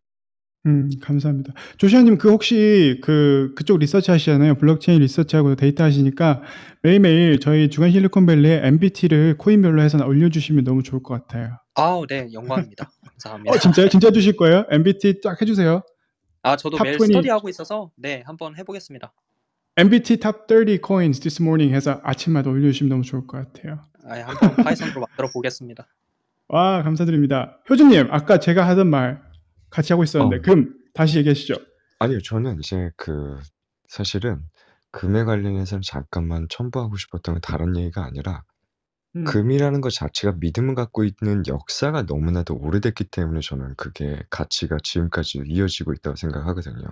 [0.67, 1.55] 음, 감사합니다.
[1.79, 4.57] 조시아님, 그 혹시 그 그쪽 리서치 하시잖아요.
[4.57, 6.43] 블록체인 리서치하고 데이터 하시니까
[6.83, 11.57] 매일매일 저희 주간 실리콘밸리의 NVT를 코인별로 해서 올려주시면 너무 좋을 것 같아요.
[11.75, 12.91] 아우 네 영광입니다.
[13.07, 13.55] 감사합니다.
[13.55, 13.89] 어, 진짜요?
[13.89, 14.67] 진짜 주실 거예요?
[14.71, 15.83] NVT 딱 해주세요.
[16.43, 17.07] 아 저도 top 매일 20.
[17.07, 19.13] 스터디하고 있어서 네 한번 해보겠습니다.
[19.77, 23.81] NVT Top 30 Coins this morning 해서 아침마다 올려주시면 너무 좋을 것 같아요.
[24.05, 25.87] 아 한번 Python으로 만들어 보겠습니다.
[26.53, 27.61] 와, 감사드립니다.
[27.71, 29.23] 효준님, 아까 제가 하던 말
[29.71, 30.41] 같이 하고 있었는데, 어.
[30.43, 31.55] 금 다시 얘기하시죠.
[31.99, 33.39] 아니요, 저는 이제 그
[33.89, 34.41] 사실은
[34.91, 38.43] 금에 관련해서는 잠깐만 첨부하고 싶었던 건 다른 얘기가 아니라
[39.17, 39.25] 음.
[39.25, 45.93] 금이라는 것 자체가 믿음을 갖고 있는 역사가 너무나도 오래됐기 때문에 저는 그게 가치가 지금까지 이어지고
[45.95, 46.85] 있다고 생각하거든요.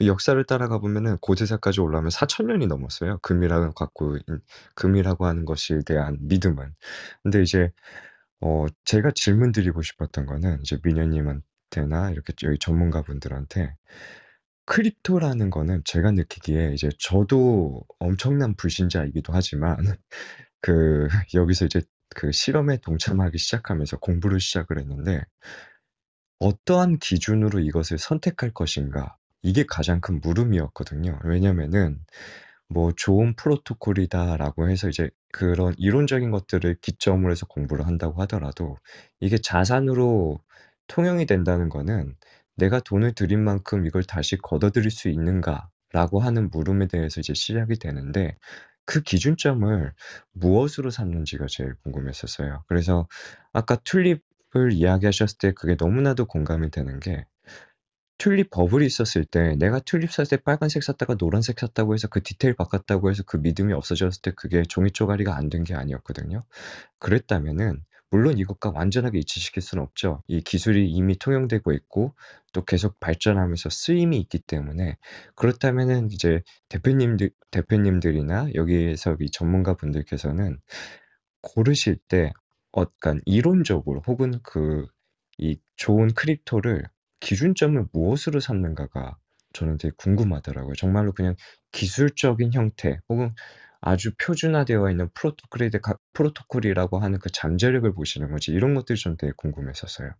[0.00, 3.18] 이 역사를 따라가 보면은 고대사까지 올라오면 4천 년이 넘었어요.
[3.22, 4.24] 금이라고 갖고 있-
[4.74, 6.74] 금이라고 하는 것에 대한 믿음은.
[7.22, 7.70] 근데 이제
[8.40, 13.74] 어 제가 질문 드리고 싶었던 거는 이제 민현님한 테나 이렇게 여기 전문가분들한테
[14.66, 19.76] 크립토라는 거는 제가 느끼기에 이제 저도 엄청난 불신자이기도 하지만
[20.60, 21.82] 그 여기서 이제
[22.14, 25.22] 그 실험에 동참하기 시작하면서 공부를 시작을 했는데
[26.38, 31.18] 어떠한 기준으로 이것을 선택할 것인가 이게 가장 큰 물음이었거든요.
[31.24, 32.00] 왜냐면은
[32.68, 38.76] 뭐 좋은 프로토콜이다라고 해서 이제 그런 이론적인 것들을 기점으로 해서 공부를 한다고 하더라도
[39.20, 40.40] 이게 자산으로
[40.90, 42.16] 통용이 된다는 거는
[42.56, 48.36] '내가 돈을 들인 만큼 이걸 다시 걷어들일 수 있는가?'라고 하는 물음에 대해서 이제 시작이 되는데
[48.86, 49.92] 그 기준점을
[50.32, 52.64] 무엇으로 삼는지가 제일 궁금했었어요.
[52.68, 53.08] 그래서
[53.52, 57.26] 아까 튤립을 이야기하셨을 때 그게 너무나도 공감이 되는 게
[58.18, 62.54] 튤립 버블이 있었을 때 내가 튤립 살 때 빨간색 샀다가 노란색 샀다고 해서 그 디테일
[62.54, 66.44] 바꿨다고 해서 그 믿음이 없어졌을 때 그게 종이 쪼가리가 안 된 게 아니었거든요.
[67.00, 70.22] 그랬다면은 물론 이것과 완전하게 일치시킬 수는 없죠.
[70.26, 72.14] 이 기술이 이미 통용되고 있고
[72.52, 74.96] 또 계속 발전하면서 쓰임이 있기 때문에
[75.36, 80.58] 그렇다면은 이제 대표님들 대표님들이나 여기에서 이 전문가분들께서는
[81.42, 82.32] 고르실 때
[82.76, 84.86] 약간 이론적으로 혹은 그
[85.42, 86.84] 이 좋은 크립토를
[87.20, 89.16] 기준점을 무엇으로 삼는가가
[89.54, 90.74] 저는 되게 궁금하더라고요.
[90.74, 91.34] 정말로 그냥
[91.72, 93.34] 기술적인 형태 혹은
[93.82, 95.08] 아주 표준화되어 있는
[95.82, 100.12] 가 프로토콜이라고 하는 그 잠재력을 보시는 건지 이런 것들이 좀 되게 궁금했었어요.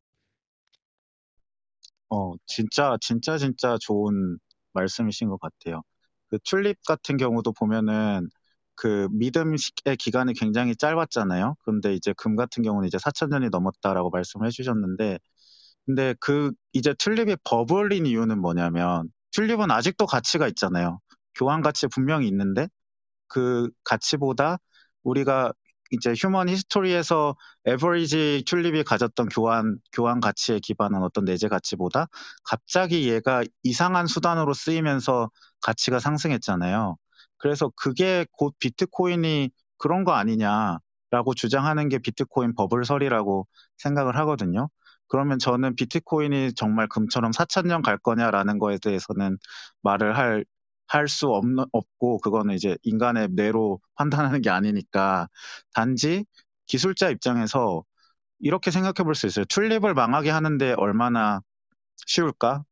[2.10, 4.38] 어, 진짜, 진짜, 진짜 좋은
[4.72, 5.82] 말씀이신 것 같아요.
[6.28, 8.28] 그 튤립 같은 경우도 보면은
[8.74, 9.58] 그 믿음의
[9.98, 11.56] 기간이 굉장히 짧았잖아요.
[11.64, 15.18] 근데 이제 금 같은 경우는 이제 4천년이 넘었다라고 말씀을 해주셨는데,
[15.86, 21.00] 근데 그 이제 튤립이 버블인 이유는 뭐냐면, 튤립은 아직도 가치가 있잖아요.
[21.36, 22.68] 교환 가치 분명히 있는데,
[23.30, 24.58] 그 가치보다
[25.04, 25.54] 우리가
[25.92, 27.36] 이제 human history에서
[27.66, 32.08] 에버리지 튤립이 가졌던 교환 교환 가치에 기반한 어떤 내재 가치보다
[32.44, 35.30] 갑자기 얘가 이상한 수단으로 쓰이면서
[35.62, 36.96] 가치가 상승했잖아요.
[37.38, 43.46] 그래서 그게 곧 비트코인이 그런 거 아니냐라고 주장하는 게 비트코인 버블설이라고
[43.78, 44.68] 생각을 하거든요.
[45.08, 49.38] 그러면 저는 비트코인이 정말 금처럼 4천 년 갈 거냐라는 거에 대해서는
[49.82, 50.44] 말을 할
[50.90, 51.28] 할 수
[51.72, 55.28] 없고 그거는 이제 인간의 뇌로 판단하는 게 아니니까
[55.74, 56.24] 단지
[56.66, 57.84] 기술자 입장에서
[58.40, 59.44] 이렇게 생각해 볼 수 있어요.
[59.46, 61.40] 튤립을 망하게 하는데 얼마나
[62.06, 62.64] 쉬울까?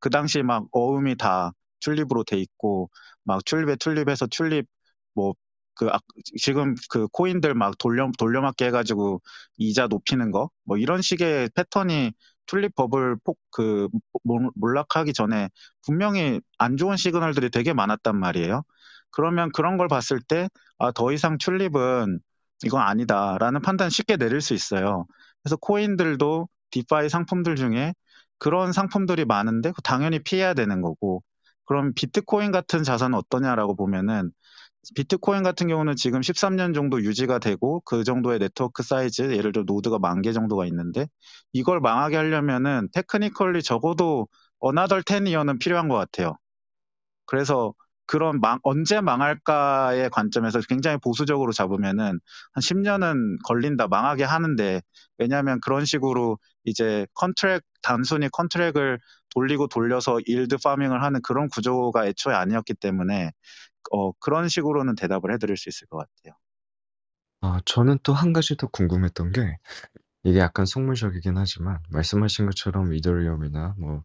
[0.00, 2.90] 그 당시 막 어음이 다 튤립으로 돼 있고
[3.24, 4.66] 막 튤립에 튤립해서 튤립
[5.14, 5.34] 뭐
[5.78, 5.90] 그
[6.40, 9.20] 지금 그 코인들 막 돌려 돌려막기 해가지고
[9.58, 12.12] 이자 높이는 거 뭐 이런 식의 패턴이
[12.46, 13.88] 튤립 버블 폭그
[14.54, 15.48] 몰락하기 전에
[15.84, 18.62] 분명히 안 좋은 시그널들이 되게 많았단 말이에요.
[19.10, 22.20] 그러면 그런 걸 봤을 때 아, 더 이상 튤립은
[22.64, 25.06] 이건 아니다라는 판단 쉽게 내릴 수 있어요.
[25.42, 27.94] 그래서 코인들도 디파이 상품들 중에
[28.38, 31.22] 그런 상품들이 많은데 당연히 피해야 되는 거고
[31.64, 34.30] 그럼 비트코인 같은 자산은 어떠냐라고 보면은
[34.94, 39.98] 비트코인 같은 경우는 지금 13년 정도 유지가 되고 그 정도의 네트워크 사이즈 예를 들어 노드가
[39.98, 41.06] 만 개 정도가 있는데
[41.52, 44.28] 이걸 망하게 하려면은 technically 적어도
[44.60, 46.36] another 10 year는 필요한 것 같아요.
[47.26, 47.74] 그래서
[48.06, 52.20] 그런 망, 언제 망할까의 관점에서 굉장히 보수적으로 잡으면은
[52.52, 54.80] 한 10년은 걸린다 망하게 하는데
[55.18, 59.00] 왜냐하면 그런 식으로 이제 contract 단순히 contract을
[59.34, 63.32] 돌리고 돌려서 yield farming을 하는 그런 구조가 애초에 아니었기 때문에
[63.92, 66.34] 어, 그런 식으로는 대답을 해드릴 수 있을 것 같아요.
[67.40, 69.58] 아, 저는 또 한 가지 더 궁금했던 게
[70.24, 74.04] 이게 약간 속물적이긴 하지만 말씀하신 것처럼 이더리움이나 뭐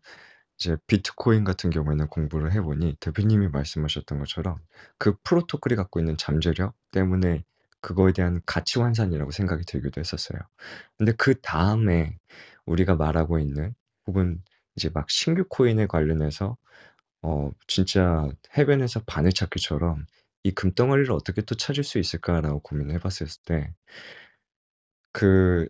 [0.59, 4.59] 이제 비트코인 같은 경우에는 공부를 해 보니 대표님이 말씀하셨던 것처럼
[4.99, 7.43] 그 프로토콜이 갖고 있는 잠재력 때문에
[7.81, 10.39] 그거에 대한 가치 환산이라고 생각이 들기도 했었어요.
[10.97, 12.17] 근데 그 다음에
[12.65, 13.73] 우리가 말하고 있는
[14.07, 14.43] 혹은
[14.75, 16.57] 이제 막 신규 코인에 관련해서
[17.23, 20.05] 어 진짜 해변에서 바늘 찾기처럼
[20.43, 23.73] 이 금덩어리를 어떻게 또 찾을 수 있을까라고 고민을 해봤을 때
[25.13, 25.67] 그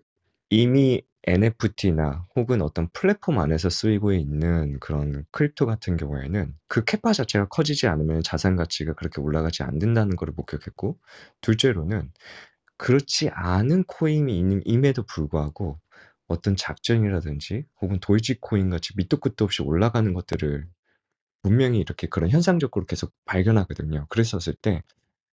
[0.50, 7.48] 이미 NFT나 혹은 어떤 플랫폼 안에서 쓰이고 있는 그런 크립토 같은 경우에는 그 capa 자체가
[7.48, 10.98] 커지지 않으면 자산 가치가 그렇게 올라가지 않는다는 걸 목격했고
[11.42, 12.12] 둘째로는
[12.78, 15.80] 그렇지 않은 코인이 임에도 불구하고
[16.28, 20.68] 어떤 작전이라든지 혹은 도지코인 같이 밑도 끝도 없이 올라가는 것들을
[21.44, 24.06] 분명히 이렇게 그런 현상적으로 계속 발견하거든요.
[24.10, 24.84] 그랬었을 때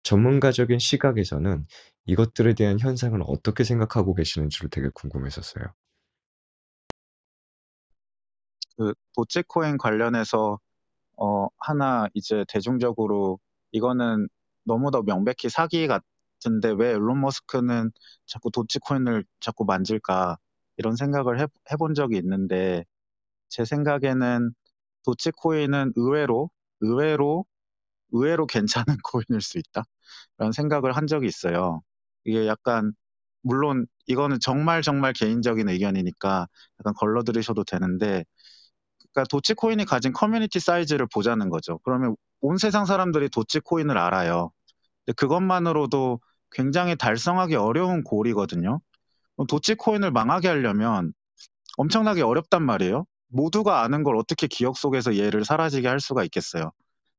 [0.05, 1.67] 전문가적인 시각에서는
[2.07, 5.67] 이것들에 대한 현상을 어떻게 생각하고 계시는지를 되게 궁금했었어요.
[8.77, 10.59] 그 도치코인 관련해서
[11.19, 13.41] 어 하나 이제 대중적으로
[13.73, 14.29] 이거는
[14.65, 17.93] 너무도 명백히 사기 같은데 왜 일론 머스크는
[18.27, 20.39] 자꾸 도치코인을 자꾸 만질까
[20.79, 22.85] 이런 생각을 해, 해 본 적이 있는데
[23.51, 24.53] 제 생각에는
[25.05, 26.51] 도치코인은 의외로
[26.81, 27.45] 의외로
[28.13, 29.85] 의외로 괜찮은 코인일 수 있다.
[30.39, 31.83] 라는 생각을 한 적이 있어요.
[32.25, 32.93] 이게 약간
[33.43, 36.49] 물론 이거는 정말 정말 개인적인 의견이니까
[36.81, 38.25] 약간 걸러 들으셔도 되는데
[39.13, 41.79] 그러니까 도치코인이 가진 커뮤니티 사이즈를 보자는 거죠.
[41.85, 44.51] 그러면 온 세상 사람들이 도치코인을 알아요.
[45.07, 46.21] 근데 그것만으로도
[46.53, 48.81] 굉장히 달성하기 어려운 골이거든요.
[49.49, 51.13] 도치코인을 망하게 하려면
[51.79, 53.07] 엄청나게 어렵단 말이에요.
[53.33, 56.73] 모두가 아는 걸 어떻게 기억 속에서 얘를 사라지게 할 수가 있겠어요.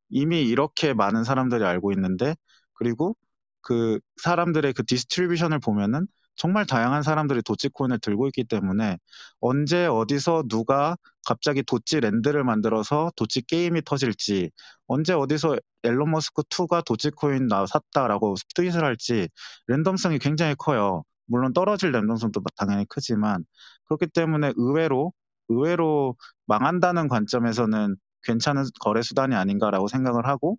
[0.09, 2.35] 이미 이렇게 많은 사람들이 알고 있는데
[2.73, 3.15] 그리고
[3.61, 8.97] 그 사람들의 그 distribution을 보면은 정말 다양한 사람들이 도지코인을 들고 있기 때문에
[9.39, 14.51] 언제 어디서 누가 갑자기 도지 랜드를 만들어서 도지 게임이 터질지
[14.87, 19.29] 언제 어디서 일론 머스크 2가 도지코인 나 샀다라고 트윗을 할지
[19.67, 21.03] random성이 굉장히 커요.
[21.25, 23.45] 물론 떨어질 random성도 당연히 크지만
[23.85, 25.13] 그렇기 때문에 의외로
[25.49, 26.15] 의외로
[26.45, 30.57] 망한다는 관점에서는 괜찮은 거래 수단이 아닌가라고 생각을 하고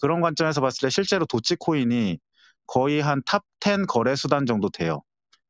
[0.00, 2.18] 그런 관점에서 봤을 때 실제로 도지코인이
[2.66, 5.02] 거의 한 top 10 거래 수단 정도 돼요.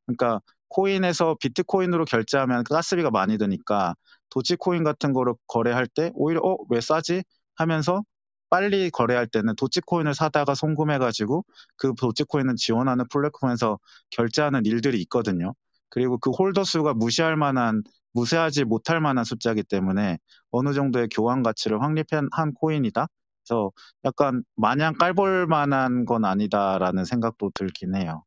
[0.06, 3.94] 그러니까 코인에서 비트코인으로 결제하면 가스비가 많이 드니까
[4.30, 7.24] 도지코인 같은 거를 거래할 때 오히려 어 왜 싸지
[7.56, 8.02] 하면서
[8.50, 11.44] 빨리 거래할 때는 도지코인을 사다가 송금해가지고
[11.76, 13.78] 그 도지코인을 지원하는 플랫폼에서
[14.10, 15.54] 결제하는 일들이 있거든요.
[15.90, 17.82] 그리고 그 홀더 수가 무시할 만한
[18.14, 20.18] 무시하지 못할 만한 숫자이기 때문에
[20.50, 23.06] 어느 정도의 교환 가치를 확립한 한 코인이다.
[23.46, 23.72] 그래서
[24.04, 28.24] 약간 마냥 깔볼 만한 건 아니다라는 생각도 들긴 해요.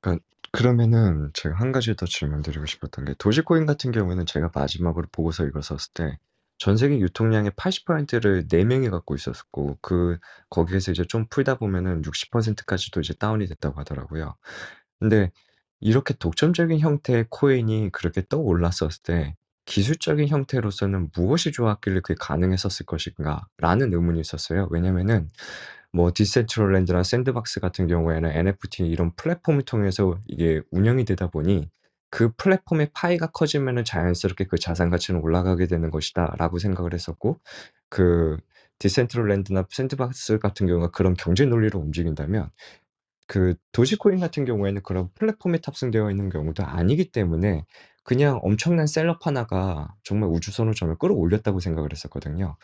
[0.00, 5.44] 그러니까 그러면은 제가 한 가지 더 질문드리고 싶었던 게 도지코인 같은 경우에는 제가 마지막으로 보고서
[5.44, 6.18] 읽었었을 때
[6.58, 10.18] 전 세계 유통량의 80%를 4명이 갖고 있었고 그
[10.50, 14.34] 거기에서 이제 좀 풀다 보면은 60%까지도 이제 down이 됐다고 하더라고요.
[14.98, 15.30] 근데
[15.80, 19.34] 이렇게 독점적인 형태의 코인이 그렇게 떠올랐었을 때
[19.64, 24.66] 기술적인 형태로서는 무엇이 좋았길래 그게 가능했었을 것인가 라는 의문이 있었어요.
[24.70, 25.28] 왜냐면은
[25.92, 31.70] 뭐 디센트럴랜드나 샌드박스 같은 경우에는 NFT 이런 플랫폼을 통해서 이게 운영이 되다 보니
[32.10, 37.40] 그 플랫폼의 파이가 커지면은 자연스럽게 그 자산 가치는 올라가게 되는 것이다라고 생각을 했었고
[37.90, 38.38] 그
[38.78, 42.50] 디센트럴랜드나 샌드박스 같은 경우가 그런 경제 논리로 움직인다면
[43.28, 47.66] 그 도지코인 같은 경우에는 그런 플랫폼에 탑승되어 있는 경우도 아니기 때문에
[48.04, 52.56] 그냥 엄청난 셀럽 하나가 정말 우주선을 정말 끌어올렸다고 생각을 했었거든요.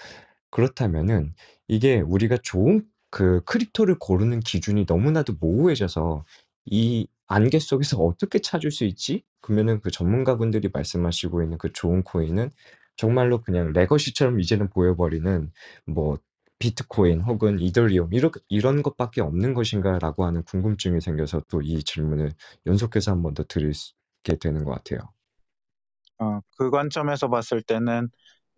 [0.51, 1.35] 그렇다면은
[1.69, 6.25] 이게 우리가 좋은 그 크립토를 고르는 기준이 너무나도 모호해져서
[6.67, 9.23] 이 안개 속에서 어떻게 찾을 수 있지?
[9.41, 12.51] 그러면은 그 전문가분들이 말씀하시고 있는 그 좋은 코인은
[12.97, 15.51] 정말로 그냥 legacy처럼 이제는 보여 버리는
[15.87, 16.19] 뭐
[16.59, 22.33] 비트코인 혹은 이더리움 이렇 이런 것밖에 없는 것인가라고 하는 궁금증이 생겨서 또 이 질문을
[22.67, 25.01] 연속해서 한 번 더 드리게 되는 것 같아요.
[26.19, 28.09] 어, 그 관점에서 봤을 때는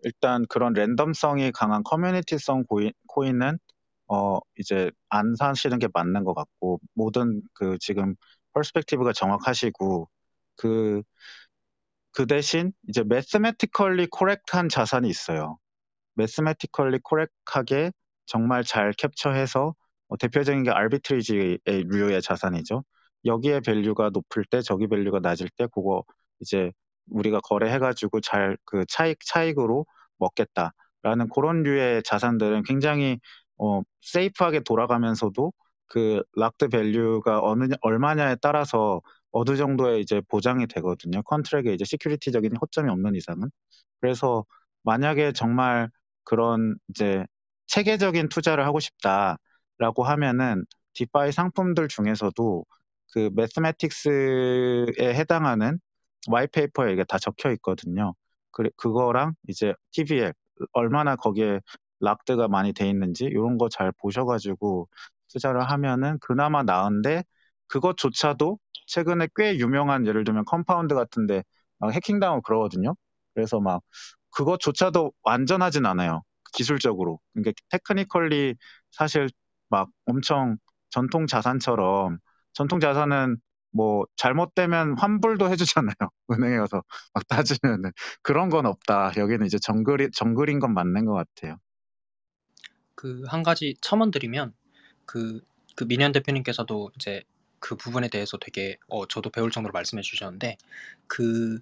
[0.04, 3.58] 일단 그런 random성이 강한 커뮤니티성 코인, 코인은
[4.08, 8.14] 어 이제 안 사시는 게 맞는 것 같고 모든 그 지금
[8.54, 10.08] perspective가 정확하시고
[10.56, 11.02] 그그
[12.28, 15.58] 대신 이제 mathematically correct한 자산이 있어요.
[16.16, 17.92] mathematically correct하게
[18.26, 19.74] 정말 잘 캡처해서
[20.08, 22.84] 어, 대표적인 게 arbitrage의 류의 자산이죠.
[23.24, 26.04] 여기에 value가 높을 때 저기 value가 낮을 때 그거
[26.40, 26.72] 이제
[27.10, 29.86] 우리가 거래해가지고 잘 그 차익 차익으로
[30.18, 33.18] 먹겠다라는 그런 류의 자산들은 굉장히
[33.58, 35.52] 어 safe하게 돌아가면서도
[35.88, 41.22] 그 locked value가 어느 얼마냐에 따라서 어느 정도의 이제 보장이 되거든요.
[41.22, 43.50] contract에 이제 security적인 허점이 없는 이상은.
[44.00, 44.44] 그래서
[44.82, 45.90] 만약에 정말
[46.26, 47.24] 그런 이제
[47.68, 52.66] 체계적인 투자를 하고 싶다라고 하면은 DeFi 상품들 중에서도
[53.14, 55.80] 그 mathematics에 해당하는
[56.28, 58.14] 와이페이퍼에 이게 다 적혀 있거든요.
[58.50, 60.32] 그, 그거랑 이제 TVL
[60.72, 61.60] 얼마나 거기에
[62.00, 64.88] locked가 많이 돼 있는지 이런 거 잘 보셔가지고
[65.28, 67.24] 투자를 하면은 그나마 나은데
[67.68, 71.42] 그것조차도 최근에 꽤 유명한 예를 들면 Compound 같은데
[71.78, 72.94] 막 해킹당하고 그러거든요.
[73.34, 73.82] 그래서 막
[74.36, 76.22] 그것조차도 완전하진 않아요.
[76.54, 77.20] 기술적으로.
[77.34, 78.56] 그러니까 technically
[78.92, 79.30] 사실
[79.70, 80.58] 막 엄청
[80.90, 82.18] 전통 자산처럼
[82.54, 83.38] 전통 자산은
[83.72, 85.94] 뭐 잘못되면 환불도 해주잖아요.
[86.32, 86.82] 은행에 가서
[87.14, 87.92] 막 따지면은
[88.22, 89.12] 그런 건 없다.
[89.18, 91.58] 여기는 이제 정글이 정글인 건 맞는 것 같아요.
[92.94, 94.54] 그 한 가지 첨언드리면
[95.04, 95.40] 그,
[95.76, 97.22] 그 민현 대표님께서도 이제
[97.60, 100.56] 그 부분에 대해서 되게 어 저도 배울 정도로 말씀해 주셨는데
[101.06, 101.60] 그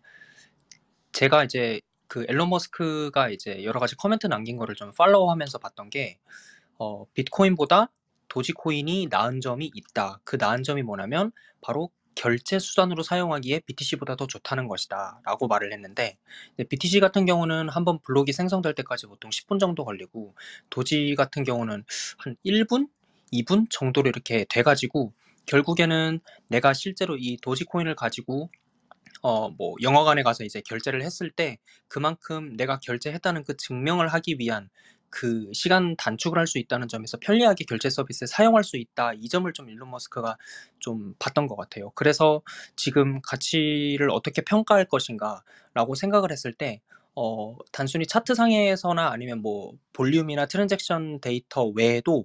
[1.13, 1.81] 제가 이제
[2.15, 6.21] 그 앨런 머스크가 이제 여러 가지 커멘트 남긴 거를 좀 팔로우하면서 봤던 게
[6.79, 7.91] 어, 비트코인보다
[8.29, 10.21] 도지코인이 나은 점이 있다.
[10.23, 16.17] 그 나은 점이 뭐냐면 바로 결제 수단으로 사용하기에 BTC보다 더 좋다는 것이다 라고 말을 했는데
[16.69, 20.37] BTC 같은 경우는 한번 블록이 생성될 때까지 보통 10분 정도 걸리고
[20.71, 21.83] 도지 같은 경우는
[22.19, 22.89] 한 1분?
[23.33, 25.13] 2분 정도로 이렇게 돼가지고
[25.47, 28.51] 결국에는 내가 실제로 이 도지코인을 가지고
[29.25, 31.57] 어, 뭐, 영화관에 가서 이제 결제를 했을 때
[31.89, 34.69] 그만큼 내가 결제했다는 그 증명을 하기 위한
[35.11, 39.13] 그 시간 단축을 할 수 있다는 점에서 편리하게 결제 서비스를 사용할 수 있다.
[39.15, 40.37] 이 점을 좀 일론 머스크가
[40.79, 41.91] 좀 봤던 것 같아요.
[41.95, 42.43] 그래서
[42.77, 46.81] 지금 가치를 어떻게 평가할 것인가라고 생각을 했을 때
[47.17, 52.25] 어, 단순히 차트 상에서나 아니면 뭐 볼륨이나 transaction 데이터 외에도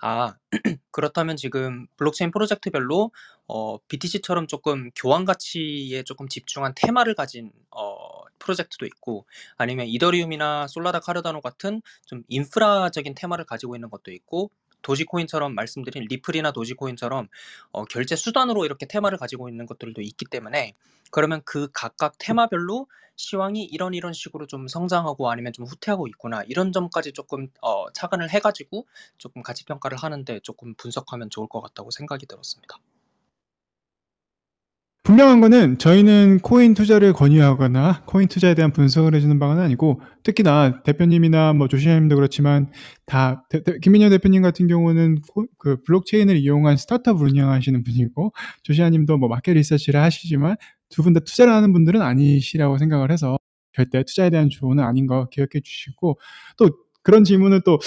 [0.00, 0.34] 아,
[0.92, 3.10] 그렇다면 지금 블록체인 프로젝트별로
[3.48, 11.00] 어, BTC처럼 조금 교환 가치에 조금 집중한 테마를 가진 어, 프로젝트도 있고 아니면 이더리움이나 솔라나
[11.00, 14.50] 카르다노 같은 좀 인프라적인 테마를 가지고 있는 것도 있고
[14.82, 17.28] 도지코인처럼 말씀드린 리플이나 도지코인처럼
[17.72, 20.74] 어, 결제 수단으로 이렇게 테마를 가지고 있는 것들도 있기 때문에
[21.10, 22.86] 그러면 그 각각 테마별로
[23.16, 28.30] 시황이 이런 이런 식으로 좀 성장하고 아니면 좀 후퇴하고 있구나 이런 점까지 조금 어, 착안을
[28.30, 28.86] 해가지고
[29.16, 32.78] 조금 가치 평가를 하는데 조금 분석하면 좋을 것 같다고 생각이 들었습니다.
[35.08, 41.54] 분명한 거는 저희는 코인 투자를 권유하거나 코인 투자에 대한 분석을 해주는 바는 아니고 특히나 대표님이나
[41.54, 42.70] 뭐 조시아님도 그렇지만
[43.06, 49.16] 다 대, 대, 김민현 대표님 같은 경우는 코, 그 블록체인을 이용한 스타트업을 운영하시는 분이고 조시아님도
[49.16, 50.56] 뭐 market research를 하시지만
[50.90, 53.38] 두 분 다 투자를 하는 분들은 아니시라고 생각을 해서
[53.72, 56.18] 절대 투자에 대한 조언은 아닌 거 기억해 주시고
[56.58, 56.68] 또
[57.02, 57.78] 그런 질문은 또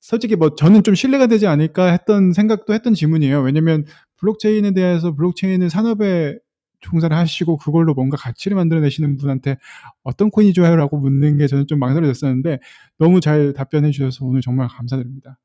[0.00, 3.40] 솔직히 뭐 저는 좀 신뢰가 되지 않을까 했던 생각도 했던 질문이에요.
[3.42, 3.84] 왜냐면
[4.18, 6.38] 블록체인에 대해서 블록체인을 산업에
[6.82, 9.56] 종사를 하시고 그걸로 뭔가 가치를 만들어내시는 분한테
[10.02, 12.58] 어떤 코인이 좋아요라고 묻는 게 저는 좀 망설여졌었는데
[12.98, 15.38] 너무 잘 답변해 주셔서 오늘 정말 감사드립니다.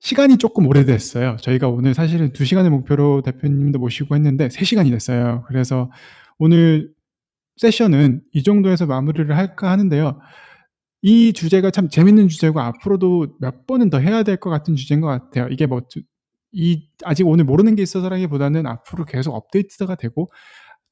[0.00, 1.36] 시간이 조금 오래됐어요.
[1.40, 5.44] 저희가 오늘 사실은 2시간을 목표로 대표님도 모시고 했는데 3시간이 됐어요.
[5.48, 5.90] 그래서
[6.38, 6.90] 오늘
[7.58, 10.20] 세션은 이 정도에서 마무리를 할까 하는데요.
[11.02, 15.08] 이 주제가 참 재밌는 주제고 앞으로도 몇 번은 더 해야 될 것 같은 주제인 것
[15.08, 15.48] 같아요.
[15.50, 15.82] 이게 뭐,
[16.52, 20.28] 이, 아직 오늘 모르는 게 있어서라기보다는 앞으로 계속 업데이트가 되고,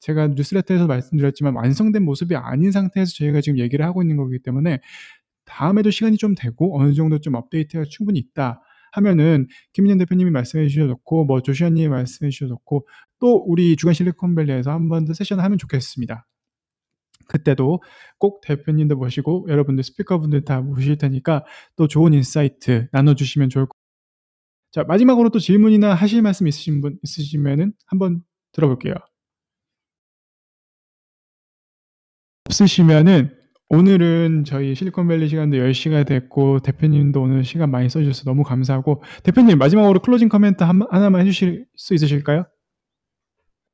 [0.00, 4.80] 제가 뉴스레터에서 말씀드렸지만 완성된 모습이 아닌 상태에서 저희가 지금 얘기를 하고 있는 거기 때문에
[5.46, 8.62] 다음에도 시간이 좀 되고 어느 정도 좀 업데이트가 충분히 있다
[8.92, 12.88] 하면은 김민현 대표님이 말씀해 주셔놓고 뭐 조시아님이 말씀해 주셔놓고
[13.20, 16.26] 또 우리 주간 실리콘밸리에서 한 번 더 세션 하면 좋겠습니다.
[17.28, 17.82] 그때도
[18.18, 21.44] 꼭 대표님도 모시고 여러분들 스피커분들 다 모실 테니까
[21.76, 23.72] 또 좋은 insight 나눠주시면 좋을 것.
[24.70, 28.22] 자, 마지막으로 또 질문이나 하실 말씀 있으신 분 있으시면은 한번
[28.52, 28.94] 들어볼게요.
[32.46, 33.34] 없으시면은
[33.70, 40.00] 오늘은 저희 실리콘밸리 시간도 10시가 됐고 대표님도 오늘 시간 많이 써주셔서 너무 감사하고 대표님 마지막으로
[40.00, 42.46] closing 코멘트 한, 하나만 해주실 수 있으실까요?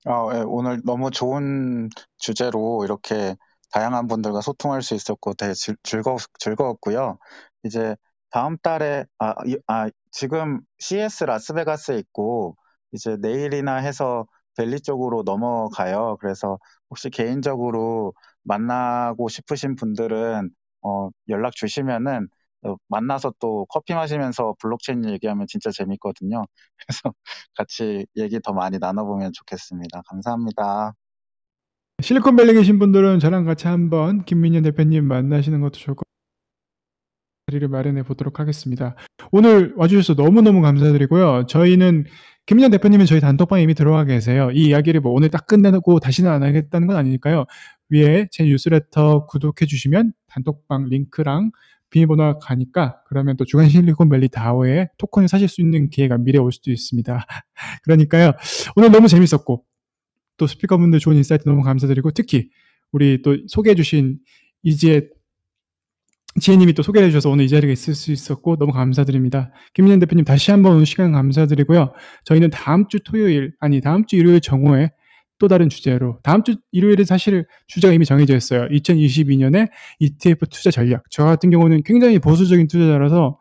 [0.07, 3.37] 어, 예, 오늘 너무 좋은 주제로 이렇게
[3.73, 7.19] 다양한 분들과 소통할 수 있었고 되게 즐, 즐거, 즐거웠고요.
[7.63, 7.97] 이제
[8.31, 12.57] 다음 달에 아, 이, 아 지금 CS 라스베가스에 있고
[12.93, 14.27] 이제 내일이나 해서
[14.57, 16.17] 벨리 쪽으로 넘어가요.
[16.21, 20.51] 그래서 혹시 개인적으로 만나고 싶으신 분들은
[20.83, 22.29] 어, 연락 주시면은
[22.63, 26.45] 어, 만나서 또 커피 마시면서 블록체인 얘기하면 진짜 재밌거든요.
[26.79, 27.13] 그래서
[27.57, 30.03] 같이 얘기 더 많이 나눠보면 좋겠습니다.
[30.07, 30.95] 감사합니다.
[32.01, 36.05] 실리콘밸리 계신 분들은 저랑 같이 한번 김민현 대표님 만나시는 것도 좋을 것.
[37.47, 38.97] 자리를 마련해 보도록 하겠습니다.
[39.31, 41.47] 오늘 와주셔서 너무너무 감사드리고요.
[41.47, 42.05] 저희는
[42.47, 44.51] 김민현 대표님은 저희 단톡방에 이미 들어와 계세요.
[44.53, 47.45] 이 이야기를 뭐 오늘 딱 끝내고 다시는 안 하겠다는 건 아니니까요.
[47.91, 51.51] 위에 제 뉴스레터 구독해 주시면 단톡방 링크랑
[51.91, 56.71] 비밀번호가 가니까 그러면 또 주간 실리콘밸리 DAO에 토큰을 사실 수 있는 기회가 미래에 올 수도
[56.73, 57.27] 있습니다.
[57.85, 58.33] 그러니까요.
[58.77, 59.65] 오늘 너무 재밌었고
[60.39, 62.49] 또 스피커분들 좋은 insight 너무 감사드리고 특히
[62.91, 64.19] 우리 또 소개해 주신
[64.63, 65.09] 이지혜
[66.41, 69.53] 지혜님이 또 소개해 주셔서 오늘 이 자리에 있을 수 있었고 너무 감사드립니다.
[69.73, 71.93] 김민현 대표님 다시 한번 오늘 시간 감사드리고요.
[72.25, 74.91] 저희는 다음 주 토요일 아니 다음 주 일요일 정오에
[75.39, 78.67] 또 다른 주제로 다음 주 일요일은 사실 주제가 이미 정해져 있어요.
[78.69, 79.69] 2022년에
[80.01, 81.05] ETF 투자 전략.
[81.09, 83.39] 저 같은 경우는 굉장히 보수적인 투자자라서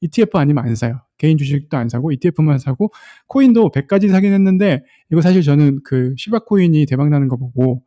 [0.00, 1.02] ETF 아니면 안 사요.
[1.18, 2.92] 개인 주식도 안 사고 ETF만 사고
[3.28, 7.84] 코인도 100가지 사긴 했는데 이거 사실 저는 그 시바 코인이 대박 나는 거 보고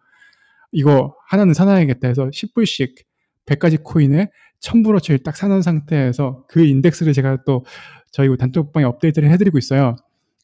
[0.71, 3.06] 이거 하나는 사놔야겠다 해서 10불씩
[3.47, 7.65] 100가지 코인에 1000불어치를 딱 사놓은 상태에서 그 인덱스를 제가 또
[8.11, 9.95] 저희 단톡방에 업데이트를 해드리고 있어요.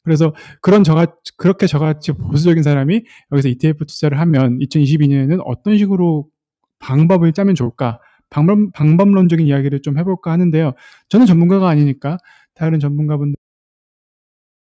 [0.03, 6.27] 그래서 그런 저가 그렇게 저같이 보수적인 사람이 여기서 ETF 투자를 하면 2022년에는 어떤 식으로
[6.79, 7.99] 방법을 짜면 좋을까?
[8.29, 10.73] 방법, 방법론적인 이야기를 좀 해볼까 하는데요.
[11.07, 12.17] 저는 전문가가 아니니까
[12.53, 13.35] 다른 전문가분들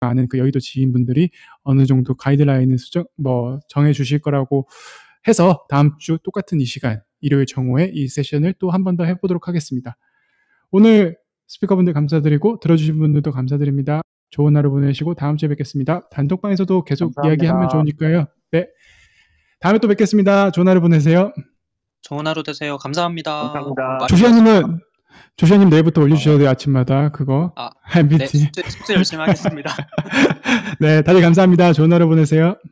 [0.00, 1.30] 아는 그 여의도 지인분들이
[1.62, 4.68] 어느 정도 가이드라인을 수정 뭐 정해 주실 거라고
[5.26, 9.48] 해서 다음 주 똑같은 이 시간 일요일 정오에 이 세션을 또 한 번 더 해보도록
[9.48, 9.96] 하겠습니다.
[10.70, 11.16] 오늘
[11.48, 14.00] 스피커분들 감사드리고 들어주신 분들도 감사드립니다.
[14.30, 16.08] 좋은 하루 보내시고 다음 주에 뵙겠습니다.
[16.10, 17.28] 단톡방에서도 계속 감사합니다.
[17.44, 18.26] 이야기하면 좋으니까요.
[18.52, 18.66] 네.
[19.60, 20.50] 다음에 또 뵙겠습니다.
[20.50, 21.32] 좋은 하루 보내세요.
[22.02, 22.76] 좋은 하루 되세요.
[22.78, 23.52] 감사합니다.
[23.52, 24.06] 감사합니다.
[24.08, 24.80] 조시아님은
[25.36, 28.38] 조시아님 내일부터 올려주셔야 돼요 아침마다 그거 아, 네, MBT.
[28.38, 29.70] 숙제, 숙제 열심히 하겠습니다.
[30.80, 31.72] 네, 다들 감사합니다.
[31.72, 32.56] 좋은 하루 보내세요.
[32.64, 32.70] 네.